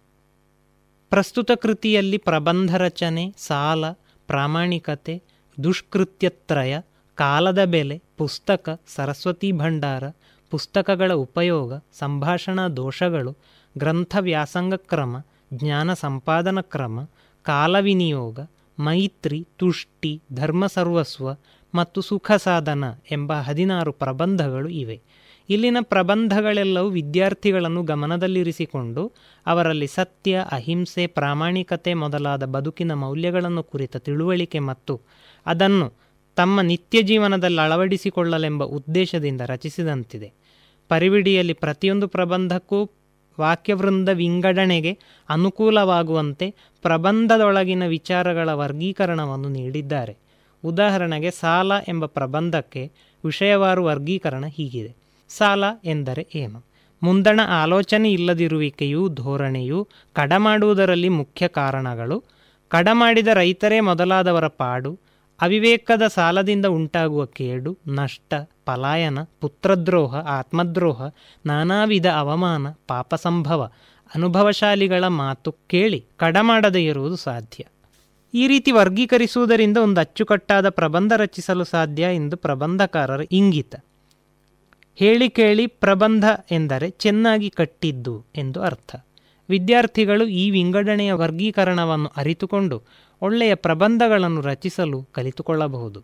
ಪ್ರಸ್ತುತ 1.11 1.51
ಕೃತಿಯಲ್ಲಿ 1.53 2.19
ಪ್ರಬಂಧ 2.19 2.77
ರಚನೆ 2.77 3.35
ಸಾಲ, 3.39 3.85
ಪ್ರಾಮಾಣಿಕತೆ, 4.27 5.23
ದುಷ್ಕೃತ್ಯತ್ರಯ, 5.65 6.81
ಕಾಲದ 7.15 7.65
ಬೆಲೆ, 7.65 8.03
ಪುಸ್ತಕ, 8.17 8.81
ಸರಸ್ವತಿ 8.87 9.53
ಭಂಡಾರ, 9.53 10.05
ಪುಸ್ತಕಗಳ 10.51 11.13
ಉಪಯೋಗ, 11.13 11.73
ಸಂಭಾಷಣಾ 11.99 12.69
ದೋಷಗಳು, 12.69 13.33
ಗ್ರಂಥ 13.79 14.17
ವ್ಯಾಸಂಗ 14.21 14.75
ಕ್ರಮ, 14.75 15.17
ಜ್ಞಾನ 15.55 15.93
ಸಂಪಾದನ 15.95 16.61
ಕ್ರಮ 16.61 17.07
ಕಾಲವಿನಿಯೋಗ 17.43 18.39
ಮೈತ್ರಿ, 18.79 19.47
ತುಷ್ಟಿ, 19.57 20.23
ಧರ್ಮ 20.33 20.67
ಸರ್ವಸ್ವ 20.67 21.29
ಮತ್ತು 21.75 22.01
ಸುಖ 22.01 22.33
ಸಾಧನ 22.33 22.85
ಎಂಬ 23.11 23.33
ಹದಿನಾರು 23.33 23.93
ಪ್ರಬಂಧಗಳು 23.93 24.69
ಇವೆ. 24.69 25.03
ಇಲ್ಲಿನ 25.49 25.77
ಪ್ರಬಂಧಗಳೆಲ್ಲವೂ 25.81 26.89
ವಿದ್ಯಾರ್ಥಿಗಳನ್ನು 26.89 27.83
ಗಮನದಲ್ಲಿರಿಸಿಕೊಂಡು 27.83 29.13
ಅವರಲ್ಲಿ 29.47 29.87
ಸತ್ಯ, 29.87 30.45
ಅಹಿಂಸೆ, 30.51 31.07
ಪ್ರಾಮಾಣಿಕತೆ 31.07 31.95
ಮೊದಲಾದ 31.95 32.45
ಬದುಕಿನ 32.45 32.93
ಮೌಲ್ಯಗಳನ್ನು 32.95 33.63
ಕುರಿತ 33.63 33.97
ತಿಳುವಳಿಕೆ 33.97 34.59
ಮತ್ತು 34.59 35.01
ಅದನ್ನು 35.47 36.07
ತಮ್ಮ 36.37 36.61
ನಿತ್ಯ 36.61 37.03
ಜೀವನದಲ್ಲಿ 37.03 37.61
ಅಳವಡಿಸಿಕೊಳ್ಳಲೆಂಬ 37.61 38.65
ಉದ್ದೇಶದಿಂದ 38.65 39.41
ರಚಿಸಿದಂತಿದೆ. 39.41 40.33
ಪರಿವಿಡಿಯಲ್ಲಿ 40.89 41.53
ಪ್ರತಿಯೊಂದು 41.53 42.09
ಪ್ರಬಂಧಕ್ಕೂ 42.09 42.91
ವಾಕ್ಯವೃಂದ 43.41 44.09
ವಿಂಗಡಣೆಗೆ 44.09 44.99
ಅನುಕೂಲವಾಗುವಂತೆ 45.29 46.55
ಪ್ರಬಂಧದೊಳಗಿನ 46.83 47.87
ವಿಚಾರಗಳ 47.87 48.49
ವರ್ಗೀಕರಣವನ್ನು 48.53 49.49
ನೀಡಿದ್ದಾರೆ. 49.49 50.15
ಉದಾಹರಣೆಗೆ 50.65 51.31
ಸಾಲ 51.31 51.73
ಎಂಬ 51.89 52.07
ಪ್ರಬಂಧಕ್ಕೆ 52.07 52.93
ವಿಷಯವಾರು 53.25 53.85
ವರ್ಗೀಕರಣ 53.85 54.45
ಹೀಗಿದೆ. 54.47 55.06
ಸಾಲ 55.29 55.65
ಎಂದರೆ 55.85 56.27
ಏನು? 56.35 56.65
ಮುಂದಣ 57.03 57.41
ಆಲೋಚನೆ 57.63 58.13
ಇಲ್ಲದಿರುವಿಕೆಯು 58.13 59.09
ಧೋರಣೆಯು 59.09 59.89
ಕಡಮಾಡುವುದರಲ್ಲಿ 60.13 61.09
ಮುಖ್ಯ 61.09 61.49
ಕಾರಣಗಳು. 61.49 62.25
ಕಡಮಾಡಿದ 62.69 63.27
ರೈತರೇ 63.35 63.81
ಮೊದಲಾದವರ 63.81 64.47
ಪಾಡು. 64.47 64.99
ಅವಿವೇಕದ 65.41 66.03
ಸಾಲದಿಂದ 66.07 66.67
ಉಂಟಾಗುವ 66.67 67.27
ಕೇಡು, 67.27 67.79
ನಷ್ಟ, 67.89 68.35
ಪಲಾಯನ, 68.65 69.19
ಪುತ್ರದ್ರೋಹ, 69.41 70.15
ಆತ್ಮದ್ರೋಹ 70.15 71.03
ನಾನಾ 71.47 71.85
ವಿಧ 71.85 72.07
ಅವಮಾನ 72.07 72.67
ಪಾಪ 72.87 73.15
ಸಂಭವ 73.15 73.71
ಅನುಭವಶಾಲಿಗಳ 74.15 75.07
ಮಾತು 75.07 75.53
ಕೇಳಿ 75.53 76.05
ಕಡಮಾಡದೇ 76.17 76.85
ಇರುವುದು 76.85 77.17
ಸಾಧ್ಯ. 77.17 77.65
ಈ 78.35 78.47
ರೀತಿ 78.47 78.71
ವರ್ಗೀಕರಿಸುವುದರಿಂದ 78.73 79.77
ಒಂದು 79.77 80.01
ಅಚ್ಚುಕಟ್ಟಾದ 80.01 80.69
ಪ್ರಬಂಧ 80.69 81.13
ರಚಿಸಲು 81.17 81.65
ಸಾಧ್ಯ 81.65 82.03
ಎಂದು 82.03 82.37
ಪ್ರಬಂಧಕಾರರ 82.37 83.21
ಇಂಗಿತ. 83.33 83.75
ಹೇಳಿ 84.99 85.29
ಕೇಳಿ 85.29 85.67
ಪ್ರಬಂಧ 85.67 86.25
ಎಂದರೆ 86.51 86.91
ಚೆನ್ನಾಗಿ 86.91 87.51
ಕಟ್ಟಿದ್ದು 87.51 88.25
ಎಂದು 88.37 88.61
ಅರ್ಥ. 88.61 88.97
ವಿದ್ಯಾರ್ಥಿಗಳು 89.49 90.27
ಈ 90.27 90.51
ವಿಂಗಡಣೆಯ 90.51 91.13
ವರ್ಗೀಕರಣವನ್ನು 91.13 92.11
ಅರಿತುಕೊಂಡು 92.17 92.83
ಒಳ್ಳೆಯ 93.23 93.55
ಪ್ರಬಂಧಗಳನ್ನು 93.55 94.41
ರಚಿಸಲು 94.41 95.03
ಕಲಿತುಕೊಳ್ಳಬಹುದು. 95.13 96.03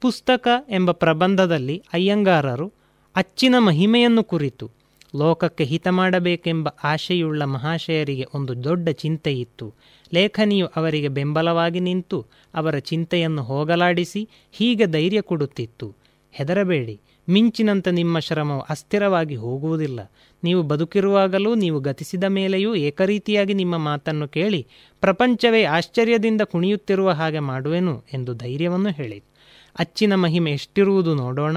ಪುಸ್ತಕ 0.00 0.48
ಎಂಬ 0.68 0.90
ಪ್ರಬಂಧದಲ್ಲಿ 0.90 1.82
ಅಯ್ಯಂಗಾರರು 1.92 2.72
ಅಚ್ಚಿನ 3.16 3.54
ಮಹಿಮೆಯನ್ನು 3.58 4.24
ಕುರಿತು 4.24 4.70
ಲೋಕಕ್ಕೆ 5.16 5.64
ಹಿತ 5.64 5.88
ಮಾಡಬೇಕೆಂಬ 5.88 6.68
ಆಶೆಯುಳ್ಳ 6.84 7.42
ಮಹಾಶಯರಿಗೆ 7.42 8.26
ಒಂದು 8.34 8.64
ದೊಡ್ಡ 8.64 8.88
ಚಿಂತೆಯಿತ್ತು 8.88 9.74
ಲೇಖನಿಯು 10.14 10.66
ಅವರಿಗೆ 10.66 11.08
ಬೆಂಬಲವಾಗಿ 11.08 11.80
ನಿಂತು 11.80 12.26
ಅವರ 12.54 12.78
ಚಿಂತೆಯನ್ನು 12.78 13.42
ಹೋಗಲಾಡಿಸಿ 13.42 14.28
ಹೀಗೆ 14.52 14.86
ಧೈರ್ಯ 14.86 15.20
ಕೊಡುತ್ತಿತ್ತು. 15.20 15.94
ಹೆದರಬೇಡಿ. 16.32 17.00
ಮಿಂಚಿನಂತೆ 17.28 17.90
ನಿಮ್ಮ 17.90 18.18
ಶ್ರಮವು 18.18 18.60
ಅಸ್ಥಿರವಾಗಿ 18.60 19.36
ಹೋಗುವುದಿಲ್ಲ. 19.36 20.12
ನೀವು 20.44 20.62
ಬದುಕಿರುವಾಗಲೂ 20.62 21.54
ನೀವು 21.54 21.80
ಗತಿಸಿದ 21.80 22.24
ಮೇಲೆಯೂ 22.24 22.74
ಏಕರೀತಿಯಾಗಿ 22.74 23.54
ನಿಮ್ಮ 23.54 23.76
ಮಾತನ್ನು 23.76 24.28
ಕೇಳಿ 24.28 24.66
ಪ್ರಪಂಚವೇ 25.00 25.64
ಆಶ್ಚರ್ಯದಿಂದ 25.64 26.40
ಕುಣಿಯುತ್ತಿರುವ 26.40 27.10
ಹಾಗೆ 27.10 27.38
ಮಾಡುವೆನು 27.38 28.04
ಎಂದು 28.12 28.34
ಧೈರ್ಯವನ್ನು 28.34 28.90
ಹೇಳಿತು 28.90 29.36
ಅಚ್ಚಿನ 29.78 30.14
ಮಹಿಮೆ 30.14 30.52
ಎಷ್ಟಿರುವುದು 30.52 31.14
ನೋಡೋಣ. 31.14 31.56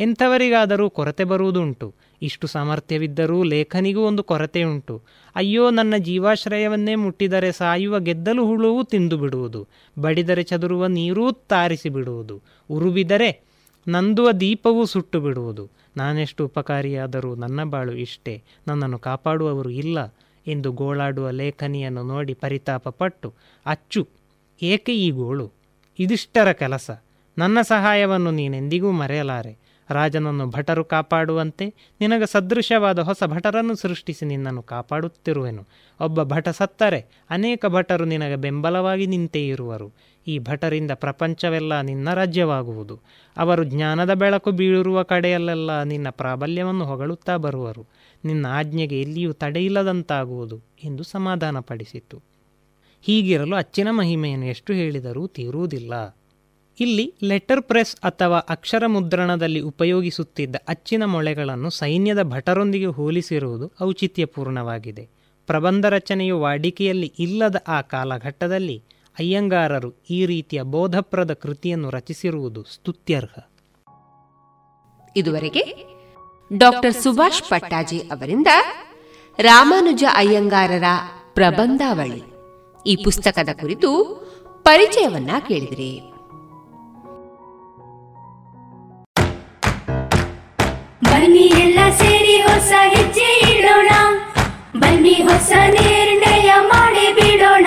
ಎಂಥವರಿಗಾದರೂ 0.00 0.90
ಕೊರತೆ 0.90 1.24
ಬರುವುದುಂಟು. 1.24 1.94
ಇಷ್ಟು 2.22 2.46
ಸಾಮರ್ಥ್ಯವಿದ್ದರೂ 2.46 3.42
ಲೇಖನಿಗೂ 3.42 4.00
ಒಂದು 4.00 4.22
ಕೊರತೆಯುಂಟು. 4.22 5.02
ಅಯ್ಯೋ, 5.34 5.70
ನನ್ನ 5.70 5.94
ಜೀವಾಶ್ರಯವನ್ನೇ 5.98 6.94
ಮುಟ್ಟಿದರೆ 6.94 7.52
ಸಾಯುವ 7.52 8.00
ಗೆದ್ದಲು 8.00 8.46
ಹುಳುವು 8.46 8.84
ತಿಂದು 8.84 9.18
ಬಿಡುವುದು 9.18 9.68
ಬಡಿದರೆ 9.98 10.42
ಚದುರುವ 10.42 10.86
ನೀರೂ 10.86 11.32
ತಾರಿಸಿ 11.32 11.88
ಬಿಡುವುದು 11.88 12.42
ಉರುಬಿದರೆ 12.70 13.53
ನಂದುವ 13.88 14.32
ದೀಪವೂ 14.32 14.84
ಸುಟ್ಟು 14.84 15.20
ಬಿಡುವುದು 15.20 15.70
ನಾನೆಷ್ಟು 15.96 16.44
ಉಪಕಾರಿಯಾದರೂ 16.44 17.34
ನನ್ನ 17.34 17.64
ಬಾಳು 17.64 17.92
ಇಷ್ಟೇ. 17.92 18.42
ನನ್ನನ್ನು 18.66 18.98
ಕಾಪಾಡುವವರು 18.98 19.70
ಇಲ್ಲ 19.70 19.98
ಎಂದು 20.46 20.72
ಗೋಳಾಡುವ 20.72 21.30
ಲೇಖನಿಯನ್ನು 21.30 22.02
ನೋಡಿ 22.02 22.34
ಪರಿತಾಪ 22.34 22.88
ಪಟ್ಟು 22.88 23.34
ಅಚ್ಚು, 23.66 24.08
ಏಕೆ 24.62 24.96
ಈ 24.96 25.10
ಗೋಳು? 25.10 25.52
ಇದಿಷ್ಟರ 25.98 26.52
ಕೆಲಸ. 26.52 26.90
ನನ್ನ 27.38 27.60
ಸಹಾಯವನ್ನು 27.60 28.30
ನೀನೆಂದಿಗೂ 28.30 28.90
ಮರೆಯಲಾರೆ. 28.90 29.64
ರಾಜನನ್ನು 29.90 30.50
ಭಟರು 30.50 30.84
ಕಾಪಾಡುವಂತೆ 30.84 31.74
ನಿನಗೆ 32.00 32.26
ಸದೃಶವಾದ 32.26 32.98
ಹೊಸ 32.98 33.22
ಭಟರನ್ನು 33.26 33.74
ಸೃಷ್ಟಿಸಿ 33.74 34.24
ನಿನ್ನನ್ನು 34.24 34.62
ಕಾಪಾಡುತ್ತಿರುವೆನು. 34.62 35.66
ಒಬ್ಬ 36.00 36.22
ಭಟ 36.22 36.48
ಸತ್ತರೆ, 36.48 37.00
ಅನೇಕ 37.30 37.66
ಭಟರು 37.66 38.04
ನಿನಗೆ 38.04 38.36
ಬೆಂಬಲವಾಗಿ 38.36 39.06
ನಿಂತೇ 39.06 39.46
ಇರುವರು. 39.46 39.92
ಈ 40.26 40.38
ಭಟರಿಂದ 40.38 40.90
ಪ್ರಪಂಚವೆಲ್ಲ 40.94 41.80
ನಿನ್ನ 41.80 42.14
ರಾಜ್ಯವಾಗುವುದು. 42.14 43.00
ಅವರು 43.36 43.64
ಜ್ಞಾನದ 43.64 44.14
ಬೆಳಕು 44.14 44.50
ಬೀಳಿರುವ 44.50 45.02
ಕಡೆಯಲ್ಲೆಲ್ಲ 45.02 45.82
ನಿನ್ನ 45.82 46.10
ಪ್ರಾಬಲ್ಯವನ್ನು 46.10 46.84
ಹೊಗಳುತ್ತಾ 46.84 47.36
ಬರುವರು. 47.36 47.86
ನಿನ್ನ 48.24 48.46
ಆಜ್ಞೆಗೆ 48.50 49.00
ಎಲ್ಲಿಯೂ 49.00 49.32
ತಡೆಯಿಲ್ಲದಂತಾಗುವುದು 49.32 50.60
ಎಂದು 50.84 51.02
ಸಮಾಧಾನಪಡಿಸಿತು. 51.02 52.22
ಹೀಗಿರಲು 53.02 53.56
ಅಚ್ಚಿನ 53.56 53.88
ಮಹಿಮೆಯನ್ನು 53.90 54.46
ಎಷ್ಟು 54.46 54.72
ಹೇಳಿದರೂ 54.72 55.26
ತೀರುವುದಿಲ್ಲ. 55.26 56.16
ಇಲ್ಲಿ 56.80 57.14
ಲೆಟರ್ 57.22 57.62
ಪ್ರೆಸ್ 57.62 57.96
ಅಥವಾ 57.96 58.38
ಅಕ್ಷರ 58.38 58.86
ಮುದ್ರಣದಲ್ಲಿ 58.86 59.60
ಉಪಯೋಗಿಸುತ್ತಿದ್ದ 59.60 60.56
ಅಚ್ಚಿನ 60.68 61.04
ಮೊಳೆಗಳನ್ನು 61.04 61.70
ಸೈನ್ಯದ 61.70 62.22
ಭಟರೊಂದಿಗೆ 62.22 62.86
ಹೋಲಿಸಿರುವುದು 62.86 63.72
ಔಚಿತ್ಯಪೂರ್ಣವಾಗಿದೆ. 63.82 65.08
ಪ್ರಬಂಧ 65.46 65.86
ರಚನೆಯು 65.86 66.40
ವಾಡಿಕೆಯಲ್ಲಿ 66.40 67.12
ಇಲ್ಲದ 67.18 67.56
ಆ 67.68 67.80
ಕಾಲಘಟ್ಟದಲ್ಲಿ 67.80 68.82
ಅಯ್ಯಂಗಾರರು 69.18 70.04
ಈ 70.10 70.26
ರೀತಿಯ 70.26 70.62
ಬೋಧಪ್ರದ 70.62 71.32
ಕೃತಿಯನ್ನು 71.32 71.90
ರಚಿಸಿರುವುದು 71.90 72.62
ಸ್ತುತ್ಯರ್ಹ. 72.62 73.50
ಇದುವರೆಗೆ 75.16 75.64
ಡಾಕ್ಟರ್ 76.58 76.94
ಸುಭಾಷ್ 76.94 77.42
ಪಟ್ಟಾಜಿ 77.48 77.98
ಅವರಿಂದ 77.98 78.46
ರಾಮಾನುಜ 79.38 80.04
ಅಯ್ಯಂಗಾರರ 80.14 80.84
ಪ್ರಬಂಧಾವಳಿ. 81.34 82.22
ಈ 82.86 82.96
ಪುಸ್ತಕದ 83.04 83.48
ಕುರಿತು 83.60 83.90
ಪರಿಚಯವನ್ನ 84.62 85.30
ಕೇಳಿದ್ರಿ. 85.48 86.00
ಬನ್ನಿ 91.04 91.38
ಎಲ್ಲ 91.38 91.78
ಸೇರಿ 91.90 92.42
ಹೊಸ 92.42 92.72
ಹೆಜ್ಜೆ 92.96 93.58
ಇಡೋಣ. 93.58 93.88
ಬನ್ನಿ 94.80 95.14
ಹೊಸ 95.14 95.52
ನಿರ್ಣಯ 95.70 96.52
ಮಾಡಿ 96.60 97.14
ಬಿಡೋಣ. 97.14 97.66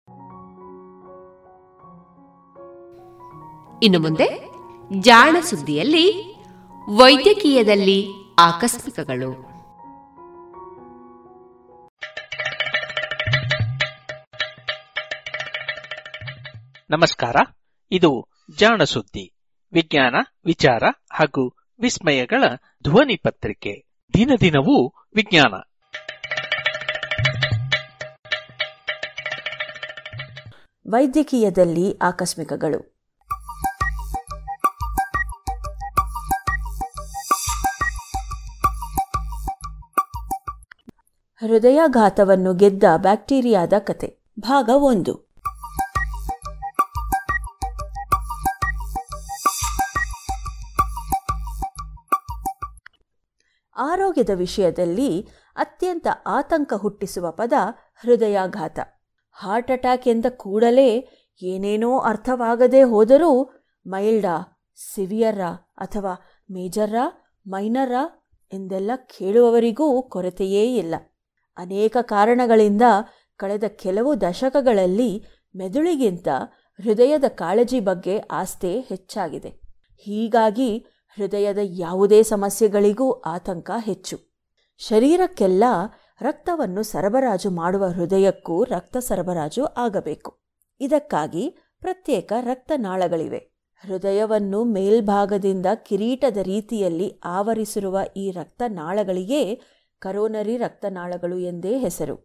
ಇನ್ನು 3.83 3.99
ಮುಂದೆ 3.99 4.49
ಜಾಣ 4.99 5.37
ಸುದ್ದಿಯಲ್ಲಿ 5.43 6.35
ವೈದ್ಯಕೀಯದಲ್ಲಿ 6.89 8.07
ಆಕಸ್ಮಿಕಗಳು. 8.39 9.29
ನಮಸ್ಕಾರ 16.89 17.35
ಇದು 17.91 18.27
ಜಾಣ 18.57 18.83
ಸುದ್ದಿ 18.83 19.33
ವಿಜ್ಞಾನ 19.73 20.15
ವಿಚಾರ 20.45 20.83
ಹಾಗೂ 21.13 21.55
ವಿಸ್ಮಯಗಳ 21.79 22.43
ಧ್ವನಿ 22.83 23.15
ಪತ್ರಿಕೆ. 23.15 23.89
ದಿನ 24.13 24.29
ದಿನವೂ 24.41 24.87
ವಿಜ್ಞಾನ. 25.15 25.53
ವೈದ್ಯಕೀಯದಲ್ಲಿ 30.89 31.97
ಆಕಸ್ಮಿಕಗಳು. 31.97 32.90
ಹೃದಯಾಘಾತವನ್ನು 41.41 42.53
ಗೆದ್ದ 42.53 42.83
ಬ್ಯಾಕ್ಟೀರಿಯಾದ 42.97 43.73
ಕತೆ. 43.79 44.19
ಭಾಗ 44.39 44.69
ಒಂದು. 44.73 45.29
ಆರೋಗ್ಯದ 53.77 54.29
ವಿಷಯದಲ್ಲಿ 54.35 55.29
ಅತ್ಯಂತ 55.55 56.07
ಆತಂಕ 56.27 56.73
ಹುಟ್ಟಿಸುವ 56.73 57.31
ಪದ 57.31 57.53
ಹೃದಯಾಘಾತ. 58.01 58.79
ಹಾರ್ಟ್ 59.31 59.71
ಅಟ್ಯಾಕ್ 59.71 60.07
ಎಂದ 60.07 60.25
ಕೂಡಲೇ 60.29 61.09
ಏನೇನೋ 61.43 61.99
ಅರ್ಥವಾಗದೇ 61.99 62.83
ಹೋದರೂ 62.83 63.51
ಮೈಲ್ಡಾ 63.87 64.61
ಸಿವಿಯರ್ರಾ 64.93 65.73
ಅಥವಾ 65.77 66.13
ಮೇಜರ್ರಾ 66.51 67.33
ಮೈನರ್ರಾ 67.47 68.29
ಎಂದೆಲ್ಲ 68.53 68.91
ಕೇಳುವವರಿಗೂ 68.95 70.01
ಕೊರತೆಯೇ 70.01 70.75
ಇಲ್ಲ. 70.75 70.95
ಅನೇಕ 71.57 71.97
ಕಾರಣಗಳಿಂದ 72.01 72.81
ಕಳೆದ 73.37 73.63
ಕೆಲವು 73.63 74.21
ದಶಕಗಳಲ್ಲಿ 74.21 75.23
ಮೆದುಳಿಗಿಂತ 75.55 76.27
ಹೃದಯದ 76.83 77.23
ಕಾಳಜಿ 77.27 77.79
ಬಗ್ಗೆ 77.79 78.17
ಆಸ್ತೆ 78.17 78.79
ಹೆಚ್ಚಾಗಿದೆ. 78.79 79.61
ಹೀಗಾಗಿ 80.03 80.77
ಹೃದಯದ 81.17 81.57
ಯಾವುದೇ 81.63 82.23
ಸಮಸ್ಯೆಗಳಿಗೂ 82.23 83.11
ಆತಂಕ 83.11 83.71
ಹೆಚ್ಚು. 83.77 84.17
ಶರೀರಕ್ಕೆಲ್ಲ 84.77 85.63
ರಕ್ತವನ್ನು 86.21 86.83
ಸರಬರಾಜು 86.83 87.49
ಮಾಡುವ 87.49 87.87
ಹೃದಯಕ್ಕೂ 87.87 88.63
ರಕ್ತ 88.63 88.97
ಸರಬರಾಜು 88.97 89.65
ಆಗಬೇಕು. 89.65 90.41
ಇದಕ್ಕಾಗಿ 90.79 91.55
ಪ್ರತ್ಯೇಕ 91.79 92.33
ರಕ್ತನಾಳಗಳಿವೆ 92.41 93.51
ಹೃದಯವನ್ನು 93.83 94.63
ಮೇಲ್ಭಾಗದಿಂದ 94.63 95.65
ಕಿರೀಟದ 95.75 96.37
ರೀತಿಯಲ್ಲಿ 96.37 97.21
ಆವರಿಸಿರುವ 97.25 97.99
ಈ 98.17 98.31
ರಕ್ತನಾಳಗಳಿಗೆ 98.31 99.61
ಕರೋನರಿ 100.01 100.57
ರಕ್ತನಾಳಗಳು 100.57 101.39
ಎಂದೇ 101.39 101.77
ಹೆಸರು. 101.77 102.15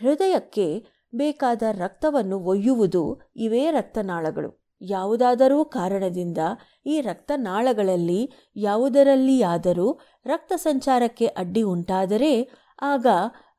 ಹೃದಯಕ್ಕೆ 0.00 0.66
ಬೇಕಾದ 1.14 1.62
ರಕ್ತವನ್ನು 1.72 2.38
ಒಯ್ಯುವುದು 2.38 3.02
ಇವೇ 3.36 3.70
ರಕ್ತನಾಳಗಳು. 3.70 4.50
ಯಾವುದಾದರೂ 4.80 5.64
ಕಾರಣದಿಂದ 5.64 6.38
ಈ 6.86 7.00
ರಕ್ತನಾಳಗಳಲ್ಲಿ 7.00 8.32
ಯಾವುದರಲ್ಲಿಯಾದರೂ 8.56 10.00
ರಕ್ತ 10.26 10.52
ಸಂಚಾರಕ್ಕೆ 10.56 11.26
ಅಡ್ಡಿ 11.26 11.62
ಉಂಟಾದರೆ 11.62 12.32
ಆಗ 12.82 13.06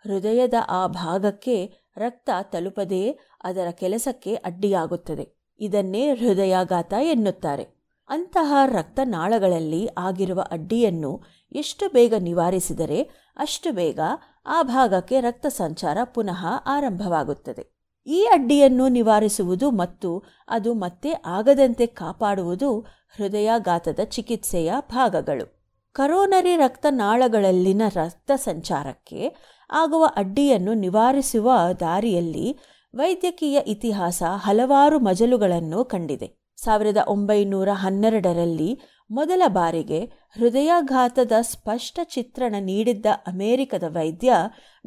ಹೃದಯದ 0.04 0.54
ಆ 0.70 0.88
ಭಾಗಕ್ಕೆ 0.88 1.56
ರಕ್ತ 1.98 2.30
ತಲುಪದೇ 2.44 3.20
ಅದರ 3.44 3.72
ಕೆಲಸಕ್ಕೆ 3.72 4.36
ಅಡ್ಡಿಯಾಗುತ್ತದೆ. 4.36 5.26
ಇದನ್ನೇ 5.60 6.04
ಹೃದಯಾಘಾತ 6.16 6.94
ಎನ್ನುತ್ತಾರೆ. 7.02 7.76
ಅಂತಹ 8.10 8.54
ರಕ್ತನಾಳಗಳಲ್ಲಿ 8.66 9.90
ಆಗಿರುವ 9.98 10.44
ಅಡ್ಡಿಯನ್ನು 10.52 11.12
ಎಷ್ಟು 11.56 11.90
ಬೇಗ 11.90 12.14
ನಿವಾರಿಸಿದರೆ 12.20 13.02
ಅಷ್ಟು 13.38 13.72
ಬೇಗ 13.72 14.00
ಆ 14.46 14.62
ಭಾಗಕ್ಕೆ 14.64 15.20
ರಕ್ತ 15.20 15.46
ಸಂಚಾರ 15.46 15.98
ಪುನಃ 16.04 16.46
ಆರಂಭವಾಗುತ್ತದೆ. 16.66 17.76
ಈ 18.08 18.28
ಅಡ್ಡಿಯನ್ನು 18.34 18.88
ನಿವಾರಿಸುವುದು 18.88 19.72
ಮತ್ತು 19.72 20.24
ಅದು 20.48 20.74
ಮತ್ತೆ 20.74 21.12
ಆಗದಂತೆ 21.26 21.86
ಕಾಪಾಡುವುದು 21.86 22.80
ಹೃದಯಾಘಾತದ 23.18 24.00
ಚಿಕಿತ್ಸೆಯ 24.04 24.74
ಭಾಗಗಳು. 24.92 25.46
ಕರೋನರಿ 25.94 26.56
ರಕ್ತನಾಳಗಳಲ್ಲಿನ 26.56 27.82
ರಕ್ತ 27.88 28.32
ಸಂಚಾರಕ್ಕೆ 28.36 29.36
ಆಗುವ 29.70 30.06
ಅಡ್ಡಿಯನ್ನು 30.16 30.74
ನಿವಾರಿಸುವ 30.74 31.52
ದಾರಿಯಲ್ಲಿ 31.80 32.58
ವೈದ್ಯಕೀಯ 32.96 33.60
ಇತಿಹಾಸ 33.68 34.24
ಹಲವಾರು 34.24 35.00
ಮಜಲುಗಳನ್ನು 35.00 35.86
ಕಂಡಿದೆ. 35.86 36.45
ಸಾವಿರದ 36.58 36.98
ಒಂಬೈನೂರ 37.08 37.70
ಹನ್ನೆರಡರಲ್ಲಿ 37.74 38.80
ಮೊದಲ 39.12 39.42
ಬಾರಿಗೆ 39.48 40.00
ಹೃದಯಾಘಾತದ 40.40 41.32
ಸ್ಪಷ್ಟ 41.42 42.00
ಚಿತ್ರಣ 42.04 42.56
ನೀಡಿದ್ದ 42.60 43.06
ಅಮೆರಿಕದ 43.28 43.84
ವೈದ್ಯ 43.88 44.34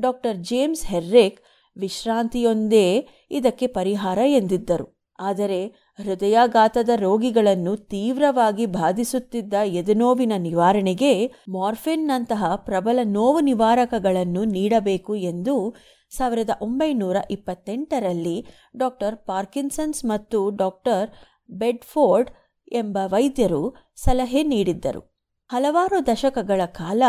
ಡಾಕ್ಟರ್ 0.01 0.37
ಜೇಮ್ಸ್ 0.37 0.87
ಹೆರ್ರಿಕ್ 0.87 1.41
ವಿಶ್ರಾಂತಿಯೊಂದೇ 1.77 3.09
ಇದಕ್ಕೆ 3.31 3.67
ಪರಿಹಾರ 3.67 4.19
ಎಂದಿದ್ದರು. 4.19 4.87
ಆದರೆ 5.21 5.67
ಹೃದಯಾಘಾತದ 5.99 6.89
ರೋಗಿಗಳನ್ನು 6.97 7.77
ತೀವ್ರವಾಗಿ 7.77 8.67
ಬಾಧಿಸುತ್ತಿದ್ದ 8.67 9.55
ಎದೆನೋವಿನ 9.65 10.33
ನಿವಾರಣೆಗೆ 10.37 11.13
ಮಾರ್ಫಿನ್ನಂತಹ 11.49 12.55
ಪ್ರಬಲ 12.57 12.99
ನೋವು 13.05 13.41
ನಿವಾರಕಗಳನ್ನು 13.41 14.45
ನೀಡಬೇಕು 14.45 15.15
ಎಂದು 15.17 15.75
ಸಾವಿರದ 16.11 16.51
ಒಂಬೈನೂರ 16.61 17.17
ಇಪ್ಪತ್ತೆಂಟರಲ್ಲಿ 17.31 18.37
ಡಾಕ್ಟರ್ 18.77 19.17
ಪಾರ್ಕಿನ್ಸನ್ಸ್ 19.17 20.05
ಮತ್ತು 20.05 20.51
ಡಾಕ್ಟರ್ 20.51 21.09
ಬೆಡ್ಫೋರ್ಡ್ 21.51 22.31
ಎಂಬ 22.73 22.99
ವೈದ್ಯರು 23.07 23.75
ಸಲಹೆ 23.97 24.43
ನೀಡಿದ್ದರು. 24.43 25.19
ಹಲವಾರು 25.49 26.07
ದಶಕಗಳ 26.07 26.61
ಕಾಲ 26.67 27.03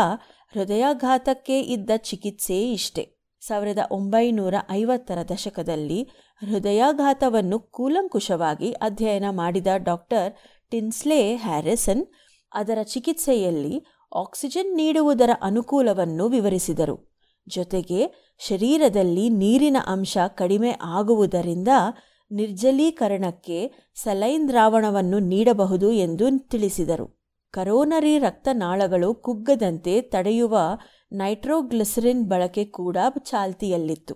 ಹೃದಯಾಘಾತಕ್ಕೆ 0.54 1.60
ಇದ್ದ 1.60 1.90
ಚಿಕಿತ್ಸೆ 1.96 2.72
ಇಷ್ಟೆ. 2.72 3.20
ಸಾವಿರದ 3.40 3.78
ಒಂಬೈನೂರ 3.90 4.54
ಐವತ್ತರ 4.70 5.18
ದಶಕದಲ್ಲಿ 5.28 6.02
ಹೃದಯಾಘಾತವನ್ನು 6.46 7.58
ಕೂಲಂಕುಷವಾಗಿ 7.58 8.72
ಅಧ್ಯಯನ 8.72 9.24
ಮಾಡಿದ 9.30 9.66
ಡಾಕ್ಟರ್ 9.76 10.32
ಟಿನ್ಸ್ಲೆ 10.70 11.36
ಹ್ಯಾರಿಸನ್ 11.36 12.06
ಅದರ 12.52 12.78
ಚಿಕಿತ್ಸೆಯಲ್ಲಿ 12.82 13.84
ಆಕ್ಸಿಜನ್ 14.16 14.76
ನೀಡುವುದರ 14.76 15.30
ಅನುಕೂಲವನ್ನು 15.42 16.28
ವಿವರಿಸಿದರು. 16.28 17.10
ಜೊತೆಗೆ 17.48 18.34
ಶರೀರದಲ್ಲಿ 18.38 19.28
ನೀರಿನ 19.28 19.76
ಅಂಶ 19.86 20.18
ಕಡಿಮೆ 20.28 20.70
ಆಗುವುದರಿಂದ 20.82 21.68
ನಿರ್ಜಲೀಕರಣಕ್ಕೆ 22.30 23.72
ಸಲೈನ್ 23.94 24.48
ದ್ರಾವಣವನ್ನು 24.48 25.18
ನೀಡಬಹುದು 25.18 25.90
ಎಂದು 25.90 26.48
ತಿಳಿಸಿದರು. 26.48 27.20
ಕರೋನರಿ 27.50 28.18
ರಕ್ತನಾಳಗಳು 28.18 29.14
ಕುಗ್ಗದಂತೆ 29.14 30.00
ತಡೆಯುವ 30.00 30.58
ನೈಟ್ರೋಗ್ಲಿಸರಿನ್ 31.12 32.24
ಬಳಕೆ 32.24 32.64
ಕೂಡ 32.64 32.96
ಚಾಲ್ತಿಯಲ್ಲಿತ್ತು. 33.18 34.14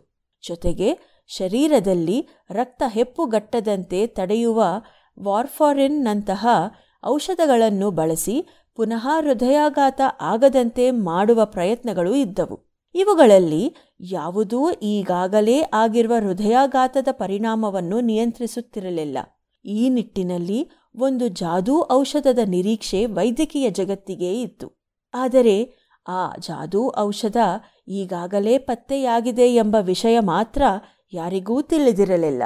ಜೊತೆಗೆ 0.49 1.21
ಶರೀರದಲ್ಲಿ 1.29 2.29
ರಕ್ತ 2.51 2.83
ಹೆಪ್ಪುಗಟ್ಟದಂತೆ 2.87 4.07
ತಡೆಯುವ 4.07 4.65
ವಾರ್ಫಾರಿನ್ನಂತಹ 5.23 6.47
ಔಷಧಗಳನ್ನು 7.07 7.91
ಬಳಸಿ 7.91 8.47
ಪುನಃ 8.77 9.09
ಹೃದಯಾಘಾತ 9.21 10.01
ಆಗದಂತೆ 10.21 10.91
ಮಾಡುವ 10.91 11.45
ಪ್ರಯತ್ನಗಳು 11.45 12.15
ಇದ್ದವು. 12.15 12.74
ಇವುಗಳಲ್ಲಿ 12.95 13.75
ಯಾವುದೂ 14.01 14.71
ಈಗಾಗಲೇ 14.71 15.61
ಆಗಿರುವ 15.61 16.13
ಹೃದಯಾಘಾತದ 16.21 17.09
ಪರಿಣಾಮವನ್ನು 17.11 18.01
ನಿಯಂತ್ರಿಸುತ್ತಿರಲಿಲ್ಲ. 18.01 19.19
ಈ 19.65 19.89
ನಿಟ್ಟಿನಲ್ಲಿ 19.89 20.71
ಒಂದು 20.97 21.29
ಜಾದೂ 21.29 21.89
ಔಷಧದ 21.93 22.39
ನಿರೀಕ್ಷೆ 22.45 23.07
ವೈದ್ಯಕೀಯ 23.07 23.71
ಜಗತ್ತಿಗೆ 23.71 24.43
ಇತ್ತು. 24.43 24.85
ಆದರೆ 25.15 25.57
ಆ 26.09 26.37
ಜಾದೂ 26.39 26.95
ಔಷಧ 26.99 27.37
ಈಗಾಗಲೇ 27.89 28.59
ಪತ್ತೆಯಾಗಿದೆ 28.59 29.55
ಎಂಬ 29.55 29.77
ವಿಷಯ 29.81 30.21
ಮಾತ್ರ 30.21 30.63
ಯಾರಿಗೂ 31.13 31.63
ತಿಳಿದಿರಲಿಲ್ಲ. 31.63 32.43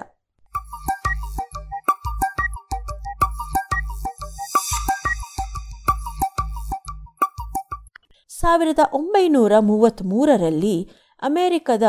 ಸಾವಿರದ 8.49 8.83
ಒಂಬೈನೂರ 8.93 9.53
ಮೂವತ್ತ್ಮೂರರಲ್ಲಿ 9.61 10.77
ಅಮೆರಿಕದ 11.23 11.83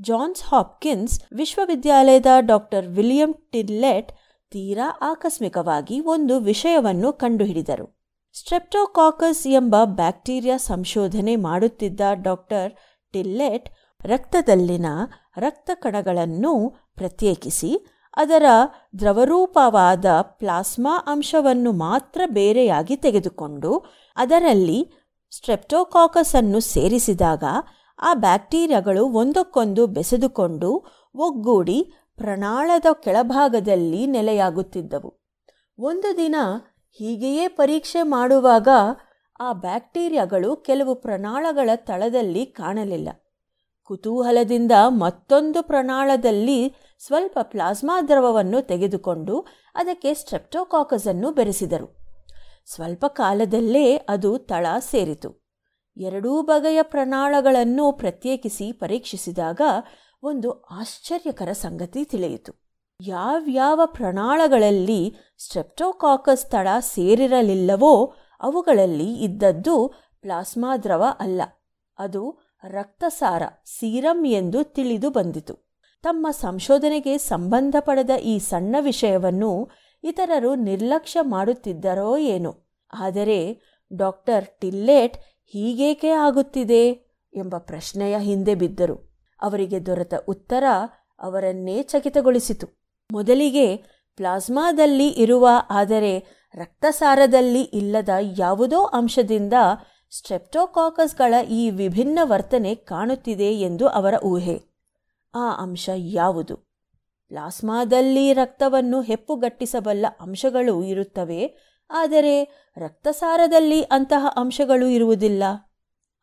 ಜಾನ್ಸ್ 0.00 0.42
ಹಾಪ್ಕಿನ್ಸ್ 0.42 1.14
ವಿಶ್ವವಿದ್ಯಾಲಯದ 1.32 2.26
ಡಾಕ್ಟರ್ 2.40 2.86
ವಿಲಿಯಂ 2.88 3.32
ಟಿಲ್ಲೆಟ್ 3.52 4.12
ತೀರಾ 4.52 4.98
ಆಕಸ್ಮಿಕವಾಗಿ 5.02 6.00
ಒಂದು 6.00 6.40
ವಿಷಯವನ್ನು 6.40 7.12
ಕಂಡುಹಿಡಿದರು. 7.12 7.86
ಸ್ಟ್ರೆಪ್ಟೋಕಾಕಸ್ 8.32 9.46
ಎಂಬ 9.46 9.74
ಬ್ಯಾಕ್ಟೀರಿಯಾ 9.84 10.56
ಸಂಶೋಧನೆ 10.56 11.36
ಮಾಡುತ್ತಿದ್ದ 11.36 12.00
ಡಾಕ್ಟರ್ 12.22 12.70
ಟಿಲ್ಲೆಟ್ 13.12 13.68
ರಕ್ತದಲ್ಲಿನ 14.00 14.86
ರಕ್ತ 15.36 15.70
ಕಣಗಳನ್ನು 15.74 16.54
ಪ್ರತ್ಯೇಕಿಸಿ, 16.96 17.72
ಅದರ 18.16 18.44
ದ್ರವರೂಪವಾದ 18.98 20.04
ಪ್ಲಾಸ್ಮಾ 20.20 20.96
ಅಂಶವನ್ನು 21.06 21.72
ಮಾತ್ರ 21.72 22.20
ಬೇರೆಯಾಗಿ 22.26 22.96
ತೆಗೆದುಕೊಂಡು 22.96 23.72
ಅದರಲ್ಲಿ 24.16 24.80
ಸ್ಟ್ರೆಪ್ಟೋಕಾಕಸ್ 25.36 26.34
ಅನ್ನು 26.34 26.60
ಸೇರಿಸಿದಾಗ 26.60 27.44
ಆ 27.98 28.14
ಬ್ಯಾಕ್ಟೀರಿಯಾಗಳು 28.14 29.06
ಒಂದಕ್ಕೊಂದು 29.06 29.86
ಬೆಸೆದುಕೊಂಡು 29.86 30.84
ಒಗ್ಗೂಡಿ 31.14 31.92
ಪ್ರಣಾಳದ 32.16 32.84
ಕೆಳಭಾಗದಲ್ಲಿ 32.92 34.06
ನೆಲೆಯಾಗುತ್ತಿದ್ದವು. 34.06 35.24
ಒಂದು 35.78 36.16
ದಿನ 36.16 36.34
ಹೀಗೆಯೇ 36.90 37.48
ಪರೀಕ್ಷೆ 37.48 38.02
ಮಾಡುವಾಗ 38.02 38.68
ಆ 39.40 39.52
ಬ್ಯಾಕ್ಟೀರಿಯಾಗಳು 39.52 40.56
ಕೆಲವು 40.56 40.94
ಪ್ರಣಾಳಗಳ 40.94 41.70
ತಳದಲ್ಲಿ 41.76 42.46
ಕಾಣಲಿಲ್ಲ. 42.46 43.08
ಕುತೂಹಲದಿಂದ 43.84 44.72
ಮತ್ತೊಂದು 44.88 45.62
ಪ್ರಣಾಳದಲ್ಲಿ 45.62 46.74
ಸ್ವಲ್ಪ 46.98 47.38
ಪ್ಲಾಸ್ಮಾ 47.42 48.02
ದ್ರವವನ್ನು 48.02 48.62
ತೆಗೆದುಕೊಂಡು 48.62 49.46
ಅದಕ್ಕೆ 49.74 50.14
ಸ್ಟ್ರೆಪ್ಟೋಕಾಕಸ್ 50.14 51.06
ಅನ್ನು 51.06 51.30
ಬೆರೆಸಿದರು. 51.30 52.03
ಸ್ವಲ್ಪ 52.68 53.04
ಕಾಲದಲ್ಲೇ 53.06 53.96
ಅದು 53.96 54.38
ತಳ 54.38 54.66
ಸೇರಿತು. 54.78 55.30
ಎರಡೂ 55.96 56.42
ಬಗೆಯ 56.42 56.82
ಪ್ರಣಾಳಗಳನ್ನು 56.82 57.92
ಪ್ರತ್ಯೇಕಿಸಿ 57.92 58.72
ಪರೀಕ್ಷಿಸಿದಾಗ 58.72 59.60
ಒಂದು 60.22 60.50
ಆಶ್ಚರ್ಯಕರ 60.70 61.52
ಸಂಗತಿ 61.52 62.04
ತಿಳಿಯಿತು. 62.04 62.52
ಯಾವ್ಯಾವ 63.00 63.80
ಪ್ರಣಾಳಗಳಲ್ಲಿ 63.86 65.00
ಸ್ಟ್ರೆಪ್ಟೋಕಾಕಸ್ 65.38 66.46
ತಳ 66.46 66.68
ಸೇರಿರಲಿಲ್ಲವೋ 66.80 68.14
ಅವುಗಳಲ್ಲಿ 68.40 69.10
ಇದ್ದದ್ದು 69.14 69.76
ಪ್ಲಾಸ್ಮಾ 70.20 70.76
ದ್ರವ 70.76 71.04
ಅಲ್ಲ, 71.20 71.42
ಅದು 71.98 72.22
ರಕ್ತಸಾರ, 72.64 73.42
ಸೀರಂ 73.66 74.26
ಎಂದು 74.26 74.64
ತಿಳಿದು 74.64 75.10
ಬಂದಿತು. 75.10 75.54
ತಮ್ಮ 76.04 76.26
ಸಂಶೋಧನೆಗೆ 76.30 77.18
ಸಂಬಂಧಪಡದ 77.18 78.10
ಈ 78.22 78.38
ಸಣ್ಣ 78.38 78.76
ವಿಷಯವನ್ನು 78.80 79.50
ಇತರರು 80.04 80.54
ನಿರ್ಲಕ್ಷ್ಯ 80.54 81.20
ಮಾಡುತ್ತಿದ್ದರೋ 81.22 82.16
ಏನೋ. 82.16 82.54
ಆದರೆ 82.92 83.60
ಡಾಕ್ಟರ್ 83.96 84.60
ಟಿಲ್ಲೆಟ್ 84.60 85.16
ಹೀಗೇಕೆ 85.46 86.10
ಆಗುತ್ತಿದೆ 86.10 86.88
ಎಂಬ 87.34 87.54
ಪ್ರಶ್ನೆಯ 87.58 88.18
ಹಿಂದೆ 88.18 88.54
ಬಿದ್ದರು. 88.54 89.16
ಅವರಿಗೆ 89.42 89.86
ದೊರೆತ 89.86 90.14
ಉತ್ತರ 90.28 90.64
ಅವರನ್ನೇ 91.20 91.82
ಚಕಿತಗೊಳಿಸಿತು. 91.82 92.66
ಮೊದಲಿಗೆ 93.12 93.76
ಪ್ಲಾಸ್ಮಾದಲ್ಲಿ 94.16 95.08
ಇರುವ, 95.08 95.48
ಆದರೆ 95.70 96.18
ರಕ್ತಸಾರದಲ್ಲಿ 96.54 97.60
ಇಲ್ಲದ 97.60 98.08
ಯಾವುದೋ 98.38 98.84
ಅಂಶದಿಂದ 98.84 99.52
ಸ್ಟ್ರೆಪ್ಟೋಕಾಕಸ್ಗಳ 100.10 101.34
ಈ 101.50 101.70
ವಿಭಿನ್ನ 101.70 102.18
ವರ್ತನೆ 102.22 102.74
ಕಾಣುತ್ತಿದೆ 102.74 103.52
ಎಂದು 103.52 103.88
ಅವರ 103.88 104.14
ಊಹೆ. 104.24 104.62
ಆ 105.34 105.56
ಅಂಶ 105.58 105.90
ಯಾವುದು? 105.94 106.73
ಪ್ಲಾಸ್ಮಾದಲ್ಲಿ 107.30 108.32
ರಕ್ತವನ್ನು 108.32 108.98
ಹೆಪ್ಪುಗಟ್ಟಿಸಬಲ್ಲ 109.00 110.06
ಅಂಶಗಳು 110.20 110.74
ಇರುತ್ತವೆ, 110.84 111.42
ಆದರೆ 111.90 112.36
ರಕ್ತಸಾರದಲ್ಲಿ 112.76 113.80
ಅಂತಹ 113.82 114.26
ಅಂಶಗಳು 114.36 114.86
ಇರುವುದಿಲ್ಲ. 114.88 115.42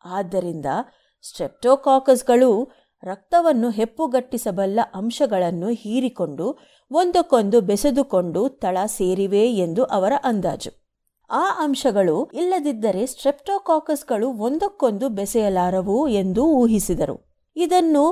ಆದ್ದರಿಂದ 0.04 0.66
ಸ್ಟ್ರೆಪ್ಟೋಕಾಕಸ್ಗಳು 1.24 2.52
ರಕ್ತವನ್ನು 3.02 3.68
ಹೆಪ್ಪುಗಟ್ಟಿಸಬಲ್ಲ 3.70 4.80
ಅಂಶಗಳನ್ನು 4.94 5.68
ಹೀರಿಕೊಂಡು 5.82 6.46
ಒಂದಕ್ಕೊಂದು 6.90 7.58
ಬೆಸೆದುಕೊಂಡು 7.60 8.40
ತಳ 8.62 8.78
ಸೇರಿವೆ 8.86 9.44
ಎಂದು 9.56 9.84
ಅವರ 9.96 10.12
ಅಂದಾಜು. 10.24 10.72
ಆ 11.30 11.44
ಅಂಶಗಳು 11.58 12.16
ಇಲ್ಲದಿದ್ದರೆ 12.32 13.02
ಸ್ಟ್ರೆಪ್ಟೋಕಾಕಸ್ಗಳು 13.06 14.28
ಒಂದಕ್ಕೊಂದು 14.38 15.08
ಬೆಸೆಯಲಾರವು 15.08 15.96
ಎಂದು 16.22 16.42
ಊಹಿಸಿದರು. 16.58 17.16
ಇದನ್ನು 17.56 18.04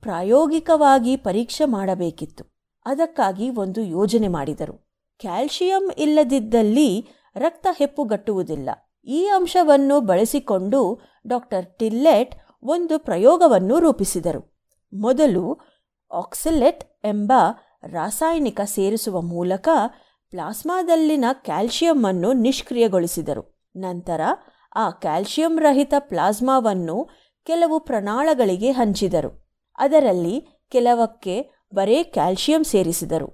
ಪ್ರಾಯೋಗಿಕವಾಗಿ 0.00 1.16
ಪರೀಕ್ಷೆ 1.16 1.64
ಮಾಡಬೇಕಿತ್ತು. 1.64 2.44
ಅದಕ್ಕಾಗಿ 2.86 3.50
ಒಂದು 3.50 3.80
ಯೋಜನೆ 3.80 4.28
ಮಾಡಿದರು. 4.28 4.88
ಕ್ಯಾಲ್ಶಿಯಂ 5.18 5.92
ಇಲ್ಲದಿದ್ದಲ್ಲಿ 5.98 7.08
ರಕ್ತ 7.36 7.66
ಹೆಪ್ಪುಗಟ್ಟುವುದಿಲ್ಲ. 7.78 8.70
ಈ 9.04 9.26
ಅಂಶವನ್ನು 9.26 10.00
ಬಳಸಿಕೊಂಡು 10.00 11.00
ಡಾಕ್ಟರ್ 11.26 11.78
ಟಿಲ್ಲೆಟ್ 11.78 12.34
ಒಂದು 12.62 12.98
ಪ್ರಯೋಗವನ್ನು 12.98 13.78
ರೂಪಿಸಿದರು. 13.78 14.58
ಮೊದಲು 14.92 15.58
ಆಕ್ಸಿಲೆಟ್ 16.12 16.84
ಎಂಬ 17.04 17.32
ರಾಸಾಯನಿಕ 17.86 18.60
ಸೇರಿಸುವ 18.64 19.20
ಮೂಲಕ 19.20 19.68
ಪ್ಲಾಸ್ಮಾದಲ್ಲಿನ 20.30 21.24
ಕ್ಯಾಲ್ಶಿಯಂ 21.32 22.04
ಅನ್ನು 22.06 22.32
ನಿಷ್ಕ್ರಿಯಗೊಳಿಸಿದರು. 22.32 23.70
ನಂತರ 23.76 24.20
ಆ 24.76 24.90
ಕ್ಯಾಲ್ಶಿಯಂ 24.90 25.60
ರಹಿತ 25.60 25.94
ಪ್ಲಾಸ್ಮಾವನ್ನು 25.98 27.08
ಕೆಲವು 27.44 27.80
ಪ್ರಣಾಳಗಳಿಗೆ 27.80 28.70
ಹಂಚಿದರು. 28.70 29.47
ಅದರಲ್ಲಿ 29.78 30.46
ಕೆಲವಕ್ಕೆ 30.70 31.50
ಬರೇ 31.74 32.02
ಕ್ಯಾಲ್ಸಿಯಂ 32.02 32.64
ಸೇರಿಸಿದರು. 32.64 33.28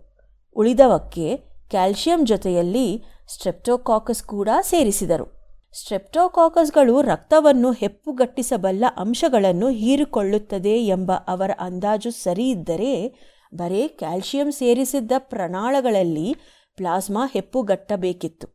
ಉಳಿದವಕ್ಕೆ 0.57 1.37
ಕ್ಯಾಲ್ಸಿಯಂ 1.71 2.27
ಜೊತೆಯಲ್ಲಿ 2.27 3.05
ಸ್ಟ್ರೆಪ್ಟೋಕಾಕಸ್ 3.29 4.23
ಕೂಡ 4.23 4.49
ಸೇರಿಸಿದರು. 4.61 5.27
ಸ್ಟ್ರೆಪ್ಟೋಕಾಕಸ್ಗಳು 5.73 7.01
ರಕ್ತವನ್ನು 7.01 7.73
ಹೆಪ್ಪುಗಟ್ಟಿಸಬಲ್ಲ 7.73 8.85
ಅಂಶಗಳನ್ನು 8.97 9.69
ಹೀರಿಕೊಳ್ಳುತ್ತದೆ 9.69 10.75
ಎಂಬ 10.87 11.13
ಅವರ 11.29 11.51
ಅಂದಾಜು 11.61 12.11
ಸರಿಯಿದ್ದರೆ 12.11 12.93
ಬರೇ 13.55 13.89
ಕ್ಯಾಲ್ಸಿಯಂ 13.89 14.53
ಸೇರಿಸಿದ್ದ 14.53 15.13
ಪ್ರಣಾಳಗಳಲ್ಲಿ 15.19 16.37
ಪ್ಲಾಸ್ಮಾ 16.77 17.31
ಹೆಪ್ಪುಗಟ್ಟಬೇಕಿತ್ತು. 17.33 18.47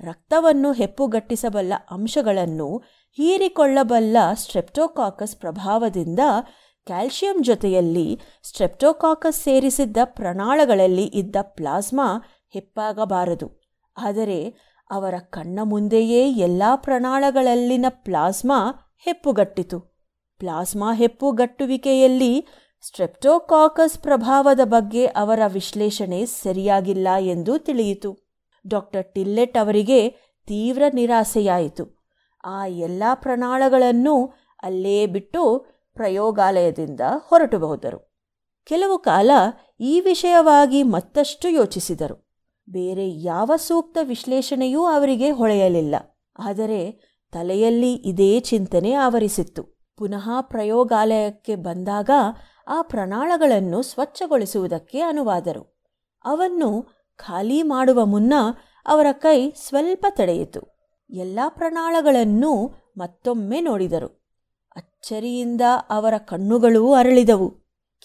ರಕ್ತವನ್ನು 0.00 0.72
ಹೆಪ್ಪುಗಟ್ಟಿಸಬಲ್ಲ 0.72 1.72
ಅಂಶಗಳನ್ನು 1.90 2.82
ಹೀರಿಕೊಳ್ಳಬಲ್ಲ 3.12 4.16
ಸ್ಟ್ರೆಪ್ಟೋಕಾಕಸ್ 4.34 5.36
ಪ್ರಭಾವದಿಂದ 5.36 6.18
ಕ್ಯಾಲ್ಸಿಯಂ 6.86 7.42
ಜೊತೆಯಲ್ಲಿ 7.42 8.20
ಸ್ಟ್ರೆಪ್ಟೋಕಾಕಸ್ 8.42 9.42
ಸೇರಿಸಿದ್ದ 9.42 9.96
ಪ್ರಣಾಳಗಳಲ್ಲಿ 10.04 11.04
ಇದ್ದ 11.04 11.36
ಪ್ಲಾಸ್ಮಾ 11.42 12.22
ಹೆಪ್ಪಾಗಬಾರದು. 12.50 13.60
ಆದರೆ 13.96 14.54
ಅವರ 14.90 15.14
ಕಣ್ಣ 15.18 15.58
ಮುಂದೆಯೇ 15.62 16.30
ಎಲ್ಲ 16.32 16.62
ಪ್ರಣಾಳಗಳಲ್ಲಿನ 16.76 17.86
ಪ್ಲಾಸ್ಮಾ 17.88 18.58
ಹೆಪ್ಪುಗಟ್ಟಿತು. 18.98 19.80
ಪ್ಲಾಸ್ಮಾ 20.38 20.94
ಹೆಪ್ಪುಗಟ್ಟುವಿಕೆಯಲ್ಲಿ 20.94 22.46
ಸ್ಟ್ರೆಪ್ಟೋಕಾಕಸ್ 22.80 23.98
ಪ್ರಭಾವದ 23.98 24.60
ಬಗ್ಗೆ 24.64 25.06
ಅವರ 25.06 25.40
ವಿಶ್ಲೇಷಣೆ 25.46 26.26
ಸರಿಯಾಗಿಲ್ಲ 26.26 27.08
ಎಂದು 27.20 27.58
ತಿಳಿಯಿತು. 27.58 28.18
ಡಾಕ್ಟರ್ 28.66 29.14
ಟಿಲ್ಲೆಟ್ 29.14 29.58
ಅವರಿಗೆ 29.58 30.08
ತೀವ್ರ 30.46 30.82
ನಿರಾಸೆಯಾಯಿತು. 30.94 32.04
ಆ 32.44 32.66
ಎಲ್ಲ 32.66 33.02
ಪ್ರಣಾಳಗಳನ್ನು 33.14 34.32
ಅಲ್ಲೇ 34.62 35.06
ಬಿಟ್ಟು 35.06 35.73
ಪ್ರಯೋಗಾಲಯದಿಂದ 35.94 37.00
ಹೊರಟು 37.28 37.58
ಹೋದರು 37.58 38.14
ಕೆಲವು 38.66 38.98
ಕಾಲ 38.98 39.30
ಈ 39.80 40.00
ವಿಷಯವಾಗಿ 40.00 40.82
ಮತ್ತಷ್ಟು 40.82 41.48
ಯೋಚಿಸಿದರು. 41.48 42.24
ಬೇರೆ 42.68 43.10
ಯಾವ 43.10 43.52
ಸೂಕ್ತ 43.56 43.98
ವಿಶ್ಲೇಷಣೆಯೂ 44.02 44.84
ಅವರಿಗೆ 44.84 45.30
ಹೊಳೆಯಲಿಲ್ಲ. 45.30 45.94
ಆದರೆ 46.38 46.90
ತಲೆಯಲ್ಲಿ 47.32 47.92
ಇದೇ 47.94 48.40
ಚಿಂತನೆ 48.40 48.92
ಆವರಿಸಿತ್ತು. 48.92 49.62
ಪುನಃ 49.96 50.30
ಪ್ರಯೋಗಾಲಯಕ್ಕೆ 50.40 51.56
ಬಂದಾಗ 51.56 52.10
ಆ 52.68 52.82
ಪ್ರಣಾಳಗಳನ್ನು 52.82 53.82
ಸ್ವಚ್ಛಗೊಳಿಸುವುದಕ್ಕೆ 53.82 55.00
ಅನುವಾದರು. 55.00 55.82
ಅವನ್ನು 56.24 56.88
ಖಾಲಿ 57.16 57.62
ಮಾಡುವ 57.62 58.04
ಮುನ್ನ 58.04 58.32
ಅವರ 58.86 59.06
ಕೈ 59.12 59.50
ಸ್ವಲ್ಪ 59.50 60.06
ತಡೆಯಿತು. 60.10 60.60
ಎಲ್ಲ 61.10 61.38
ಪ್ರಣಾಳಗಳನ್ನೂ 61.48 62.74
ಮತ್ತೊಮ್ಮೆ 62.96 63.60
ನೋಡಿದರು. 63.60 64.23
ಅಚ್ಚರಿಯಿಂದ 64.76 65.60
ಅವರ 65.90 66.14
ಕಣ್ಣುಗಳೂ 66.18 66.92
ಅರಳಿದವು. 66.92 67.50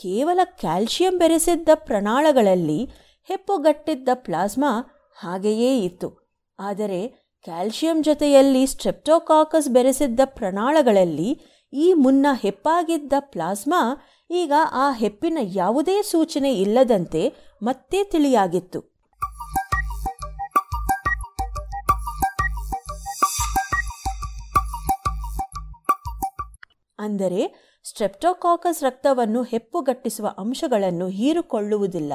ಕೇವಲ 0.01 0.39
ಕ್ಯಾಲ್ಶಿಯಂ 0.43 1.17
ಬೆರೆಸಿದ್ದ 1.17 1.69
ಪ್ರಣಾಳಗಳಲ್ಲಿ 1.73 2.89
ಹೆಪ್ಪುಗಟ್ಟಿದ್ದ 3.23 4.09
ಪ್ಲಾಸ್ಮಾ 4.13 5.01
ಹಾಗೆಯೇ 5.19 5.79
ಇತ್ತು. 5.79 6.29
ಆದರೆ 6.59 7.07
ಕ್ಯಾಲ್ಸಿಯಂ 7.43 8.03
ಜೊತೆಯಲ್ಲಿ 8.03 8.67
ಸ್ಟ್ರೆಪ್ಟೋಕಾಕಸ್ 8.67 9.69
ಬೆರೆಸಿದ್ದ 9.69 10.19
ಪ್ರಣಾಳಗಳಲ್ಲಿ 10.25 11.41
ಈ 11.73 11.93
ಮುನ್ನ 11.93 12.27
ಹೆಪ್ಪಾಗಿದ್ದ 12.41 13.13
ಪ್ಲಾಸ್ಮಾ 13.19 14.07
ಈಗ 14.31 14.53
ಆ 14.71 14.91
ಹೆಪ್ಪಿನ 14.91 15.37
ಯಾವುದೇ 15.41 16.01
ಸೂಚನೆ 16.01 16.53
ಇಲ್ಲದಂತೆ 16.53 17.33
ಮತ್ತೆ 17.63 18.03
ತಿಳಿಯಾಗಿತ್ತು. 18.03 18.88
ಅಂದರೆ 26.99 27.69
ಸ್ಟ್ರೆಪ್ಟೋಕಾಕಸ್ 27.83 28.83
ರಕ್ತವನ್ನು 28.83 29.43
ಹೆಪ್ಪುಗಟ್ಟಿಸುವ 29.43 30.35
ಅಂಶಗಳನ್ನು 30.37 31.07
ಹೀರಿಕೊಳ್ಳುವುದಿಲ್ಲ. 31.07 32.13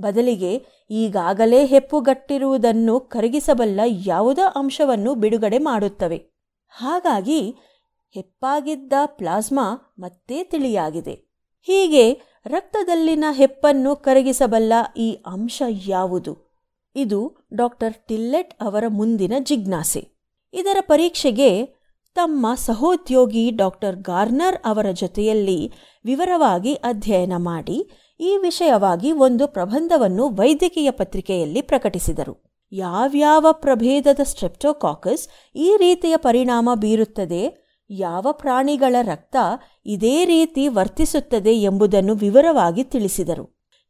ಬದಲಿಗೆ 0.00 0.66
ಈಗಾಗಲೇ 0.90 1.66
ಹೆಪ್ಪುಗಟ್ಟಿರುವುದನ್ನು 1.66 3.00
ಕರಗಿಸಬಲ್ಲ 3.00 3.80
ಯಾವುದೋ 3.86 4.42
ಅಂಶವನ್ನು 4.42 5.14
ಬಿಡುಗಡೆ 5.14 5.58
ಮಾಡುತ್ತವೆ. 5.58 6.30
ಹಾಗಾಗಿ 6.68 7.54
ಹೆಪ್ಪಾಗಿದ್ದ 8.10 8.92
ಪ್ಲಾಸ್ಮಾ 9.06 9.94
ಮತ್ತೆ 9.98 10.44
ತಿಳಿಯಾಗಿದೆ. 10.44 11.14
ಹೀಗೆ 11.62 12.12
ರಕ್ತದಲ್ಲಿನ 12.46 13.24
ಹೆಪ್ಪನ್ನು 13.30 13.96
ಕರಗಿಸಬಲ್ಲ 13.96 14.72
ಈ 14.96 15.12
ಅಂಶ 15.26 15.62
ಯಾವುದು? 15.68 16.46
ಇದು 16.96 17.36
ಡಾಕ್ಟರ್ 17.54 18.06
ಟಿಲ್ಲೆಟ್ 18.06 18.54
ಅವರ 18.60 18.84
ಮುಂದಿನ 18.88 19.32
ಜಿಜ್ಞಾಸೆ. 19.38 20.08
ಇದರ 20.52 20.76
ಪರೀಕ್ಷೆಗೆ 20.80 21.75
ತಮ್ಮ 22.16 22.46
ಸಹೋದ್ಯೋಗಿ 22.54 23.50
ಡಾಕ್ಟರ್ 23.50 23.96
ಗಾರ್ನರ್ 23.96 24.56
ಅವರ 24.64 24.90
ಜೊತೆಯಲ್ಲಿ 24.90 25.72
ವಿವರವಾಗಿ 26.04 26.74
ಅಧ್ಯಯನ 26.74 27.32
ಮಾಡಿ, 27.36 27.78
ಈ 28.20 28.38
ವಿಷಯವಾಗಿ 28.42 29.12
ಒಂದು 29.12 29.46
ಪ್ರಬಂಧವನ್ನು 29.46 30.28
ವೈದ್ಯಕೀಯ 30.28 30.90
ಪತ್ರಿಕೆಯಲ್ಲಿ 30.90 31.62
ಪ್ರಕಟಿಸಿದರು. 31.62 32.34
ಯಾವ್ಯಾವ 32.72 33.46
ಪ್ರಭೇದದ 33.52 34.20
ಸ್ಟ್ರೆಪ್ಟೋಕಾಕಸ್ 34.22 35.28
ಈ 35.54 35.76
ರೀತಿಯ 35.76 36.16
ಪರಿಣಾಮ 36.16 36.70
ಬೀರುತ್ತದೆ, 36.74 37.42
ಯಾವ 37.90 38.26
ಪ್ರಾಣಿಗಳ 38.32 38.96
ರಕ್ತ 39.02 39.36
ಇದೇ 39.86 40.24
ರೀತಿ 40.24 40.68
ವರ್ತಿಸುತ್ತದೆ 40.68 41.54
ಎಂಬುದನ್ನು 41.60 42.14
ವಿವರವಾಗಿ 42.14 42.84
ತಿಳಿಸಿದರು. 42.84 43.44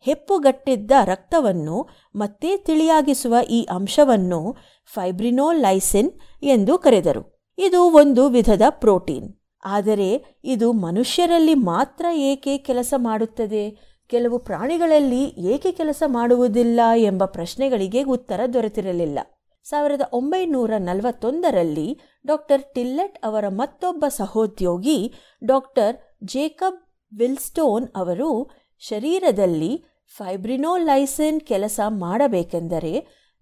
ಹೆಪ್ಪುಗಟ್ಟಿದ್ದ 0.06 0.90
ರಕ್ತವನ್ನು 1.04 1.76
ಮತ್ತೆ 2.14 2.56
ತಿಳಿಯಾಗಿಸುವ 2.56 3.36
ಈ 3.50 3.62
ಅಂಶವನ್ನು 3.62 4.56
ಫೈಬ್ರಿನೋಲೈಸಿನ್ 4.94 6.12
ಎಂದು 6.42 6.78
ಕರೆದರು. 6.78 7.35
ಇದು 7.58 7.90
ಒಂದು 7.90 8.28
ವಿಧದ 8.28 8.62
ಪ್ರೋಟೀನ್. 8.68 9.28
ಆದರೆ 9.64 10.40
ಇದು 10.44 10.72
ಮನುಷ್ಯರಲ್ಲಿ 10.72 11.54
ಮಾತ್ರ 11.54 12.06
ಏಕೆ 12.12 12.58
ಕೆಲಸ 12.58 12.94
ಮಾಡುತ್ತದೆ? 12.96 13.96
ಕೆಲವು 14.06 14.38
ಪ್ರಾಣಿಗಳಲ್ಲಿ 14.38 15.24
ಏಕೆ 15.24 15.72
ಕೆಲಸ 15.72 16.02
ಮಾಡುವುದಿಲ್ಲ 16.06 16.80
ಎಂಬ 16.96 17.24
ಪ್ರಶ್ನೆಗಳಿಗೆ 17.24 18.02
ಉತ್ತರ 18.02 18.40
ದೊರೆತಿರಲಿಲ್ಲ. 18.54 19.18
ಸಾವಿರದ 19.64 20.00
ಒಂಬೈನೂರ 20.12 20.70
ನಲವತ್ತೊಂದರಲ್ಲಿ 20.78 21.98
ಡಾಕ್ಟರ್ 22.26 22.74
ಟಿಲ್ಲೆಟ್ 22.74 23.18
ಅವರ 23.24 23.44
ಮತ್ತೊಬ್ಬ 23.48 24.04
ಸಹೋದ್ಯೋಗಿ 24.08 25.12
ಡಾಕ್ಟರ್ 25.44 25.96
ಜೇಕಬ್ 26.24 26.78
ವಿಲ್ಸ್ಟೋನ್ 27.18 27.88
ಅವರು 27.96 28.50
ಶರೀರದಲ್ಲಿ 28.78 29.84
ಫೈಬ್ರಿನೋಲೈಸಿನ್ 30.16 31.40
ಕೆಲಸ 31.40 31.80
ಮಾಡಬೇಕೆಂದರೆ 31.88 33.00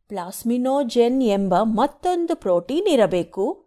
ಪ್ಲಾಸ್ಮಿನೋಜೆನ್ 0.09 1.23
ಎಂಬ 1.23 1.55
ಮತ್ತೊಂದು 1.63 2.37
ಪ್ರೋಟೀನ್ 2.37 2.87
ಇರಬೇಕು. 2.87 3.64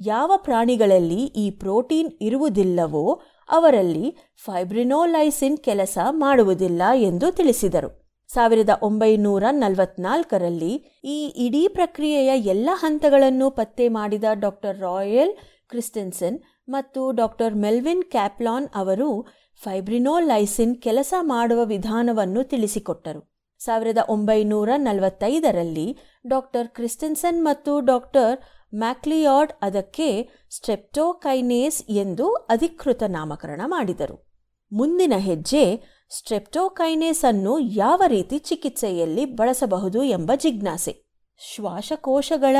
ಯಾವ 0.00 0.32
ಪ್ರಾಣಿಗಳಲ್ಲಿ 0.36 1.24
ಈ 1.24 1.50
ಪ್ರೋಟೀನ್ 1.50 2.12
ಇರುವುದಿಲ್ಲವೋ 2.20 3.20
ಅವರಲ್ಲಿ 3.48 4.16
ಫೈಬ್ರಿನೋಲೈಸಿನ್ 4.44 5.58
ಕೆಲಸ 5.58 5.98
ಮಾಡುವುದಿಲ್ಲ 6.10 6.82
ಎಂದು 6.94 7.32
ತಿಳಿಸಿದರು. 7.32 8.04
ಸಾವಿರದ 8.28 8.68
ಒಂಬೈನೂರ 8.82 9.44
ನಲವತ್ನಾಲ್ಕರಲ್ಲಿ 9.50 11.00
ಈ 11.04 11.26
ಇಡೀ 11.46 11.68
ಪ್ರಕ್ರಿಯೆಯ 11.68 12.30
ಎಲ್ಲ 12.38 12.68
ಹಂತಗಳನ್ನು 12.72 13.50
ಪತ್ತೆ 13.50 13.88
ಮಾಡಿದ 13.88 14.24
ಡಾಕ್ಟರ್ 14.34 14.80
ರಾಯಲ್ 14.80 15.32
ಕ್ರಿಸ್ಟೆನ್ಸನ್ 15.68 16.38
ಮತ್ತು 16.68 17.12
ಡಾಕ್ಟರ್ 17.12 17.54
ಮೆಲ್ವಿನ್ 17.54 18.02
ಕ್ಯಾಪ್ಲಾನ್ 18.02 18.68
ಅವರು 18.74 19.26
ಫೈಬ್ರಿನೋಲೈಸಿನ್ 19.62 20.76
ಕೆಲಸ 20.76 21.14
ಮಾಡುವ 21.20 21.64
ವಿಧಾನವನ್ನು 21.64 22.44
ತಿಳಿಸಿಕೊಟ್ಟರು. 22.44 23.34
ಸಾವಿರದ 23.58 23.98
ಒಂಬೈನೂರ 24.08 24.68
ನಲವತ್ತೈದರಲ್ಲಿ 24.76 25.98
ಡಾಕ್ಟರ್ 26.26 26.68
ಕ್ರಿಸ್ಟೆನ್ಸನ್ 26.68 27.44
ಮತ್ತು 27.44 27.80
ಡಾಕ್ಟರ್ 27.80 28.38
ಮ್ಯಾಕ್ಲಿಯಾರ್ಡ್ 28.74 29.52
ಅದಕ್ಕೆ 29.62 30.28
ಸ್ಟ್ರೆಪ್ಟೋಕೈನೇಸ್ 30.50 31.90
ಎಂದು 31.90 32.32
ಅಧಿಕೃತ 32.32 33.02
ನಾಮಕರಣ 33.02 33.60
ಮಾಡಿದರು. 33.64 34.34
ಮುಂದಿನ 34.72 35.12
ಹೆಜ್ಜೆ 35.18 35.82
ಸ್ಟ್ರೆಪ್ಟೋಕೈನೇಸ್ 36.10 37.24
ಅನ್ನು 37.24 37.58
ಯಾವ 37.58 38.02
ರೀತಿ 38.06 38.38
ಚಿಕಿತ್ಸೆಯಲ್ಲಿ 38.38 39.24
ಬಳಸಬಹುದು 39.24 40.02
ಎಂಬ 40.02 40.32
ಜಿಜ್ಞಾಸೆ. 40.34 40.94
ಶ್ವಾಸಕೋಶಗಳ 41.38 42.56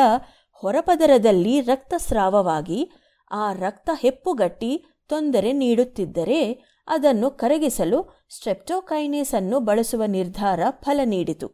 ಹೊರಪದರದಲ್ಲಿ 0.52 1.60
ರಕ್ತಸ್ರಾವವಾಗಿ 1.60 2.90
ಆ 3.30 3.52
ರಕ್ತ 3.52 3.90
ಹೆಪ್ಪುಗಟ್ಟಿ 4.00 4.84
ತೊಂದರೆ 5.08 5.52
ನೀಡುತ್ತಿದ್ದರೆ 5.52 6.40
ಅದನ್ನು 6.88 7.30
ಕರಗಿಸಲು 7.30 8.26
ಸ್ಟ್ರೆಪ್ಟೋಕೈನೇಸ್ 8.28 9.34
ಅನ್ನು 9.34 9.60
ಬಳಸುವ 9.60 10.02
ನಿರ್ಧಾರ 10.06 10.60
ಫಲ 10.70 11.00
ನೀಡಿತು. 11.04 11.48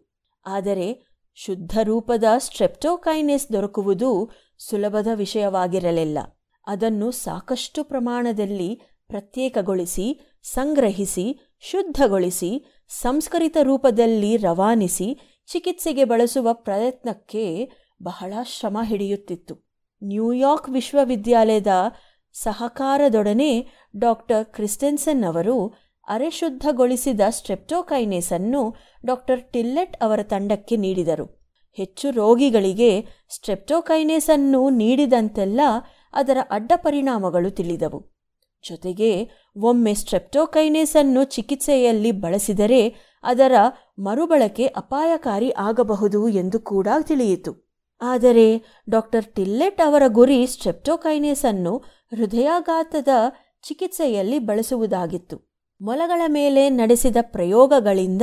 ಆದರೆ 0.46 1.10
ಶುದ್ಧ 1.34 1.78
ರೂಪದ 1.82 2.24
ಸ್ಟ್ರೆಪ್ಟೋಕೈನೇಸ್ 2.38 3.52
ದೊರಕುವುದು 3.52 4.30
ಸುಲಭದ 4.68 5.06
ವಿಷಯವಾಗಿರಲಿಲ್ಲ. 5.14 6.18
ಅದನ್ನು 6.66 7.10
ಸಾಕಷ್ಟು 7.10 7.84
ಪ್ರಮಾಣದಲ್ಲಿ 7.84 8.80
ಪ್ರತ್ಯೇಕಗೊಳಿಸಿ, 9.08 10.20
ಸಂಗ್ರಹಿಸಿ, 10.42 11.56
ಶುದ್ಧಗೊಳಿಸಿ, 11.60 12.64
ಸಂಸ್ಕರಿತ 12.88 13.56
ರೂಪದಲ್ಲಿ 13.62 14.36
ರವಾನಿಸಿ, 14.36 15.20
ಚಿಕಿತ್ಸೆಗೆ 15.46 16.04
ಬಳಸುವ 16.04 16.52
ಪ್ರಯತ್ನಕ್ಕೆ 16.52 17.70
ಬಹಳ 18.02 18.32
ಶ್ರಮ 18.46 18.78
ಹಿಡಿಯುತ್ತಿತ್ತು. 18.82 19.54
ನ್ಯೂಯಾರ್ಕ್ 20.02 20.70
ವಿಶ್ವವಿದ್ಯಾಲಯದ 20.70 21.66
ಸಹಕಾರದೊಡನೆ 22.32 23.68
ಡಾಕ್ಟರ್ 23.96 24.44
ಕ್ರಿಸ್ಟೆನ್ಸನ್ 24.44 25.24
ಅವರು 25.24 25.74
ಅರೆಶುದ್ಧಗೊಳಿಸಿದ 26.08 27.20
ಸ್ಟ್ರೆಪ್ಟೋಕೈನೇಸನ್ನು 27.28 28.76
ಡಾಕ್ಟರ್ 29.06 29.52
ಟಿಲ್ಲೆಟ್ 29.52 29.96
ಅವರ 29.96 30.20
ತಂಡಕ್ಕೆ 30.22 30.76
ನೀಡಿದರು. 30.76 31.39
ಹೆಚ್ಚು 31.72 32.10
ರೋಗಿಗಳಿಗೆ 32.10 33.06
ಸ್ಟ್ರೆಪ್ಟೋಕೈನೇಸ್ 33.28 34.30
ಅನ್ನು 34.30 34.70
ನೀಡಿದಂತೆಲ್ಲ 34.70 35.60
ಅದರ 36.12 36.38
ಅಡ್ಡ 36.50 36.72
ಪರಿಣಾಮಗಳು 36.76 37.50
ತಿಳಿದವು. 37.50 38.20
ಜೊತೆಗೆ, 38.68 39.30
ಒಮ್ಮೆ 39.56 39.94
ಸ್ಟ್ರೆಪ್ಟೋಕೈನೇಸ್ 39.94 40.96
ಅನ್ನು 40.96 41.24
ಚಿಕಿತ್ಸೆಯಲ್ಲಿ 41.24 42.12
ಬಳಸಿದರೆ 42.12 42.94
ಅದರ 43.22 43.52
ಮರುಬಳಕೆ 43.98 44.66
ಅಪಾಯಕಾರಿ 44.66 45.50
ಆಗಬಹುದು 45.50 46.28
ಎಂದು 46.28 46.60
ಕೂಡ 46.60 46.88
ತಿಳಿಯಿತು. 47.02 47.70
ಆದರೆ, 48.00 48.62
ಡಾಕ್ಟರ್ 48.90 49.34
ಟಿಲ್ಲೆಟ್ 49.34 49.80
ಅವರ 49.86 50.02
ಗುರಿ 50.06 50.46
ಸ್ಟ್ರೆಪ್ಟೋಕೈನೇಸ್ 50.46 51.44
ಅನ್ನು 51.44 51.76
ಹೃದಯಾಘಾತದ 52.16 53.08
ಚಿಕಿತ್ಸೆಯಲ್ಲಿ 53.62 54.38
ಬಳಸುವುದಾಗಿತ್ತು. 54.38 55.50
ಮೊಲಗಳ 55.82 56.22
ಮೇಲೆ 56.26 56.70
ನಡೆಸಿದ 56.70 57.16
ಪ್ರಯೋಗಗಳಿಂದ 57.20 58.22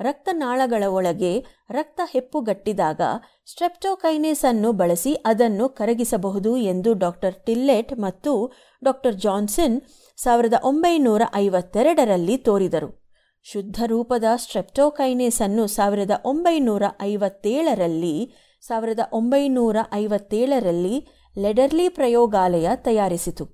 ರಕ್ತನಾಳಗಳ 0.00 0.84
ಒಳಗೆ 0.86 1.46
ರಕ್ತ 1.70 2.00
ಹೆಪ್ಪುಗಟ್ಟಿದಾಗ 2.12 3.00
ಸ್ಟ್ರೆಪ್ಟೋಕೈನೇಸ್ 3.46 4.44
ಅನ್ನು 4.44 4.72
ಬಳಸಿ 4.72 5.14
ಅದನ್ನು 5.14 5.68
ಕರಗಿಸಬಹುದು 5.68 6.56
ಎಂದು 6.56 6.94
ಡಾಕ್ಟರ್ 6.94 7.34
ಟಿಲ್ಲೆಟ್ 7.34 7.98
ಮತ್ತು 7.98 8.52
ಡಾಕ್ಟರ್ 8.84 9.14
ಜಾನ್ಸನ್ 9.14 9.80
ಸಾವಿರದ 10.16 10.54
ಒಂಬೈನೂರ 10.64 11.22
ಐವತ್ತೆರಡರಲ್ಲಿ 11.34 12.36
ತೋರಿದರು. 12.36 13.02
ಶುದ್ಧ 13.42 13.82
ರೂಪದ 13.86 14.24
ಸ್ಟ್ರೆಪ್ಟೋಕೈನೇಸ್ 14.36 15.42
ಅನ್ನು 15.42 15.66
ಸಾವಿರದ 15.66 16.10
ಒಂಬೈನೂರ 16.24 16.82
ಐವತ್ತೇಳರಲ್ಲಿ, 17.02 18.34
ಸಾವಿರದ 18.60 19.00
ಒಂಬೈನೂರ 19.12 19.76
ಐವತ್ತೇಳರಲ್ಲಿ 19.92 21.06
ಲೆಡರ್ಲಿ 21.38 21.88
ಪ್ರಯೋಗಾಲಯ 21.88 22.68
ತಯಾರಿಸಿತು. 22.74 23.44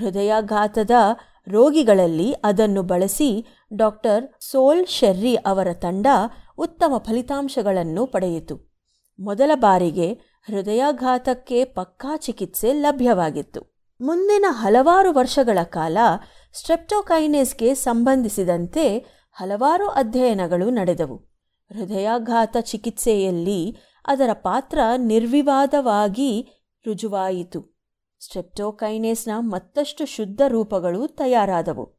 ಹೃದಯಾಘಾತದ 0.00 0.90
ರೋಗಿಗಳಲ್ಲಿ 1.50 2.32
ಅದನ್ನು 2.32 2.82
ಬಳಸಿ 2.82 3.46
ಡಾಕ್ಟರ್ 3.76 4.32
ಸೋಲ್ 4.40 4.86
ಶೆರ್ರಿ 4.86 5.34
ಅವರ 5.34 5.68
ತಂಡ 5.72 6.06
ಉತ್ತಮ 6.58 6.98
ಫಲಿತಾಂಶಗಳನ್ನು 6.98 8.06
ಪಡೆಯಿತು. 8.06 8.74
ಮೊದಲ 9.20 9.50
ಬಾರಿಗೆ 9.54 10.12
ಹೃದಯಾಘಾತಕ್ಕೆ 10.46 11.64
ಪಕ್ಕಾ 11.64 12.16
ಚಿಕಿತ್ಸೆ 12.16 12.72
ಲಭ್ಯವಾಗಿತ್ತು. 12.72 13.74
ಮುಂದಿನ 14.00 14.44
ಹಲವಾರು 14.48 15.12
ವರ್ಷಗಳ 15.12 15.58
ಕಾಲ 15.62 15.96
ಸ್ಟ್ರೆಪ್ಟೋಕೈನೇಸ್ಗೆ 16.52 17.74
ಸಂಬಂಧಿಸಿದಂತೆ 17.74 18.98
ಹಲವಾರು 19.32 19.88
ಅಧ್ಯಯನಗಳು 19.88 20.70
ನಡೆದವು. 20.70 21.16
ಹೃದಯಾಘಾತ 21.72 22.56
ಚಿಕಿತ್ಸೆಯಲ್ಲಿ 22.60 23.76
ಅದರ 24.06 24.30
ಪಾತ್ರ 24.32 24.78
ನಿರ್ವಿವಾದವಾಗಿ 24.96 26.48
ರುಜುವಾಯಿತು. 26.86 27.74
ಸ್ಟ್ರೆಪ್ಟೋಕೈನೇಸ್ನ 28.20 29.30
ಮತ್ತಷ್ಟು 29.38 30.06
ಶುದ್ಧ 30.06 30.40
ರೂಪಗಳು 30.48 31.08
ತಯಾರಾದವು. 31.08 31.93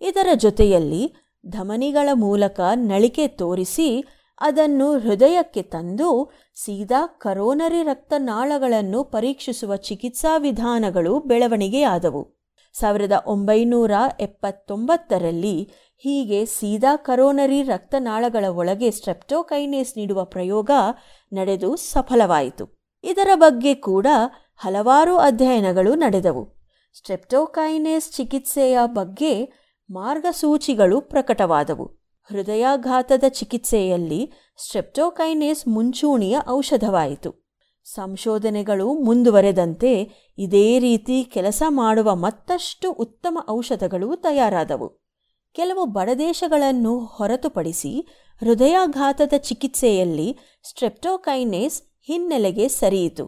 ಇದರ 0.00 0.26
ಜೊತೆಯಲ್ಲಿ 0.34 1.14
ಧಮನಿಗಳ 1.48 2.08
ಮೂಲಕ 2.12 2.60
ನಳಿಕೆ 2.74 3.28
ತೋರಿಸಿ 3.28 4.04
ಅದನ್ನು 4.40 4.98
ಹೃದಯಕ್ಕೆ 4.98 5.62
ತಂದು 5.62 6.30
ಸೀದಾ 6.54 7.06
ಕರೋನರಿ 7.06 7.82
ರಕ್ತನಾಳಗಳನ್ನು 7.82 9.04
ಪರೀಕ್ಷಿಸುವ 9.04 9.76
ಚಿಕಿತ್ಸಾ 9.76 10.36
ವಿಧಾನಗಳು 10.36 11.20
ಬೆಳವಣಿಗೆಯಾದವು. 11.20 12.38
ಸಾವಿರದ 12.72 13.12
ಒಂಬೈನೂರ 13.26 13.90
ಎಪ್ಪತ್ತೊಂಬತ್ತರಲ್ಲಿ 14.20 15.70
ಹೀಗೆ 15.96 16.44
ಸೀದಾ 16.44 16.96
ಕರೋನರಿ 16.96 17.62
ರಕ್ತನಾಳಗಳ 17.62 18.44
ಒಳಗೆ 18.44 18.90
ಸ್ಟ್ರೆಪ್ಟೋಕೈನೇಸ್ 18.90 19.96
ನೀಡುವ 19.96 20.24
ಪ್ರಯೋಗ 20.24 20.70
ನಡೆದು 21.32 21.76
ಸಫಲವಾಯಿತು. 21.76 22.86
ಇದರ 23.04 23.28
ಬಗ್ಗೆ 23.34 23.74
ಕೂಡ 23.74 24.06
ಹಲವಾರು 24.56 25.16
ಅಧ್ಯಯನಗಳು 25.16 25.94
ನಡೆದವು. 25.94 26.44
ಸ್ಟ್ರೆಪ್ಟೋಕೈನೇಸ್ 26.94 28.12
ಚಿಕಿತ್ಸೆಯ 28.12 28.78
ಬಗ್ಗೆ 28.84 29.67
ಮಾರ್ಗಸೂಚಿಗಳು 29.90 31.00
ಪ್ರಕಟವಾದವು. 31.00 31.84
ಹೃದಯಾಘಾತದ 32.22 33.24
ಚಿಕಿತ್ಸೆಯಲ್ಲಿ 33.28 34.32
ಸ್ಟ್ರೆಪ್ಟೋಕೈನೇಸ್ 34.56 35.68
ಮುಂಚೂಣಿಯ 35.68 36.38
ಔಷಧವಾಯಿತು. 36.48 37.48
ಸಂಶೋಧನೆಗಳು 37.84 38.94
ಮುಂದುವರೆದಂತೆ 38.94 40.10
ಇದೇ 40.38 40.78
ರೀತಿ 40.78 41.24
ಕೆಲಸ 41.24 41.62
ಮಾಡುವ 41.68 42.14
ಮತ್ತಷ್ಟು 42.14 42.92
ಉತ್ತಮ 42.92 43.38
ಔಷಧಗಳು 43.50 44.16
ತಯಾರಾದವು. 44.16 45.04
ಕೆಲವು 45.52 45.86
ಬಡದೇಶಗಳನ್ನು 45.86 46.98
ಹೊರತುಪಡಿಸಿ 46.98 48.06
ಹೃದಯಾಘಾತದ 48.40 49.32
ಚಿಕಿತ್ಸೆಯಲ್ಲಿ 49.38 50.38
ಸ್ಟ್ರೆಪ್ಟೋಕೈನೇಸ್ 50.62 51.82
ಹಿನ್ನೆಲೆಗೆ 52.00 52.68
ಸರಿಯಿತು. 52.68 53.24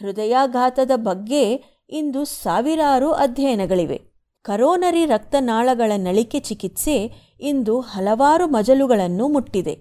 ಹೃದಯಾಘಾತದ 0.00 0.90
ಬಗ್ಗೆ 0.94 1.64
ಇಂದು 1.90 2.24
ಸಾವಿರಾರು 2.24 3.12
ಅಧ್ಯಯನಗಳಿವೆ. 3.12 4.13
ಕರೋನರಿ 4.44 5.06
ರಕ್ತನಾಳಗಳ 5.06 5.92
ನಳಿಕೆ 5.96 6.40
ಚಿಕಿತ್ಸೆ 6.40 7.12
ಇಂದು 7.40 7.80
ಹಲವಾರು 7.80 8.46
ಮಜಲುಗಳನ್ನು 8.46 9.28
ಮುಟ್ಟಿದೆ. 9.28 9.78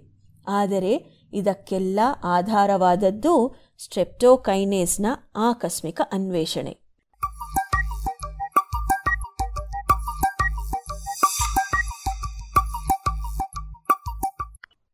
ಆದರೆ 0.48 1.23
ಇದಕ್ಕೆಲ್ಲ 1.34 1.99
ಆಧಾರವಾದದ್ದು 2.23 3.56
ಸ್ಟ್ರೆಪ್ಟೋಕೈನೇಸ್ನ 3.84 5.06
ಆಕಸ್ಮಿಕ 5.35 6.02
ಅನ್ವೇಷಣೆ. 6.11 6.77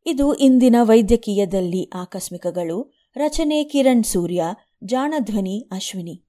ಇದು 0.06 0.34
ಇಂದಿನ 0.34 0.76
ವೈದ್ಯಕೀಯದಲ್ಲಿ 0.82 1.92
ಆಕಸ್ಮಿಕಗಳು. 1.94 2.94
ರಚನೆ 3.16 3.64
ಕಿರಣ್ 3.64 4.04
ಸೂರ್ಯ, 4.04 4.44
ಜಾಣಧ್ವನಿ 4.84 5.70
ಅಶ್ವಿನಿ. 5.72 6.29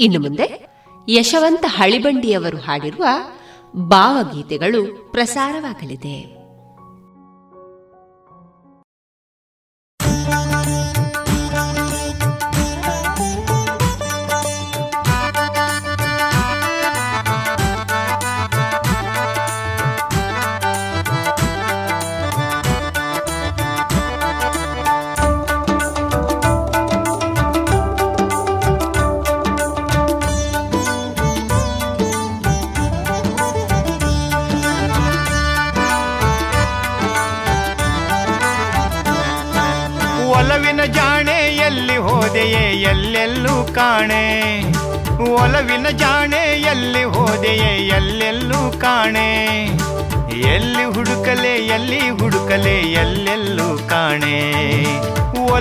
ಇನ್ನು 0.00 0.20
ಮುಂದೆ 0.20 0.66
ಯಶವಂತ 1.08 1.64
ಹಳಿಬಂಡಿಯವರು 1.68 2.58
ಹಾಡಿರುವ 2.58 3.04
ಭಾವಗೀತೆಗಳು 3.76 5.08
ಪ್ರಸಾರವಾಗಲಿದೆ. 5.12 6.41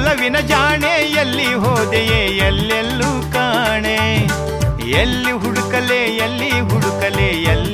ಒಲವಿನ 0.02 0.40
ಜಾಣೆ 0.40 0.92
ಎಲ್ಲಿ 1.12 1.54
ಹೋದೆಯೇ 1.54 2.22
ಎಲ್ಲೆಲ್ಲೂ 2.38 3.32
ಕಾಣೆ. 3.32 3.98
ಎಲ್ಲಿ 5.02 5.32
ಹುಡುಕಲೆ 5.32 6.00
ಎಲ್ಲಿ 6.18 6.50
ಹುಡುಕಲೆ 6.60 7.28
ಎಲ್ಲೆಲ್ಲೂ 7.44 7.71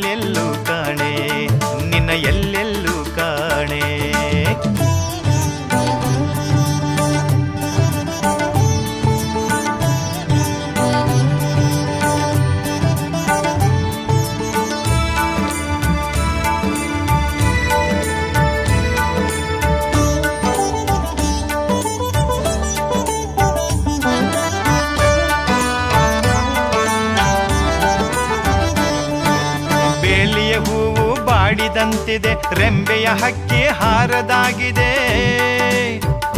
ಬಾಡಿದಂತಿದೆ 32.07 32.59
ರೆಂಬೆಯ 32.61 33.05
ಹಕ್ಕಿ 33.05 33.67
ಹಾರದಾಗಿದೆ. 33.67 34.91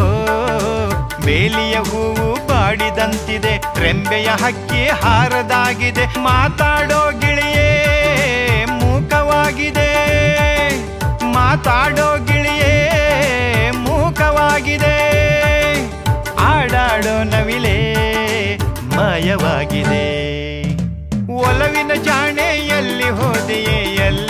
ಓ, 0.01 0.07
ಬೇಲಿಯ 1.25 1.75
ಹೂವು 1.75 2.47
ಬಾಡಿದಂತಿದೆ, 2.47 3.61
ರೆಂಬೆಯ 3.79 4.25
ಹಕ್ಕಿ 4.25 4.87
ಹಾರದಾಗಿದೆ. 4.87 6.05
ಮಾತಾಡೋ 6.17 7.11
ಗಿಳಿಯೇ, 7.19 8.65
ಮೂಕವಾಗಿದೆ. 8.65 9.91
ಮಾತಾಡೋ 11.21 12.25
ಗಿಳಿಯೇ, 12.25 12.73
ಮೂಕವಾಗಿದೆ. 13.71 14.97
ಆಡಾಡೋ 16.39 17.23
ನವಿಲೇ, 17.23 17.77
ಮಾಯವಾಗಿದೆ. 18.95 20.05
ಒಲವಿನ 21.33 21.91
ಜಾಣೆಯಲ್ಲಿ 22.03 23.09
ಹೋದೆಯೇ 23.09 23.77
ಎಲ್ಲೆಲ್ಲೂ 23.95 24.28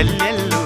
ಎಲ್ಲೆಲ್ಲೂ 0.00 0.60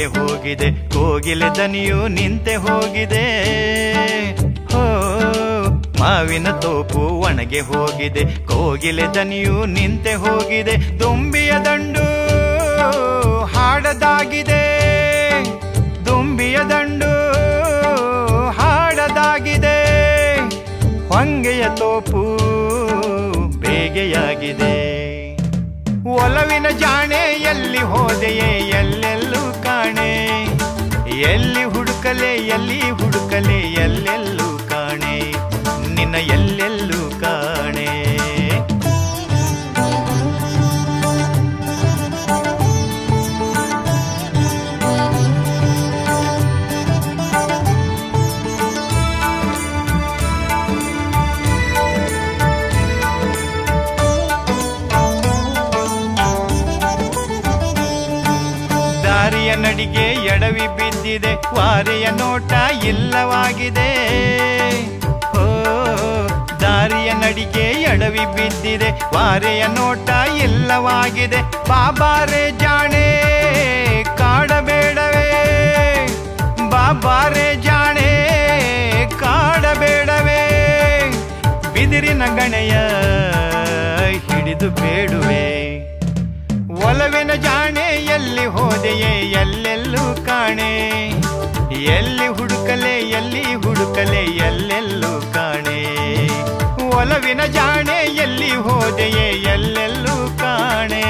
ಒಣಗೆ 0.00 0.18
ಹೋಗಿದೆ. 0.18 0.70
ಕೋಗಿಲೆ 0.70 1.58
ದನಿಯು 1.58 2.08
ನಿಂತೆ 2.08 2.54
ಹೋಗಿದೆ. 2.54 3.24
ಹೋ, 4.72 4.82
ಮಾವಿನ 6.00 6.50
ತೋಪು 6.50 6.98
ಒಣಗೆ 6.98 7.60
ಹೋಗಿದೆ. 7.60 8.24
ಕೋಗಿಲೆ 8.24 9.02
ದನಿಯು 9.14 9.64
ನಿಂತೆ 9.64 10.14
ಹೋಗಿದೆ. 10.14 10.98
ತುಂಬಿಯ 10.98 11.52
ದಂಡು 11.64 12.06
ಹಾಡದಾಗಿದೆ. 13.44 14.64
ತುಂಬಿಯ 16.04 16.58
ದಂಡು 16.58 17.12
ಹಾಡದಾಗಿದೆ. 18.50 19.78
ಹೊಂಗೆಯ 21.08 21.64
ತೋಪು 21.76 22.22
ಬೇಗೆಯಾಗಿದೆ. 23.60 25.00
ಒಲವಿನ 26.10 26.68
ಜಾಣೆಯಲ್ಲಿ 26.68 27.78
ಹೋದೆಯೇ 27.78 28.68
ಎಲ್ಲೆಲ್ಲೂ 28.68 29.19
ಎಲ್ಲಿ 31.28 31.64
ಹುಡುಕಲೆ 31.64 32.30
ಎಲ್ಲಿ 32.46 32.80
ಹುಡುಕಲೆ 32.90 33.58
ಎಲ್ಲೆಲ್ಲೂ 33.84 34.39
ಎಡವಿ 60.60 60.76
ಬಿದ್ದಿದೆ, 60.78 61.32
ವಾರಿಯ 61.56 62.06
ನೋಟ 62.10 62.52
ಇಲ್ಲವಾಗಿದೆ 62.84 63.90
ಓ, 65.34 65.44
ದಾರಿಯ 66.60 67.10
ನಡಿಗೆ 67.12 67.64
ಎಡವಿ 67.82 68.24
ಬಿದ್ದಿದೆ, 68.36 68.90
ವಾರೆಯ 69.14 69.62
ನೋಟ 69.66 70.10
ಇಲ್ಲವಾಗಿದೆ 70.44 71.40
ಬಾಬಾರೆ 71.68 72.42
ಜಾಣೆ, 72.58 73.06
ಕಾಡಬೇಡವೇ. 74.18 75.30
ಬಾಬಾರೆ 76.70 77.48
ಜಾಣೆ, 77.62 78.10
ಕಾಡಬೇಡವೇ. 79.18 80.42
ಬಿದಿರಿನ 81.74 82.22
ಗಣೆಯ 82.36 82.74
ಹಿಡಿದು 84.26 84.70
ಬೇಡುವೆ. 84.82 85.44
ಒಲವಿನ 86.88 87.32
ಜಾಣೆ 87.32 87.49
ಎಲ್ಲಿ 88.40 88.60
ಹೋದೆಯೇ, 88.60 89.30
ಎಲ್ಲೆಲ್ಲೂ 89.30 90.26
ಕಾಣೆ. 90.26 90.70
ಎಲ್ಲಿ 91.72 92.26
ಹುಡುಕಲೆ 92.26 93.00
ಎಲ್ಲಿ 93.10 93.54
ಹುಡುಕಲೆ, 93.54 94.24
ಎಲ್ಲೆಲ್ಲೂ 94.36 95.32
ಕಾಣೆ. 95.34 95.78
ಒಲವಿನ 96.96 97.44
ಜಾಣೆ, 97.44 98.16
ಎಲ್ಲಿ 98.16 98.50
ಹೋದೆಯೇ, 98.50 99.28
ಎಲ್ಲೆಲ್ಲೂ 99.52 100.38
ಕಾಣೆ. 100.38 101.04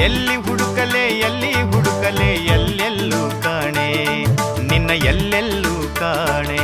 ಎಲ್ಲಿ 0.00 0.36
ಹುಡುಕಲೆ 0.36 1.08
ಎಲ್ಲಿ 1.08 1.52
ಹುಡುಕಲೆ, 1.52 2.34
ಎಲ್ಲೆಲ್ಲೂ 2.34 3.42
ಕಾಣೆ. 3.42 4.24
ನಿನ್ನ 4.62 4.90
ಎಲ್ಲೆಲ್ಲೂ 4.90 5.94
ಕಾಣೆ. 5.94 6.57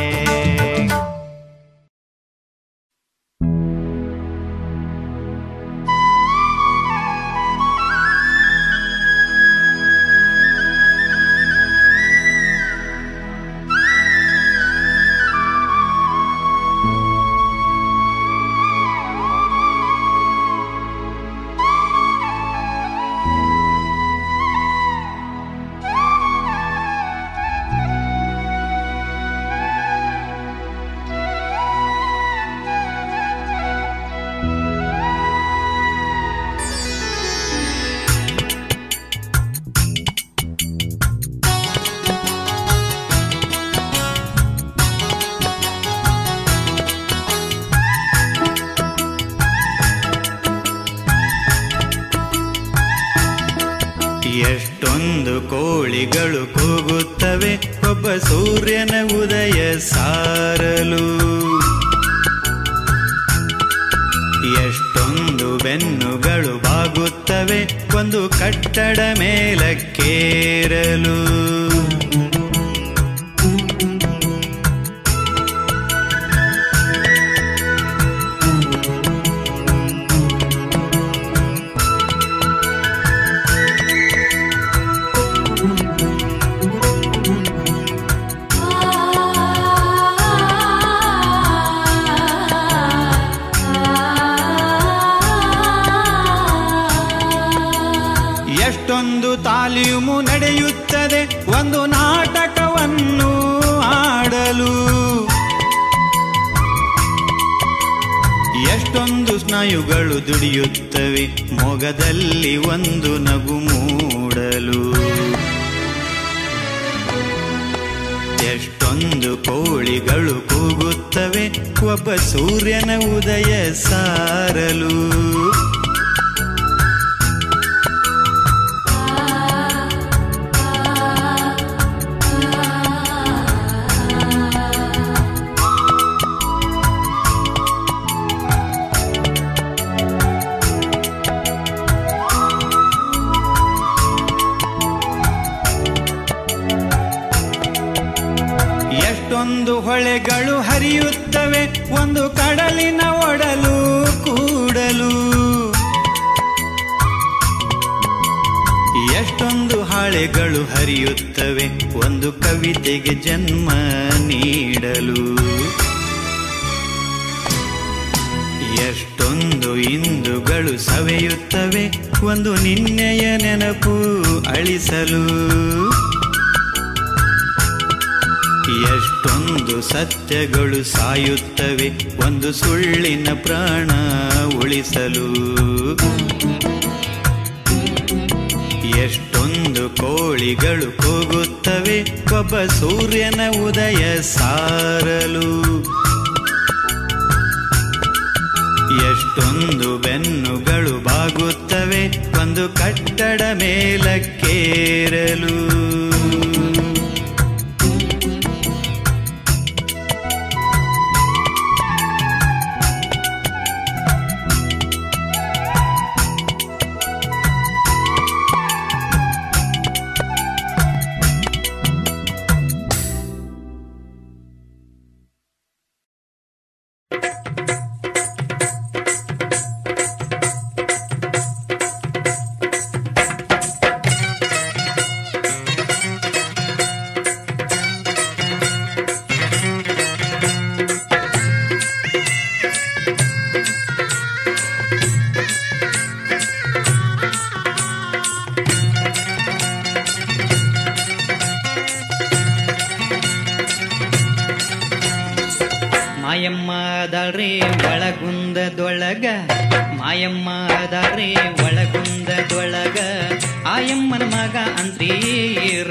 ಮಗ 264.23 264.57
ಅಂತ್ರಿ 264.57 265.11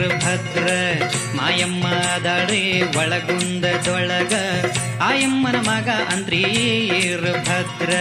ಭದ್ರ. 0.08 0.68
ಮಾಯಮ್ಮ 1.44 1.88
ಅದಾಳ್ರಿ 1.88 2.82
ಒಳಗುಂದದೊಳಗ 2.82 4.34
ಆಯಮ್ಮನ 5.02 5.56
ಮಗ 5.56 5.90
ಅಂತ್ರಿ 5.90 6.44
ಭದ್ರ 7.48 7.92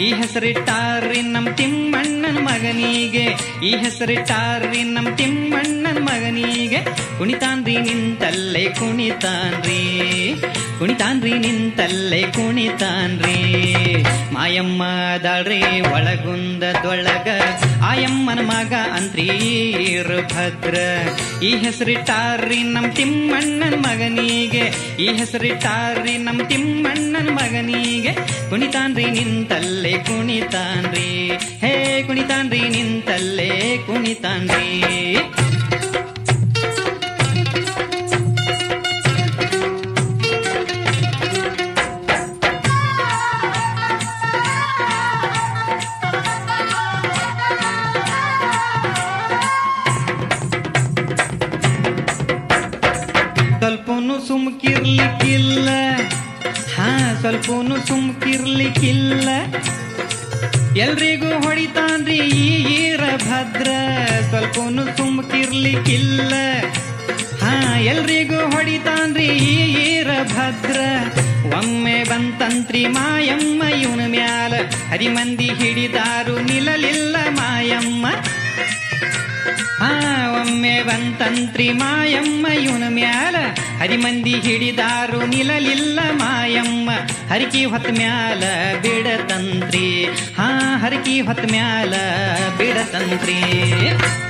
ಈ 0.00 0.14
ಹೆಸರಿಟ್ಟಾರ್ರಿ 0.14 1.22
ನಮ್ 1.22 1.56
ತಿಮ್ಮಣ್ಣನ 1.56 2.38
ಮಗನಿಗೆ. 2.38 3.26
ಈ 3.66 3.76
ಹೆಸರಿಟ್ಟಾರ್ರಿ 3.76 4.82
ನಮ್ 4.82 5.18
ತಿಮ್ಮಣ್ಣನ 5.18 5.98
ಮಗನಿಗೆ. 5.98 6.84
ಕುಣಿತಾನ್ರಿ 7.18 7.76
ನಿಂತಲ್ಲೇ 7.76 8.64
ಕುಣಿತಾನ್ರಿ. 8.64 10.42
ಕುಣಿತಾನ್ರಿ 10.78 11.38
ನಿಂತಲ್ಲೇ 11.38 12.22
ಕುಣಿತಾನ್ರಿ. 12.22 13.54
ಮಾಯಮ್ಮ 14.32 14.82
ದಾಳ್ರಿ 15.22 15.80
ಒಳಗುಂದದೊಳಗ 15.80 17.28
ಆಯಮ್ಮನ 17.82 18.38
ಮಗ 18.42 18.72
ಅಂತ್ರಿ 18.72 19.28
ಭದ್ರ 20.34 20.74
ಈ 21.42 21.56
ಹೆಸರಿಟ್ಟಾರ್ರಿ 21.56 22.62
ನಮ್ 22.74 22.92
ತಿಮ್ಮಣ್ಣನ 22.92 23.74
ಮಗನಿಗೆ. 23.74 24.64
ಈ 25.02 25.06
ಹೆಸರಿಟ್ಟಾರ್ರಿ 25.16 26.18
ನಮ್ 26.18 26.40
ತಿಮ್ಮಣ್ಣನ 26.48 27.28
ಮಗನಿಗೆ. 27.30 28.12
ಕುಣಿತಾನ್ರಿ 28.50 29.10
ನಿಂತಲ್ಲೇ 29.10 29.92
ಕುಣಿತಾನ್ರಿ. 29.92 31.30
ಹೇ 31.66 32.02
ಕುಣಿತಾನ್ರಿ 32.06 32.68
ನಿಂತಲ್ಲೇ 32.68 33.78
ಕುಣಿತಾನ್ರಿ. 33.86 34.84
ಸುಮ್ಕಿರ್ಲಿಕ್ಕಿಲ್ಲ 57.86 59.28
ಎಲ್ರಿಗೂ 60.76 61.30
ಹೊಡಿತಾನ್ರಿ 61.44 62.18
ಈರ 62.76 63.02
ಭದ್ರ 63.26 63.68
ಸ್ವಲ್ಪನು 64.28 64.96
ಸುಮ್ಕಿರ್ಲಿಕ್ಕಿಲ್ಲ 64.96 66.32
ಹಾ, 67.42 67.52
ಎಲ್ರಿಗೂ 67.84 68.40
ಹೊಡಿತಾನ್ರಿ 68.50 69.28
ಈರ 69.84 70.08
ಭದ್ರ 70.32 70.78
ಒಮ್ಮೆ 71.58 72.04
ಬಂತಂತ್ರಿ 72.04 72.86
ಮಾಯಮ್ಮ, 72.88 73.62
ಇವನ 73.82 74.02
ಮ್ಯಾಲ 74.10 74.52
ಹರಿಮಂದಿ 74.90 75.48
ಹಿಡಿದಾರು 75.60 76.38
ನಿಲ್ಲಲಿಲ್ಲ 76.42 77.16
ಮಾಯಮ್ಮ. 77.32 78.06
ಒಮ್ಮೆ 80.44 80.72
ಬಂತಂತ್ರಿ 80.82 81.66
ಮಾಯಮ್ಮ 81.72 82.46
ಇವನ 82.62 82.86
ಮ್ಯಾಲ 82.94 83.36
ಹರಿಮಂದಿ 83.80 84.34
ಹಿಡಿದಾರು 84.38 85.18
ನಿಲ್ಲಲಿಲ್ಲ 85.26 86.00
ಮಾಯಮ್ಮ 86.20 86.90
ಹರಕಿ 87.30 87.62
ಹೊತ್ತ 87.64 87.90
ಮ್ಯಾಲ 87.98 88.42
ಬಿಡತಂತ್ರಿ 88.82 89.86
ಹಾ 90.38 90.48
ಹರಕಿ 90.82 91.14
ಹೊತ್ತ 91.20 91.46
ಮ್ಯಾಲ 91.52 91.94
ಬಿಡತಂತ್ರಿ 92.58 93.38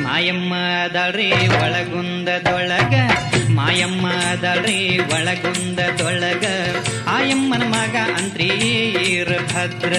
ಮಾಯಮ್ಮ 0.05 0.53
ದಳ್ರಿ 0.95 1.31
ಒಳಗುಂದದೊಳಗ 1.59 2.95
ಮಾಯಮ್ಮ 3.51 4.07
ದಳ್ರಿ 4.43 4.81
ಒಳಗುಂದದೊಳಗ 5.09 6.45
ಆಯಮ್ಮನ 7.15 7.63
ಮಗ 7.63 7.97
ಭದ್ರ. 9.55 9.93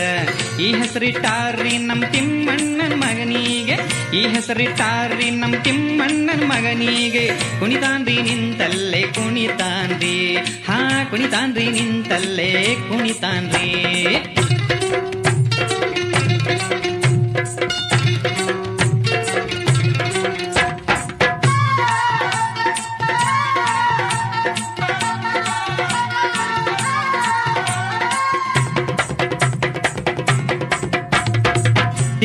ಈ 0.60 0.76
ಹೆಸರಿಟ್ಟಾರ್ರಿ 0.76 1.78
ನಮ್ 1.78 2.02
ತಿಮ್ಮಣ್ಣನ 2.02 2.94
ಮಗನಿಗೆ. 2.96 3.76
ಈ 4.18 4.28
ಹೆಸರಿಟ್ಟಾರ್ರಿ 4.28 5.30
ನಮ್ 5.30 5.64
ತಿಮ್ಮಣ್ಣನ 5.64 6.44
ಮಗನಿಗೆ. 6.46 7.32
ಕುಣಿತಾನ್ರಿ 7.60 8.22
ನಿಂತಲ್ಲೇ 8.22 9.02
ಕುಣಿತಾನ್ರಿ. 9.02 10.36
ಹಾ, 10.68 11.04
ಕುಣಿತಾನ್ರಿ 11.10 11.72
ನಿಂತಲ್ಲೇ 11.72 12.76
ಕುಣಿತಾನ್ರಿ. 12.90 13.74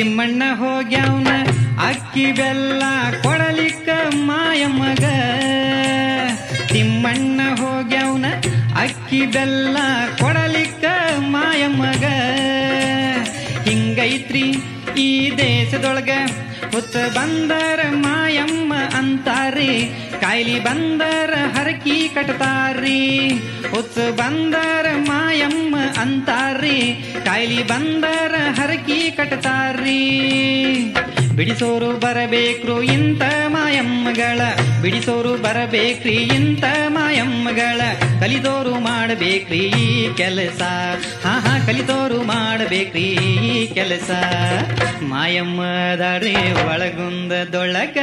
ತಿಮ್ಮಣ್ಣ 0.01 0.43
ಹೋಗ್ಯಾವ್ನ, 0.55 1.31
ಅಕ್ಕಿ 1.86 2.32
ಬೆಲ್ಲ 2.32 2.82
ಕೊಡಲಿಕ್ಕ 3.22 3.89
ಮಾಯಮ್ಮಗ 4.28 5.05
ತಿಮ್ಮಣ್ಣ 6.72 7.40
ಹೋಗ್ಯಾವ್ನ, 7.59 8.27
ಅಕ್ಕಿ 8.77 9.20
ಬೆಲ್ಲ 9.27 9.77
ಕೊಡಲಿಕ್ಕ 10.20 10.85
ಮಾಯಮ್ಮಗ 11.35 12.05
ಹಿಂಗೈತ್ರಿ 13.68 14.47
ಈ 14.97 15.36
ದೇಶದೊಳಗ 15.36 16.10
ಹುತ್ತ 16.72 16.97
ಬಂದರ 16.97 17.81
ಮಾಯಮ್ಮ 17.90 18.72
ಅಂತಾರಿ 18.98 19.72
ಕಾಯಿಲಿ 20.21 20.61
ಬಂದರ 20.61 21.35
ಹರಕಿ 21.57 22.09
ಕಟ್ತಾರ್ರಿ, 22.15 23.29
ಹುತ್ತ 23.71 23.99
ಬಂದರ 23.99 24.87
ಮಾಯಮ್ಮ 25.09 25.77
ಅಂತಾರ್ರಿ, 26.01 26.79
ಕಾಯಿಲಿ 27.25 27.63
ಬಂದರ 27.63 28.35
ಹರಕಿ 28.61 29.11
ಕಟ್ತಾರ್ರಿ. 29.11 30.01
ಬಿಡಿಸೋರು 31.37 31.91
ಬರಬೇಕು 32.01 32.83
ಇಂಥ 32.83 33.23
ಮಾಯಮ್ಮಗಳ, 33.47 34.41
ಬಿಡಿಸೋರು 34.83 35.37
ಬರಬೇಕ್ರಿ 35.37 36.15
ಇಂಥ 36.15 36.65
ಮಾಯಮ್ಮಗಳ 36.89 37.81
ಕಲಿದೋರು 38.21 38.75
ಮಾಡಬೇಕ್ರಿ 38.81 39.63
ಕೆಲಸ. 40.17 40.63
ಹಾ 41.27 41.33
ಹಾ 41.47 41.59
ಕಲಿದೋರು 41.67 42.23
ಮಾಡಬೇಕ್ರಿ 42.23 43.09
ಕೆಲಸ. 43.75 44.11
ಮಾಯಮ್ಮ 45.03 45.61
ದಾಡ್ರಿ 45.99 46.35
ಒಳಗುಂದದೊಳಗ 46.67 47.99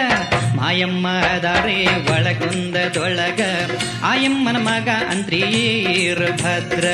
ಮಾಯಮ್ಮ 0.55 1.07
ದಾಡ್ರಿ 1.43 1.85
ಒಳಗುಂದದೊಳಗ, 2.11 3.41
ಆಯಮ್ಮನ 4.03 4.57
ಮಗ 4.67 4.89
ಅಂತ್ರೀರ್ 5.13 6.25
ಭದ್ರ 6.41 6.85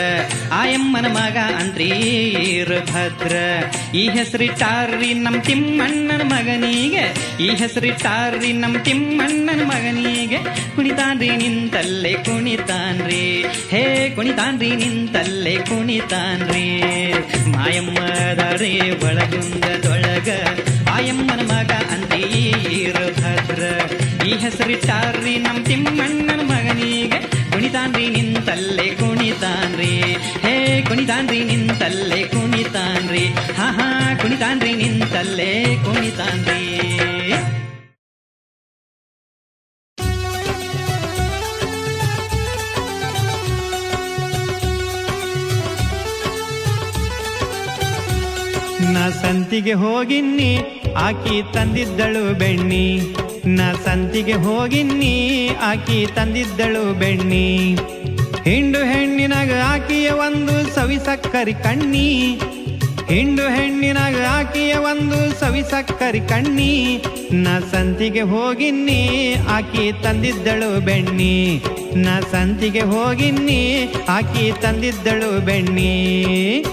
ಆಯಮ್ಮನ 0.62 1.08
ಮಗ 1.18 1.38
ಅಂತ್ರೀರ್ 1.62 2.76
ಭದ್ರ 2.92 3.36
ಈ 4.02 4.04
ಹೆಸರಿಟ್ಟಾರ್ರಿ 4.10 5.10
ನಮ್ 5.26 5.40
ತಿಮ್ಮಣ್ಣನ 5.48 6.22
ಮಗನಿಗೆ, 6.34 7.06
ಈ 7.46 7.50
ಹೆಸರಿಟ್ಟಾರ್ರಿ 7.62 8.52
ನಮ್ 8.64 8.78
ತಿಮ್ಮಣ್ಣನ 8.88 9.62
ಮಗನಿಗೆ, 9.72 10.40
ಕುಣಿತಾನ್ರಿ 10.76 11.30
ನಿಂತಲ್ಲೆ 11.44 12.14
ಕುಣಿತಾನ್ರಿ, 12.28 13.24
ಹೇ 13.74 13.84
ಕುಣಿತಾನ್ರಿ 14.16 14.72
ನಿಂತಲ್ಲೆ 14.84 15.56
ಕುಣಿತಾನ್ರಿ. 15.70 16.68
ಮಾಯಮ್ಮ 17.56 17.98
ದಾಡ್ರಿ 18.40 18.74
ಒಳಗುಂದದೊಳಗ, 19.08 20.30
ಆಯಮ್ಮನ 20.96 21.42
ಮಗ 21.52 21.72
ಅಂತೀರ 21.94 22.98
ಭದ್ರ 23.20 23.62
ಈ 24.28 24.38
ಹೆಸರಿಟ್ಟಾರ್ರಿ 24.38 25.38
ನಮ್ 25.38 25.66
ತಿಮ್ಮಣ್ಣನ 25.66 26.42
ಮಗನಿಗೆ. 26.42 27.20
ಕುಣಿತಾನ್ರಿ 27.52 28.10
ನಿಂತಲ್ಲೇ 28.10 28.96
ಕುಣಿತಾನ್ರಿ. 28.96 30.02
ಹೇ, 30.42 30.82
ಕುಣಿತಾನ್ರಿ 30.82 31.44
ನಿಂತಲ್ಲೇ 31.44 32.24
ಕುಣಿತಾನ್ರಿ. 32.24 33.26
ಹಾ 33.28 33.72
ಹಾ, 33.72 34.16
ಕುಣಿತಾನ್ರಿ 34.22 34.74
ನಿಂತಲ್ಲೇ 34.74 35.78
ಕುಣಿತಾನ್ರಿ. 35.86 36.64
ನಾ 48.94 49.10
ಸಂತಿಗೆ 49.10 49.74
ಹೋಗಿನ್ನಿ, 49.74 50.58
ಆಕಿ 50.98 51.54
ತಂದಿದ್ದಳು 51.54 52.34
ಬೆಣ್ಣಿ. 52.34 53.16
ನಾ 53.46 53.74
ಸಂತಿಗೆ 53.74 54.34
ಹೋಗಿನ್ನಿ 54.34 55.50
ಆಕಿ 55.62 56.08
ತಂದಿದ್ದಳು 56.16 57.00
ಬೆಣ್ಣಿ. 57.00 57.76
ಹಿಂಡು 58.44 58.80
ಹೆಣ್ಣಿನಾಗ 58.80 59.52
ಆಕಿಯ 59.66 60.10
ಒಂದು 60.10 60.76
ಸವಿ 60.76 60.98
ಸಕ್ಕರಿ 60.98 61.54
ಕಣ್ಣಿ. 61.54 62.40
ಹಿಂಡು 63.08 63.42
ಹೆಣ್ಣಿನಾಗ 63.42 64.16
ಆಕಿಯ 64.30 64.74
ಒಂದು 64.74 65.40
ಸವಿ 65.40 65.62
ಸಕ್ಕರಿ 65.62 66.20
ಕಣ್ಣಿ. 66.20 67.04
ನಾ 67.32 67.60
ಸಂತಿಗೆ 67.60 68.22
ಹೋಗಿನ್ನಿ 68.22 69.36
ಆಕಿ 69.50 69.92
ತಂದಿದ್ದಳು 70.04 70.86
ಬೆಣ್ಣಿ. 70.86 71.64
ನಾ 71.96 72.20
ಸಂತಿಗೆ 72.20 72.82
ಹೋಗಿನ್ನಿ 72.82 73.94
ಆಕಿ 74.08 74.62
ತಂದಿದ್ದಳು 74.62 75.46
ಬೆಣ್ಣಿ. 75.46 76.66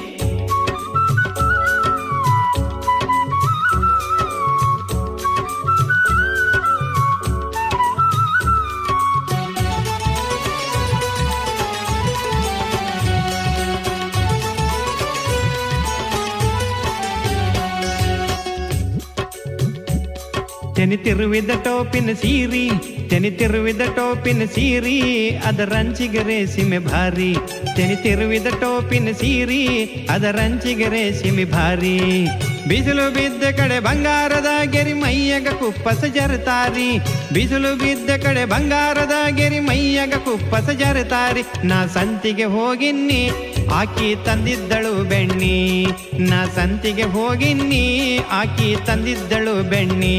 ತೆನಿತಿರುವಿದ 20.81 21.51
ಟೋಪಿನ 21.65 22.13
ಸೀರಿ 22.13 22.71
ತೆನಿತಿರುವಿದ 23.11 23.81
ಟೋಪಿನ 23.97 24.45
ಸೀರಿ 24.45 25.29
ಅದರಂಚಿಗರೆ 25.29 26.47
ಸಿಮೆ 26.47 26.79
ಭಾರಿ. 26.79 27.35
ತೆನಿತಿರುವಿದ 27.77 28.47
ಟೋಪಿನ 28.47 29.09
ಸೀರಿ 29.13 29.85
ಅದರಂಚಿಗರೆ 30.11 31.13
ಸಿಮೆ 31.13 31.45
ಭಾರಿ. 31.45 31.99
ಬಿಸಿಲು 32.69 33.11
ಬಿದ್ದ 33.11 33.43
ಕಡೆ 33.57 33.81
ಬಂಗಾರದ 33.81 34.47
ಗೆರಿ 34.65 34.93
ಮೈಯಗ 34.93 35.49
ಕುಪ್ಪಸ 35.49 36.05
ಜರತಾರಿ. 36.05 36.99
ಬಿಸಿಲು 37.33 37.77
ಬಿದ್ದ 37.77 38.11
ಕಡೆ 38.25 38.45
ಬಂಗಾರದ 38.45 39.13
ಗೆರಿ 39.31 39.61
ಮೈಯಗ 39.61 40.15
ಕುಪ್ಪಸ 40.15 40.71
ಜರತಾರಿ. 40.71 41.43
ನಾ 41.65 41.87
ಸಂತಿಗೆ 41.87 42.45
ಹೋಗಿನ್ನಿ, 42.45 43.31
ಆಕಿ 43.75 44.17
ತಂದಿದ್ದಳು 44.25 45.05
ಬೆಣ್ಣಿ. 45.05 45.87
ನಾ 46.19 46.47
ಸಂತಿಗೆ 46.47 47.03
ಹೋಗಿನ್ನಿ, 47.03 48.19
ಆಕಿ 48.31 48.77
ತಂದಿದ್ದಳು 48.87 49.63
ಬೆಣ್ಣಿ. 49.63 50.19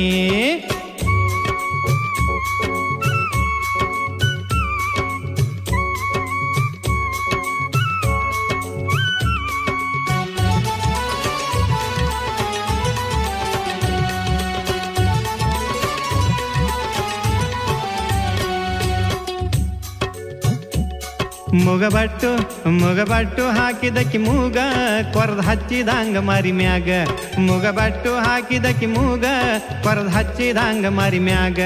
ಮುಗಬಟ್ಟು 21.72 22.30
ಮುಗಬಟ್ಟು 22.70 23.44
ಹಾಕಿದಕ್ಕಿ 23.48 24.18
ಮೂಗ, 24.18 24.58
ಕೊರದ್ 25.14 25.46
ಹಚ್ಚಿದಂಗ 25.46 26.18
ಮರಿ 26.18 26.52
ಮ್ಯಾಗ. 26.52 26.90
ಮುಗಬಟ್ಟು 27.40 28.16
ಹಾಕಿದಕ್ಕಿ 28.16 28.86
ಮೂಗ, 28.86 29.26
ಕೊರದ್ 29.84 30.12
ಹಚ್ಚಿದಂಗ 30.12 30.86
ಮರಿ 30.86 31.20
ಮ್ಯಾಗ. 31.20 31.60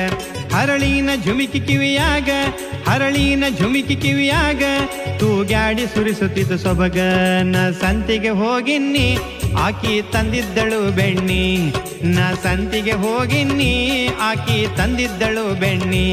ಹರಳಿನ 0.54 1.10
ಝುಮಿಕಿ 1.26 1.60
ಕಿವಿಯಾಗ, 1.60 2.30
ಹರಳಿನ 2.90 3.44
ಝುಮಿಕಿ 3.60 3.96
ಕಿವಿಯಾಗ, 3.96 4.64
ತೂಗ್ಯಾಡಿ 5.18 5.88
ಸುರಿಸುತ್ತಿದ್ದು 5.88 6.58
ಸೊಬಗ 6.58 6.98
ನ 7.42 7.56
ಸಂತಿಗೆ 7.72 8.30
ಹೋಗಿನ್ನಿ, 8.30 9.18
ಆಕಿ 9.60 10.02
ತಂದಿದ್ದಳು 10.12 10.92
ಬೆಣ್ಣಿ. 10.92 11.74
ನ 12.04 12.20
ಸಂತಿಗೆ 12.44 12.92
ಹೋಗಿನ್ನಿ, 12.92 13.74
ಆಕಿ 14.22 14.68
ತಂದಿದ್ದಳು 14.78 15.60
ಬೆಣ್ಣಿ. 15.60 16.08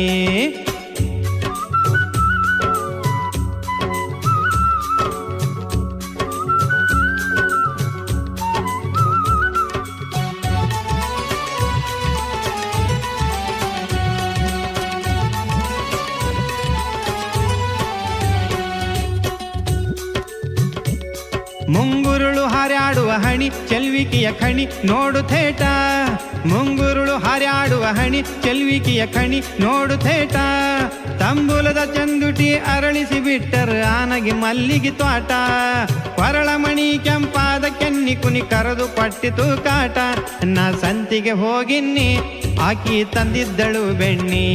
ಚೆಲ್ವಿಕೆಯ 24.02 24.30
ಖಣಿ 24.32 24.64
ನೋಡು 24.84 25.20
ಥೇಟ. 25.22 25.62
ಮುಂಗುರುಳು 26.46 27.14
ಹಾರ್ಯಾಡುವ 27.24 27.84
ಹಣಿ 27.98 28.20
ಚೆಲ್ವಿಕೆಯ 28.42 29.02
ಖಣಿ 29.06 29.38
ನೋಡು 29.60 29.96
ಥೇಟ. 29.96 30.36
ತಂಬುಲದ 31.20 31.80
ಚಂದುಟಿ 31.94 32.48
ಅರಳಿಸಿ 32.54 33.20
ಬಿಟ್ಟರು 33.20 33.76
ಆನಗೆ 33.86 34.32
ಮಲ್ಲಿಗೆ 34.32 34.90
ತ್ವಾಟ 34.90 35.30
ಕೊರಳಮಣಿ 36.16 36.98
ಕೆಂಪಾದ 37.04 37.64
ಕೆನ್ನಿ 37.78 38.14
ಕುನಿ 38.16 38.40
ಕರೆದು 38.40 38.88
ಪಟ್ಟಿತು 38.96 39.46
ಕಾಟ. 39.64 39.98
ನಾ 40.44 40.64
ಸಂತಿಗೆ 40.72 41.30
ಹೋಗಿನ್ನಿ, 41.30 42.10
ಆಕಿ 42.60 43.04
ತಂದಿದ್ದಳು 43.04 43.84
ಬೆಣ್ಣಿ. 43.94 44.48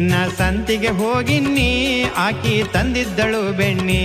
ನಾ 0.00 0.20
ಸಂತಿಗೆ 0.38 0.92
ಹೋಗಿನ್ನಿ, 1.00 1.70
ಆಕಿ 2.16 2.56
ತಂದಿದ್ದಳು 2.72 3.42
ಬೆಣ್ಣಿ. 3.56 4.04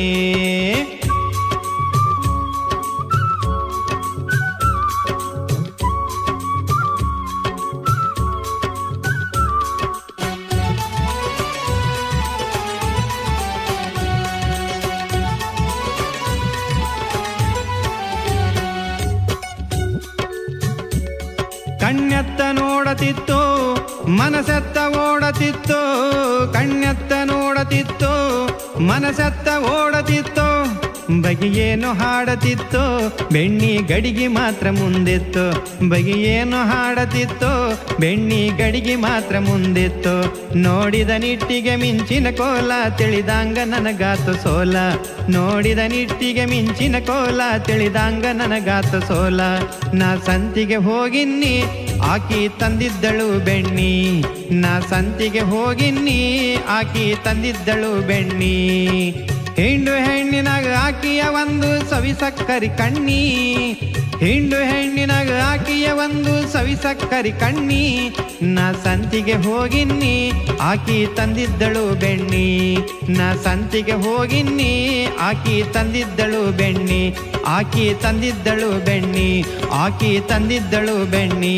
ನೋಡತಿತ್ತು 22.98 23.42
ಮನಸೆತ್ತ 24.12 24.78
ಓಡತಿತ್ತು 24.98 25.78
ಕಣ್ಣೆತ್ತ 26.54 27.14
ನೋಡತಿತ್ತು 27.26 28.12
ಮನಸೆತ್ತ 28.90 29.48
ಓಡತಿತ್ತು. 29.74 30.48
ಬಗೆಯೇನು 31.22 31.94
ಹಾಡತಿತ್ತು, 31.94 33.10
ಬೆಣ್ಣಿ 33.34 33.78
ಗಡಿಗೆ 33.78 34.28
ಮಾತ್ರ 34.28 34.70
ಮುಂದಿತ್ತು. 34.70 35.46
ಬಗೆಯೇನು 35.90 36.58
ಹಾಡತಿತ್ತು, 36.68 37.82
ಬೆಣ್ಣಿ 38.00 38.48
ಗಡಿಗೆ 38.48 38.96
ಮಾತ್ರ 38.96 39.40
ಮುಂದಿತ್ತು. 39.40 40.16
ನೋಡಿದ 40.56 41.10
ನಿಟ್ಟಿಗೆ 41.10 41.76
ಮಿಂಚಿನ 41.76 42.28
ಕೋಲ, 42.32 42.72
ತಿಳಿದಾಂಗ 42.98 43.58
ನನಗಾತು 43.66 44.44
ಸೋಲ. 44.44 44.76
ನೋಡಿದ 45.30 45.78
ನಿಟ್ಟಿಗೆ 45.78 46.46
ಮಿಂಚಿನ 46.46 46.96
ಕೋಲ, 47.00 47.42
ತಿಳಿದಾಂಗ 47.66 48.26
ನನಗಾತು 48.26 49.08
ಸೋಲ. 49.08 49.42
ನಾ 49.94 50.16
ಸಂತಿಗೆ 50.16 50.76
ಹೋಗಿನ್ನಿ, 50.76 51.64
ಆಕಿ 52.04 52.50
ತಂದಿದ್ದಳು 52.60 53.46
ಬೆಣ್ಣಿ. 53.46 54.24
ನಾ 54.52 54.80
ಸಂತಿಗೆ 54.80 55.40
ಹೋಗಿನ್ನಿ, 55.40 56.56
ಆಕಿ 56.70 57.16
ತಂದಿದ್ದಳು 57.24 58.08
ಬೆಣ್ಣಿ. 58.08 58.58
ಹಿಂಡು 59.60 59.92
ಹೆಣ್ಣಿನಾಗ 59.92 60.68
ಆಕಿಯ 60.80 61.24
ಒಂದು 61.30 61.90
ಸವಿ 61.90 62.14
ಸಕ್ಕರಿ 62.20 62.70
ಕಣ್ಣಿ. 62.70 63.22
ಹಿಂಡು 64.20 64.56
ಹೆಣ್ಣಿನಾಗ 64.56 65.32
ಆಕಿಯ 65.46 65.92
ಒಂದು 65.92 66.54
ಸವಿ 66.54 66.76
ಸಕ್ಕರಿ 66.76 67.32
ಕಣ್ಣಿ. 67.32 67.84
ನಾ 68.42 68.72
ಸಂತಿಗೆ 68.72 69.34
ಹೋಗಿನ್ನಿ, 69.34 70.32
ಆಕಿ 70.62 71.08
ತಂದಿದ್ದಳು 71.18 72.00
ಬೆಣ್ಣಿ. 72.00 72.78
ನಾ 73.10 73.36
ಸಂತಿಗೆ 73.36 73.92
ಹೋಗಿನ್ನಿ, 73.92 74.74
ಆಕಿ 75.20 75.64
ತಂದಿದ್ದಳು 75.74 76.52
ಬೆಣ್ಣಿ. 76.52 77.16
ಆಕಿ 77.46 77.94
ತಂದಿದ್ದಳು 78.04 78.86
ಬೆಣ್ಣಿ, 78.86 79.46
ಆಕಿ 79.72 80.20
ತಂದಿದ್ದಳು 80.30 81.06
ಬೆಣ್ಣಿ. 81.06 81.58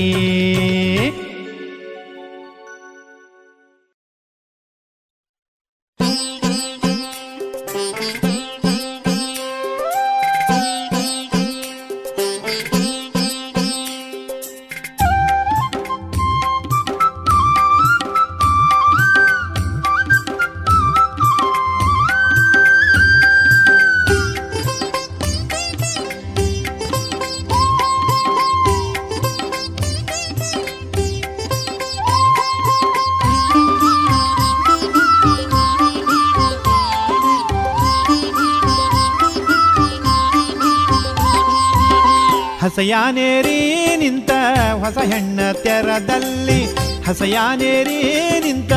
ಹಸಯಾನೇರಿ 42.89 43.75
ನಿಂತ 43.97 44.31
ಹೊಸ 44.71 44.97
ಹೆಣ್ಣ 44.97 45.39
ತೆರದಲ್ಲಿ. 45.51 46.65
ಹಸಯಾನೇರಿ 47.07 48.03
ನಿಂತ 48.39 48.73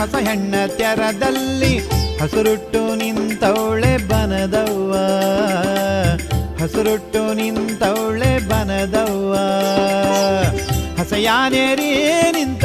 ಹೊಸ 0.00 0.14
ಹೆಣ್ಣ 0.14 0.54
ತೆರದಲ್ಲಿ. 0.66 1.78
ಹಸುರುಟ್ಟು 2.22 2.94
ನಿಂತವಳೆ 2.94 3.96
ಬನದವ್ವ. 3.96 4.92
ಹಸುರುಟ್ಟು 6.62 7.34
ನಿಂತವಳೆ 7.34 8.48
ಬನದವ್ವ. 8.48 9.34
ಹಸಯಾನೇರಿ 11.00 12.22
ನಿಂತ 12.32 12.64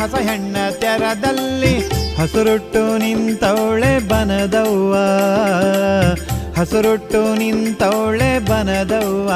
ಹೊಸ 0.00 0.14
ಹೆಣ್ಣ 0.14 0.56
ತೆರದಲ್ಲಿ. 0.70 1.88
ಹಸುರುಟ್ಟು 2.16 2.98
ನಿಂತವಳೆ 2.98 3.98
ಬನದವ್ವ. 3.98 4.94
ಹಸುರುಟ್ಟು 6.66 7.18
ನಿಂತವಳೆ 7.34 8.30
ಬನದವ್ವ. 8.48 9.28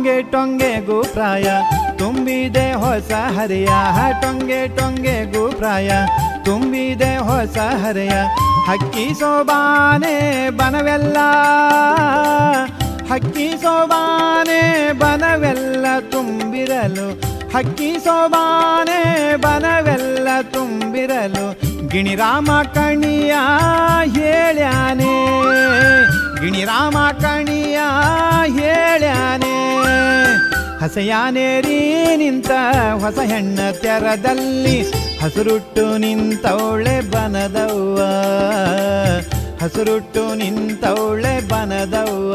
ಟೊಂಗೆ 0.00 0.22
ಟೊಂಗೆಗೂ 0.22 1.02
ಪ್ರಾಯ. 1.02 1.50
ತುಂಬಿದೆ 1.98 2.72
ಹೊಸ 2.72 3.12
ಹರಿಯ. 3.12 3.68
ಟೊಂಗೆ 4.22 4.68
ಟೊಂಗೆಗೂ 4.68 5.52
ಪ್ರಾಯ. 5.52 5.92
ತುಂಬಿದೆ 6.44 7.16
ಹೊಸ 7.16 7.58
ಹರಿಯ. 7.58 8.10
ಹಕ್ಕಿ 8.66 9.14
ಸೋಬಾನೆ 9.14 10.50
ಬನವೆಲ್ಲ. 10.50 11.16
ಹಕ್ಕಿ 13.12 13.52
ಸೋಬಾನೆ 13.62 14.92
ಬನವೆಲ್ಲ 14.92 15.86
ತುಂಬಿರಲು. 16.10 17.10
ಹಕ್ಕಿ 17.56 17.96
ಸೋಬಾನೆ 18.04 19.36
ಬನವೆಲ್ಲ 19.36 20.28
ತುಂಬಿರಲು. 20.42 21.52
ಗಿಣಿರಾಮ 21.88 22.50
ಕಣಿಯ 22.74 23.34
ಹೇಳ್ಯಾನೆ. 24.14 25.40
ಗಿಣಿರಾಮ 26.40 26.98
ಕಣಿಯ 27.20 27.78
ಹೇಳ್ಯಾನೆ 28.58 29.54
ಹಸೆಯಾನೇರಿ 30.82 31.78
ನಿಂತ 32.16 32.50
ಹೊಸ 33.00 33.18
ಹೆಣ್ಣ 33.26 33.58
ತೆರದಲ್ಲಿ 33.82 34.76
ಹಸುರುಟ್ಟು 35.22 35.98
ನಿಂತವಳೆ 35.98 37.10
ಬನದವ್ವ 37.10 37.98
ಹಸುರುಟ್ಟು 39.62 40.34
ನಿಂತವಳೆ 40.34 41.48
ಬನದವ್ವ. 41.48 42.34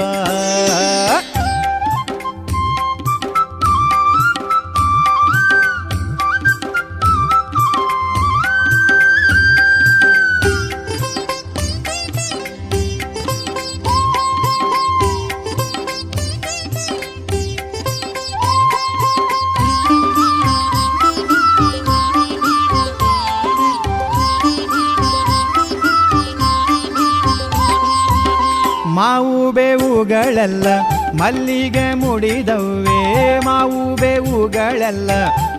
ಮಾವು 28.96 29.52
ಬೇವುಗಳೆಲ್ಲ 29.52 30.68
ಮಲ್ಲಿಗೆ 31.14 31.94
ಮುಡಿದವೆ 31.94 33.40
ಮಾವು 33.40 33.96
ಬೇವುಗಳೆಲ್ಲ 33.96 35.12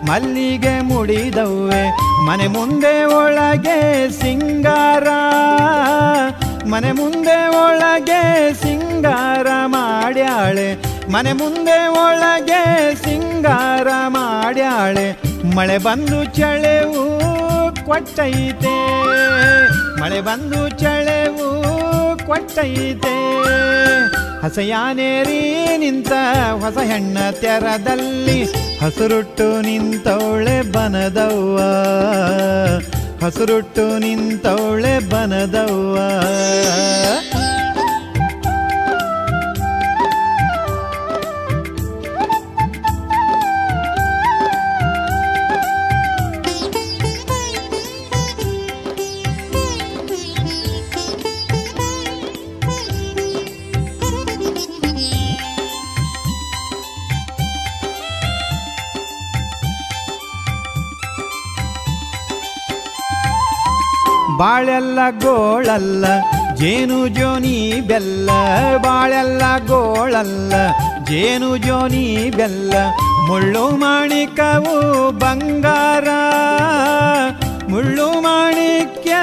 ಮಲ್ಲಿಗೆ 0.03 0.81
ಮುಡಿದವೆ 0.81 2.07
ಮನೆ 2.25 2.47
ಮುಂದೆ 2.47 3.03
ಒಳಗೆ 3.03 4.09
ಸಿಂಗಾರ. 4.21 5.07
ಮನೆ 6.65 6.91
ಮುಂದೆ 6.91 7.47
ಒಳಗೆ 7.47 8.53
ಸಿಂಗಾರ 8.53 9.47
ಮಾಡ್ಯಾಳೆ. 9.65 10.75
ಮನೆ 11.11 11.33
ಮುಂದೆ 11.33 11.87
ಒಳಗೆ 11.87 12.95
ಸಿಂಗಾರ 12.95 13.87
ಮಾಡ್ಯಾಳೆ. 14.07 15.21
ಮಳೆ 15.55 15.77
ಬಂದು 15.77 16.23
ಚಳೆವು 16.23 17.19
ಕೊಟ್ಟೈತೆ. 17.85 18.77
ಮಳೆ 20.01 20.21
ಬಂದು 20.21 20.69
ಚಳೆವು 20.69 21.26
ಕೊಟ್ಟೈತೆ. 22.27 23.15
ಹಸೆಯಾನೇರಿ 24.41 25.77
ನಿಂತ 25.77 26.11
ಹೊಸ 26.61 26.77
ಹೆಣ್ಣ 26.77 27.17
ತೆರದಲ್ಲಿ 27.31 28.43
ಹಸುರುಟ್ಟು 28.83 29.61
ನಿಂತವಳೆ 29.61 30.61
ಬನದವ್ವ. 30.61 31.59
ಹಸುರುಟ್ಟು 33.25 33.97
ನಿಂತವಳೆ 33.97 34.99
ಬನದವ್ವ. 34.99 35.97
ಬಾಳೆಲ್ಲ 64.39 64.99
ಗೋಳಲ್ಲ, 65.23 66.05
ಜೇನು 66.59 66.97
ಜೋನಿ 67.17 67.57
ಬೆಲ್ಲ. 67.89 68.29
ಬಾಳೆಲ್ಲ 68.85 69.43
ಗೋಳಲ್ಲ, 69.67 70.53
ಜೇನು 71.09 71.49
ಜೋನಿ 71.65 72.05
ಬೆಲ್ಲ. 72.37 72.73
ಮುಳ್ಳು 73.27 73.63
ಮಾಣಿಕವು 73.81 74.75
ಬಂಗಾರ, 75.21 76.07
ಮುಳ್ಳು 77.71 78.07
ಮಾಣಿಕ್ಯ 78.21 79.15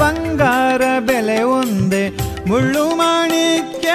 ಬಂಗಾರ 0.00 0.82
ಬೆಲೆ 1.08 1.40
ಒಂದೇ. 1.58 2.04
ಮುಳ್ಳು 2.48 2.84
ಮಾಣಿಕ್ಯ 2.96 3.90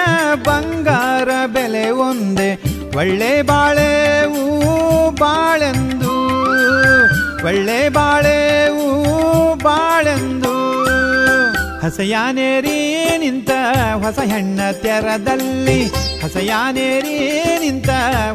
ಬಂಗಾರ 0.48 1.30
ಬೆಲೆ 1.54 1.86
ಒಂದೇ. 2.08 2.50
ಒಳ್ಳೆ 2.96 3.32
ಬಾಳೆವು 3.50 4.44
ಬಾಳೆಂದು, 5.20 6.14
ಒಳ್ಳೆ 7.46 7.80
ಬಾಳೆವು 7.88 8.88
ಬಾಳೆಂದು. 9.64 10.47
ಹಸೆಯಾನೇರಿ 11.82 12.94
ನಿಂತ 13.18 13.50
ಹೊಸ 14.02 14.18
ಹೆಣ್ಣ 14.18 14.60
ತೆರದಲ್ಲಿ. 14.70 15.86
ಹಸಯಾನೇರಿ 16.22 17.30
ನಿಂತ 17.58 17.90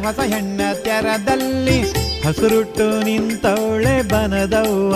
ಹೊಸ 0.06 0.20
ಹೆಣ್ಣ 0.20 0.62
ತೆರದಲ್ಲಿ. 0.84 1.82
ಹಸುರುಟ್ಟು 2.28 3.04
ನಿಂತವಳೆ 3.04 4.02
ಬನದವ್ವ. 4.02 4.96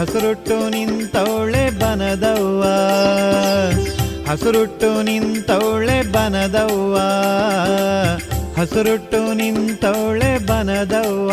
ಹಸುರುಟ್ಟು 0.00 0.68
ನಿಂತವಳೆ 0.68 1.70
ಬನದವ್ವ. 1.70 2.64
ಹಸುರುಟ್ಟು 4.30 5.02
ನಿಂತವಳೆ 5.02 6.02
ಬನದವ್ವ. 6.02 6.98
ಹಸುರುಟ್ಟು 8.60 9.32
ನಿಂತವಳೆ 9.32 10.38
ಬನದವ್ವ. 10.38 11.32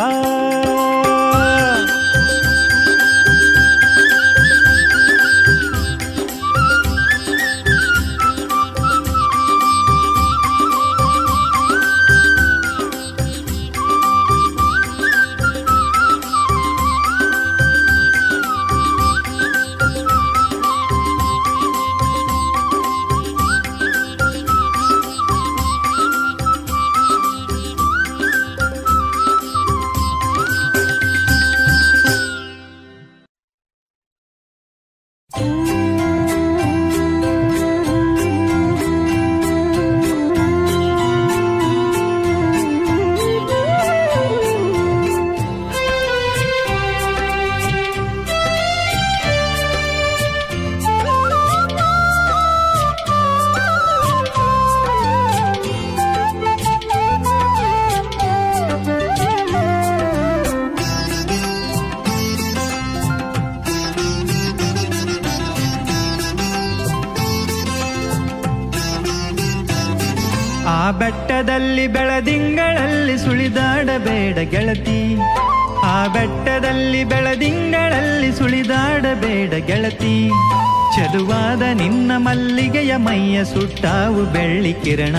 ಚದುವಾದ 81.52 81.78
ನಿನ್ನ 81.80 82.12
ಮಲ್ಲಿಗೆಯ 82.18 82.92
ಮೈಯ 82.96 83.38
ಸುಟ್ಟಾವು 83.44 84.22
ಬೆಳ್ಳಿ 84.34 84.72
ಕಿರಣ, 84.74 85.18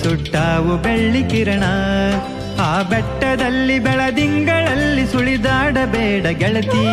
ಸುಟ್ಟಾವು 0.00 0.74
ಬೆಳ್ಳಿ 0.82 1.22
ಕಿರಣ. 1.30 1.64
ಆ 2.62 2.68
ಬೆಟ್ಟದಲ್ಲಿ 2.82 3.76
ಬೆಳದಿಂಗಳಲ್ಲಿ 3.78 5.04
ಸುಳಿದಾಡಬೇಡ 5.12 6.26
ಗೆಳತಿ. 6.42 6.84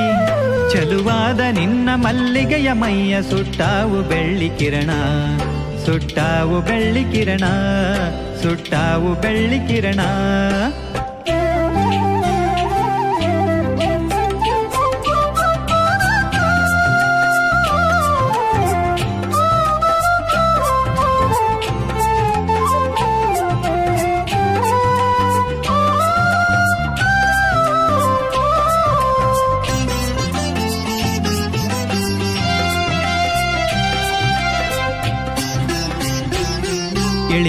ಚಲುವಾದ 0.73 1.41
ನಿನ್ನ 1.59 1.89
ಮಲ್ಲಿಗೆಯ 1.95 2.71
ಮೈಯ 2.73 3.21
ಸುಟ್ಟಾವು 3.29 4.01
ಬೆಳ್ಳಿ 4.09 4.49
ಕಿರಣ, 4.59 4.91
ಸುಟ್ಟಾವು 5.85 6.59
ಬೆಳ್ಳಿ 6.61 7.05
ಕಿರಣ, 7.13 7.45
ಸುಟ್ಟಾವು 8.41 9.13
ಬೆಳ್ಳಿ 9.21 9.59
ಕಿರಣ. 9.69 10.01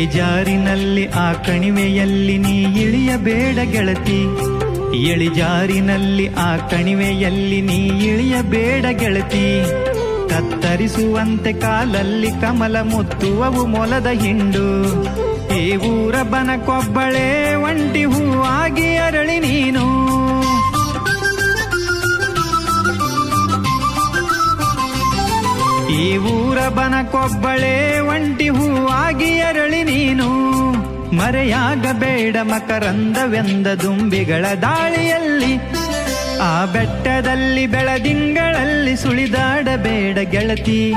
ಇಳಿಜಾರಿನಲ್ಲಿ 0.00 1.06
ಆ 1.06 1.32
ಕಣಿವೆಯಲ್ಲಿ 1.32 2.38
ನೀ 2.38 2.80
ಇಳಿಯಬೇಡ 2.80 3.58
ಗೆಳತಿ. 3.70 4.24
ಇಳಿಜಾರಿನಲ್ಲಿ 4.96 6.28
ಆ 6.28 6.56
ಕಣಿವೆಯಲ್ಲಿ 6.56 7.60
ನೀ 7.60 7.86
ಇಳಿಯಬೇಡ 7.86 8.86
ಗೆಳತಿ. 8.86 9.62
ಕತ್ತರಿಸುವಂತೆ 10.28 11.52
ಕಾಲಲ್ಲಿ 11.52 12.30
ಕಮಲ 12.30 12.80
ಮುತ್ತುವವು 12.80 13.66
ಮೊಲದ 13.66 14.06
ಹಿಂಡು. 14.06 14.66
ಈ 15.56 15.76
ಊರ 15.76 16.14
ಬನಕೊಬ್ಬಳೆ, 16.22 17.54
ಒಂಟಿ 17.54 18.04
ಹೂವಾಗಿ 18.04 18.96
ಅರಳಿ 18.96 19.38
ನೀನು. 19.38 19.99
ಈ 26.00 26.16
ಊರ 26.16 26.58
ಬನಕೊಬ್ಬಳೆ 26.68 27.98
ಒಂಟಿ 27.98 28.48
ಹೂವಾಗಿ 28.48 29.40
ಅರಳಿ 29.40 29.82
ನೀನು. 29.82 30.28
ಮರೆಯಾಗಬೇಡ 31.16 32.36
ಮಕರಂದವೆಂದ 32.42 33.66
ದುಂಬಿಗಳ 33.66 34.46
ದಾಳಿಯಲ್ಲಿ. 34.62 35.56
ಆ 36.42 36.64
ಬೆಟ್ಟದಲ್ಲಿ 36.64 37.66
ಬೆಳದಿಂಗಳಲ್ಲಿ 37.66 38.96
ಸುಳಿದಾಡಬೇಡ 38.96 40.18
ಗೆಳತಿ. 40.18 40.92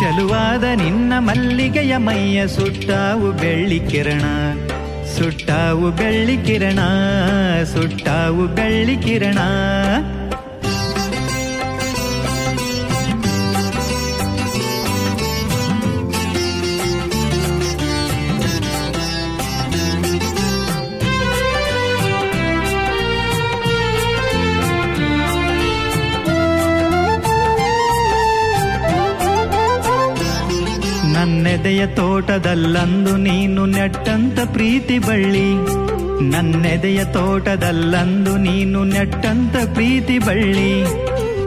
ಚಲುವಾದ 0.00 0.64
ನಿನ್ನ 0.64 1.12
ಮಲ್ಲಿಗೆಯ 1.18 1.96
ಮೈಯ 1.96 2.48
ಸುಟ್ಟಾವು 2.48 3.32
ಬೆಳ್ಳಿ 3.32 3.80
ಕಿರಣ. 3.80 4.22
ಸುಟ್ಟಾವು 5.18 5.90
ಬೆಳ್ಳಿ 5.90 6.36
ಕಿರಣ, 6.36 6.78
ಸುಟ್ಟಾವು 7.64 8.46
ಬೆಳ್ಳಿ 8.46 8.96
ಕಿರಣ. 8.96 9.38
ನನ್ನೆದೆಯ 31.64 31.86
ತೋಟದಲ್ಲಂದು 31.86 33.16
ನೀನು 33.16 33.66
ನೆಟ್ಟಂತ 33.66 34.52
ಪ್ರೀತಿ 34.52 34.98
ಬಳ್ಳಿ. 34.98 35.54
ನನ್ನೆದೆಯ 36.30 37.04
ತೋಟದಲ್ಲಂದು 37.04 38.36
ನೀನು 38.36 38.84
ನೆಟ್ಟಂತ 38.84 39.72
ಪ್ರೀತಿ 39.72 40.18
ಬಳ್ಳಿ. 40.18 40.84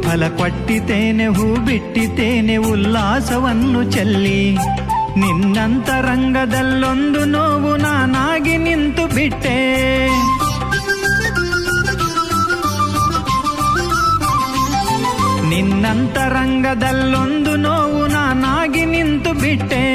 ಫಲ 0.01 0.27
ಕೊಟ್ಟಿತೇನೆ 0.27 1.25
ಹೂ 1.25 1.55
ಬಿಟ್ಟಿತೇನೆ 1.55 2.57
ಉಲ್ಲಾಸವನ್ನು 2.57 3.91
ಚೆಲ್ಲಿ. 3.91 4.57
ನಿನ್ನಂತರಂಗದಲ್ಲೊಂದು 5.17 7.25
ನೋವು 7.25 7.77
ನಾನಾಗಿ 7.77 8.57
ನಿಂತು 8.57 9.15
ಬಿಟ್ಟೆ. 9.15 10.07
ನಿನ್ನಂತರಂಗದಲ್ಲೊಂದು 15.58 17.56
ನೋವು 17.56 18.02
ನಾನಾಗಿ 18.08 18.86
ನಿಂತು 18.86 19.32
ಬಿಟ್ಟೆ. 19.34 19.86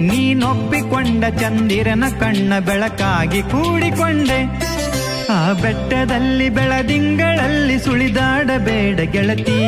ನೀನೊಪ್ಪಿಕೊಂಡ 0.00 1.24
ಚಂದಿರನ 1.40 2.04
ಕಣ್ಣ 2.20 2.52
ಬೆಳಕಾಗಿ 2.58 3.42
ಕೂಡಿಕೊಂಡೆ. 3.42 4.38
ಆ 5.30 5.52
ಬೆಟ್ಟದಲ್ಲಿ 5.52 6.48
ಬೆಳದಿಂಗಳಲ್ಲಿ 6.48 7.78
ಸುಳಿದಾಡಬೇಡ 7.78 9.00
ಗೆಳತಿ. 9.00 9.60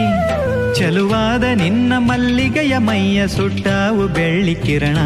ಚಲುವಾದ 0.81 1.45
ನಿನ್ನ 1.45 1.93
ಮಲ್ಲಿಗೆಯ 1.99 2.79
ಮೈಯ 2.79 3.29
ಸುಟ್ಟಾವು 3.29 4.09
ಬೆಳ್ಳಿ 4.09 4.55
ಕಿರಣ, 4.55 4.99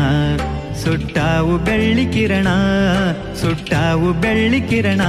ಸುಟ್ಟಾವು 0.84 1.58
ಬೆಳ್ಳಿ 1.58 2.06
ಕಿರಣ, 2.06 2.48
ಸುಟ್ಟಾವು 3.40 4.12
ಬೆಳ್ಳಿ 4.12 4.60
ಕಿರಣ. 4.60 5.00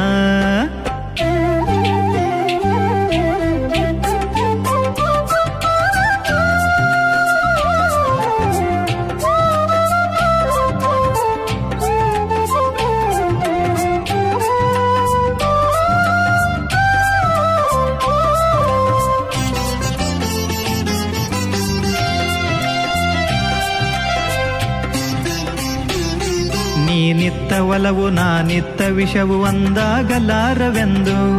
ಒಲವು 27.76 28.10
ನಾನಿತ್ತ 28.10 28.82
ವಿಷವು 28.82 29.42
ಒಂದಾಗಲಾರವೆಂದು. 29.42 31.38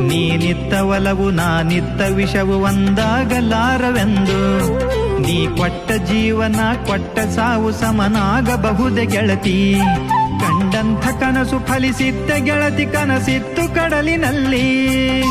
ನೀನಿತ್ತ 0.00 0.74
ಒಲವು 0.74 1.30
ನಾನಿತ್ತ 1.30 2.00
ವಿಷವು 2.14 2.62
ಒಂದಾಗಲಾರವೆಂದು. 2.62 4.40
ನೀ 5.20 5.46
ಕೊಟ್ಟ 5.46 5.92
ಜೀವನ, 5.92 6.56
ಕೊಟ್ಟ 6.86 7.18
ಸಾವು 7.18 7.72
ಸಮನಾಗಬಹುದೇ 7.72 9.06
ಗೆಳತಿ. 9.06 9.76
ಕಂಡಂಥ 10.40 11.06
ಕನಸು 11.06 11.58
ಫಲಿಸಿತ್ತ 11.58 12.32
ಗೆಳತಿ 12.32 12.86
ಕನಸಿತ್ತು 12.86 13.74
ಕಡಲಿನಲ್ಲಿ. 13.74 15.22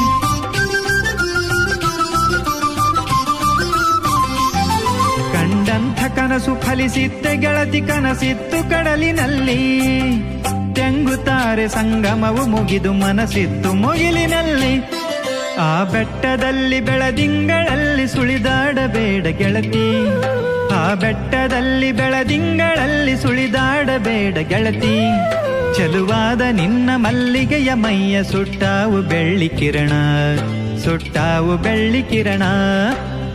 ಕಂಡಂಥ 5.33 6.19
ಕನಸು 6.19 6.61
ಫಲಿಸಿದ್ದ 6.61 7.25
ಗೆಳತಿ 7.25 7.81
ಕನಸಿತ್ತು 7.81 8.69
ಕಡಲಿನಲ್ಲಿ. 8.69 9.79
ತೆಂಗುತ್ತಾರೆ 10.80 11.67
ಸಂಗಮವು 11.67 12.43
ಮುಗಿದು 12.48 12.91
ಮನಸ್ಸಿತ್ತು 12.93 13.74
ಮುಗಿಲಿನಲ್ಲಿ. 13.74 14.74
ಆ 15.59 15.83
ಬೆಟ್ಟದಲ್ಲಿ 15.83 16.80
ಬೆಳದಿಂಗಳಲ್ಲಿ 16.80 18.08
ಸುಳಿದಾಡಬೇಡ 18.08 19.25
ಗೆಳತಿ. 19.38 19.88
ಆ 20.74 20.93
ಬೆಟ್ಟದಲ್ಲಿ 20.93 21.91
ಬೆಳದಿಂಗಳಲ್ಲಿ 21.91 23.16
ಸುಳಿದಾಡಬೇಡ 23.17 24.38
ಗೆಳತಿ. 24.48 24.95
ಚಲುವಾದ 25.77 26.41
ನಿನ್ನ 26.41 26.90
ಮಲ್ಲಿಗೆಯ 26.95 27.74
ಮೈಯ 27.74 28.24
ಸುಟ್ಟಾವು 28.24 29.01
ಬೆಳ್ಳಿ 29.01 29.49
ಕಿರಣ, 29.49 29.91
ಸುಟ್ಟಾವು 30.83 31.58
ಬೆಳ್ಳಿ 31.58 32.03
ಕಿರಣ. 32.03 32.43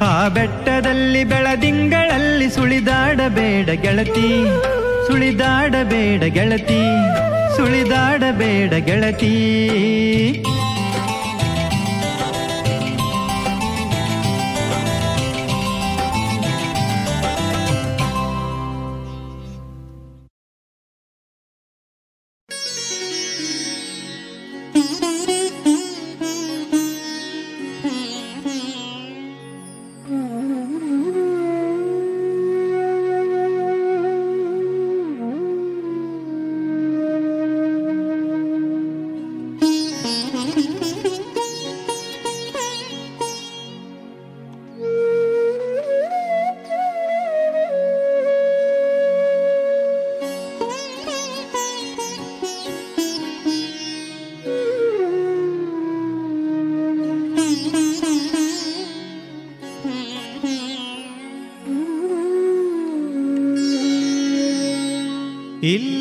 ಆ 0.02 0.28
ಬೆಟ್ಟದಲ್ಲಿ 0.28 1.24
ಬೆಳದಿಂಗಳಲ್ಲಿ 1.24 2.48
ಸುಳಿದಾಡಬೇಡ 2.50 3.68
ಗೆಳತಿ 3.80 4.30
ಸುಳಿದಾಡಬೇಡ 5.06 6.22
ಗೆಳತಿ. 6.22 6.82
ಸುಳಿದಾಡಬೇಡ 7.56 8.74
ಗೆಳತಿ. 8.74 9.34
ಇಲ್ಲೇ 65.64 65.93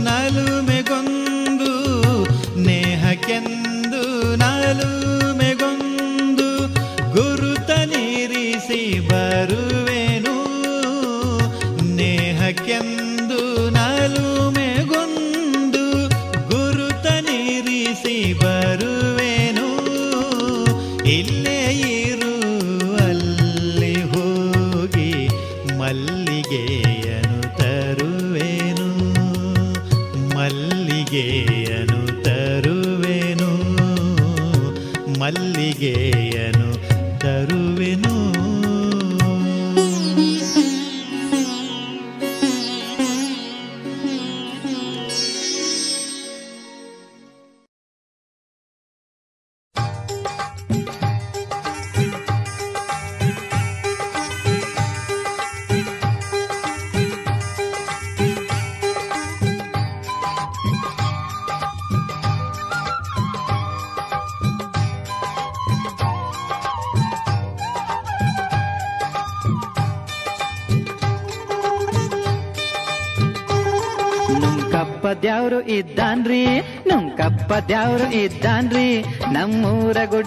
ನಲುಮೆಗೊಂದು 0.00 1.72
ನೇಹಕ್ಕೆಂದು 2.62 4.02
ನಲುಮೆಗೊಂದು 4.36 5.11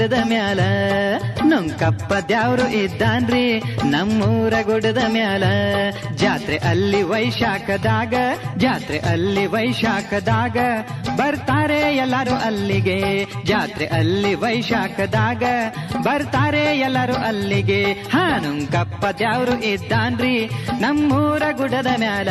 ಗುಡದ 0.06 0.28
ಮ್ಯಾಲ. 0.28 0.60
ನುಂಕಪ್ಪ 1.46 2.14
ದ್ಯಾವ್ರು 2.28 2.68
ಇದ್ದಾನ್ರಿ, 2.68 3.60
ನಮ್ಮೂರ 3.86 4.54
ಗುಡದ 4.62 4.98
ಮ್ಯಾಲ. 5.08 5.44
ಜಾತ್ರೆ 6.16 6.58
ಅಲ್ಲಿ 6.58 7.04
ವೈಶಾಖದಾಗ, 7.04 8.14
ಜಾತ್ರೆ 8.58 9.00
ಅಲ್ಲಿ 9.00 9.46
ವೈಶಾಖದಾಗ 9.46 10.58
ಬರ್ತಾರೆ 11.18 11.96
ಎಲ್ಲರೂ 11.96 12.36
ಅಲ್ಲಿಗೆ. 12.36 13.26
ಜಾತ್ರೆ 13.46 13.88
ಅಲ್ಲಿ 13.88 14.36
ವೈಶಾಖದಾಗ 14.36 15.44
ಬರ್ತಾರೆ 16.04 16.80
ಎಲ್ಲರೂ 16.80 17.14
ಅಲ್ಲಿಗೆ. 17.14 17.84
ಹಾ 17.84 18.38
ನುಂಕಪ್ಪ 18.38 19.06
ದ್ಯಾವ್ರು 19.06 19.64
ಇದ್ದಾನ್ರಿ, 19.64 20.50
ನಮ್ಮೂರ 20.80 21.44
ಗುಡದ 21.52 21.88
ಮ್ಯಾಲ. 21.98 22.30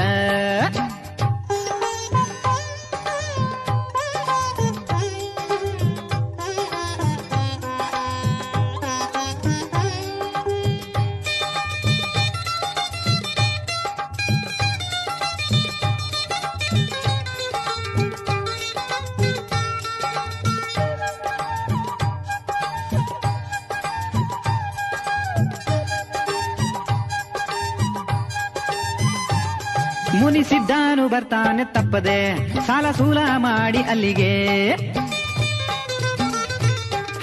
ತಪ್ಪದೆ 31.95 32.21
ಸಾಲ 32.67 32.87
ಸೂಲ 32.91 33.19
ಮಾಡಿ 33.37 33.79
ಅಲ್ಲಿಗೆ. 33.79 34.31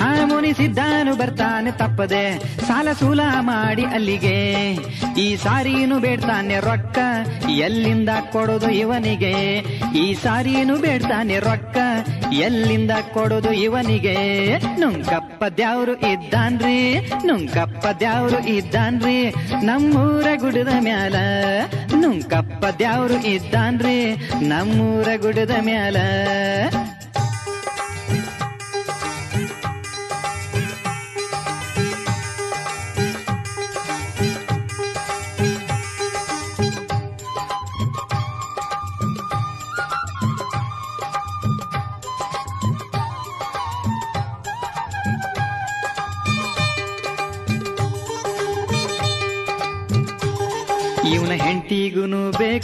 ಹಾರ್ಮೋನಿಸಿದ್ದಾನು 0.01 0.31
ಮುನಿಸಿದ್ದಾನು 0.33 1.15
ಬರ್ತಾನೆ 1.15 1.71
ತಪ್ಪದೆ 1.71 2.39
ಸಾಲ 2.67 2.87
ಸೂಲ 2.99 3.21
ಮಾಡಿ 3.39 3.83
ಅಲ್ಲಿಗೆ. 3.85 4.37
ಈ 5.17 5.35
ಸಾರಿನು 5.35 5.99
ಬೇಡ್ತಾನೆ 5.99 6.59
ರೊಕ್ಕ, 6.59 6.97
ಎಲ್ಲಿಂದ 7.49 8.09
ಕೊಡೋದು 8.31 8.69
ಇವನಿಗೆ. 8.69 9.33
ಈ 9.95 10.13
ಸಾರಿನು 10.13 10.75
ಬೇಡ್ತಾನೆ 10.77 11.39
ರೊಕ್ಕ, 11.39 11.77
ಎಲ್ಲಿಂದ 12.33 12.91
ಕೊಡೋದು 13.13 13.51
ಇವನಿಗೆ. 13.51 14.15
ನುಂಗಪ್ಪ 14.57 15.43
ದ್ಯಾವ್ರು 15.57 15.95
ಇದ್ದಾನ್ರಿ, 16.13 16.79
ನುಂಗಪ್ಪ 17.25 17.85
ದ್ಯಾವ್ರು 17.99 18.39
ಇದ್ದಾನ್ರಿ, 18.47 19.19
ನಮ್ಮೂರ 19.63 20.27
ಗುಡದ 20.35 20.73
ಮ್ಯಾಲ. 20.79 21.15
ನುಂಕಪ್ಪ 21.95 22.50
ದ್ಯಾವ್ರು 22.69 23.27
ಇದ್ದಾನ್ರಿ. 23.27 24.15
ನಮ್ಮೂರ 24.41 25.07
ಗುಡದ 25.21 25.51
ಮ್ಯಾಲ 25.59 25.97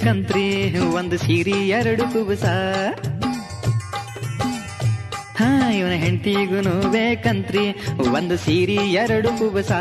ಬೇಕಂತ್ರಿ 0.08 0.78
ಒಂದು 0.80 1.18
ಸೀರಿ, 1.18 1.52
ಎರಡು 1.52 2.04
ಕುಬುಸ. 2.04 2.44
ಹಾ, 5.40 5.72
ಇವನ 5.72 5.90
ಹೆಂಡತಿಗೂನು 5.90 6.92
ಬೇಕಂತ್ರಿ, 6.92 7.72
ಒಂದು 8.16 8.38
ಸೀರಿ, 8.38 8.74
ಎರಡು 8.74 9.30
ಕುಬಸ. 9.30 9.72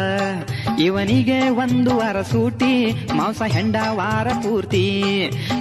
ಇವನಿಗೆ 0.79 1.49
ಒಂದು 1.49 1.97
ವಾರ 1.97 2.23
ಸೂಟಿ, 2.23 2.93
ಮಾಂಸ 3.13 3.43
ಹೆಂಡ 3.43 3.77
ವಾರ 3.91 4.29
ಪೂರ್ತಿ. 4.29 4.87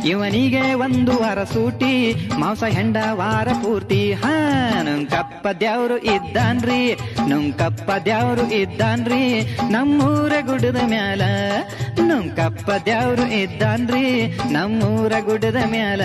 ಇವನಿಗೆ 0.05 0.73
ಒಂದು 0.73 1.11
ವಾರ 1.11 1.43
ಸೂಟಿ, 1.43 2.27
ಮಾಂಸ 2.39 2.63
ಹೆಂಡ 2.63 2.97
ವಾರ 3.11 3.47
ಪೂರ್ತಿ. 3.47 4.13
ಹಾ, 4.13 4.33
ನುಂಕಪ್ಪ 4.81 5.47
ದ್ಯಾವ್ರು 5.59 5.97
ಇದ್ದಾನ್ರಿ, 5.97 6.93
ನುಂಕಪ್ಪ 7.27 7.91
ದ್ಯಾವ್ರು 8.05 8.51
ಇದ್ದಾನ್ರಿ, 8.51 9.57
ನಮ್ಮೂರ 9.69 10.33
ಗುಡ್ಡದ 10.41 10.77
ಮ್ಯಾಲ. 10.85 11.21
ನುಂಕಪ್ಪ 11.99 12.71
ದ್ಯಾವ್ರು 12.85 13.27
ಇದ್ದಾನ್ರಿ 13.33 14.05
ನಮ್ಮೂರ 14.51 15.13
ಗುಡ್ಡದ 15.19 15.55
ಮ್ಯಾಲ. 15.65 16.01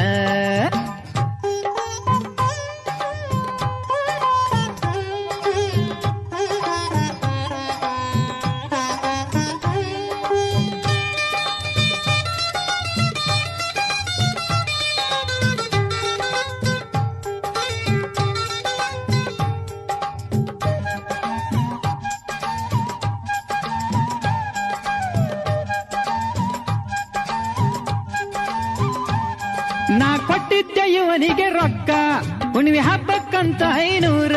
ಹಬ್ಬಕ್ಕಂತ 33.51 33.79
ಐನೂರ. 33.79 34.37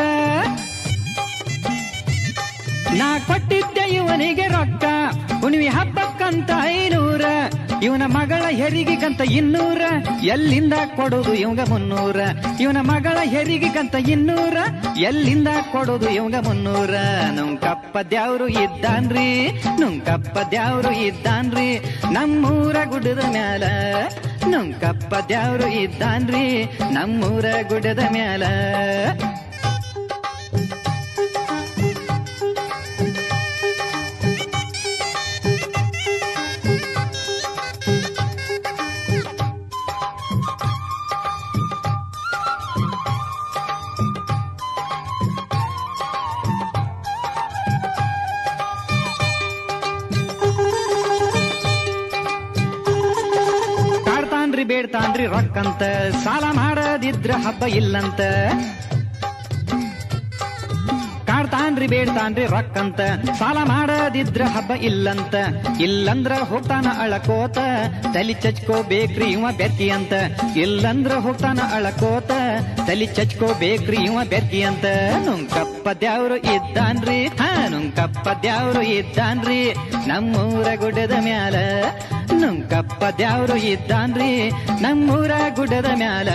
ನಾ 2.93 3.19
ಕೊಟ್ಟಿದ್ದೆ 3.19 3.93
ಇವನಿಗೆ 3.93 4.47
ರೊಕ್ಕ. 4.47 4.83
ಹುಣ್ಣಿಮೆ 5.39 5.67
ಹಬ್ಬಕ್ಕಂತ 5.67 6.49
ಐನೂರ. 6.65 7.25
ಇವನ 7.83 8.01
ಮಗಳ 8.05 8.43
ಹೆರಿಗೆಗಂತ 8.49 9.21
ಇನ್ನೂರ. 9.21 9.81
ಎಲ್ಲಿಂದ 10.23 10.73
ಕೊಡೋದು 10.95 11.33
ಇವಂಗ 11.33 11.59
ಮುನ್ನೂರ. 11.69 12.15
ಇವನ 12.59 12.77
ಮಗಳ 12.81 13.17
ಹೆರಿಗೆಗಂತ 13.23 13.95
ಇನ್ನೂರ. 13.95 14.57
ಎಲ್ಲಿಂದ 14.97 15.47
ಕೊಡೋದು 15.71 16.09
ಇವಂಗ 16.09 16.35
ಮುನ್ನೂರ. 16.35 16.89
ಕಪ್ಪ 17.61 17.97
ದ್ಯಾವ್ರು 18.09 18.47
ಇದ್ದಾನ್ರಿ. 18.47 19.63
ನುಂಕಪ್ಪ 19.79 20.37
ದ್ಯಾವ್ರು 20.51 20.91
ಇದ್ದಾನ್ರಿ. 20.91 21.77
ನಮ್ಮೂರ 22.11 22.75
ಗುಡ್ಡದ 22.89 23.23
ಮ್ಯಾಲ. 23.29 23.63
ನುಂಕಪ್ಪ 24.49 25.15
ದ್ಯಾವ್ರು 25.27 25.67
ಇದ್ದಾನ್ರಿ. 25.67 26.63
ನಮ್ಮೂರ 26.91 27.45
ಗುಡ್ಡದ 27.69 27.99
ಮ್ಯಾಲ 28.11 28.43
ಬೇಡ್ತಾನ್ರಿ 55.23 55.35
ರೊಕ್ಕಂತ, 55.35 55.83
ಸಾಲ 56.23 56.45
ಮಾಡದಿದ್ರ 56.57 57.31
ಹಬ್ಬ 57.45 57.63
ಇಲ್ಲಂತ. 57.79 58.21
ಕಾಡ್ತಾನ್ರಿ, 61.27 61.87
ಬೇಡ್ತಾನ್ರಿ 61.93 62.45
ರೊಕ್ಕಂತ, 62.53 62.99
ಸಾಲ 63.39 63.57
ಮಾಡದಿದ್ರ 63.69 64.41
ಹಬ್ಬ 64.55 64.71
ಇಲ್ಲಂತ. 64.89 65.35
ಇಲ್ಲಂದ್ರ 65.85 66.33
ಹೋಗ್ತಾನ 66.49 66.87
ಅಳಕೋತ, 67.03 67.57
ತಲಿ 68.15 68.35
ಚಚ್ಕೋಬೇಕ್ರಿ 68.43 69.27
ಇವ 69.35 69.47
ಬೆರ್ಕಿ 69.59 69.87
ಅಂತ 69.97 70.13
ಇಲ್ಲಂದ್ರ 70.63 71.13
ಹೋಗ್ತಾನ 71.25 71.59
ಅಳಕೋತ, 71.77 72.31
ತಲಿ 72.87 73.07
ಚಚ್ಕೋಬೇಕ್ರಿ 73.17 73.99
ಇವ 74.09 74.19
ಬೆರ್ಕಿ 74.33 74.61
ಅಂತ 74.71 74.85
ನುಂಕಪ್ಪ 75.27 75.87
ದ್ಯಾವ್ರು 76.03 76.37
ಇದ್ದಾನ್ರಿ 76.55 77.19
ಹಾ 77.41 77.51
ನುಂಕಪ್ಪ 77.75 78.27
ದ್ಯಾವ್ರು 78.43 78.83
ಇದ್ದಾನ್ರಿ. 78.99 79.61
ನಮ್ಮೂರ 80.11 80.67
ಗುಡ್ಡದ 80.83 81.17
ಮ್ಯಾಲ 81.29 81.55
ನುಂಕಪ್ಪ 82.43 83.03
ದ್ಯಾವ್ರು 83.17 83.55
ಇದ್ದಾನ್ರಿ. 83.55 84.49
ನಮ್ಮೂರ 84.81 85.31
ಗುಡ್ಡದ 85.55 85.85
ಮ್ಯಾಲ 85.93 86.29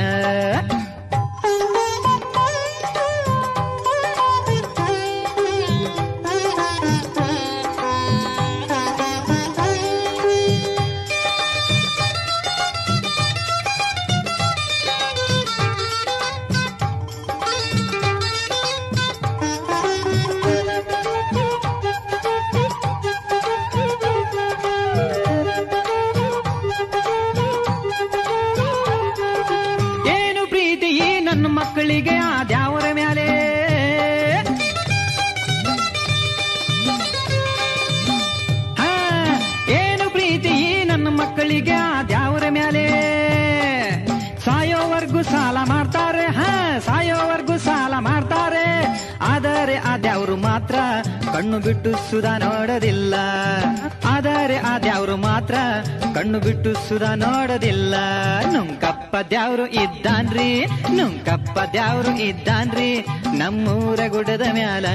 ದ್ಯಾವ್ರು 59.31 59.66
ಇದ್ದಾನ್ರಿ, 59.66 60.65
ನುಂಕಪ್ಪ 60.66 61.58
ದ್ಯಾವ್ರು 61.73 62.20
ಇದ್ದಾನ್ರಿ, 62.20 63.07
ನಮ್ಮೂರ 63.34 64.00
ಗುಡದ 64.08 64.40
ಮ್ಯಾಲ. 64.52 64.86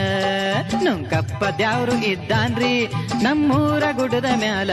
ನುಂಕಪ್ಪ 0.83 1.43
ದ್ಯಾವ್ರು 1.57 2.05
ಇದ್ದಾನ್ರಿ, 2.05 2.87
ನಮ್ಮೂರ 3.21 3.83
ಗುಡದ 3.91 4.25
ಮ್ಯಾಲ. 4.35 4.71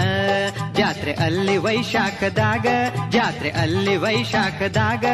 ಜಾತ್ರೆ 0.75 1.13
ಅಲ್ಲಿ 1.13 1.57
ವೈಶಾಖದಾಗ, 1.57 2.67
ಜಾತ್ರೆ 3.11 3.51
ಅಲ್ಲಿ 3.51 3.97
ವೈಶಾಖದಾಗ 3.97 5.05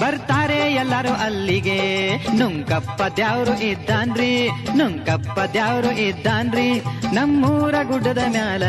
ಬರ್ತಾರೆ 0.00 0.45
ಎಲ್ಲರೂ 0.76 1.12
ಅಲ್ಲಿಗೆ. 1.12 1.80
ನುಂಕಪ್ಪ 2.16 3.02
ದ್ಯಾವ್ರು 3.16 3.62
ಇದ್ದಾನ್ರಿ 3.62 4.48
ನುಂಕಪ್ಪ 4.76 5.40
ದ್ಯಾವ್ರು 5.52 5.90
ಇದ್ದಾನ್ರಿ. 5.92 6.80
ನಮ್ಮೂರ 7.12 7.74
ಗುಡ್ಡದ 7.82 8.18
ಮ್ಯಾಲ 8.28 8.62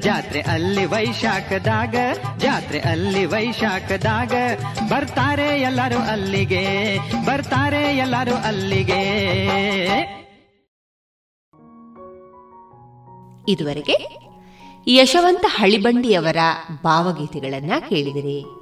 ಜಾತ್ರೆ 0.00 0.40
ಅಲ್ಲಿ 0.40 0.84
ವೈಶಾಖದಾಗ, 0.84 1.94
ಜಾತ್ರೆ 2.38 2.80
ಅಲ್ಲಿ 2.80 3.24
ವೈಶಾಖದಾಗ. 3.24 4.32
ಬರ್ತಾರೆ 4.90 5.60
ಎಲ್ಲರೂ 5.60 5.98
ಅಲ್ಲಿಗೆ, 5.98 6.64
ಬರ್ತಾರೆ 7.26 7.96
ಎಲ್ಲರೂ 7.96 8.34
ಅಲ್ಲಿಗೆ. 8.34 9.02
ಇದುವರೆಗೆ 13.48 13.96
ಯಶವಂತ 14.86 15.44
ಹಳಿಬಂಡಿಯವರ 15.48 16.36
ಭಾವಗೀತೆಗಳನ್ನ 16.82 17.72
ಕೇಳಿದಿರಿ. 17.88 18.61